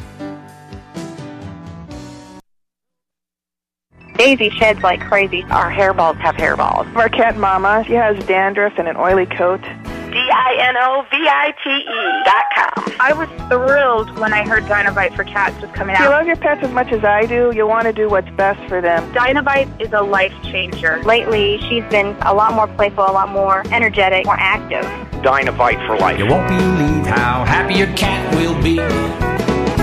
Daisy 4.18 4.50
sheds 4.50 4.82
like 4.82 5.00
crazy. 5.00 5.44
Our 5.44 5.70
hairballs 5.70 6.16
have 6.16 6.34
hairballs. 6.34 6.92
Our 6.96 7.08
cat 7.08 7.36
Mama, 7.36 7.84
she 7.86 7.92
has 7.92 8.18
dandruff 8.26 8.72
and 8.76 8.88
an 8.88 8.96
oily 8.96 9.26
coat. 9.26 9.62
D-I-N-O-V-I-T-E 10.10 11.84
dot 12.24 12.44
com. 12.56 12.72
I 12.98 13.12
was 13.12 13.28
thrilled 13.48 14.18
when 14.18 14.32
I 14.32 14.42
heard 14.44 14.64
Dinovite 14.64 15.14
for 15.14 15.22
Cats 15.22 15.60
was 15.62 15.70
coming 15.70 15.94
out. 15.94 16.00
If 16.00 16.06
you 16.06 16.10
love 16.10 16.26
your 16.26 16.36
pets 16.36 16.64
as 16.64 16.72
much 16.72 16.90
as 16.90 17.04
I 17.04 17.26
do, 17.26 17.52
you 17.54 17.66
want 17.66 17.84
to 17.84 17.92
do 17.92 18.08
what's 18.08 18.30
best 18.30 18.58
for 18.68 18.80
them. 18.80 19.12
Dinovite 19.12 19.68
is 19.80 19.92
a 19.92 20.00
life 20.02 20.32
changer. 20.42 21.00
Lately, 21.04 21.58
she's 21.68 21.84
been 21.84 22.16
a 22.22 22.34
lot 22.34 22.54
more 22.54 22.66
playful, 22.66 23.04
a 23.04 23.12
lot 23.12 23.28
more 23.28 23.62
energetic, 23.70 24.24
more 24.24 24.34
active. 24.38 24.84
Dinovite 25.22 25.86
for 25.86 25.96
life. 25.96 26.18
You 26.18 26.26
won't 26.26 26.48
believe 26.48 27.06
how 27.06 27.44
happy 27.44 27.74
your 27.74 27.92
cat 27.94 28.34
will 28.34 28.60
be. 28.62 28.76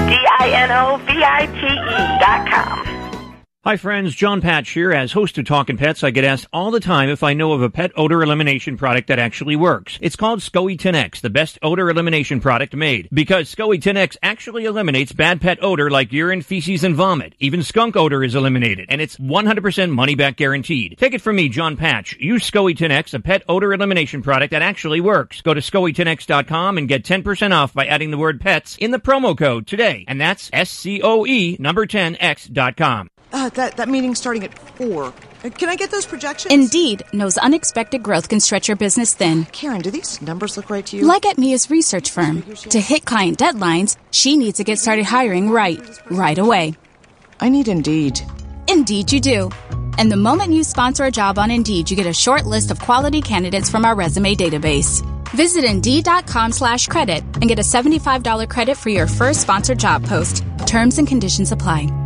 D-I-N-O-V-I-T-E 0.09 1.75
dot 2.19 2.47
com. 2.49 2.94
Hi, 3.67 3.77
friends. 3.77 4.13
John 4.13 4.41
Patch 4.41 4.69
here. 4.69 4.91
As 4.91 5.13
host 5.13 5.39
of 5.39 5.45
Talkin' 5.45 5.77
Pets, 5.77 6.03
I 6.03 6.11
get 6.11 6.23
asked 6.23 6.45
all 6.53 6.69
the 6.69 6.79
time 6.79 7.09
if 7.09 7.23
I 7.23 7.33
know 7.33 7.53
of 7.53 7.63
a 7.63 7.69
pet 7.71 7.91
odor 7.95 8.21
elimination 8.21 8.77
product 8.77 9.07
that 9.07 9.17
actually 9.17 9.55
works. 9.55 9.97
It's 10.03 10.15
called 10.15 10.41
SCOE 10.41 10.77
10X, 10.77 11.21
the 11.21 11.31
best 11.31 11.57
odor 11.63 11.89
elimination 11.89 12.39
product 12.39 12.75
made. 12.75 13.09
Because 13.11 13.49
SCOE 13.49 13.81
10X 13.81 14.17
actually 14.21 14.65
eliminates 14.65 15.13
bad 15.13 15.41
pet 15.41 15.57
odor 15.63 15.89
like 15.89 16.13
urine, 16.13 16.43
feces, 16.43 16.83
and 16.83 16.95
vomit. 16.95 17.33
Even 17.39 17.63
skunk 17.63 17.95
odor 17.95 18.23
is 18.23 18.35
eliminated, 18.35 18.85
and 18.89 19.01
it's 19.01 19.17
100% 19.17 19.89
money 19.89 20.13
back 20.13 20.35
guaranteed. 20.37 20.95
Take 20.99 21.15
it 21.15 21.21
from 21.21 21.35
me, 21.35 21.49
John 21.49 21.75
Patch. 21.75 22.15
Use 22.19 22.47
SCOE 22.47 22.77
10X, 22.77 23.15
a 23.15 23.19
pet 23.19 23.41
odor 23.49 23.73
elimination 23.73 24.21
product 24.21 24.51
that 24.51 24.61
actually 24.61 25.01
works. 25.01 25.41
Go 25.41 25.55
to 25.55 25.61
SCOE10X.com 25.61 26.77
and 26.77 26.87
get 26.87 27.03
10% 27.03 27.51
off 27.51 27.73
by 27.73 27.87
adding 27.87 28.11
the 28.11 28.19
word 28.19 28.39
pets 28.39 28.77
in 28.77 28.91
the 28.91 28.99
promo 28.99 29.35
code 29.35 29.65
today. 29.65 30.05
And 30.07 30.21
that's 30.21 30.51
S-C-O-E 30.53 31.57
number 31.59 31.87
10X.com. 31.87 33.09
Uh, 33.35 33.49
that, 33.49 33.75
that 33.75 33.89
meeting's 33.89 34.17
starting 34.17 34.45
at 34.45 34.57
4. 34.77 35.03
Uh, 35.03 35.49
Can 35.49 35.67
I 35.67 35.75
get 35.75 35.91
those 35.91 36.05
projections? 36.05 36.53
Indeed 36.53 37.03
knows 37.11 37.37
unexpected 37.37 38.01
growth 38.01 38.29
can 38.29 38.39
stretch 38.39 38.69
your 38.69 38.77
business 38.77 39.13
thin. 39.13 39.43
Karen, 39.51 39.81
do 39.81 39.91
these 39.91 40.21
numbers 40.21 40.55
look 40.55 40.69
right 40.69 40.85
to 40.85 40.95
you? 40.95 41.05
Like 41.05 41.25
at 41.25 41.37
Mia's 41.37 41.69
research 41.69 42.11
firm. 42.11 42.43
To 42.43 42.79
hit 42.79 43.03
client 43.03 43.37
deadlines, 43.37 43.97
she 44.09 44.37
needs 44.37 44.57
to 44.59 44.63
get 44.63 44.79
started 44.79 45.03
hiring 45.03 45.49
right, 45.51 45.81
right 46.09 46.37
away. 46.37 46.75
I 47.41 47.49
need 47.49 47.67
Indeed. 47.67 48.21
Indeed, 48.69 49.11
you 49.11 49.19
do. 49.19 49.49
And 49.97 50.09
the 50.09 50.15
moment 50.15 50.53
you 50.53 50.63
sponsor 50.63 51.03
a 51.03 51.11
job 51.11 51.37
on 51.37 51.51
Indeed, 51.51 51.91
you 51.91 51.97
get 51.97 52.07
a 52.07 52.13
short 52.13 52.45
list 52.45 52.71
of 52.71 52.79
quality 52.79 53.21
candidates 53.21 53.69
from 53.69 53.83
our 53.83 53.95
resume 53.95 54.35
database. 54.35 55.03
Visit 55.31 55.65
Indeed.com 55.65 56.53
slash 56.53 56.87
credit 56.87 57.21
and 57.41 57.49
get 57.49 57.59
a 57.59 57.63
$75 57.63 58.49
credit 58.49 58.77
for 58.77 58.87
your 58.91 59.07
first 59.07 59.41
sponsored 59.41 59.79
job 59.79 60.05
post. 60.05 60.41
Terms 60.65 60.99
and 60.99 61.07
conditions 61.07 61.51
apply. 61.51 62.04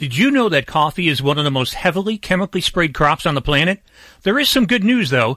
Did 0.00 0.16
you 0.16 0.30
know 0.30 0.48
that 0.48 0.64
coffee 0.64 1.08
is 1.08 1.22
one 1.22 1.36
of 1.36 1.44
the 1.44 1.50
most 1.50 1.74
heavily 1.74 2.16
chemically 2.16 2.62
sprayed 2.62 2.94
crops 2.94 3.26
on 3.26 3.34
the 3.34 3.42
planet? 3.42 3.82
There 4.22 4.38
is 4.38 4.48
some 4.48 4.66
good 4.66 4.82
news 4.82 5.10
though. 5.10 5.36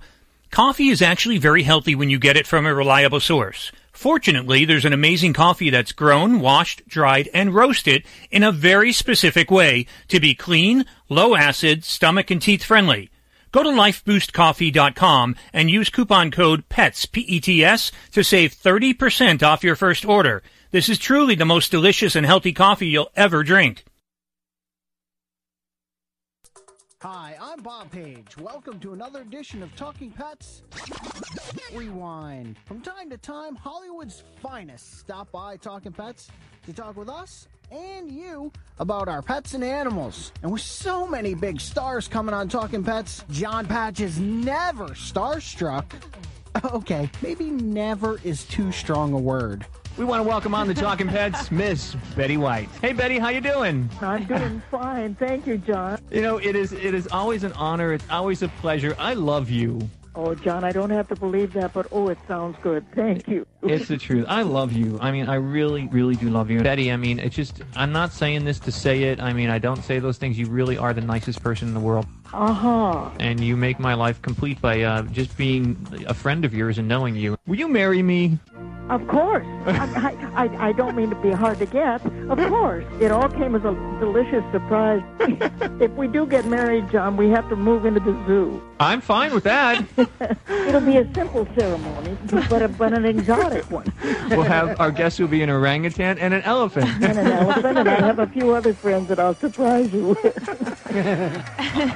Coffee 0.52 0.88
is 0.88 1.02
actually 1.02 1.38
very 1.38 1.64
healthy 1.64 1.96
when 1.96 2.10
you 2.10 2.18
get 2.18 2.38
it 2.38 2.48
from 2.48 2.66
a 2.66 2.74
reliable 2.74 3.20
source. 3.20 3.74
Fortunately, 3.92 4.64
there's 4.64 4.86
an 4.86 4.94
amazing 4.94 5.34
coffee 5.34 5.70
that's 5.70 5.92
grown, 5.92 6.40
washed, 6.40 6.88
dried, 6.88 7.28
and 7.34 7.54
roasted 7.54 8.06
in 8.32 8.42
a 8.42 8.54
very 8.54 8.94
specific 8.94 9.52
way 9.52 9.86
to 10.08 10.22
be 10.22 10.34
clean, 10.34 10.86
low 11.10 11.36
acid, 11.36 11.84
stomach 11.84 12.32
and 12.32 12.42
teeth 12.42 12.64
friendly. 12.64 13.10
Go 13.52 13.64
to 13.64 13.70
lifeboostcoffee.com 13.70 15.36
and 15.52 15.70
use 15.70 15.90
coupon 15.90 16.32
code 16.32 16.70
PETS, 16.70 17.06
P-E-T-S, 17.08 17.92
to 18.14 18.24
save 18.24 18.56
30% 18.56 19.44
off 19.44 19.66
your 19.66 19.76
first 19.76 20.06
order. 20.06 20.42
This 20.72 20.88
is 20.88 20.98
truly 20.98 21.36
the 21.36 21.44
most 21.44 21.70
delicious 21.70 22.16
and 22.16 22.26
healthy 22.26 22.54
coffee 22.54 22.88
you'll 22.88 23.12
ever 23.18 23.44
drink. 23.44 23.84
Hi, 27.04 27.36
I'm 27.42 27.62
Bob 27.62 27.92
Page. 27.92 28.38
Welcome 28.38 28.80
to 28.80 28.94
another 28.94 29.24
edition 29.24 29.62
of 29.62 29.76
Talking 29.76 30.10
Pets 30.10 30.64
Rewind. 31.74 32.56
From 32.64 32.80
time 32.80 33.10
to 33.10 33.18
time, 33.18 33.58
Hollywood's 33.58 34.24
finest 34.42 35.00
stop 35.00 35.30
by 35.30 35.58
Talking 35.58 35.92
Pets 35.92 36.30
to 36.66 36.72
talk 36.72 36.96
with 36.96 37.10
us 37.10 37.50
and 37.70 38.10
you 38.10 38.54
about 38.80 39.10
our 39.10 39.22
pets 39.22 39.54
and 39.54 39.66
animals. 39.66 40.32
And 40.44 40.52
with 40.54 40.62
so 40.62 41.06
many 41.06 41.34
big 41.34 41.60
stars 41.60 42.08
coming 42.08 42.34
on 42.34 42.48
Talking 42.48 42.86
Pets, 42.86 43.26
John 43.30 43.68
Patch 43.68 44.00
is 44.00 44.18
never 44.22 44.88
starstruck. 44.92 45.92
Okay, 46.66 47.10
maybe 47.24 47.46
never 47.50 48.20
is 48.24 48.46
too 48.46 48.72
strong 48.72 49.12
a 49.14 49.18
word. 49.18 49.66
We 49.96 50.06
want 50.06 50.24
to 50.24 50.28
welcome 50.28 50.56
on 50.56 50.68
the 50.68 50.74
Talking 50.74 51.08
Pets, 51.08 51.52
Miss 51.52 51.96
Betty 52.16 52.36
White. 52.38 52.68
Hey, 52.82 52.94
Betty, 52.94 53.20
how 53.20 53.30
you 53.30 53.42
doing? 53.42 53.88
I'm 54.02 54.24
doing 54.26 54.60
fine. 54.72 55.14
Thank 55.14 55.46
you, 55.46 55.60
John. 55.60 56.00
You 56.10 56.22
know, 56.22 56.38
it 56.38 56.56
is 56.56 56.72
it 56.72 56.96
is 56.96 57.08
always 57.08 57.44
an 57.44 57.54
honor. 57.54 57.94
It's 57.94 58.10
always 58.10 58.42
a 58.42 58.48
pleasure. 58.48 58.96
I 58.98 59.14
love 59.14 59.52
you. 59.52 59.88
Oh, 60.16 60.34
John, 60.34 60.64
I 60.64 60.72
don't 60.72 60.90
have 60.90 61.08
to 61.10 61.16
believe 61.16 61.54
that, 61.54 61.74
but 61.74 61.88
oh, 61.92 62.10
it 62.10 62.18
sounds 62.28 62.58
good. 62.62 62.86
Thank 62.94 63.28
you. 63.28 63.46
It's 63.62 63.88
the 63.88 63.98
truth. 63.98 64.26
I 64.28 64.44
love 64.44 64.72
you. 64.74 64.98
I 65.02 65.12
mean, 65.12 65.28
I 65.28 65.36
really, 65.36 65.88
really 65.88 66.16
do 66.16 66.30
love 66.30 66.52
you. 66.52 66.62
Betty, 66.62 66.92
I 66.92 66.98
mean, 66.98 67.18
it's 67.20 67.36
just, 67.36 67.62
I'm 67.76 67.92
not 67.92 68.12
saying 68.14 68.46
this 68.46 68.60
to 68.62 68.72
say 68.72 69.04
it. 69.04 69.20
I 69.20 69.34
mean, 69.34 69.50
I 69.50 69.58
don't 69.58 69.84
say 69.84 69.98
those 69.98 70.18
things. 70.18 70.38
You 70.38 70.46
really 70.48 70.78
are 70.78 70.94
the 70.94 71.02
nicest 71.02 71.42
person 71.42 71.68
in 71.68 71.74
the 71.74 71.80
world. 71.80 72.06
Uh 72.34 72.52
huh. 72.52 73.10
And 73.20 73.40
you 73.40 73.56
make 73.56 73.80
my 73.80 73.94
life 73.94 74.22
complete 74.22 74.60
by 74.60 74.82
uh, 74.82 75.04
just 75.04 75.38
being 75.38 75.78
a 76.08 76.14
friend 76.14 76.46
of 76.46 76.54
yours 76.54 76.80
and 76.80 76.88
knowing 76.88 77.16
you. 77.16 77.38
Will 77.46 77.60
you 77.60 77.68
marry 77.68 78.02
me? 78.02 78.40
Of 78.90 79.08
course. 79.08 79.48
I, 79.66 80.14
I, 80.36 80.68
I, 80.68 80.72
don't 80.74 80.96
mean 80.96 81.10
to 81.10 81.16
be 81.16 81.32
hard 81.32 81.58
to 81.60 81.66
get. 81.66 82.06
Of 82.30 82.38
course. 82.50 82.84
It 83.00 83.12
all 83.12 83.30
came 83.30 83.56
as 83.56 83.64
a 83.64 83.74
delicious 84.00 84.44
surprise. 84.52 85.02
if 85.82 85.92
we 85.92 86.10
do 86.10 86.26
get 86.26 86.46
married, 86.46 86.92
John, 86.92 87.16
we 87.16 87.30
have 87.30 87.48
to 87.48 87.56
move 87.56 87.86
into 87.86 88.02
the 88.02 88.12
zoo. 88.28 88.62
I'm 88.82 89.00
fine 89.00 89.34
with 89.34 89.46
that. 89.46 89.86
It'll 90.50 90.82
be 90.82 90.98
a 90.98 91.14
simple 91.14 91.48
ceremony, 91.58 92.18
but, 92.50 92.62
a, 92.62 92.68
but 92.68 92.92
an 92.92 93.06
exotic 93.06 93.72
one. 93.72 93.86
we'll 94.30 94.44
have 94.44 94.78
our 94.82 94.92
guests 94.92 95.18
who 95.18 95.24
will 95.24 95.32
be 95.32 95.42
an 95.44 95.50
orangutan 95.50 96.20
and 96.20 96.34
an 96.34 96.42
elephant. 96.42 96.90
and 97.02 97.18
an 97.18 97.28
elephant, 97.28 97.78
and 97.78 97.90
I 97.90 98.02
have 98.02 98.20
a 98.20 98.28
few 98.28 98.54
other 98.54 98.74
friends 98.74 99.08
that 99.08 99.20
I'll 99.20 99.36
surprise 99.36 99.94
you 99.94 100.10
with. 100.10 100.36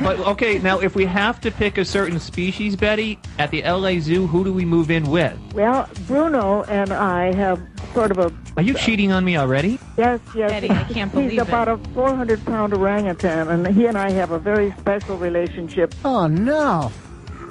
but 0.01 0.19
okay, 0.27 0.59
now 0.59 0.79
if 0.79 0.95
we 0.95 1.05
have 1.05 1.41
to 1.41 1.51
pick 1.51 1.77
a 1.77 1.85
certain 1.85 2.19
species, 2.19 2.75
Betty, 2.75 3.19
at 3.39 3.51
the 3.51 3.63
LA 3.63 3.99
Zoo, 3.99 4.27
who 4.27 4.43
do 4.43 4.53
we 4.53 4.65
move 4.65 4.91
in 4.91 5.09
with? 5.09 5.37
Well, 5.53 5.89
Bruno 6.07 6.63
and 6.63 6.91
I 6.91 7.33
have 7.33 7.61
sort 7.93 8.11
of 8.11 8.19
a. 8.19 8.31
Are 8.57 8.63
you 8.63 8.73
cheating 8.73 9.11
on 9.11 9.23
me 9.25 9.37
already? 9.37 9.79
Yes, 9.97 10.19
yes. 10.35 10.51
Betty, 10.51 10.69
I 10.69 10.83
can't 10.83 11.11
believe 11.11 11.31
He's 11.31 11.39
believe 11.39 11.47
about 11.47 11.67
a 11.67 11.77
400 11.93 12.45
pound 12.45 12.73
orangutan, 12.73 13.47
and 13.47 13.67
he 13.67 13.85
and 13.85 13.97
I 13.97 14.11
have 14.11 14.31
a 14.31 14.39
very 14.39 14.71
special 14.79 15.17
relationship. 15.17 15.95
Oh 16.05 16.27
no! 16.27 16.91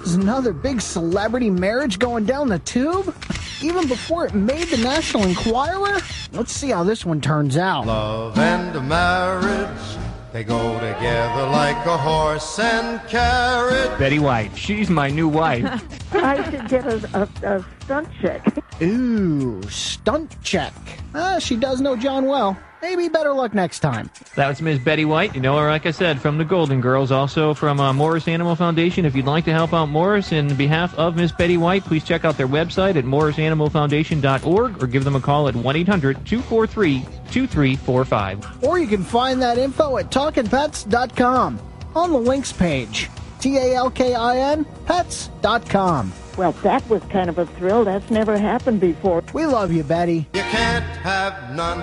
Is 0.02 0.14
another 0.14 0.52
big 0.52 0.80
celebrity 0.80 1.50
marriage 1.50 1.98
going 1.98 2.26
down 2.26 2.48
the 2.48 2.60
tube? 2.60 3.14
Even 3.62 3.88
before 3.88 4.26
it 4.26 4.34
made 4.34 4.68
the 4.68 4.76
National 4.76 5.24
Enquirer? 5.24 5.98
Let's 6.32 6.52
see 6.52 6.70
how 6.70 6.84
this 6.84 7.06
one 7.06 7.20
turns 7.20 7.56
out. 7.56 7.86
Love 7.86 8.38
and 8.38 8.88
marriage, 8.88 9.96
they 10.36 10.44
go 10.44 10.74
together 10.74 11.48
like 11.48 11.86
a 11.86 11.96
horse 11.96 12.58
and 12.58 13.00
carrot. 13.08 13.98
Betty 13.98 14.18
White. 14.18 14.54
She's 14.54 14.90
my 14.90 15.08
new 15.08 15.28
wife. 15.28 15.64
I 16.14 16.50
should 16.50 16.68
get 16.68 16.84
a, 16.84 17.28
a, 17.42 17.56
a 17.56 17.66
stunt 17.82 18.08
check. 18.20 18.58
Ooh, 18.82 19.62
stunt 19.70 20.36
check. 20.42 20.74
Ah, 21.14 21.38
she 21.38 21.56
does 21.56 21.80
know 21.80 21.96
John 21.96 22.26
well. 22.26 22.58
Maybe 22.82 23.08
better 23.08 23.32
luck 23.32 23.54
next 23.54 23.80
time. 23.80 24.10
That 24.36 24.48
was 24.48 24.60
Miss 24.62 24.78
Betty 24.78 25.04
White. 25.04 25.34
You 25.34 25.40
know 25.40 25.56
her, 25.58 25.68
like 25.68 25.86
I 25.86 25.90
said, 25.90 26.20
from 26.20 26.38
the 26.38 26.44
Golden 26.44 26.80
Girls, 26.80 27.10
also 27.10 27.54
from 27.54 27.80
uh, 27.80 27.92
Morris 27.92 28.28
Animal 28.28 28.54
Foundation. 28.54 29.04
If 29.04 29.16
you'd 29.16 29.26
like 29.26 29.44
to 29.46 29.52
help 29.52 29.72
out 29.72 29.86
Morris 29.86 30.32
in 30.32 30.54
behalf 30.56 30.94
of 30.98 31.16
Miss 31.16 31.32
Betty 31.32 31.56
White, 31.56 31.84
please 31.84 32.04
check 32.04 32.24
out 32.24 32.36
their 32.36 32.48
website 32.48 32.96
at 32.96 33.04
morrisanimalfoundation.org 33.04 34.82
or 34.82 34.86
give 34.86 35.04
them 35.04 35.16
a 35.16 35.20
call 35.20 35.48
at 35.48 35.56
1 35.56 35.76
800 35.76 36.26
243 36.26 37.00
2345. 37.30 38.64
Or 38.64 38.78
you 38.78 38.86
can 38.86 39.02
find 39.02 39.40
that 39.42 39.58
info 39.58 39.96
at 39.98 40.10
talkingpets.com 40.10 41.58
on 41.94 42.12
the 42.12 42.18
links 42.18 42.52
page. 42.52 43.08
T 43.40 43.56
A 43.58 43.74
L 43.74 43.90
K 43.90 44.14
I 44.14 44.38
N 44.52 44.64
pets.com. 44.86 46.12
Well, 46.36 46.52
that 46.52 46.86
was 46.90 47.02
kind 47.04 47.30
of 47.30 47.38
a 47.38 47.46
thrill. 47.46 47.84
That's 47.84 48.10
never 48.10 48.36
happened 48.36 48.80
before. 48.80 49.22
We 49.32 49.46
love 49.46 49.72
you, 49.72 49.82
Betty. 49.82 50.26
You 50.34 50.42
can't 50.42 50.84
have 50.84 51.54
none, 51.54 51.80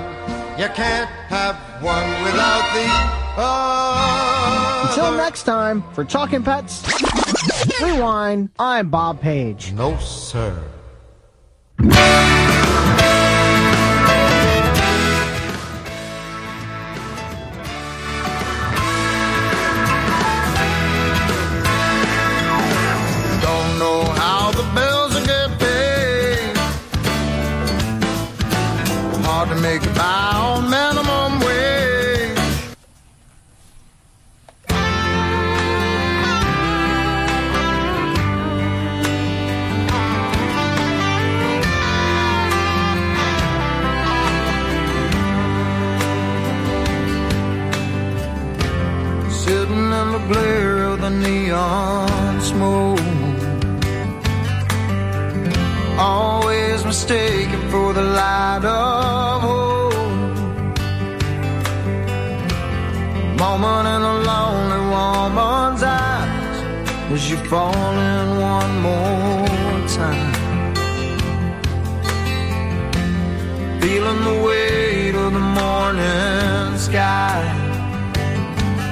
you 0.57 0.67
can't 0.69 1.09
have 1.29 1.55
one 1.81 2.07
without 2.23 2.63
the 2.73 3.41
other. 3.41 4.87
Until 4.89 5.17
next 5.17 5.43
time, 5.43 5.83
for 5.93 6.05
Talking 6.05 6.43
Pets, 6.43 6.83
Rewind, 7.81 8.49
I'm 8.59 8.89
Bob 8.89 9.19
Page. 9.19 9.71
No, 9.73 9.97
sir. 9.97 10.61
Hard 29.25 29.49
to 29.49 29.55
make 29.55 29.83
it 29.83 29.95
by 29.95 30.31
on 30.35 30.69
minimum 30.69 31.12
as 67.53 67.65
you 67.65 67.71
fall 67.71 67.99
in 67.99 68.39
one 68.39 68.81
more 68.81 69.87
time. 69.87 70.33
Feeling 73.81 74.23
the 74.23 74.43
weight 74.45 75.15
of 75.15 75.33
the 75.33 75.39
morning 75.39 76.77
sky. 76.77 77.59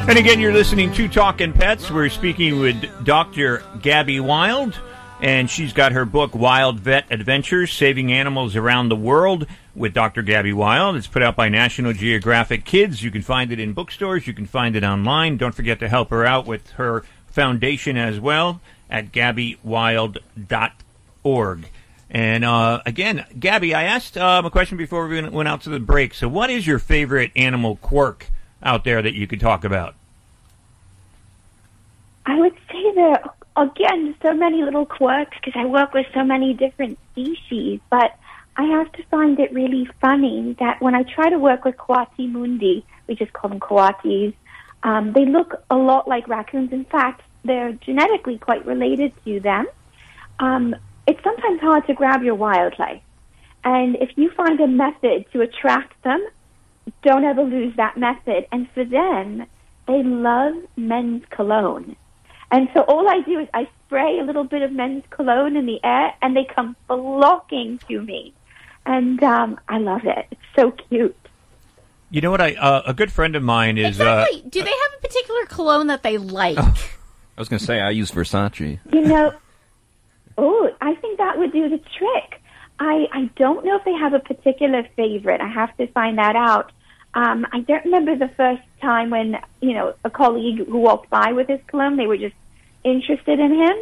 And 0.07 0.17
again, 0.17 0.39
you're 0.39 0.53
listening 0.53 0.91
to 0.93 1.07
Talking 1.07 1.53
Pets. 1.53 1.89
We're 1.89 2.09
speaking 2.09 2.59
with 2.59 3.05
Dr. 3.05 3.63
Gabby 3.81 4.19
Wild, 4.19 4.79
and 5.21 5.49
she's 5.49 5.73
got 5.73 5.91
her 5.91 6.05
book, 6.05 6.35
Wild 6.35 6.79
Vet 6.79 7.05
Adventures 7.11 7.71
Saving 7.71 8.11
Animals 8.11 8.55
Around 8.55 8.89
the 8.89 8.95
World 8.95 9.45
with 9.75 9.93
Dr. 9.93 10.21
Gabby 10.21 10.51
Wild. 10.51 10.95
It's 10.97 11.07
put 11.07 11.21
out 11.21 11.35
by 11.35 11.47
National 11.49 11.93
Geographic 11.93 12.65
Kids. 12.65 13.01
You 13.03 13.11
can 13.11 13.21
find 13.21 13.51
it 13.51 13.59
in 13.59 13.73
bookstores, 13.73 14.27
you 14.27 14.33
can 14.33 14.47
find 14.47 14.75
it 14.75 14.83
online. 14.83 15.37
Don't 15.37 15.55
forget 15.55 15.79
to 15.79 15.87
help 15.87 16.09
her 16.09 16.25
out 16.25 16.45
with 16.45 16.71
her 16.71 17.05
foundation 17.31 17.97
as 17.97 18.19
well 18.19 18.61
at 18.89 19.11
gabbywild.org. 19.11 21.69
And 22.13 22.43
uh, 22.43 22.81
again, 22.85 23.25
Gabby, 23.39 23.73
I 23.73 23.83
asked 23.83 24.17
um, 24.17 24.45
a 24.45 24.49
question 24.49 24.77
before 24.77 25.07
we 25.07 25.21
went 25.29 25.47
out 25.47 25.61
to 25.61 25.69
the 25.69 25.79
break. 25.79 26.13
So, 26.13 26.27
what 26.27 26.49
is 26.49 26.67
your 26.67 26.77
favorite 26.77 27.31
animal 27.37 27.77
quirk 27.77 28.27
out 28.61 28.83
there 28.83 29.01
that 29.01 29.13
you 29.13 29.27
could 29.27 29.39
talk 29.39 29.63
about? 29.63 29.95
I 32.25 32.37
would 32.37 32.53
say 32.69 32.93
that 32.95 33.33
again 33.55 34.15
so 34.21 34.33
many 34.33 34.63
little 34.63 34.85
quirks 34.85 35.37
because 35.37 35.53
I 35.55 35.65
work 35.65 35.93
with 35.93 36.05
so 36.13 36.23
many 36.23 36.53
different 36.53 36.99
species, 37.11 37.79
but 37.89 38.15
I 38.57 38.63
have 38.63 38.91
to 38.93 39.03
find 39.03 39.39
it 39.39 39.53
really 39.53 39.87
funny 40.01 40.55
that 40.59 40.81
when 40.81 40.93
I 40.93 41.03
try 41.03 41.29
to 41.29 41.39
work 41.39 41.63
with 41.63 41.77
coati 41.77 42.29
mundi, 42.29 42.85
we 43.07 43.15
just 43.15 43.31
call 43.31 43.49
them 43.49 43.59
coatis, 43.59 44.33
um, 44.83 45.13
they 45.13 45.25
look 45.25 45.63
a 45.69 45.75
lot 45.75 46.07
like 46.07 46.27
raccoons. 46.27 46.71
In 46.71 46.85
fact, 46.85 47.21
they're 47.43 47.73
genetically 47.73 48.37
quite 48.37 48.65
related 48.65 49.13
to 49.25 49.39
them. 49.39 49.67
Um, 50.39 50.75
it's 51.07 51.23
sometimes 51.23 51.59
hard 51.61 51.87
to 51.87 51.93
grab 51.93 52.23
your 52.23 52.35
wildlife, 52.35 53.01
and 53.63 53.95
if 53.97 54.09
you 54.15 54.31
find 54.31 54.59
a 54.59 54.67
method 54.67 55.25
to 55.33 55.41
attract 55.41 56.01
them, 56.03 56.25
don't 57.03 57.23
ever 57.23 57.43
lose 57.43 57.75
that 57.77 57.97
method. 57.97 58.47
And 58.51 58.69
for 58.73 58.83
them, 58.83 59.45
they 59.87 60.03
love 60.03 60.55
men's 60.75 61.23
cologne. 61.29 61.95
And 62.51 62.69
so 62.73 62.81
all 62.81 63.07
I 63.07 63.21
do 63.21 63.39
is 63.39 63.47
I 63.53 63.67
spray 63.85 64.19
a 64.19 64.23
little 64.23 64.43
bit 64.43 64.61
of 64.61 64.71
men's 64.71 65.03
cologne 65.09 65.55
in 65.55 65.65
the 65.65 65.79
air, 65.83 66.13
and 66.21 66.35
they 66.35 66.43
come 66.43 66.75
flocking 66.87 67.79
to 67.87 68.01
me. 68.01 68.33
And 68.85 69.21
um, 69.23 69.59
I 69.69 69.77
love 69.77 70.01
it. 70.05 70.25
It's 70.31 70.41
so 70.55 70.71
cute. 70.71 71.15
You 72.11 72.19
know 72.19 72.29
what? 72.29 72.41
I 72.41 72.53
uh, 72.55 72.83
a 72.85 72.93
good 72.93 73.11
friend 73.11 73.37
of 73.37 73.41
mine 73.41 73.77
is. 73.77 73.99
Exactly. 73.99 74.43
Do 74.49 74.61
they 74.61 74.69
have 74.69 74.99
a 74.99 75.01
particular 75.01 75.45
cologne 75.45 75.87
that 75.87 76.03
they 76.03 76.17
like? 76.17 76.57
I 76.57 76.73
was 77.37 77.47
going 77.47 77.59
to 77.59 77.65
say, 77.65 77.79
I 77.79 77.89
use 77.91 78.11
Versace. 78.11 78.79
You 78.91 79.01
know, 79.01 79.33
oh, 80.37 80.69
I 80.81 80.93
think 80.95 81.17
that 81.17 81.37
would 81.37 81.53
do 81.53 81.69
the 81.69 81.77
trick. 81.97 82.41
I 82.79 83.07
I 83.13 83.29
don't 83.37 83.63
know 83.63 83.77
if 83.77 83.85
they 83.85 83.93
have 83.93 84.13
a 84.13 84.19
particular 84.19 84.83
favorite. 84.97 85.39
I 85.39 85.47
have 85.47 85.75
to 85.77 85.87
find 85.87 86.17
that 86.17 86.35
out. 86.35 86.73
Um, 87.13 87.47
I 87.51 87.61
don't 87.61 87.85
remember 87.85 88.17
the 88.17 88.33
first 88.35 88.61
time 88.81 89.09
when 89.09 89.37
you 89.61 89.73
know 89.73 89.93
a 90.03 90.09
colleague 90.09 90.67
who 90.67 90.79
walked 90.79 91.09
by 91.09 91.31
with 91.31 91.47
his 91.47 91.61
cologne. 91.67 91.95
They 91.95 92.07
were 92.07 92.17
just 92.17 92.35
interested 92.83 93.39
in 93.39 93.55
him. 93.55 93.77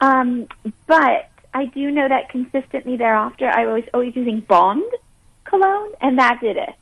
Um, 0.00 0.48
but 0.88 1.30
I 1.54 1.66
do 1.66 1.90
know 1.92 2.08
that 2.08 2.28
consistently 2.28 2.96
thereafter, 2.96 3.48
I 3.48 3.66
was 3.66 3.84
always 3.94 4.16
using 4.16 4.40
Bond 4.40 4.82
cologne, 5.44 5.92
and 6.00 6.18
that 6.18 6.40
did 6.40 6.56
it. 6.56 6.74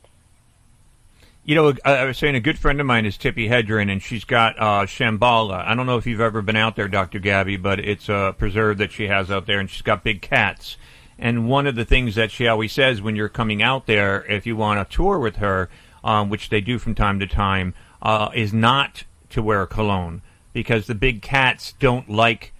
You 1.47 1.55
know, 1.55 1.73
I 1.85 2.03
was 2.03 2.17
saying 2.17 2.35
a 2.35 2.41
good 2.41 2.59
friend 2.59 2.81
of 2.81 2.85
mine 2.85 3.05
is 3.05 3.17
Tippi 3.17 3.49
Hedren, 3.49 3.89
and 3.89 4.03
she's 4.03 4.25
got 4.25 4.59
uh, 4.59 4.85
Shambala. 4.85 5.65
I 5.65 5.75
don't 5.75 5.85
know 5.85 5.95
if 5.95 6.05
you've 6.05 6.19
ever 6.19 6.41
been 6.41 6.57
out 6.57 6.75
there, 6.75 6.89
Dr. 6.89 7.19
Gabby, 7.19 7.55
but 7.55 7.79
it's 7.79 8.09
a 8.09 8.35
preserve 8.37 8.79
that 8.79 8.91
she 8.91 9.07
has 9.07 9.31
out 9.31 9.45
there, 9.45 9.57
and 9.57 9.69
she's 9.69 9.81
got 9.81 10.03
big 10.03 10.21
cats. 10.21 10.75
And 11.17 11.47
one 11.47 11.65
of 11.65 11.75
the 11.75 11.85
things 11.85 12.15
that 12.15 12.31
she 12.31 12.49
always 12.49 12.73
says 12.73 13.01
when 13.01 13.15
you're 13.15 13.29
coming 13.29 13.63
out 13.63 13.85
there, 13.85 14.25
if 14.29 14.45
you 14.45 14.57
want 14.57 14.81
a 14.81 14.93
tour 14.93 15.19
with 15.19 15.37
her, 15.37 15.69
um, 16.03 16.29
which 16.29 16.49
they 16.49 16.59
do 16.59 16.77
from 16.77 16.95
time 16.95 17.17
to 17.21 17.27
time, 17.27 17.73
uh, 18.01 18.29
is 18.35 18.51
not 18.51 19.05
to 19.29 19.41
wear 19.41 19.65
cologne 19.65 20.21
because 20.51 20.85
the 20.85 20.95
big 20.95 21.21
cats 21.21 21.75
don't 21.79 22.09
like 22.09 22.51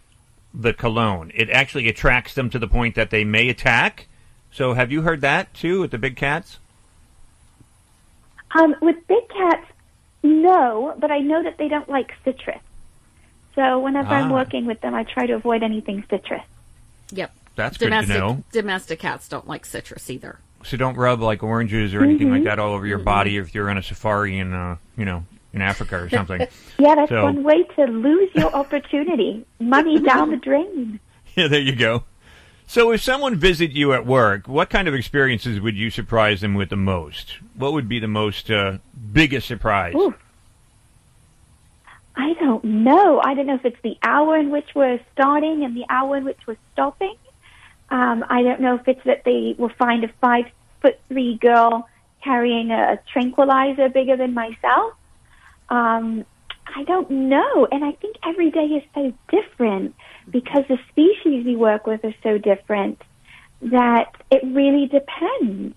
the 0.53 0.71
cologne. 0.71 1.33
It 1.35 1.49
actually 1.49 1.89
attracts 1.89 2.33
them 2.35 2.49
to 2.51 2.57
the 2.57 2.69
point 2.69 2.95
that 2.95 3.09
they 3.09 3.25
may 3.25 3.49
attack. 3.49 4.07
So, 4.49 4.75
have 4.75 4.93
you 4.93 5.01
heard 5.01 5.19
that 5.19 5.53
too 5.53 5.81
with 5.81 5.91
the 5.91 5.97
big 5.97 6.15
cats? 6.15 6.59
Um, 8.55 8.75
with 8.81 8.95
big 9.07 9.27
cats, 9.29 9.65
no, 10.23 10.95
but 10.99 11.11
I 11.11 11.19
know 11.19 11.43
that 11.43 11.57
they 11.57 11.67
don't 11.67 11.89
like 11.89 12.13
citrus. 12.23 12.59
So 13.55 13.79
whenever 13.79 14.09
I'm 14.13 14.31
Ah. 14.31 14.35
working 14.35 14.65
with 14.65 14.81
them, 14.81 14.93
I 14.93 15.03
try 15.03 15.25
to 15.25 15.33
avoid 15.33 15.63
anything 15.63 16.03
citrus. 16.09 16.43
Yep. 17.11 17.31
That's 17.55 17.77
good 17.77 17.85
to 17.85 17.89
domestic, 17.91 18.17
know. 18.17 18.43
Domestic 18.51 18.99
cats 18.99 19.27
don't 19.27 19.47
like 19.47 19.65
citrus 19.65 20.09
either. 20.09 20.39
So 20.63 20.77
don't 20.77 20.95
rub 20.95 21.21
like 21.21 21.41
oranges 21.43 21.93
or 21.95 22.03
anything 22.03 22.29
like 22.31 22.41
Mhm. 22.41 22.45
that 22.45 22.59
all 22.59 22.73
over 22.73 22.85
your 22.85 22.99
body 22.99 23.37
if 23.37 23.55
you're 23.55 23.69
on 23.69 23.77
a 23.77 23.83
safari 23.83 24.37
in, 24.37 24.53
uh, 24.53 24.77
you 24.95 25.05
know, 25.05 25.23
in 25.53 25.61
Africa 25.61 25.97
or 25.97 26.09
something. 26.09 26.45
Yeah, 26.77 26.93
that's 26.95 27.09
So- 27.09 27.23
one 27.23 27.41
way 27.43 27.63
to 27.63 27.85
lose 27.85 28.29
your 28.35 28.53
opportunity. 28.53 29.43
Money 29.59 29.99
down 29.99 30.29
the 30.31 30.37
drain. 30.37 30.99
Yeah, 31.35 31.47
there 31.47 31.59
you 31.61 31.75
go. 31.75 32.03
So 32.69 32.91
if 32.91 33.01
someone 33.01 33.35
visit 33.35 33.71
you 33.71 33.93
at 33.93 34.05
work, 34.05 34.47
what 34.49 34.69
kind 34.69 34.89
of 34.89 34.93
experiences 34.93 35.61
would 35.61 35.77
you 35.77 35.89
surprise 35.89 36.41
them 36.41 36.53
with 36.53 36.69
the 36.69 36.75
most? 36.75 37.37
What 37.55 37.71
would 37.71 37.87
be 37.87 37.99
the 37.99 38.09
most 38.09 38.51
uh, 38.51 38.79
biggest 39.13 39.47
surprise? 39.47 39.95
Ooh. 39.95 40.13
I 42.17 42.33
don't 42.33 42.63
know. 42.65 43.21
I 43.23 43.35
don't 43.35 43.45
know 43.45 43.55
if 43.55 43.63
it's 43.63 43.81
the 43.83 43.97
hour 44.03 44.35
in 44.37 44.49
which 44.49 44.75
we're 44.75 44.99
starting 45.13 45.63
and 45.63 45.77
the 45.77 45.85
hour 45.89 46.17
in 46.17 46.25
which 46.25 46.39
we're 46.45 46.57
stopping. 46.73 47.15
Um, 47.89 48.25
I 48.29 48.43
don't 48.43 48.59
know 48.59 48.75
if 48.75 48.87
it's 48.87 49.03
that 49.05 49.23
they 49.23 49.55
will 49.57 49.69
find 49.69 50.03
a 50.03 50.09
five 50.19 50.47
foot 50.81 50.99
three 51.07 51.37
girl 51.37 51.87
carrying 52.21 52.71
a 52.71 52.99
tranquilizer 53.13 53.87
bigger 53.87 54.17
than 54.17 54.33
myself. 54.33 54.93
Um, 55.69 56.25
I 56.75 56.83
don't 56.83 57.09
know. 57.09 57.65
And 57.71 57.85
I 57.85 57.93
think 57.93 58.17
every 58.25 58.51
day 58.51 58.65
is 58.65 58.83
so 58.93 59.13
different 59.29 59.95
because 60.29 60.63
the 60.67 60.77
species 60.89 61.45
we 61.45 61.55
work 61.55 61.87
with 61.87 62.03
are 62.03 62.15
so 62.23 62.37
different 62.37 63.01
that 63.61 64.11
it 64.29 64.41
really 64.43 64.87
depends. 64.87 65.75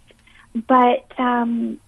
But 0.54 1.06
um, 1.18 1.80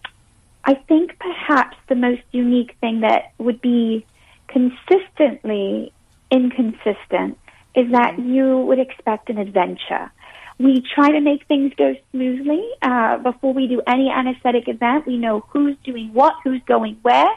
I 0.64 0.74
think 0.74 1.18
perhaps 1.18 1.76
the 1.88 1.94
most 1.94 2.22
unique 2.30 2.76
thing 2.80 3.00
that 3.00 3.32
would 3.38 3.60
be 3.60 4.06
consistently 4.48 5.92
inconsistent 6.30 7.38
is 7.74 7.90
that 7.90 8.18
you 8.18 8.58
would 8.58 8.78
expect 8.78 9.30
an 9.30 9.38
adventure. 9.38 10.12
We 10.58 10.84
try 10.94 11.10
to 11.10 11.20
make 11.20 11.46
things 11.46 11.72
go 11.76 11.96
smoothly. 12.12 12.62
Uh, 12.80 13.18
before 13.18 13.52
we 13.52 13.66
do 13.66 13.82
any 13.86 14.10
anesthetic 14.10 14.68
event, 14.68 15.06
we 15.06 15.18
know 15.18 15.44
who's 15.48 15.76
doing 15.82 16.12
what, 16.12 16.34
who's 16.44 16.62
going 16.66 16.98
where. 17.02 17.30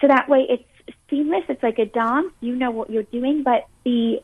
So 0.00 0.08
that 0.08 0.28
way 0.28 0.46
it's 0.50 0.64
seamless. 1.08 1.44
It's 1.48 1.62
like 1.62 1.78
a 1.78 1.86
dance. 1.86 2.32
You 2.40 2.56
know 2.56 2.70
what 2.70 2.90
you're 2.90 3.04
doing, 3.04 3.44
but 3.44 3.66
the 3.84 4.20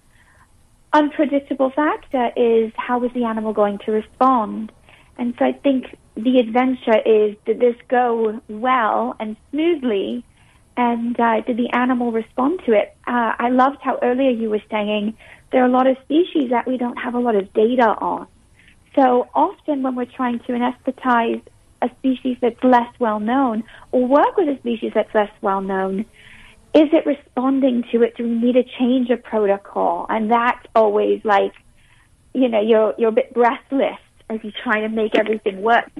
unpredictable 0.92 1.70
factor 1.70 2.30
is 2.36 2.72
how 2.76 3.04
is 3.04 3.12
the 3.12 3.24
animal 3.24 3.52
going 3.52 3.78
to 3.86 3.92
respond? 3.92 4.72
And 5.18 5.34
so 5.38 5.44
I 5.44 5.52
think 5.52 5.96
the 6.14 6.38
adventure 6.38 6.98
is 7.04 7.36
did 7.44 7.60
this 7.60 7.76
go 7.88 8.40
well 8.48 9.16
and 9.20 9.36
smoothly? 9.50 10.24
And 10.76 11.18
uh, 11.18 11.40
did 11.40 11.56
the 11.56 11.70
animal 11.70 12.12
respond 12.12 12.60
to 12.66 12.72
it? 12.72 12.96
Uh, 13.06 13.32
I 13.36 13.48
loved 13.50 13.78
how 13.82 13.98
earlier 14.00 14.30
you 14.30 14.48
were 14.48 14.62
saying 14.70 15.16
there 15.50 15.62
are 15.62 15.66
a 15.66 15.70
lot 15.70 15.88
of 15.88 15.96
species 16.04 16.50
that 16.50 16.68
we 16.68 16.76
don't 16.76 16.96
have 16.96 17.14
a 17.14 17.18
lot 17.18 17.34
of 17.34 17.52
data 17.52 17.88
on. 18.00 18.28
So 18.94 19.28
often 19.34 19.82
when 19.82 19.96
we're 19.96 20.04
trying 20.04 20.38
to 20.40 20.52
anesthetize 20.52 21.42
a 21.82 21.90
species 21.98 22.36
that's 22.40 22.62
less 22.62 22.92
well 22.98 23.20
known 23.20 23.64
or 23.92 24.06
work 24.06 24.36
with 24.36 24.48
a 24.48 24.58
species 24.58 24.92
that's 24.94 25.12
less 25.14 25.30
well 25.40 25.60
known, 25.60 26.04
is 26.78 26.88
it 26.92 27.06
responding 27.06 27.82
to 27.90 28.02
it? 28.02 28.16
Do 28.16 28.22
we 28.22 28.30
need 28.30 28.52
to 28.52 28.64
change 28.78 29.10
a 29.10 29.16
protocol? 29.16 30.06
And 30.08 30.30
that's 30.30 30.64
always 30.76 31.20
like, 31.24 31.52
you 32.32 32.48
know, 32.48 32.60
you're 32.60 32.94
you're 32.98 33.08
a 33.08 33.18
bit 33.20 33.34
breathless 33.34 33.98
as 34.30 34.38
you 34.44 34.52
try 34.62 34.80
to 34.80 34.88
make 34.88 35.18
everything 35.18 35.62
work 35.62 35.90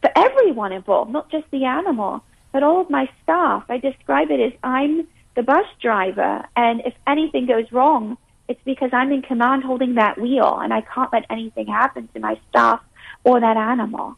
for 0.00 0.10
everyone 0.14 0.72
involved, 0.72 1.10
not 1.10 1.30
just 1.30 1.50
the 1.50 1.64
animal, 1.64 2.22
but 2.52 2.62
all 2.62 2.80
of 2.80 2.90
my 2.90 3.10
staff. 3.22 3.64
I 3.68 3.78
describe 3.78 4.30
it 4.30 4.40
as 4.40 4.52
I'm 4.62 5.08
the 5.34 5.42
bus 5.42 5.66
driver, 5.80 6.44
and 6.56 6.82
if 6.84 6.94
anything 7.06 7.46
goes 7.46 7.70
wrong, 7.72 8.16
it's 8.48 8.60
because 8.64 8.90
I'm 8.92 9.12
in 9.12 9.22
command 9.22 9.64
holding 9.64 9.94
that 9.94 10.20
wheel, 10.20 10.58
and 10.62 10.72
I 10.72 10.82
can't 10.82 11.12
let 11.12 11.26
anything 11.30 11.66
happen 11.66 12.08
to 12.14 12.20
my 12.20 12.38
staff 12.48 12.80
or 13.24 13.40
that 13.40 13.56
animal. 13.56 14.16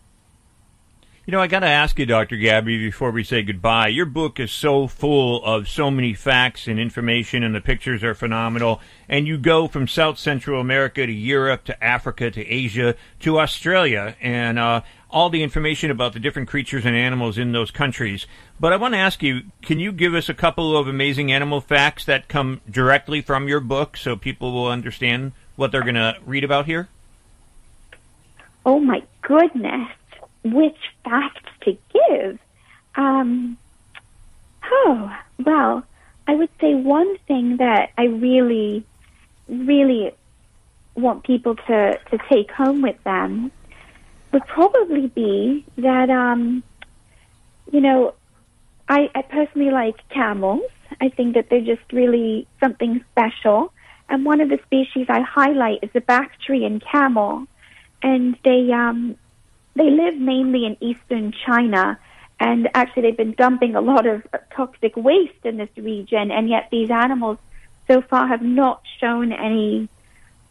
You 1.27 1.33
know, 1.33 1.41
I 1.41 1.49
got 1.49 1.61
to 1.61 1.67
ask 1.67 1.99
you, 1.99 2.07
Dr. 2.07 2.37
Gabby, 2.37 2.79
before 2.79 3.11
we 3.11 3.25
say 3.25 3.43
goodbye. 3.43 3.89
Your 3.89 4.07
book 4.07 4.41
is 4.41 4.51
so 4.51 4.87
full 4.87 5.45
of 5.45 5.69
so 5.69 5.91
many 5.91 6.15
facts 6.15 6.67
and 6.67 6.81
information, 6.81 7.43
and 7.43 7.55
the 7.55 7.61
pictures 7.61 8.03
are 8.03 8.15
phenomenal. 8.15 8.81
And 9.07 9.29
you 9.29 9.37
go 9.37 9.69
from 9.69 9.87
South 9.87 10.19
Central 10.19 10.63
America 10.63 11.07
to 11.07 11.13
Europe 11.13 11.65
to 11.65 11.85
Africa 11.85 12.31
to 12.31 12.47
Asia 12.47 12.95
to 13.21 13.39
Australia, 13.39 14.17
and 14.23 14.59
uh, 14.59 14.81
all 15.11 15.29
the 15.29 15.43
information 15.43 15.91
about 15.91 16.15
the 16.15 16.21
different 16.21 16.49
creatures 16.49 16.87
and 16.87 16.97
animals 16.97 17.37
in 17.37 17.53
those 17.53 17.71
countries. 17.71 18.27
But 18.59 18.73
I 18.73 18.77
want 18.77 18.95
to 18.95 18.99
ask 18.99 19.23
you, 19.23 19.43
can 19.61 19.79
you 19.79 19.93
give 19.93 20.15
us 20.15 20.31
a 20.31 20.35
couple 20.35 20.75
of 20.75 20.89
amazing 20.89 21.31
animal 21.31 21.61
facts 21.61 22.07
that 22.07 22.29
come 22.29 22.63
directly 22.69 23.21
from 23.21 23.47
your 23.47 23.61
book 23.61 23.99
so 23.99 24.17
people 24.17 24.53
will 24.53 24.69
understand 24.69 25.33
what 25.55 25.71
they're 25.71 25.83
going 25.83 25.97
to 25.97 26.17
read 26.25 26.45
about 26.45 26.65
here? 26.65 26.89
Oh 28.65 28.81
my 28.81 29.03
goodness, 29.23 29.91
which 30.45 30.79
facts 31.05 31.51
to 31.63 31.77
give? 31.93 32.39
Um, 32.95 33.59
oh, 34.65 35.13
well, 35.45 35.85
I 36.27 36.35
would 36.35 36.51
say 36.61 36.75
one 36.75 37.17
thing 37.27 37.57
that 37.59 37.91
I 37.99 38.05
really, 38.05 38.85
really 39.49 40.13
want 40.95 41.25
people 41.25 41.57
to, 41.57 41.99
to 42.11 42.19
take 42.31 42.51
home 42.51 42.83
with 42.83 43.03
them 43.05 43.51
would 44.33 44.47
probably 44.47 45.09
be 45.09 45.65
that, 45.77 46.11
um, 46.11 46.63
you 47.73 47.81
know, 47.81 48.15
I, 48.89 49.11
I 49.15 49.23
personally 49.23 49.71
like 49.71 49.97
camels. 50.09 50.63
I 51.01 51.09
think 51.09 51.35
that 51.35 51.49
they're 51.51 51.61
just 51.61 51.93
really 51.93 52.47
something 52.61 53.05
special. 53.13 53.73
And 54.09 54.25
one 54.25 54.41
of 54.41 54.49
the 54.49 54.59
species 54.67 55.07
I 55.09 55.21
highlight 55.21 55.81
is 55.83 55.91
the 55.93 56.01
Bactrian 56.01 56.81
camel. 56.81 57.47
And 58.03 58.37
they, 58.45 58.71
um, 58.73 59.17
they 59.75 59.91
live 59.91 60.17
mainly 60.17 60.67
in 60.67 60.77
eastern 60.81 61.33
China. 61.47 61.99
And 62.39 62.69
actually, 62.75 63.03
they've 63.03 63.17
been 63.17 63.35
dumping 63.35 63.75
a 63.75 63.81
lot 63.81 64.07
of 64.07 64.27
toxic 64.55 64.97
waste 64.97 65.45
in 65.45 65.59
this 65.59 65.69
region. 65.77 66.31
And 66.31 66.49
yet, 66.49 66.69
these 66.71 66.91
animals 66.91 67.39
so 67.87 68.01
far 68.01 68.27
have 68.27 68.43
not 68.43 68.83
shown 68.99 69.33
any 69.33 69.89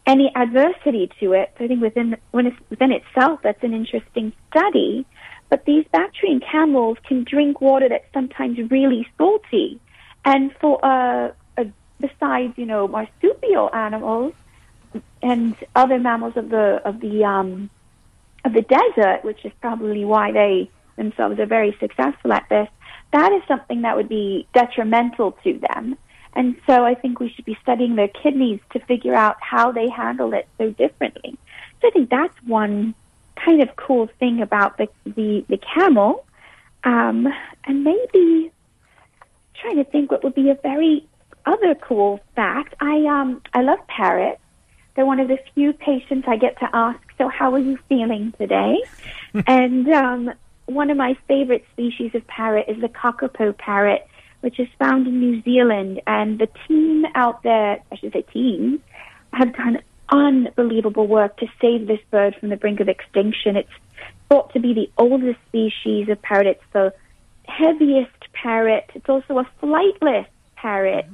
any 0.06 0.32
adversity 0.34 1.10
to 1.20 1.32
it. 1.32 1.52
So 1.58 1.64
I 1.64 1.68
think 1.68 1.80
within 1.80 2.16
within 2.32 2.92
itself, 2.92 3.40
that's 3.42 3.62
an 3.62 3.74
interesting 3.74 4.32
study. 4.50 5.06
But 5.48 5.64
these 5.64 5.84
Bactrian 5.92 6.40
camels 6.40 6.98
can 7.06 7.24
drink 7.24 7.60
water 7.60 7.88
that's 7.88 8.12
sometimes 8.12 8.58
really 8.70 9.06
salty, 9.18 9.80
and 10.24 10.54
for 10.60 10.84
uh, 10.84 11.32
uh, 11.58 11.64
besides 11.98 12.54
you 12.56 12.66
know 12.66 12.86
marsupial 12.86 13.68
animals 13.74 14.32
and 15.22 15.56
other 15.74 15.98
mammals 15.98 16.36
of 16.36 16.50
the 16.50 16.80
of 16.84 17.00
the 17.00 17.24
um, 17.24 17.68
of 18.44 18.52
the 18.52 18.62
desert, 18.62 19.24
which 19.24 19.44
is 19.44 19.52
probably 19.60 20.04
why 20.04 20.32
they 20.32 20.70
themselves 20.96 21.38
are 21.38 21.46
very 21.46 21.76
successful 21.80 22.32
at 22.32 22.46
this. 22.48 22.68
That 23.12 23.32
is 23.32 23.42
something 23.48 23.82
that 23.82 23.96
would 23.96 24.08
be 24.08 24.46
detrimental 24.54 25.32
to 25.44 25.60
them. 25.68 25.96
And 26.34 26.56
so 26.66 26.84
I 26.84 26.94
think 26.94 27.18
we 27.18 27.30
should 27.30 27.44
be 27.44 27.58
studying 27.62 27.96
their 27.96 28.08
kidneys 28.08 28.60
to 28.72 28.80
figure 28.80 29.14
out 29.14 29.36
how 29.40 29.72
they 29.72 29.88
handle 29.88 30.32
it 30.32 30.48
so 30.58 30.70
differently. 30.70 31.36
So 31.80 31.88
I 31.88 31.90
think 31.90 32.10
that's 32.10 32.36
one 32.46 32.94
kind 33.44 33.62
of 33.62 33.74
cool 33.76 34.08
thing 34.18 34.40
about 34.40 34.78
the 34.78 34.88
the, 35.04 35.44
the 35.48 35.58
camel. 35.58 36.24
Um, 36.84 37.28
and 37.64 37.84
maybe 37.84 38.52
trying 39.60 39.76
to 39.76 39.84
think 39.84 40.10
what 40.10 40.24
would 40.24 40.34
be 40.34 40.50
a 40.50 40.54
very 40.54 41.06
other 41.46 41.74
cool 41.74 42.20
fact. 42.36 42.74
I 42.80 43.04
um 43.06 43.42
I 43.52 43.62
love 43.62 43.78
parrots. 43.88 44.40
They're 45.00 45.06
one 45.06 45.18
of 45.20 45.28
the 45.28 45.38
few 45.54 45.72
patients 45.72 46.28
I 46.28 46.36
get 46.36 46.58
to 46.58 46.68
ask, 46.74 47.00
so 47.16 47.26
how 47.28 47.54
are 47.54 47.58
you 47.58 47.78
feeling 47.88 48.34
today? 48.36 48.76
and 49.46 49.88
um, 49.88 50.30
one 50.66 50.90
of 50.90 50.98
my 50.98 51.16
favorite 51.26 51.64
species 51.72 52.14
of 52.14 52.26
parrot 52.26 52.66
is 52.68 52.78
the 52.82 52.90
kakapo 52.90 53.56
parrot, 53.56 54.06
which 54.42 54.60
is 54.60 54.68
found 54.78 55.06
in 55.06 55.18
New 55.18 55.40
Zealand. 55.40 56.02
And 56.06 56.38
the 56.38 56.48
team 56.68 57.06
out 57.14 57.42
there, 57.42 57.82
I 57.90 57.96
should 57.96 58.12
say 58.12 58.26
teams, 58.30 58.80
have 59.32 59.56
done 59.56 59.78
unbelievable 60.10 61.06
work 61.06 61.38
to 61.38 61.46
save 61.62 61.86
this 61.86 62.00
bird 62.10 62.36
from 62.38 62.50
the 62.50 62.58
brink 62.58 62.80
of 62.80 62.90
extinction. 62.90 63.56
It's 63.56 63.72
thought 64.28 64.52
to 64.52 64.60
be 64.60 64.74
the 64.74 64.90
oldest 64.98 65.38
species 65.48 66.10
of 66.10 66.20
parrot. 66.20 66.46
It's 66.46 66.72
the 66.74 66.92
heaviest 67.46 68.34
parrot. 68.34 68.90
It's 68.94 69.08
also 69.08 69.38
a 69.38 69.48
flightless 69.62 70.26
parrot. 70.56 71.06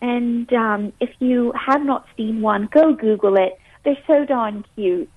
And 0.00 0.50
um, 0.52 0.92
if 1.00 1.10
you 1.18 1.52
have 1.52 1.84
not 1.84 2.06
seen 2.16 2.40
one, 2.40 2.68
go 2.72 2.94
Google 2.94 3.36
it. 3.36 3.58
They're 3.84 3.98
so 4.06 4.24
darn 4.24 4.64
cute. 4.74 5.10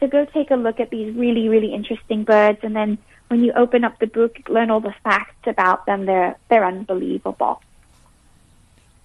So 0.00 0.08
go 0.08 0.24
take 0.26 0.50
a 0.50 0.56
look 0.56 0.80
at 0.80 0.90
these 0.90 1.14
really, 1.14 1.48
really 1.48 1.72
interesting 1.72 2.24
birds, 2.24 2.58
and 2.62 2.76
then 2.76 2.98
when 3.28 3.42
you 3.42 3.52
open 3.52 3.82
up 3.82 3.98
the 3.98 4.06
book, 4.06 4.36
learn 4.48 4.70
all 4.70 4.80
the 4.80 4.94
facts 5.02 5.46
about 5.46 5.86
them. 5.86 6.04
They're 6.06 6.36
they're 6.48 6.66
unbelievable. 6.66 7.62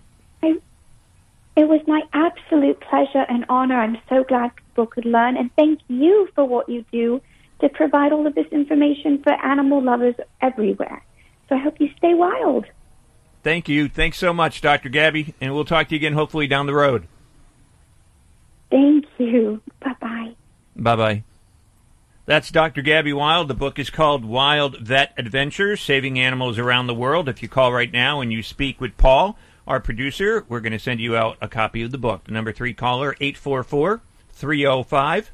It 1.57 1.69
was 1.69 1.81
my 1.87 2.03
absolute 2.13 2.81
pleasure 2.81 3.25
and 3.29 3.45
honor. 3.49 3.79
I'm 3.81 3.99
so 4.09 4.25
glad 4.25 4.57
people 4.57 4.87
could 4.87 5.05
learn, 5.05 5.37
and 5.37 5.51
thank 5.55 5.81
you 5.89 6.29
for 6.35 6.45
what 6.45 6.69
you 6.69 6.85
do 6.91 7.21
to 7.61 7.69
provide 7.69 8.13
all 8.13 8.27
of 8.27 8.35
this 8.35 8.47
information 8.51 9.23
for 9.23 9.33
animal 9.33 9.83
lovers 9.83 10.17
everywhere. 10.41 11.05
So 11.49 11.55
I 11.55 11.59
hope 11.59 11.81
you 11.81 11.91
stay 11.97 12.15
wild. 12.15 12.67
Thank 13.43 13.69
you. 13.69 13.89
Thanks 13.89 14.19
so 14.19 14.33
much, 14.33 14.61
Dr. 14.61 14.89
Gabby, 14.89 15.35
and 15.41 15.55
we'll 15.55 15.65
talk 15.65 15.89
to 15.89 15.95
you 15.95 15.99
again 15.99 16.15
hopefully 16.15 16.47
down 16.47 16.67
the 16.67 16.75
road. 16.75 17.07
Thank 18.71 19.05
you. 19.19 19.61
Bye 19.81 19.97
bye. 20.01 20.35
Bye 20.75 20.97
bye. 20.97 21.25
That's 22.27 22.51
Dr. 22.51 22.81
Gabby 22.81 23.13
Wild. 23.13 23.49
The 23.49 23.55
book 23.55 23.79
is 23.79 23.91
called 23.91 24.25
Wild 24.25 24.81
Vet 24.81 25.13
Adventures 25.19 25.83
Saving 25.83 26.19
Animals 26.19 26.59
Around 26.59 26.87
the 26.87 26.95
World. 26.95 27.29
If 27.29 27.43
you 27.43 27.49
call 27.49 27.71
right 27.71 27.93
now 27.93 28.23
and 28.23 28.33
you 28.33 28.43
speak 28.43 28.81
with 28.81 28.97
Paul, 28.97 29.37
our 29.67 29.81
producer, 29.81 30.45
we're 30.49 30.61
going 30.61 30.73
to 30.73 30.79
send 30.79 31.01
you 31.01 31.17
out 31.17 31.37
a 31.41 31.49
copy 31.49 31.83
of 31.83 31.91
the 31.91 31.99
book. 31.99 32.25
The 32.25 32.33
number 32.33 32.53
three 32.53 32.75
caller, 32.75 33.17
844 33.21 34.01
305 34.31 35.31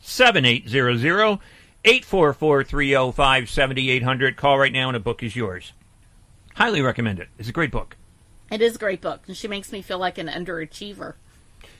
7800. 0.00 1.38
844 1.84 2.64
305 2.64 3.48
7800. 3.48 4.36
Call 4.36 4.58
right 4.58 4.72
now 4.72 4.88
and 4.88 4.96
a 4.96 5.00
book 5.00 5.22
is 5.22 5.36
yours. 5.36 5.72
Highly 6.54 6.82
recommend 6.82 7.20
it. 7.20 7.28
It's 7.38 7.48
a 7.48 7.52
great 7.52 7.70
book. 7.70 7.96
It 8.50 8.62
is 8.62 8.76
a 8.76 8.78
great 8.78 9.00
book, 9.00 9.22
and 9.26 9.36
she 9.36 9.48
makes 9.48 9.72
me 9.72 9.82
feel 9.82 9.98
like 9.98 10.18
an 10.18 10.28
underachiever. 10.28 11.14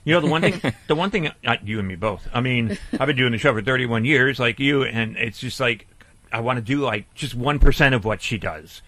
You 0.04 0.14
know 0.14 0.20
the 0.20 0.28
one 0.28 0.42
thing, 0.42 0.74
the 0.88 0.94
one 0.94 1.10
thing, 1.10 1.28
uh, 1.44 1.56
you 1.64 1.78
and 1.78 1.86
me 1.86 1.94
both. 1.94 2.28
I 2.32 2.40
mean, 2.40 2.76
I've 2.92 3.06
been 3.06 3.16
doing 3.16 3.32
the 3.32 3.38
show 3.38 3.52
for 3.52 3.62
31 3.62 4.04
years, 4.04 4.38
like 4.38 4.58
you, 4.58 4.84
and 4.84 5.16
it's 5.16 5.38
just 5.38 5.60
like 5.60 5.86
I 6.32 6.40
want 6.40 6.58
to 6.58 6.62
do 6.62 6.80
like 6.80 7.12
just 7.14 7.34
one 7.34 7.58
percent 7.58 7.94
of 7.94 8.04
what 8.04 8.20
she 8.20 8.38
does. 8.38 8.82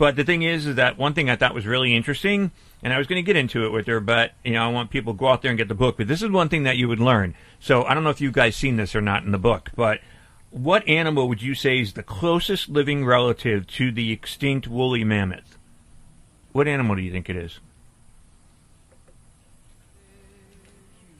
But 0.00 0.16
the 0.16 0.24
thing 0.24 0.40
is, 0.40 0.64
is 0.64 0.76
that 0.76 0.96
one 0.96 1.12
thing 1.12 1.28
I 1.28 1.36
thought 1.36 1.54
was 1.54 1.66
really 1.66 1.94
interesting, 1.94 2.52
and 2.82 2.90
I 2.90 2.96
was 2.96 3.06
going 3.06 3.22
to 3.22 3.26
get 3.26 3.36
into 3.36 3.66
it 3.66 3.68
with 3.68 3.86
her, 3.86 4.00
but 4.00 4.32
you 4.42 4.54
know, 4.54 4.64
I 4.64 4.68
want 4.68 4.88
people 4.88 5.12
to 5.12 5.18
go 5.18 5.28
out 5.28 5.42
there 5.42 5.50
and 5.50 5.58
get 5.58 5.68
the 5.68 5.74
book. 5.74 5.98
But 5.98 6.08
this 6.08 6.22
is 6.22 6.30
one 6.30 6.48
thing 6.48 6.62
that 6.62 6.78
you 6.78 6.88
would 6.88 7.00
learn. 7.00 7.34
So 7.58 7.84
I 7.84 7.92
don't 7.92 8.02
know 8.02 8.08
if 8.08 8.18
you 8.18 8.32
guys 8.32 8.56
seen 8.56 8.76
this 8.76 8.96
or 8.96 9.02
not 9.02 9.24
in 9.24 9.30
the 9.30 9.38
book, 9.38 9.68
but 9.76 10.00
what 10.48 10.88
animal 10.88 11.28
would 11.28 11.42
you 11.42 11.54
say 11.54 11.80
is 11.80 11.92
the 11.92 12.02
closest 12.02 12.70
living 12.70 13.04
relative 13.04 13.66
to 13.66 13.92
the 13.92 14.10
extinct 14.10 14.66
woolly 14.66 15.04
mammoth? 15.04 15.58
What 16.52 16.66
animal 16.66 16.96
do 16.96 17.02
you 17.02 17.12
think 17.12 17.28
it 17.28 17.36
is? 17.36 17.60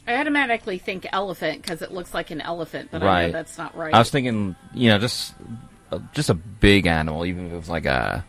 I 0.07 0.15
automatically 0.15 0.79
think 0.79 1.07
elephant 1.13 1.61
because 1.61 1.83
it 1.83 1.93
looks 1.93 2.15
like 2.15 2.31
an 2.31 2.41
elephant, 2.41 2.89
but 2.91 3.03
I 3.03 3.27
know 3.27 3.33
that's 3.33 3.59
not 3.59 3.77
right. 3.77 3.93
I 3.93 3.99
was 3.99 4.09
thinking, 4.09 4.57
you 4.73 4.89
know, 4.89 4.99
just 4.99 5.35
uh, 5.93 5.99
just 6.15 6.31
a 6.31 6.35
big 6.35 6.87
animal, 6.87 7.27
even 7.27 7.49
if 7.49 7.53
it 7.53 7.57
was 7.57 7.69
like 7.69 7.85
a 7.85 8.25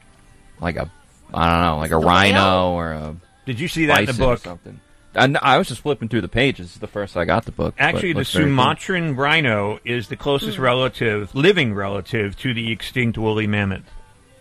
like 0.61 0.75
a 0.77 0.89
I 1.33 1.49
don't 1.51 1.61
know, 1.65 1.77
like 1.77 1.91
a 1.91 1.97
rhino 1.97 2.71
or 2.71 2.91
a. 2.91 3.15
Did 3.45 3.59
you 3.59 3.67
see 3.67 3.87
that 3.87 3.99
in 4.01 4.05
the 4.05 4.11
bison 4.13 4.23
or 4.23 4.33
book? 4.35 4.39
something. 4.43 4.79
I, 5.13 5.27
kn- 5.27 5.39
I 5.41 5.57
was 5.57 5.67
just 5.67 5.81
flipping 5.81 6.07
through 6.07 6.21
the 6.21 6.29
pages. 6.29 6.67
This 6.71 6.77
the 6.77 6.87
first 6.87 7.17
I 7.17 7.25
got 7.25 7.43
the 7.45 7.51
book. 7.51 7.75
but 7.77 7.83
Actually, 7.83 8.11
it 8.11 8.13
the 8.13 8.19
looks 8.19 8.31
very 8.33 8.45
cool. 8.45 8.51
Sumatran 8.51 9.15
rhino 9.17 9.79
is 9.83 10.07
the 10.07 10.15
closest 10.15 10.55
Hmm. 10.57 10.63
relative, 10.63 11.35
living 11.35 11.73
relative, 11.73 12.37
to 12.37 12.53
the 12.53 12.71
extinct 12.71 13.17
woolly 13.17 13.45
mammoth. 13.47 13.83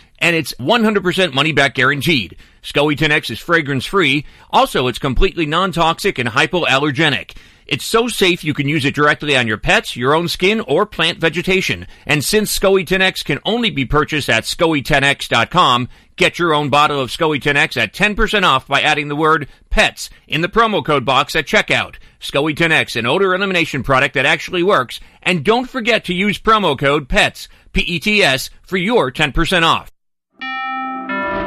and 0.21 0.35
it's 0.35 0.53
100% 0.53 1.33
money 1.33 1.51
back 1.51 1.75
guaranteed. 1.75 2.37
SCOE 2.63 2.95
10X 2.95 3.31
is 3.31 3.39
fragrance 3.39 3.85
free. 3.85 4.25
Also, 4.51 4.87
it's 4.87 4.99
completely 4.99 5.47
non-toxic 5.47 6.19
and 6.19 6.29
hypoallergenic. 6.29 7.35
It's 7.65 7.85
so 7.85 8.07
safe 8.07 8.43
you 8.43 8.53
can 8.53 8.67
use 8.67 8.83
it 8.83 8.95
directly 8.95 9.37
on 9.37 9.47
your 9.47 9.57
pets, 9.57 9.95
your 9.95 10.13
own 10.13 10.27
skin, 10.27 10.59
or 10.59 10.85
plant 10.85 11.19
vegetation. 11.19 11.87
And 12.05 12.23
since 12.23 12.57
SCOE 12.59 12.85
10X 12.85 13.23
can 13.23 13.39
only 13.45 13.69
be 13.69 13.85
purchased 13.85 14.29
at 14.29 14.43
SCOE10X.com, 14.43 15.87
get 16.17 16.37
your 16.37 16.53
own 16.53 16.69
bottle 16.69 16.99
of 16.99 17.11
SCOE 17.11 17.41
10X 17.41 17.77
at 17.77 17.93
10% 17.93 18.43
off 18.43 18.67
by 18.67 18.81
adding 18.81 19.07
the 19.07 19.15
word 19.15 19.47
PETS 19.69 20.09
in 20.27 20.41
the 20.41 20.49
promo 20.49 20.83
code 20.85 21.05
box 21.05 21.33
at 21.35 21.47
checkout. 21.47 21.95
SCOE 22.19 22.55
10X, 22.55 22.97
an 22.97 23.05
odor 23.05 23.33
elimination 23.33 23.83
product 23.83 24.15
that 24.15 24.25
actually 24.25 24.63
works. 24.63 24.99
And 25.23 25.45
don't 25.45 25.69
forget 25.69 26.05
to 26.05 26.13
use 26.13 26.39
promo 26.39 26.77
code 26.77 27.07
PETS, 27.07 27.47
P-E-T-S, 27.71 28.49
for 28.63 28.75
your 28.75 29.11
10% 29.11 29.63
off. 29.63 29.89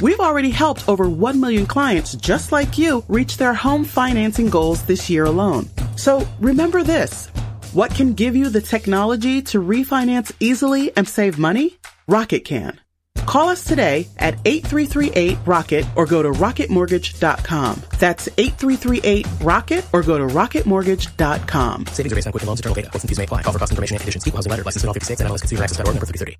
We've 0.00 0.20
already 0.20 0.50
helped 0.50 0.88
over 0.88 1.08
1 1.08 1.40
million 1.40 1.66
clients 1.66 2.14
just 2.14 2.52
like 2.52 2.78
you 2.78 3.04
reach 3.08 3.36
their 3.36 3.52
home 3.52 3.84
financing 3.84 4.48
goals 4.48 4.82
this 4.84 5.10
year 5.10 5.26
alone. 5.26 5.68
So 5.96 6.26
remember 6.40 6.82
this. 6.82 7.28
What 7.74 7.94
can 7.94 8.14
give 8.14 8.34
you 8.34 8.48
the 8.48 8.62
technology 8.62 9.42
to 9.42 9.62
refinance 9.62 10.32
easily 10.40 10.96
and 10.96 11.06
save 11.06 11.38
money? 11.38 11.76
Rocket 12.08 12.46
can. 12.46 12.80
Call 13.26 13.50
us 13.50 13.62
today 13.62 14.08
at 14.16 14.42
8338-ROCKET 14.44 15.86
or 15.96 16.06
go 16.06 16.22
to 16.22 16.30
rocketmortgage.com. 16.30 17.82
That's 17.98 18.28
8338-ROCKET 18.28 19.84
or 19.92 20.02
go 20.02 20.16
to 20.16 20.26
rocketmortgage.com. 20.26 21.86
Savings 21.88 22.12
are 22.12 22.16
based 22.16 22.26
on 22.26 22.32
Quicken 22.32 22.46
Loans, 22.46 22.60
internal 22.60 22.74
data. 22.74 22.90
And 22.92 23.02
fees 23.02 23.18
may 23.18 23.24
apply. 23.24 23.42
Call 23.42 23.52
for 23.52 23.58
cost 23.58 23.72
information 23.72 23.96
and 23.96 24.00
conditions. 24.00 24.26
Equal 24.26 24.38
housing 24.38 24.50
letter. 24.50 24.64
License 24.64 24.82
in 24.82 24.88
all 24.88 24.94
50 24.94 25.04
states 25.04 25.20
and 25.20 25.28
MLS 25.28 25.40
Consumer 25.40 25.62
Access 25.62 25.78
Order 25.78 25.92
number 25.92 26.06
3330. 26.06 26.38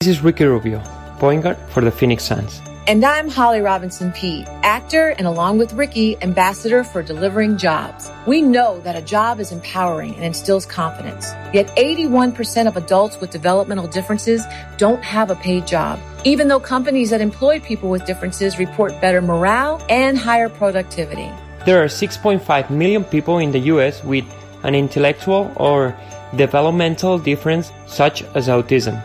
This 0.00 0.18
is 0.18 0.22
Ricky 0.22 0.44
Rubio, 0.44 0.78
point 1.18 1.42
guard 1.42 1.56
for 1.70 1.80
the 1.80 1.90
Phoenix 1.90 2.22
Suns. 2.22 2.62
And 2.86 3.04
I'm 3.04 3.28
Holly 3.28 3.60
Robinson 3.60 4.12
Peete, 4.12 4.46
actor 4.62 5.08
and 5.08 5.26
along 5.26 5.58
with 5.58 5.72
Ricky, 5.72 6.16
ambassador 6.22 6.84
for 6.84 7.02
delivering 7.02 7.56
jobs. 7.56 8.08
We 8.24 8.40
know 8.40 8.80
that 8.82 8.94
a 8.94 9.02
job 9.02 9.40
is 9.40 9.50
empowering 9.50 10.14
and 10.14 10.22
instills 10.22 10.66
confidence. 10.66 11.32
Yet 11.52 11.66
81% 11.76 12.68
of 12.68 12.76
adults 12.76 13.20
with 13.20 13.30
developmental 13.30 13.88
differences 13.88 14.44
don't 14.76 15.02
have 15.02 15.32
a 15.32 15.34
paid 15.34 15.66
job, 15.66 15.98
even 16.22 16.46
though 16.46 16.60
companies 16.60 17.10
that 17.10 17.20
employ 17.20 17.58
people 17.58 17.90
with 17.90 18.06
differences 18.06 18.56
report 18.56 19.00
better 19.00 19.20
morale 19.20 19.84
and 19.88 20.16
higher 20.16 20.48
productivity. 20.48 21.28
There 21.66 21.82
are 21.82 21.88
6.5 21.88 22.70
million 22.70 23.02
people 23.02 23.38
in 23.38 23.50
the 23.50 23.74
US 23.74 24.04
with 24.04 24.26
an 24.62 24.76
intellectual 24.76 25.52
or 25.56 25.92
developmental 26.36 27.18
difference 27.18 27.72
such 27.88 28.22
as 28.36 28.46
autism. 28.46 29.02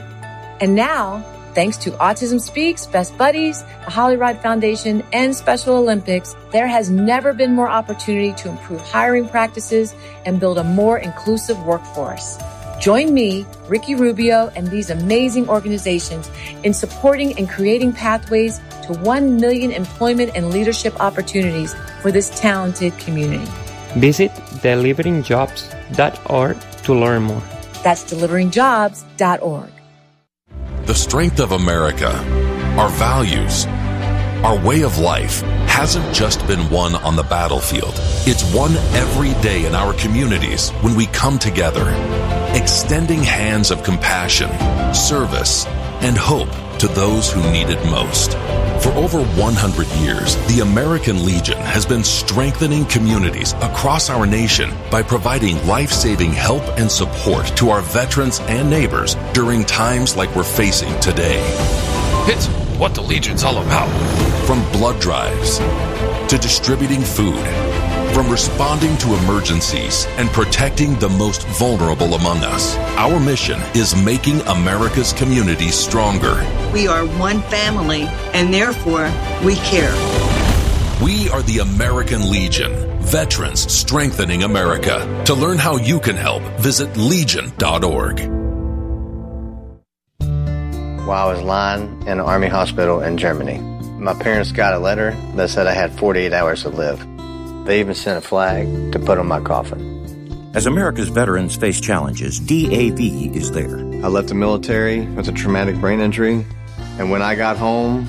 And 0.59 0.75
now, 0.75 1.23
thanks 1.53 1.77
to 1.77 1.91
Autism 1.91 2.39
Speaks, 2.39 2.87
Best 2.87 3.17
Buddies, 3.17 3.63
the 3.85 3.91
Holly 3.91 4.15
Rod 4.17 4.41
Foundation, 4.41 5.03
and 5.13 5.35
Special 5.35 5.75
Olympics, 5.75 6.35
there 6.51 6.67
has 6.67 6.89
never 6.89 7.33
been 7.33 7.53
more 7.53 7.69
opportunity 7.69 8.33
to 8.33 8.49
improve 8.49 8.81
hiring 8.81 9.27
practices 9.27 9.93
and 10.25 10.39
build 10.39 10.57
a 10.57 10.63
more 10.63 10.97
inclusive 10.97 11.61
workforce. 11.63 12.37
Join 12.79 13.13
me, 13.13 13.45
Ricky 13.69 13.95
Rubio, 13.95 14.51
and 14.55 14.67
these 14.67 14.89
amazing 14.89 15.47
organizations 15.47 16.29
in 16.63 16.73
supporting 16.73 17.37
and 17.37 17.49
creating 17.49 17.93
pathways 17.93 18.59
to 18.85 18.93
1 18.93 19.37
million 19.39 19.71
employment 19.71 20.31
and 20.35 20.49
leadership 20.49 20.99
opportunities 20.99 21.73
for 22.01 22.11
this 22.11 22.29
talented 22.31 22.97
community. 22.99 23.49
Visit 23.95 24.31
deliveringjobs.org 24.61 26.57
to 26.83 26.93
learn 26.93 27.23
more. 27.23 27.43
That's 27.83 28.03
deliveringjobs.org. 28.03 29.72
The 30.93 30.99
strength 30.99 31.39
of 31.39 31.53
America, 31.53 32.11
our 32.77 32.89
values, 32.89 33.65
our 34.45 34.55
way 34.63 34.83
of 34.83 34.99
life 34.99 35.41
hasn't 35.65 36.13
just 36.13 36.45
been 36.45 36.69
won 36.69 36.93
on 36.93 37.15
the 37.15 37.23
battlefield. 37.23 37.95
It's 38.27 38.43
won 38.53 38.75
every 38.93 39.33
day 39.41 39.65
in 39.65 39.73
our 39.73 39.93
communities 39.93 40.69
when 40.81 40.93
we 40.93 41.07
come 41.07 41.39
together, 41.39 41.89
extending 42.55 43.23
hands 43.23 43.71
of 43.71 43.81
compassion, 43.81 44.51
service, 44.93 45.65
and 46.05 46.15
hope 46.15 46.53
to 46.83 46.89
those 46.89 47.31
who 47.31 47.41
need 47.49 47.69
it 47.69 47.81
most. 47.85 48.33
For 48.83 48.91
over 48.97 49.23
100 49.23 49.87
years, 50.01 50.35
the 50.53 50.59
American 50.59 51.23
Legion 51.23 51.57
has 51.59 51.85
been 51.85 52.03
strengthening 52.03 52.83
communities 52.87 53.53
across 53.61 54.09
our 54.09 54.25
nation 54.25 54.69
by 54.91 55.01
providing 55.01 55.65
life-saving 55.65 56.33
help 56.33 56.61
and 56.77 56.91
support 56.91 57.47
to 57.55 57.69
our 57.69 57.79
veterans 57.79 58.41
and 58.49 58.69
neighbors 58.69 59.15
during 59.31 59.63
times 59.63 60.17
like 60.17 60.35
we're 60.35 60.43
facing 60.43 60.99
today. 60.99 61.39
It's 62.27 62.47
what 62.77 62.93
the 62.95 63.01
Legion's 63.01 63.45
all 63.45 63.59
about. 63.59 63.87
From 64.45 64.61
blood 64.73 64.99
drives 64.99 65.59
to 65.59 66.37
distributing 66.37 67.01
food, 67.01 67.45
from 68.13 68.29
responding 68.29 68.95
to 68.99 69.15
emergencies 69.15 70.05
and 70.17 70.29
protecting 70.29 70.97
the 70.99 71.09
most 71.09 71.47
vulnerable 71.47 72.13
among 72.13 72.37
us. 72.43 72.77
Our 72.95 73.19
mission 73.19 73.59
is 73.73 73.95
making 73.95 74.41
America's 74.41 75.13
communities 75.13 75.73
stronger. 75.73 76.45
We 76.71 76.87
are 76.87 77.05
one 77.17 77.41
family, 77.43 78.03
and 78.33 78.53
therefore 78.53 79.11
we 79.43 79.55
care. 79.55 79.93
We 81.03 81.27
are 81.29 81.41
the 81.41 81.59
American 81.59 82.29
Legion, 82.29 82.71
veterans 83.01 83.71
strengthening 83.71 84.43
America. 84.43 85.23
To 85.25 85.33
learn 85.33 85.57
how 85.57 85.77
you 85.77 85.99
can 85.99 86.15
help, 86.15 86.43
visit 86.59 86.95
legion.org. 86.95 88.19
While 91.05 91.27
I 91.27 91.33
was 91.33 91.41
lying 91.41 92.01
in 92.03 92.07
an 92.07 92.19
army 92.21 92.47
hospital 92.47 93.01
in 93.01 93.17
Germany, 93.17 93.57
my 93.99 94.13
parents 94.13 94.51
got 94.51 94.73
a 94.73 94.79
letter 94.79 95.11
that 95.35 95.49
said 95.49 95.67
I 95.67 95.73
had 95.73 95.91
48 95.97 96.31
hours 96.31 96.61
to 96.61 96.69
live. 96.69 97.05
They 97.65 97.79
even 97.79 97.95
sent 97.95 98.17
a 98.17 98.21
flag 98.21 98.91
to 98.91 98.99
put 98.99 99.17
on 99.17 99.27
my 99.27 99.39
coffin. 99.39 100.51
As 100.53 100.65
America's 100.65 101.09
veterans 101.09 101.55
face 101.55 101.79
challenges, 101.79 102.39
DAV 102.39 102.99
is 102.99 103.51
there. 103.51 103.77
I 103.77 104.07
left 104.07 104.27
the 104.27 104.35
military 104.35 105.01
with 105.07 105.27
a 105.29 105.31
traumatic 105.31 105.77
brain 105.77 105.99
injury, 105.99 106.45
and 106.99 107.09
when 107.09 107.21
I 107.21 107.35
got 107.35 107.57
home, 107.57 108.07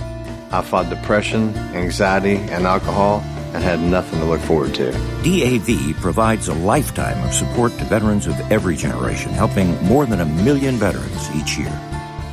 I 0.50 0.60
fought 0.60 0.90
depression, 0.90 1.54
anxiety, 1.74 2.36
and 2.36 2.66
alcohol 2.66 3.22
and 3.54 3.62
had 3.62 3.78
nothing 3.80 4.18
to 4.18 4.24
look 4.24 4.40
forward 4.40 4.74
to. 4.74 4.90
DAV 5.22 5.96
provides 6.00 6.48
a 6.48 6.54
lifetime 6.54 7.24
of 7.24 7.32
support 7.32 7.72
to 7.78 7.84
veterans 7.84 8.26
of 8.26 8.38
every 8.50 8.76
generation, 8.76 9.30
helping 9.30 9.80
more 9.84 10.04
than 10.04 10.20
a 10.20 10.26
million 10.26 10.74
veterans 10.74 11.30
each 11.36 11.56
year. 11.56 11.72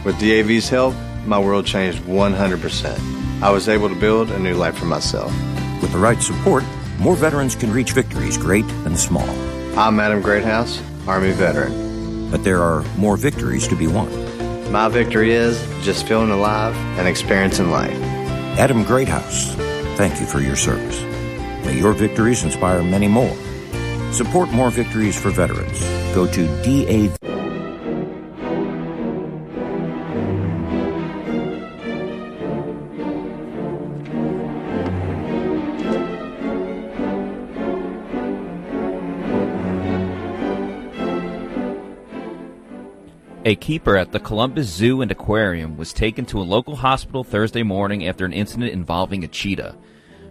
With 0.03 0.19
DAV's 0.19 0.67
help, 0.67 0.95
my 1.25 1.37
world 1.37 1.67
changed 1.67 1.99
100%. 2.03 3.41
I 3.43 3.51
was 3.51 3.69
able 3.69 3.89
to 3.89 3.95
build 3.95 4.31
a 4.31 4.39
new 4.39 4.55
life 4.55 4.75
for 4.75 4.85
myself. 4.85 5.31
With 5.81 5.91
the 5.91 5.99
right 5.99 6.19
support, 6.21 6.63
more 7.01 7.15
veterans 7.15 7.55
can 7.55 7.73
reach 7.73 7.93
victories 7.93 8.37
great 8.37 8.65
and 8.85 8.97
small. 8.97 9.27
I'm 9.75 9.99
Adam 9.99 10.21
Greathouse, 10.21 10.79
Army 11.07 11.31
veteran. 11.31 12.29
But 12.29 12.43
there 12.43 12.61
are 12.61 12.83
more 12.95 13.17
victories 13.17 13.67
to 13.69 13.75
be 13.75 13.87
won. 13.87 14.07
My 14.71 14.87
victory 14.87 15.31
is 15.31 15.59
just 15.81 16.07
feeling 16.07 16.29
alive 16.29 16.75
and 16.99 17.07
experiencing 17.07 17.71
life. 17.71 17.99
Adam 18.59 18.83
Greathouse, 18.83 19.55
thank 19.97 20.19
you 20.19 20.27
for 20.27 20.39
your 20.39 20.55
service. 20.55 21.01
May 21.65 21.79
your 21.79 21.93
victories 21.93 22.43
inspire 22.43 22.83
many 22.83 23.07
more. 23.07 23.35
Support 24.11 24.51
more 24.51 24.69
victories 24.69 25.19
for 25.19 25.31
veterans. 25.31 25.79
Go 26.13 26.27
to 26.27 26.45
DAV. 26.63 27.30
A 43.51 43.55
keeper 43.55 43.97
at 43.97 44.13
the 44.13 44.19
Columbus 44.21 44.69
Zoo 44.69 45.01
and 45.01 45.11
Aquarium 45.11 45.75
was 45.75 45.91
taken 45.91 46.23
to 46.27 46.39
a 46.39 46.41
local 46.41 46.77
hospital 46.77 47.25
Thursday 47.25 47.63
morning 47.63 48.07
after 48.07 48.23
an 48.23 48.31
incident 48.31 48.71
involving 48.71 49.25
a 49.25 49.27
cheetah. 49.27 49.75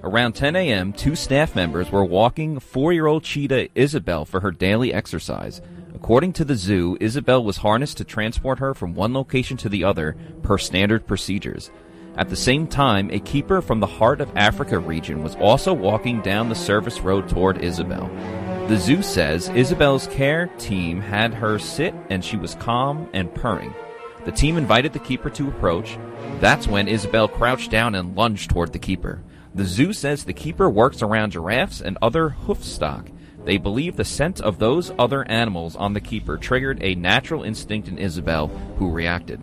Around 0.02 0.36
10 0.36 0.57
a.m., 0.57 0.94
two 0.94 1.15
staff 1.15 1.55
members 1.55 1.92
were 1.92 2.02
walking 2.02 2.58
four-year-old 2.58 3.23
cheetah 3.23 3.68
Isabel 3.74 4.24
for 4.24 4.40
her 4.40 4.50
daily 4.50 4.94
exercise. 4.94 5.60
According 5.94 6.32
to 6.32 6.47
the 6.47 6.55
zoo, 6.55 6.97
Isabel 6.99 7.44
was 7.44 7.58
harnessed 7.58 7.99
to 7.99 8.05
transport 8.05 8.58
her 8.58 8.73
from 8.73 8.94
one 8.94 9.12
location 9.12 9.58
to 9.58 9.68
the 9.68 9.84
other 9.84 10.16
per 10.42 10.57
standard 10.57 11.07
procedures. 11.07 11.70
At 12.16 12.31
the 12.31 12.36
same 12.36 12.66
time, 12.66 13.10
a 13.10 13.20
keeper 13.20 13.60
from 13.60 13.81
the 13.81 13.86
Heart 13.86 14.23
of 14.23 14.34
Africa 14.34 14.78
region 14.78 15.23
was 15.23 15.36
also 15.36 15.74
walking 15.74 16.23
down 16.23 16.49
the 16.49 16.55
service 16.55 17.00
road 17.00 17.28
toward 17.28 17.62
Isabel. 17.62 18.10
The 18.70 18.78
zoo 18.78 19.02
says 19.02 19.49
Isabel's 19.49 20.07
care 20.07 20.47
team 20.58 21.00
had 21.00 21.34
her 21.34 21.58
sit 21.58 21.92
and 22.08 22.24
she 22.24 22.36
was 22.36 22.55
calm 22.55 23.08
and 23.12 23.34
purring. 23.34 23.74
The 24.24 24.31
team 24.31 24.57
invited 24.57 24.92
the 24.92 25.00
keeper 25.00 25.28
to 25.28 25.49
approach. 25.49 25.99
That's 26.39 26.68
when 26.68 26.86
Isabel 26.86 27.26
crouched 27.26 27.73
down 27.73 27.97
and 27.97 28.16
lunged 28.16 28.50
toward 28.50 28.73
the 28.73 28.78
keeper. 28.78 29.24
The 29.57 29.65
zoo 29.65 29.92
says 29.92 30.23
the 30.23 30.32
keeper 30.32 30.70
works 30.70 31.02
around 31.02 31.32
giraffes 31.32 31.81
and 31.81 31.99
other 32.00 32.28
hoof 32.28 32.62
stock. 32.62 33.08
They 33.44 33.57
believe 33.57 33.97
the 33.97 34.05
scent 34.05 34.40
of 34.40 34.60
those 34.60 34.92
other 35.00 35.28
animals 35.28 35.74
on 35.74 35.92
the 35.92 36.00
keeper 36.00 36.36
triggered 36.36 36.78
a 36.81 36.94
natural 36.94 37.42
instinct 37.42 37.89
in 37.89 37.99
Isabel, 37.99 38.47
who 38.78 38.92
reacted. 38.92 39.40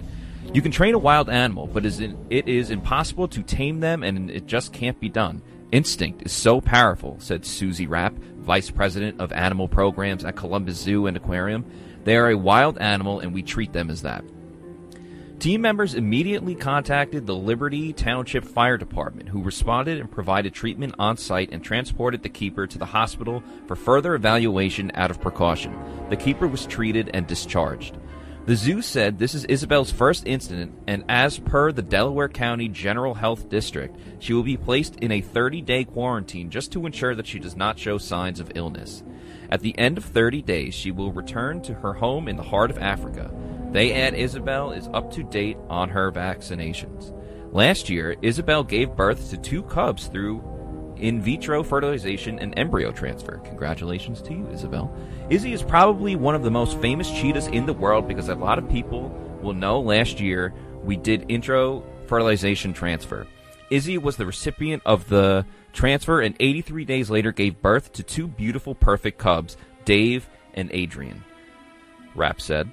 You 0.53 0.61
can 0.61 0.72
train 0.72 0.93
a 0.93 0.99
wild 0.99 1.30
animal, 1.30 1.67
but 1.67 1.85
it 1.85 2.47
is 2.47 2.69
impossible 2.69 3.27
to 3.27 3.43
tame 3.43 3.81
them, 3.81 4.03
and 4.03 4.31
it 4.31 4.45
just 4.45 4.72
can't 4.72 5.01
be 5.01 5.09
done. 5.09 5.41
Instinct 5.71 6.23
is 6.25 6.31
so 6.31 6.61
powerful, 6.61 7.17
said 7.19 7.41
Suzi 7.41 7.89
Rapp, 7.89 8.13
vice 8.13 8.71
president 8.71 9.19
of 9.19 9.33
animal 9.33 9.67
programs 9.67 10.23
at 10.23 10.37
Columbus 10.37 10.77
Zoo 10.77 11.07
and 11.07 11.17
Aquarium. 11.17 11.65
They 12.05 12.15
are 12.15 12.29
a 12.29 12.37
wild 12.37 12.77
animal, 12.77 13.19
and 13.19 13.33
we 13.33 13.43
treat 13.43 13.73
them 13.73 13.89
as 13.89 14.03
that. 14.03 14.23
Team 15.39 15.61
members 15.61 15.93
immediately 15.93 16.55
contacted 16.55 17.27
the 17.27 17.35
Liberty 17.35 17.93
Township 17.93 18.43
Fire 18.43 18.77
Department, 18.77 19.29
who 19.29 19.43
responded 19.43 19.99
and 19.99 20.09
provided 20.09 20.53
treatment 20.53 20.95
on 20.97 21.15
site 21.15 21.51
and 21.51 21.63
transported 21.63 22.23
the 22.23 22.29
keeper 22.29 22.65
to 22.65 22.77
the 22.79 22.85
hospital 22.85 23.43
for 23.67 23.75
further 23.75 24.15
evaluation 24.15 24.91
out 24.95 25.11
of 25.11 25.21
precaution. 25.21 25.77
The 26.09 26.15
keeper 26.15 26.47
was 26.47 26.65
treated 26.65 27.11
and 27.13 27.27
discharged. 27.27 27.97
The 28.48 28.56
zoo 28.56 28.82
said 28.82 29.19
this 29.19 29.35
is 29.35 29.43
Isabel's 29.43 29.92
first 29.92 30.26
incident, 30.26 30.72
and 30.88 31.03
as 31.09 31.38
per 31.38 31.74
the 31.74 31.82
Delaware 31.82 32.30
County 32.30 32.69
General 32.69 33.14
Health 33.14 33.50
District, 33.50 33.93
she 34.19 34.32
will 34.32 34.43
be 34.43 34.56
placed 34.56 34.95
in 35.01 35.11
a 35.11 35.19
30 35.19 35.61
day 35.64 35.84
quarantine 35.84 36.50
just 36.50 36.72
to 36.72 36.85
ensure 36.85 37.14
that 37.14 37.27
she 37.27 37.40
does 37.40 37.58
not 37.58 37.77
show 37.77 37.98
signs 37.98 38.40
of 38.40 38.53
illness. 38.56 39.03
At 39.51 39.59
the 39.59 39.77
end 39.77 39.98
of 39.98 40.06
30 40.06 40.43
days, 40.43 40.74
she 40.74 40.92
will 40.92 41.11
return 41.11 41.61
to 41.64 41.74
her 41.74 41.92
home 41.92 42.30
in 42.30 42.38
the 42.38 42.43
heart 42.43 42.72
of 42.72 42.77
Africa. 42.77 43.34
They 43.74 43.92
add 43.92 44.14
Isabel 44.14 44.72
is 44.72 44.88
up 44.93 45.11
to 45.16 45.24
date 45.24 45.58
on 45.69 45.90
her 45.90 46.09
vaccinations. 46.09 47.14
Last 47.51 47.90
year, 47.90 48.16
Isabel 48.22 48.64
gave 48.64 48.95
birth 48.95 49.30
to 49.32 49.38
two 49.38 49.64
cubs 49.64 50.08
through 50.08 50.40
in 51.00 51.22
vitro 51.22 51.64
fertilization 51.64 52.40
and 52.40 52.58
embryo 52.58 52.92
transfer. 52.92 53.38
Congratulations 53.45 54.22
to 54.24 54.34
you, 54.34 54.48
Isabel. 54.50 54.93
Izzy 55.30 55.53
is 55.53 55.64
probably 55.64 56.16
one 56.16 56.35
of 56.35 56.43
the 56.43 56.51
most 56.51 56.80
famous 56.80 57.09
cheetahs 57.09 57.48
in 57.48 57.66
the 57.66 57.74
world 57.74 58.08
because 58.08 58.30
a 58.30 58.35
lot 58.35 58.59
of 58.59 58.69
people 58.69 59.09
will 59.42 59.53
know 59.53 59.80
last 59.80 60.19
year 60.19 60.53
we 60.84 60.95
did 60.95 61.24
in 61.30 61.42
vitro 61.42 61.84
fertilization 62.08 62.74
transfer. 62.74 63.27
Izzy 63.69 63.98
was 63.98 64.16
the 64.16 64.26
recipient 64.26 64.82
of 64.85 65.09
the 65.09 65.45
transfer 65.74 66.22
and 66.22 66.35
83 66.40 66.85
days 66.85 67.09
later 67.09 67.32
gave 67.32 67.61
birth 67.61 67.92
to 67.93 68.03
two 68.03 68.27
beautiful, 68.27 68.74
perfect 68.74 69.17
cubs, 69.17 69.58
Dave 69.85 70.30
and 70.53 70.72
Adrienne. 70.72 71.24
Rapp 72.16 72.42
said. 72.42 72.72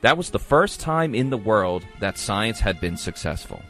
That 0.00 0.16
was 0.16 0.30
the 0.30 0.38
first 0.38 0.78
time 0.78 1.14
in 1.14 1.30
the 1.30 1.36
world 1.36 1.84
that 1.98 2.18
science 2.18 2.60
had 2.60 2.80
been 2.80 2.96
successful. 2.96 3.60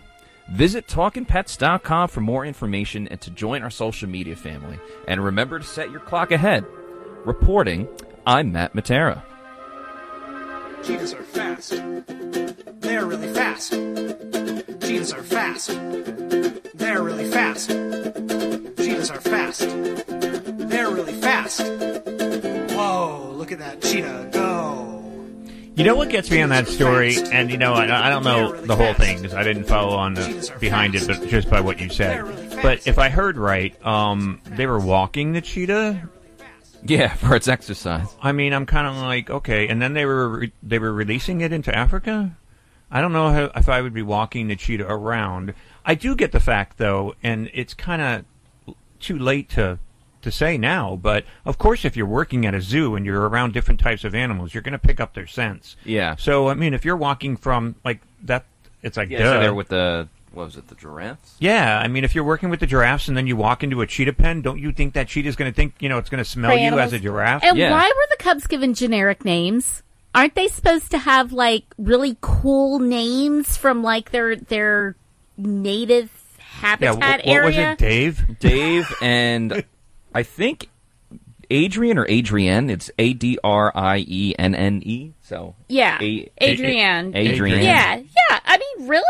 Visit 0.50 0.86
talkingpets.com 0.86 2.08
for 2.08 2.20
more 2.20 2.46
information 2.46 3.06
and 3.08 3.20
to 3.20 3.30
join 3.30 3.62
our 3.62 3.70
social 3.70 4.08
media 4.08 4.34
family. 4.34 4.78
And 5.06 5.22
remember 5.22 5.58
to 5.58 5.64
set 5.64 5.90
your 5.90 6.00
clock 6.00 6.32
ahead. 6.32 6.64
Reporting, 7.24 7.86
I'm 8.26 8.52
Matt 8.52 8.72
Matera. 8.74 9.22
Cheetahs 10.82 11.12
are 11.12 11.22
fast. 11.22 11.70
They're 12.80 13.04
really 13.04 13.32
fast. 13.34 13.72
Cheetahs 13.72 15.12
are 15.12 15.22
fast. 15.22 15.68
They're 16.74 17.02
really 17.02 17.30
fast. 17.30 17.68
Cheetahs 17.68 19.10
are 19.10 19.20
fast. 19.20 19.60
They're 19.60 20.90
really 20.90 21.12
fast. 21.14 21.60
Whoa, 22.72 23.32
look 23.34 23.52
at 23.52 23.58
that 23.58 23.82
cheetah 23.82 24.30
go. 24.32 24.97
You 25.78 25.84
know 25.84 25.94
what 25.94 26.08
gets 26.08 26.28
me 26.28 26.42
on 26.42 26.48
that 26.48 26.66
story, 26.66 27.16
and 27.30 27.52
you 27.52 27.56
know 27.56 27.72
I, 27.72 28.08
I 28.08 28.10
don't 28.10 28.24
know 28.24 28.50
the 28.62 28.74
whole 28.74 28.94
thing 28.94 29.18
because 29.18 29.32
I 29.32 29.44
didn't 29.44 29.66
follow 29.66 29.96
on 29.96 30.14
the, 30.14 30.52
behind 30.58 30.96
it, 30.96 31.06
but 31.06 31.28
just 31.28 31.48
by 31.48 31.60
what 31.60 31.80
you 31.80 31.88
said. 31.88 32.24
But 32.62 32.88
if 32.88 32.98
I 32.98 33.10
heard 33.10 33.36
right, 33.36 33.86
um, 33.86 34.40
they 34.44 34.66
were 34.66 34.80
walking 34.80 35.34
the 35.34 35.40
cheetah. 35.40 36.08
Yeah, 36.82 37.14
for 37.14 37.36
its 37.36 37.46
exercise. 37.46 38.12
I 38.20 38.32
mean, 38.32 38.54
I'm 38.54 38.66
kind 38.66 38.88
of 38.88 38.96
like 38.96 39.30
okay, 39.30 39.68
and 39.68 39.80
then 39.80 39.92
they 39.92 40.04
were 40.04 40.28
re- 40.28 40.52
they 40.64 40.80
were 40.80 40.92
releasing 40.92 41.42
it 41.42 41.52
into 41.52 41.72
Africa. 41.72 42.36
I 42.90 43.00
don't 43.00 43.12
know 43.12 43.30
how, 43.30 43.44
if 43.54 43.68
I 43.68 43.80
would 43.80 43.94
be 43.94 44.02
walking 44.02 44.48
the 44.48 44.56
cheetah 44.56 44.90
around. 44.90 45.54
I 45.84 45.94
do 45.94 46.16
get 46.16 46.32
the 46.32 46.40
fact 46.40 46.78
though, 46.78 47.14
and 47.22 47.52
it's 47.54 47.74
kind 47.74 48.02
of 48.02 48.74
too 48.98 49.16
late 49.16 49.50
to 49.50 49.78
to 50.22 50.30
say 50.30 50.58
now, 50.58 50.96
but 50.96 51.24
of 51.44 51.58
course, 51.58 51.84
if 51.84 51.96
you're 51.96 52.06
working 52.06 52.44
at 52.46 52.54
a 52.54 52.60
zoo 52.60 52.94
and 52.96 53.06
you're 53.06 53.28
around 53.28 53.52
different 53.52 53.80
types 53.80 54.04
of 54.04 54.14
animals, 54.14 54.52
you're 54.54 54.62
going 54.62 54.72
to 54.72 54.78
pick 54.78 55.00
up 55.00 55.14
their 55.14 55.26
scents. 55.26 55.76
Yeah. 55.84 56.16
So 56.16 56.48
I 56.48 56.54
mean, 56.54 56.74
if 56.74 56.84
you're 56.84 56.96
walking 56.96 57.36
from 57.36 57.76
like 57.84 58.00
that, 58.24 58.44
it's 58.82 58.96
like 58.96 59.10
Yeah, 59.10 59.18
duh. 59.18 59.32
so 59.34 59.40
there 59.40 59.54
with 59.54 59.68
the 59.68 60.08
what 60.32 60.44
was 60.44 60.56
it, 60.56 60.68
the 60.68 60.74
giraffes? 60.74 61.36
yeah, 61.40 61.78
I 61.82 61.88
mean, 61.88 62.04
if 62.04 62.14
you're 62.14 62.22
working 62.24 62.50
with 62.50 62.60
the 62.60 62.66
giraffes 62.66 63.08
and 63.08 63.16
then 63.16 63.26
you 63.26 63.34
walk 63.36 63.62
into 63.64 63.80
a 63.80 63.86
cheetah 63.86 64.12
pen, 64.12 64.42
don't 64.42 64.58
you 64.58 64.72
think 64.72 64.92
that 64.94 65.08
cheetah's 65.08 65.36
going 65.36 65.50
to 65.50 65.54
think 65.56 65.74
you 65.80 65.88
know 65.88 65.98
it's 65.98 66.10
going 66.10 66.22
to 66.22 66.28
smell 66.28 66.50
Prey 66.50 66.60
you 66.60 66.66
animals. 66.66 66.92
as 66.92 66.92
a 66.94 66.98
giraffe? 66.98 67.42
And 67.44 67.58
why 67.58 67.86
were 67.88 68.06
the 68.10 68.22
cubs 68.22 68.46
given 68.46 68.74
generic 68.74 69.24
names? 69.24 69.82
Aren't 70.14 70.34
they 70.34 70.48
supposed 70.48 70.90
to 70.90 70.98
have 70.98 71.32
like 71.32 71.64
really 71.78 72.16
cool 72.20 72.78
names 72.78 73.56
from 73.56 73.82
like 73.82 74.10
their 74.10 74.36
their 74.36 74.96
native 75.36 76.10
habitat 76.38 77.20
area? 77.24 77.44
Was 77.46 77.56
it, 77.56 77.78
Dave? 77.78 78.38
Dave 78.40 78.92
and 79.00 79.64
I 80.14 80.22
think 80.22 80.68
Adrian 81.50 81.98
or 81.98 82.06
Adrienne. 82.10 82.70
It's 82.70 82.90
A 82.98 83.12
D 83.14 83.38
R 83.42 83.72
I 83.74 83.98
E 84.06 84.34
N 84.38 84.54
N 84.54 84.82
E. 84.84 85.12
So 85.22 85.54
Yeah, 85.68 85.98
A- 86.00 86.30
Adrienne. 86.42 87.14
Adrienne. 87.16 87.62
Yeah, 87.64 87.96
yeah. 87.96 88.40
I 88.44 88.58
mean, 88.58 88.88
really? 88.88 89.04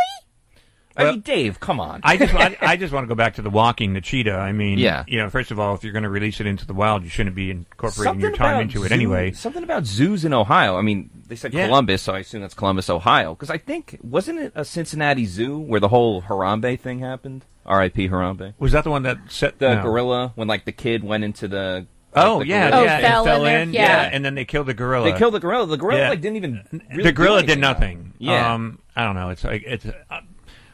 I 0.99 1.11
mean, 1.13 1.21
Dave, 1.21 1.61
come 1.61 1.81
on. 1.81 2.01
I 2.03 2.17
just 2.17 2.35
I, 2.35 2.57
I 2.61 2.77
just 2.77 2.93
want 2.93 3.05
to 3.05 3.09
go 3.09 3.15
back 3.15 3.35
to 3.37 3.43
the 3.43 3.51
walking 3.51 3.93
the 3.95 4.01
cheetah. 4.01 4.35
I 4.35 4.53
mean, 4.53 4.79
Yeah. 4.79 5.05
you 5.07 5.19
know, 5.19 5.31
first 5.31 5.51
of 5.51 5.61
all, 5.61 5.75
if 5.75 5.85
you're 5.85 5.93
going 5.93 6.03
to 6.03 6.09
release 6.11 6.41
it 6.41 6.47
into 6.47 6.67
the 6.67 6.75
wild, 6.75 7.05
you 7.05 7.09
shouldn't 7.09 7.37
be 7.37 7.51
incorporating 7.51 8.05
Something 8.05 8.21
your 8.21 8.33
time 8.33 8.51
about 8.55 8.63
into 8.63 8.85
it 8.85 8.93
anyway. 8.93 9.33
Something 9.33 9.63
about 9.63 9.87
zoos 9.87 10.25
in 10.25 10.33
Ohio. 10.35 10.77
I 10.77 10.83
mean, 10.83 11.11
they 11.29 11.37
said 11.37 11.55
Yeah. 11.55 11.67
Columbus, 11.67 12.03
so 12.03 12.15
I 12.15 12.19
assume 12.21 12.41
that's 12.41 12.55
Columbus, 12.55 12.91
Ohio. 12.91 13.35
Because 13.35 13.51
I 13.51 13.59
think 13.59 13.99
wasn't 14.03 14.41
it 14.41 14.53
a 14.55 14.65
Cincinnati 14.65 15.25
zoo 15.27 15.59
where 15.59 15.81
the 15.81 15.89
whole 15.89 16.23
Harambe 16.23 16.79
thing 16.81 16.99
happened? 16.99 17.45
R.I.P. 17.65 18.09
Harambe. 18.09 18.55
Was 18.59 18.73
that 18.73 18.85
the 18.85 18.91
one 18.91 19.03
that 19.03 19.19
set 19.29 19.59
the 19.59 19.75
no. 19.77 19.83
gorilla 19.83 20.33
when 20.37 20.49
like 20.49 20.65
the 20.65 20.73
kid 20.73 21.05
went 21.05 21.23
into 21.23 21.47
the? 21.49 21.87
Oh 22.17 22.39
like, 22.39 22.47
the 22.47 22.51
yeah, 22.51 22.71
gorilla 22.71 22.85
yeah, 22.85 22.97
thing? 22.97 23.05
and 23.13 23.25
fell 23.27 23.45
in, 23.45 23.73
Yeah. 23.75 24.11
and 24.11 24.25
then 24.25 24.35
they 24.35 24.47
killed 24.47 24.67
the 24.67 24.75
gorilla. 24.75 25.13
They 25.13 25.19
killed 25.19 25.35
the 25.35 25.41
gorilla. 25.41 25.67
The 25.67 25.77
gorilla 25.77 26.01
Yeah. 26.01 26.09
like 26.09 26.21
didn't 26.23 26.37
even. 26.37 26.65
Really 26.73 27.03
the 27.03 27.11
do 27.11 27.13
gorilla 27.13 27.43
did 27.43 27.59
nothing. 27.59 28.15
Yeah. 28.19 28.55
Um, 28.55 28.79
I 28.97 29.05
don't 29.05 29.15
know. 29.15 29.29
It's 29.29 29.45
like 29.45 29.63
it's. 29.67 29.85
Uh, 29.85 30.21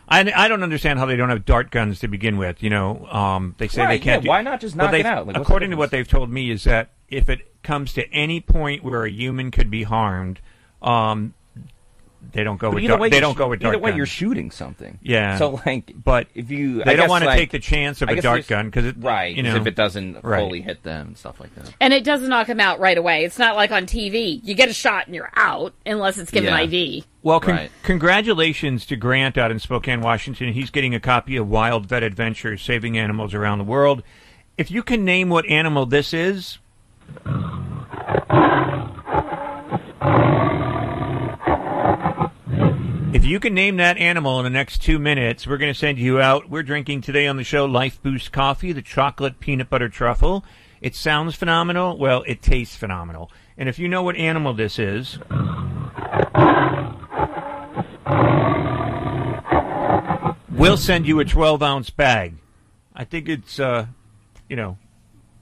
I, 0.09 0.31
I 0.35 0.49
don't 0.49 0.63
understand 0.63 0.99
how 0.99 1.07
they 1.07 1.17
don't 1.17 1.31
have 1.31 1.45
dart 1.45 1.71
guns 1.71 2.01
to 2.01 2.09
begin 2.09 2.37
with. 2.37 2.63
You 2.63 2.71
know, 2.71 3.07
um, 3.07 3.55
they 3.59 3.69
say 3.69 3.83
Right, 3.83 3.89
they 3.89 3.99
can't. 3.99 4.23
yeah, 4.23 4.25
do- 4.25 4.29
why 4.29 4.43
not 4.43 4.61
just 4.61 4.77
knock 4.77 4.89
it 4.91 4.93
they've- 4.93 5.07
out? 5.07 5.27
Like, 5.27 5.37
according 5.37 5.71
to 5.71 5.77
what 5.77 5.91
they've 5.91 6.07
told 6.09 6.31
me, 6.31 6.51
is 6.51 6.65
that 6.65 6.91
if 7.09 7.29
it 7.29 7.41
comes 7.63 7.93
to 7.95 8.07
any 8.13 8.41
point 8.41 8.85
where 8.85 9.05
a 9.05 9.11
human 9.11 9.51
could 9.51 9.71
be 9.71 9.85
harmed, 9.85 10.41
um, 10.83 11.35
they 12.35 12.45
don't 12.45 12.59
go 12.59 12.69
But 12.69 12.75
with 12.75 12.85
either 12.85 12.91
dart, 12.93 13.01
way, 13.01 13.09
they 13.09 13.21
don't 13.21 13.35
sh- 13.35 13.39
go 13.39 13.49
with 13.49 13.61
dart 13.61 13.75
Either 13.75 13.83
way, 13.83 13.91
guns. 13.93 13.97
you're 13.97 14.07
shooting 14.07 14.51
something. 14.51 14.99
Yeah. 15.03 15.39
So 15.39 15.61
like, 15.65 15.93
but 15.95 16.27
if 16.35 16.51
you, 16.51 16.79
they 16.79 16.83
I 16.83 16.97
don't 16.97 17.05
guess, 17.05 17.09
want 17.09 17.23
to 17.23 17.29
like- 17.29 17.39
take 17.39 17.51
the 17.53 17.59
chance 17.59 18.03
of 18.03 18.09
a 18.11 18.15
guess 18.17 18.23
dart 18.25 18.47
gun 18.47 18.67
because 18.67 18.85
it 18.85 18.97
right, 18.99 19.35
You 19.35 19.43
'cause 19.43 19.55
know, 19.55 19.61
if 19.61 19.67
it 19.67 19.75
doesn't 19.77 20.23
right. 20.23 20.41
fully 20.41 20.61
hit 20.61 20.83
them 20.83 21.07
and 21.09 21.17
stuff 21.17 21.41
like 21.41 21.55
that. 21.55 21.73
And 21.81 21.93
it 21.95 22.05
doesn't 22.05 22.29
knock 22.29 22.47
them 22.49 22.61
out 22.61 22.79
right 22.81 22.99
away. 22.99 23.25
It's 23.25 23.39
not 23.39 23.57
like 23.57 23.71
on 23.71 23.87
TV. 23.87 24.41
You 24.45 24.55
get 24.55 24.69
a 24.69 24.75
shot 24.75 25.07
and 25.07 25.15
you're 25.15 25.31
out 25.35 25.73
unless 25.87 26.19
it's 26.19 26.31
given 26.31 26.53
Yeah. 26.53 26.61
IV. 26.99 27.05
Well, 27.23 27.41
con- 27.41 27.55
Right. 27.55 27.71
congratulations 27.83 28.85
to 28.87 28.97
Grant 28.97 29.39
out 29.39 29.51
in 29.51 29.59
Spokane, 29.59 30.01
Washington. 30.03 30.53
He's 30.53 30.71
getting 30.71 30.95
a 30.95 31.01
copy 31.01 31.37
of 31.37 31.49
Wild 31.49 31.87
Vet 31.87 32.03
Adventures 32.03 32.61
Saving 32.61 32.99
Animals 32.99 33.33
Around 33.33 33.59
the 33.59 33.65
World. 33.65 34.03
If 34.59 34.71
you 34.71 34.83
can 34.83 35.05
name 35.05 35.31
what 35.31 35.47
animal 35.49 35.87
this 35.87 36.13
is. 36.13 36.59
If 43.15 43.25
you 43.25 43.39
can 43.39 43.55
name 43.55 43.77
that 43.77 43.97
animal 43.97 44.41
in 44.41 44.45
the 44.45 44.51
next 44.51 44.83
two 44.83 44.99
minutes, 44.99 45.47
we're 45.47 45.57
going 45.57 45.73
to 45.73 45.79
send 45.79 45.99
you 45.99 46.21
out. 46.21 46.51
We're 46.51 46.65
drinking 46.65 47.03
today 47.03 47.29
on 47.29 47.37
the 47.37 47.45
show 47.45 47.65
Life 47.65 48.03
Boost 48.03 48.33
Coffee, 48.33 48.73
the 48.73 48.83
chocolate 48.83 49.39
peanut 49.39 49.71
butter 49.71 49.89
truffle. 49.89 50.45
It 50.81 50.97
sounds 50.97 51.37
phenomenal. 51.37 51.97
Well, 51.97 52.25
it 52.27 52.43
tastes 52.43 52.75
phenomenal. 52.75 53.31
And 53.57 53.69
if 53.69 53.79
you 53.79 53.87
know 53.87 54.03
what 54.03 54.17
animal 54.17 54.53
this 54.53 54.81
is, 54.81 55.21
we'll 60.51 60.77
send 60.77 61.07
you 61.07 61.21
a 61.21 61.25
12 61.25 61.63
ounce 61.63 61.91
bag. 61.91 62.35
I 62.97 63.05
think 63.05 63.29
it's, 63.29 63.61
uh, 63.61 63.87
you 64.49 64.57
know, 64.57 64.77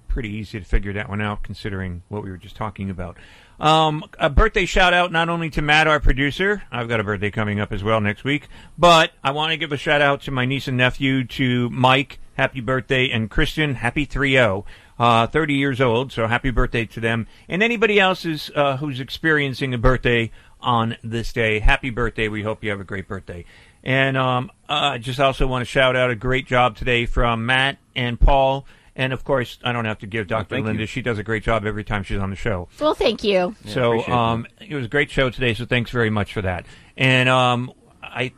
pretty 0.09 0.29
easy 0.29 0.59
to 0.61 0.65
figure 0.67 0.93
that 0.93 1.09
one 1.09 1.23
out 1.23 1.43
considering 1.43 2.03
what 2.11 2.23
we 2.23 2.31
were 2.31 2.37
just 2.37 2.55
talking 2.55 2.91
about. 2.91 3.17
Um, 3.63 4.05
a 4.19 4.29
birthday 4.29 4.67
shout 4.67 4.93
out 4.93 5.13
not 5.13 5.29
only 5.29 5.49
to 5.51 5.63
Matt, 5.63 5.87
our 5.87 6.01
producer. 6.01 6.65
I've 6.73 6.89
got 6.89 6.99
a 6.99 7.05
birthday 7.05 7.31
coming 7.31 7.61
up 7.61 7.73
as 7.73 7.85
well 7.85 8.01
next 8.01 8.25
week, 8.25 8.49
but 8.77 9.13
I 9.23 9.31
want 9.31 9.53
to 9.53 9.57
give 9.57 9.71
a 9.71 9.77
shout 9.77 10.03
out 10.03 10.23
to 10.23 10.33
my 10.33 10.45
niece 10.45 10.67
and 10.67 10.77
nephew, 10.77 11.25
to 11.25 11.71
Mike, 11.71 12.19
happy 12.35 12.61
birthday, 12.61 13.09
and 13.09 13.31
Christian, 13.31 13.77
happy 13.77 14.05
3 14.05 14.37
uh, 14.37 15.29
30 15.29 15.55
years 15.55 15.81
old, 15.81 16.11
so 16.11 16.27
happy 16.27 16.51
birthday 16.51 16.85
to 16.87 16.99
them. 16.99 17.29
And 17.49 17.63
anybody 17.63 18.01
else 18.01 18.25
is, 18.25 18.51
uh, 18.57 18.79
who's 18.79 18.99
experiencing 18.99 19.73
a 19.75 19.79
birthday 19.79 20.33
on 20.61 20.97
this 21.05 21.33
day, 21.33 21.61
happy 21.61 21.91
birthday. 21.91 22.27
We 22.27 22.43
hope 22.43 22.65
you 22.65 22.71
have 22.71 22.81
a 22.81 22.85
great 22.85 23.07
birthday. 23.07 23.45
And 23.85 24.17
um, 24.17 24.51
I 24.69 24.99
just 24.99 25.21
also 25.21 25.47
want 25.47 25.63
to 25.63 25.71
shout 25.71 25.95
out 25.95 26.11
a 26.11 26.17
great 26.17 26.49
job 26.49 26.77
today 26.77 27.07
from 27.07 27.47
Matt 27.47 27.79
and 27.95 28.19
Paul. 28.19 28.67
And 28.95 29.13
of 29.13 29.25
course, 29.25 29.59
I 29.65 29.73
don't 29.73 29.87
have 29.87 30.01
to 30.01 30.07
give 30.07 30.27
Dr. 30.27 30.49
thank 30.57 30.67
Linda. 30.67 30.83
you. 30.83 30.87
She 30.87 31.01
does 31.01 31.19
a 31.19 31.23
great 31.23 31.43
job 31.43 31.65
every 31.65 31.85
time 31.85 32.03
she's 32.03 32.19
on 32.19 32.31
the 32.31 32.37
show. 32.37 32.69
Well, 32.79 32.95
thank 32.95 33.25
you. 33.25 33.55
so 33.67 34.07
um, 34.07 34.47
it 34.61 34.75
was 34.75 34.85
a 34.85 34.89
great 34.89 35.11
show 35.11 35.31
today. 35.31 35.55
So 35.55 35.65
thanks 35.65 35.91
very 35.91 36.11
much 36.11 36.33
for 36.35 36.43
that. 36.43 36.67
And 36.97 37.29
um, 37.29 37.73
I 38.03 38.33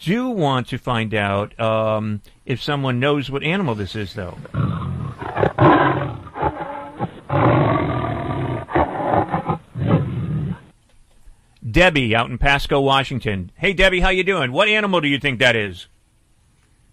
do 0.00 0.28
want 0.28 0.68
to 0.68 0.78
find 0.78 1.14
out 1.14 1.58
um, 1.58 2.20
if 2.44 2.62
someone 2.62 3.00
knows 3.00 3.30
what 3.30 3.42
animal 3.42 3.74
this 3.74 3.96
is, 3.96 4.12
though. 4.12 4.36
Debbie 11.68 12.14
out 12.14 12.30
in 12.30 12.38
Pasco, 12.38 12.80
Washington. 12.80 13.50
Hey, 13.56 13.72
Debbie, 13.72 14.00
how 14.00 14.10
you 14.10 14.22
doing? 14.22 14.52
What 14.52 14.68
animal 14.68 15.00
do 15.00 15.08
you 15.08 15.18
think 15.18 15.40
that 15.40 15.56
is? 15.56 15.88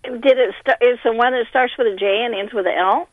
Did 0.03 0.37
it 0.37 0.53
st- 0.65 0.77
is 0.81 0.99
the 1.03 1.13
one 1.13 1.31
that 1.33 1.45
starts 1.49 1.73
with 1.77 1.87
a 1.87 1.95
J 1.95 2.23
and 2.25 2.35
ends 2.35 2.53
with 2.53 2.65
an 2.67 2.73
L? 2.77 3.07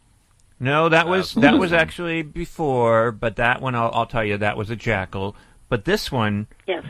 No, 0.58 0.88
that 0.88 1.06
was 1.08 1.36
uh, 1.36 1.40
that 1.40 1.58
was 1.58 1.72
actually 1.72 2.22
before, 2.22 3.12
but 3.12 3.36
that 3.36 3.62
one 3.62 3.74
I'll, 3.74 3.90
I'll 3.94 4.06
tell 4.06 4.24
you 4.24 4.36
that 4.38 4.56
was 4.56 4.70
a 4.70 4.76
jackal. 4.76 5.34
But 5.68 5.84
this 5.84 6.10
one, 6.10 6.48
Yes. 6.66 6.84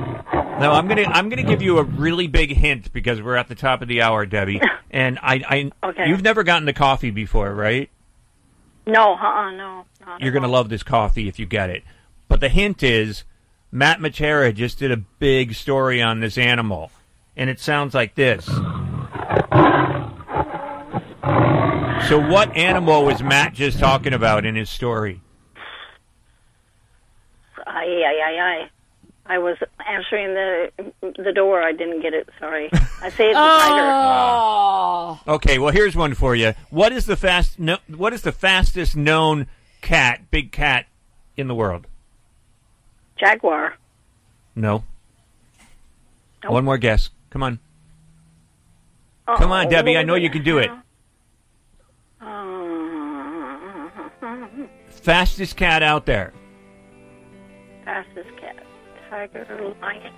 no, 0.59 0.71
I'm 0.71 0.87
gonna 0.87 1.03
I'm 1.03 1.29
gonna 1.29 1.43
give 1.43 1.61
you 1.61 1.77
a 1.77 1.83
really 1.83 2.27
big 2.27 2.51
hint 2.55 2.91
because 2.93 3.21
we're 3.21 3.35
at 3.35 3.47
the 3.47 3.55
top 3.55 3.81
of 3.81 3.87
the 3.87 4.01
hour, 4.01 4.25
Debbie. 4.25 4.59
And 4.93 5.19
I, 5.23 5.71
I 5.81 5.87
Okay. 5.87 6.09
you've 6.09 6.21
never 6.21 6.43
gotten 6.43 6.65
the 6.65 6.73
coffee 6.73 7.11
before, 7.11 7.53
right? 7.55 7.89
No, 8.85 9.13
uh-uh, 9.13 9.51
no. 9.51 9.85
You're 10.19 10.33
gonna 10.33 10.47
all. 10.47 10.51
love 10.51 10.67
this 10.67 10.83
coffee 10.83 11.29
if 11.29 11.39
you 11.39 11.45
get 11.45 11.69
it. 11.69 11.83
But 12.27 12.41
the 12.41 12.49
hint 12.49 12.83
is 12.83 13.23
Matt 13.71 13.99
Matera 13.99 14.53
just 14.53 14.79
did 14.79 14.91
a 14.91 14.97
big 14.97 15.53
story 15.53 16.01
on 16.01 16.19
this 16.19 16.37
animal, 16.37 16.91
and 17.37 17.49
it 17.49 17.59
sounds 17.59 17.93
like 17.93 18.15
this. 18.15 18.45
So, 22.09 22.19
what 22.19 22.55
animal 22.57 23.05
was 23.05 23.21
Matt 23.23 23.53
just 23.53 23.79
talking 23.79 24.13
about 24.13 24.45
in 24.45 24.55
his 24.55 24.69
story? 24.69 25.21
Ay, 27.65 28.03
ay, 28.05 28.19
ay, 28.25 28.39
ay. 28.39 28.69
I 29.27 29.37
was 29.37 29.55
answering 29.87 30.33
the 30.33 30.71
the 31.23 31.31
door. 31.31 31.61
I 31.61 31.71
didn't 31.71 32.01
get 32.01 32.13
it. 32.13 32.27
Sorry. 32.39 32.69
I 33.01 33.09
say 33.09 33.29
it's 33.29 33.37
a 33.37 33.39
Oh. 33.39 35.19
tiger. 35.23 35.31
Okay, 35.35 35.59
well 35.59 35.71
here's 35.71 35.95
one 35.95 36.13
for 36.15 36.35
you. 36.35 36.53
What 36.69 36.91
is 36.91 37.05
the 37.05 37.15
fast? 37.15 37.57
No, 37.59 37.77
what 37.87 38.11
is 38.11 38.23
the 38.23 38.33
fastest 38.33 38.97
known 38.97 39.47
cat, 39.81 40.29
big 40.31 40.51
cat, 40.51 40.87
in 41.37 41.47
the 41.47 41.55
world? 41.55 41.87
Jaguar. 43.21 43.75
No. 44.55 44.83
Nope. 46.43 46.51
One 46.51 46.65
more 46.65 46.79
guess. 46.79 47.11
Come 47.29 47.43
on. 47.43 47.59
Come 49.27 49.51
on, 49.51 49.69
Debbie. 49.69 49.95
I 49.95 50.03
know 50.03 50.15
you 50.15 50.31
can 50.31 50.43
do 50.43 50.57
it. 50.57 50.71
Fastest 54.89 55.55
cat 55.55 55.83
out 55.83 56.05
there. 56.05 56.33
Fastest 57.85 58.29
cat. 58.39 58.55
Tiger, 59.09 59.75
lion. 59.81 60.13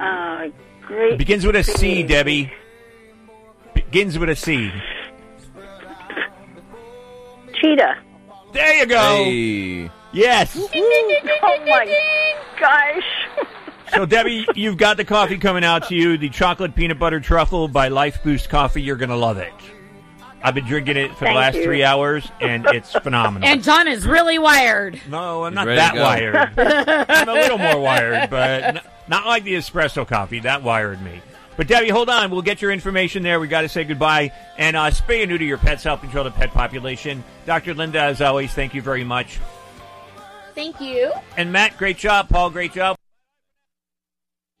Uh, 0.00 0.48
great. 0.86 1.16
Begins 1.16 1.46
with 1.46 1.56
a 1.56 1.62
C, 1.62 2.02
Debbie. 2.02 2.52
Begins 3.74 4.18
with 4.18 4.30
a 4.30 4.36
C. 4.36 4.72
Cheetah. 7.54 7.98
There 8.52 8.74
you 8.76 8.86
go. 8.86 9.90
Yes. 10.12 10.56
oh 10.74 11.64
my 11.66 12.34
gosh. 12.58 13.46
So, 13.92 14.06
Debbie, 14.06 14.46
you've 14.54 14.76
got 14.76 14.96
the 14.98 15.04
coffee 15.04 15.36
coming 15.36 15.64
out 15.64 15.88
to 15.88 15.96
you. 15.96 16.16
The 16.16 16.28
chocolate 16.28 16.76
peanut 16.76 17.00
butter 17.00 17.18
truffle 17.18 17.66
by 17.66 17.88
Life 17.88 18.22
Boost 18.22 18.48
Coffee. 18.48 18.80
You're 18.80 18.94
going 18.94 19.08
to 19.10 19.16
love 19.16 19.36
it. 19.38 19.52
I've 20.44 20.54
been 20.54 20.64
drinking 20.64 20.96
it 20.96 21.12
for 21.16 21.24
the 21.24 21.32
last 21.32 21.56
you. 21.56 21.64
three 21.64 21.82
hours, 21.82 22.30
and 22.40 22.64
it's 22.66 22.92
phenomenal. 23.02 23.48
And 23.48 23.64
John 23.64 23.88
is 23.88 24.06
really 24.06 24.38
wired. 24.38 25.00
No, 25.08 25.42
I'm 25.42 25.54
not 25.54 25.66
ready 25.66 25.80
to 25.80 25.82
that 25.82 25.94
go. 25.94 26.02
wired. 26.04 27.06
I'm 27.10 27.28
a 27.28 27.32
little 27.32 27.58
more 27.58 27.80
wired, 27.80 28.30
but 28.30 28.62
n- 28.62 28.80
not 29.08 29.26
like 29.26 29.42
the 29.42 29.54
espresso 29.54 30.06
coffee. 30.06 30.38
That 30.38 30.62
wired 30.62 31.02
me. 31.02 31.20
But 31.56 31.66
Debbie, 31.66 31.88
hold 31.88 32.08
on. 32.08 32.30
We'll 32.30 32.42
get 32.42 32.62
your 32.62 32.70
information 32.70 33.24
there. 33.24 33.40
We 33.40 33.48
got 33.48 33.62
to 33.62 33.68
say 33.68 33.82
goodbye. 33.82 34.30
And 34.56 34.76
uh, 34.76 34.92
spay 34.92 35.22
and 35.22 35.30
neuter 35.30 35.42
your 35.44 35.58
pets. 35.58 35.82
Help 35.82 36.00
control 36.02 36.22
the 36.22 36.30
pet 36.30 36.52
population. 36.52 37.24
Dr. 37.44 37.74
Linda, 37.74 38.00
as 38.02 38.20
always, 38.20 38.52
thank 38.52 38.72
you 38.72 38.82
very 38.82 39.02
much. 39.02 39.40
Thank 40.60 40.78
you. 40.78 41.10
And 41.38 41.50
Matt, 41.50 41.78
great 41.78 41.96
job. 41.96 42.28
Paul, 42.28 42.50
great 42.50 42.74
job. 42.74 42.99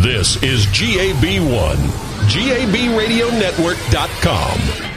This 0.00 0.40
is 0.44 0.64
GAB1, 0.66 1.74
GABRadionetwork.com. 2.30 4.87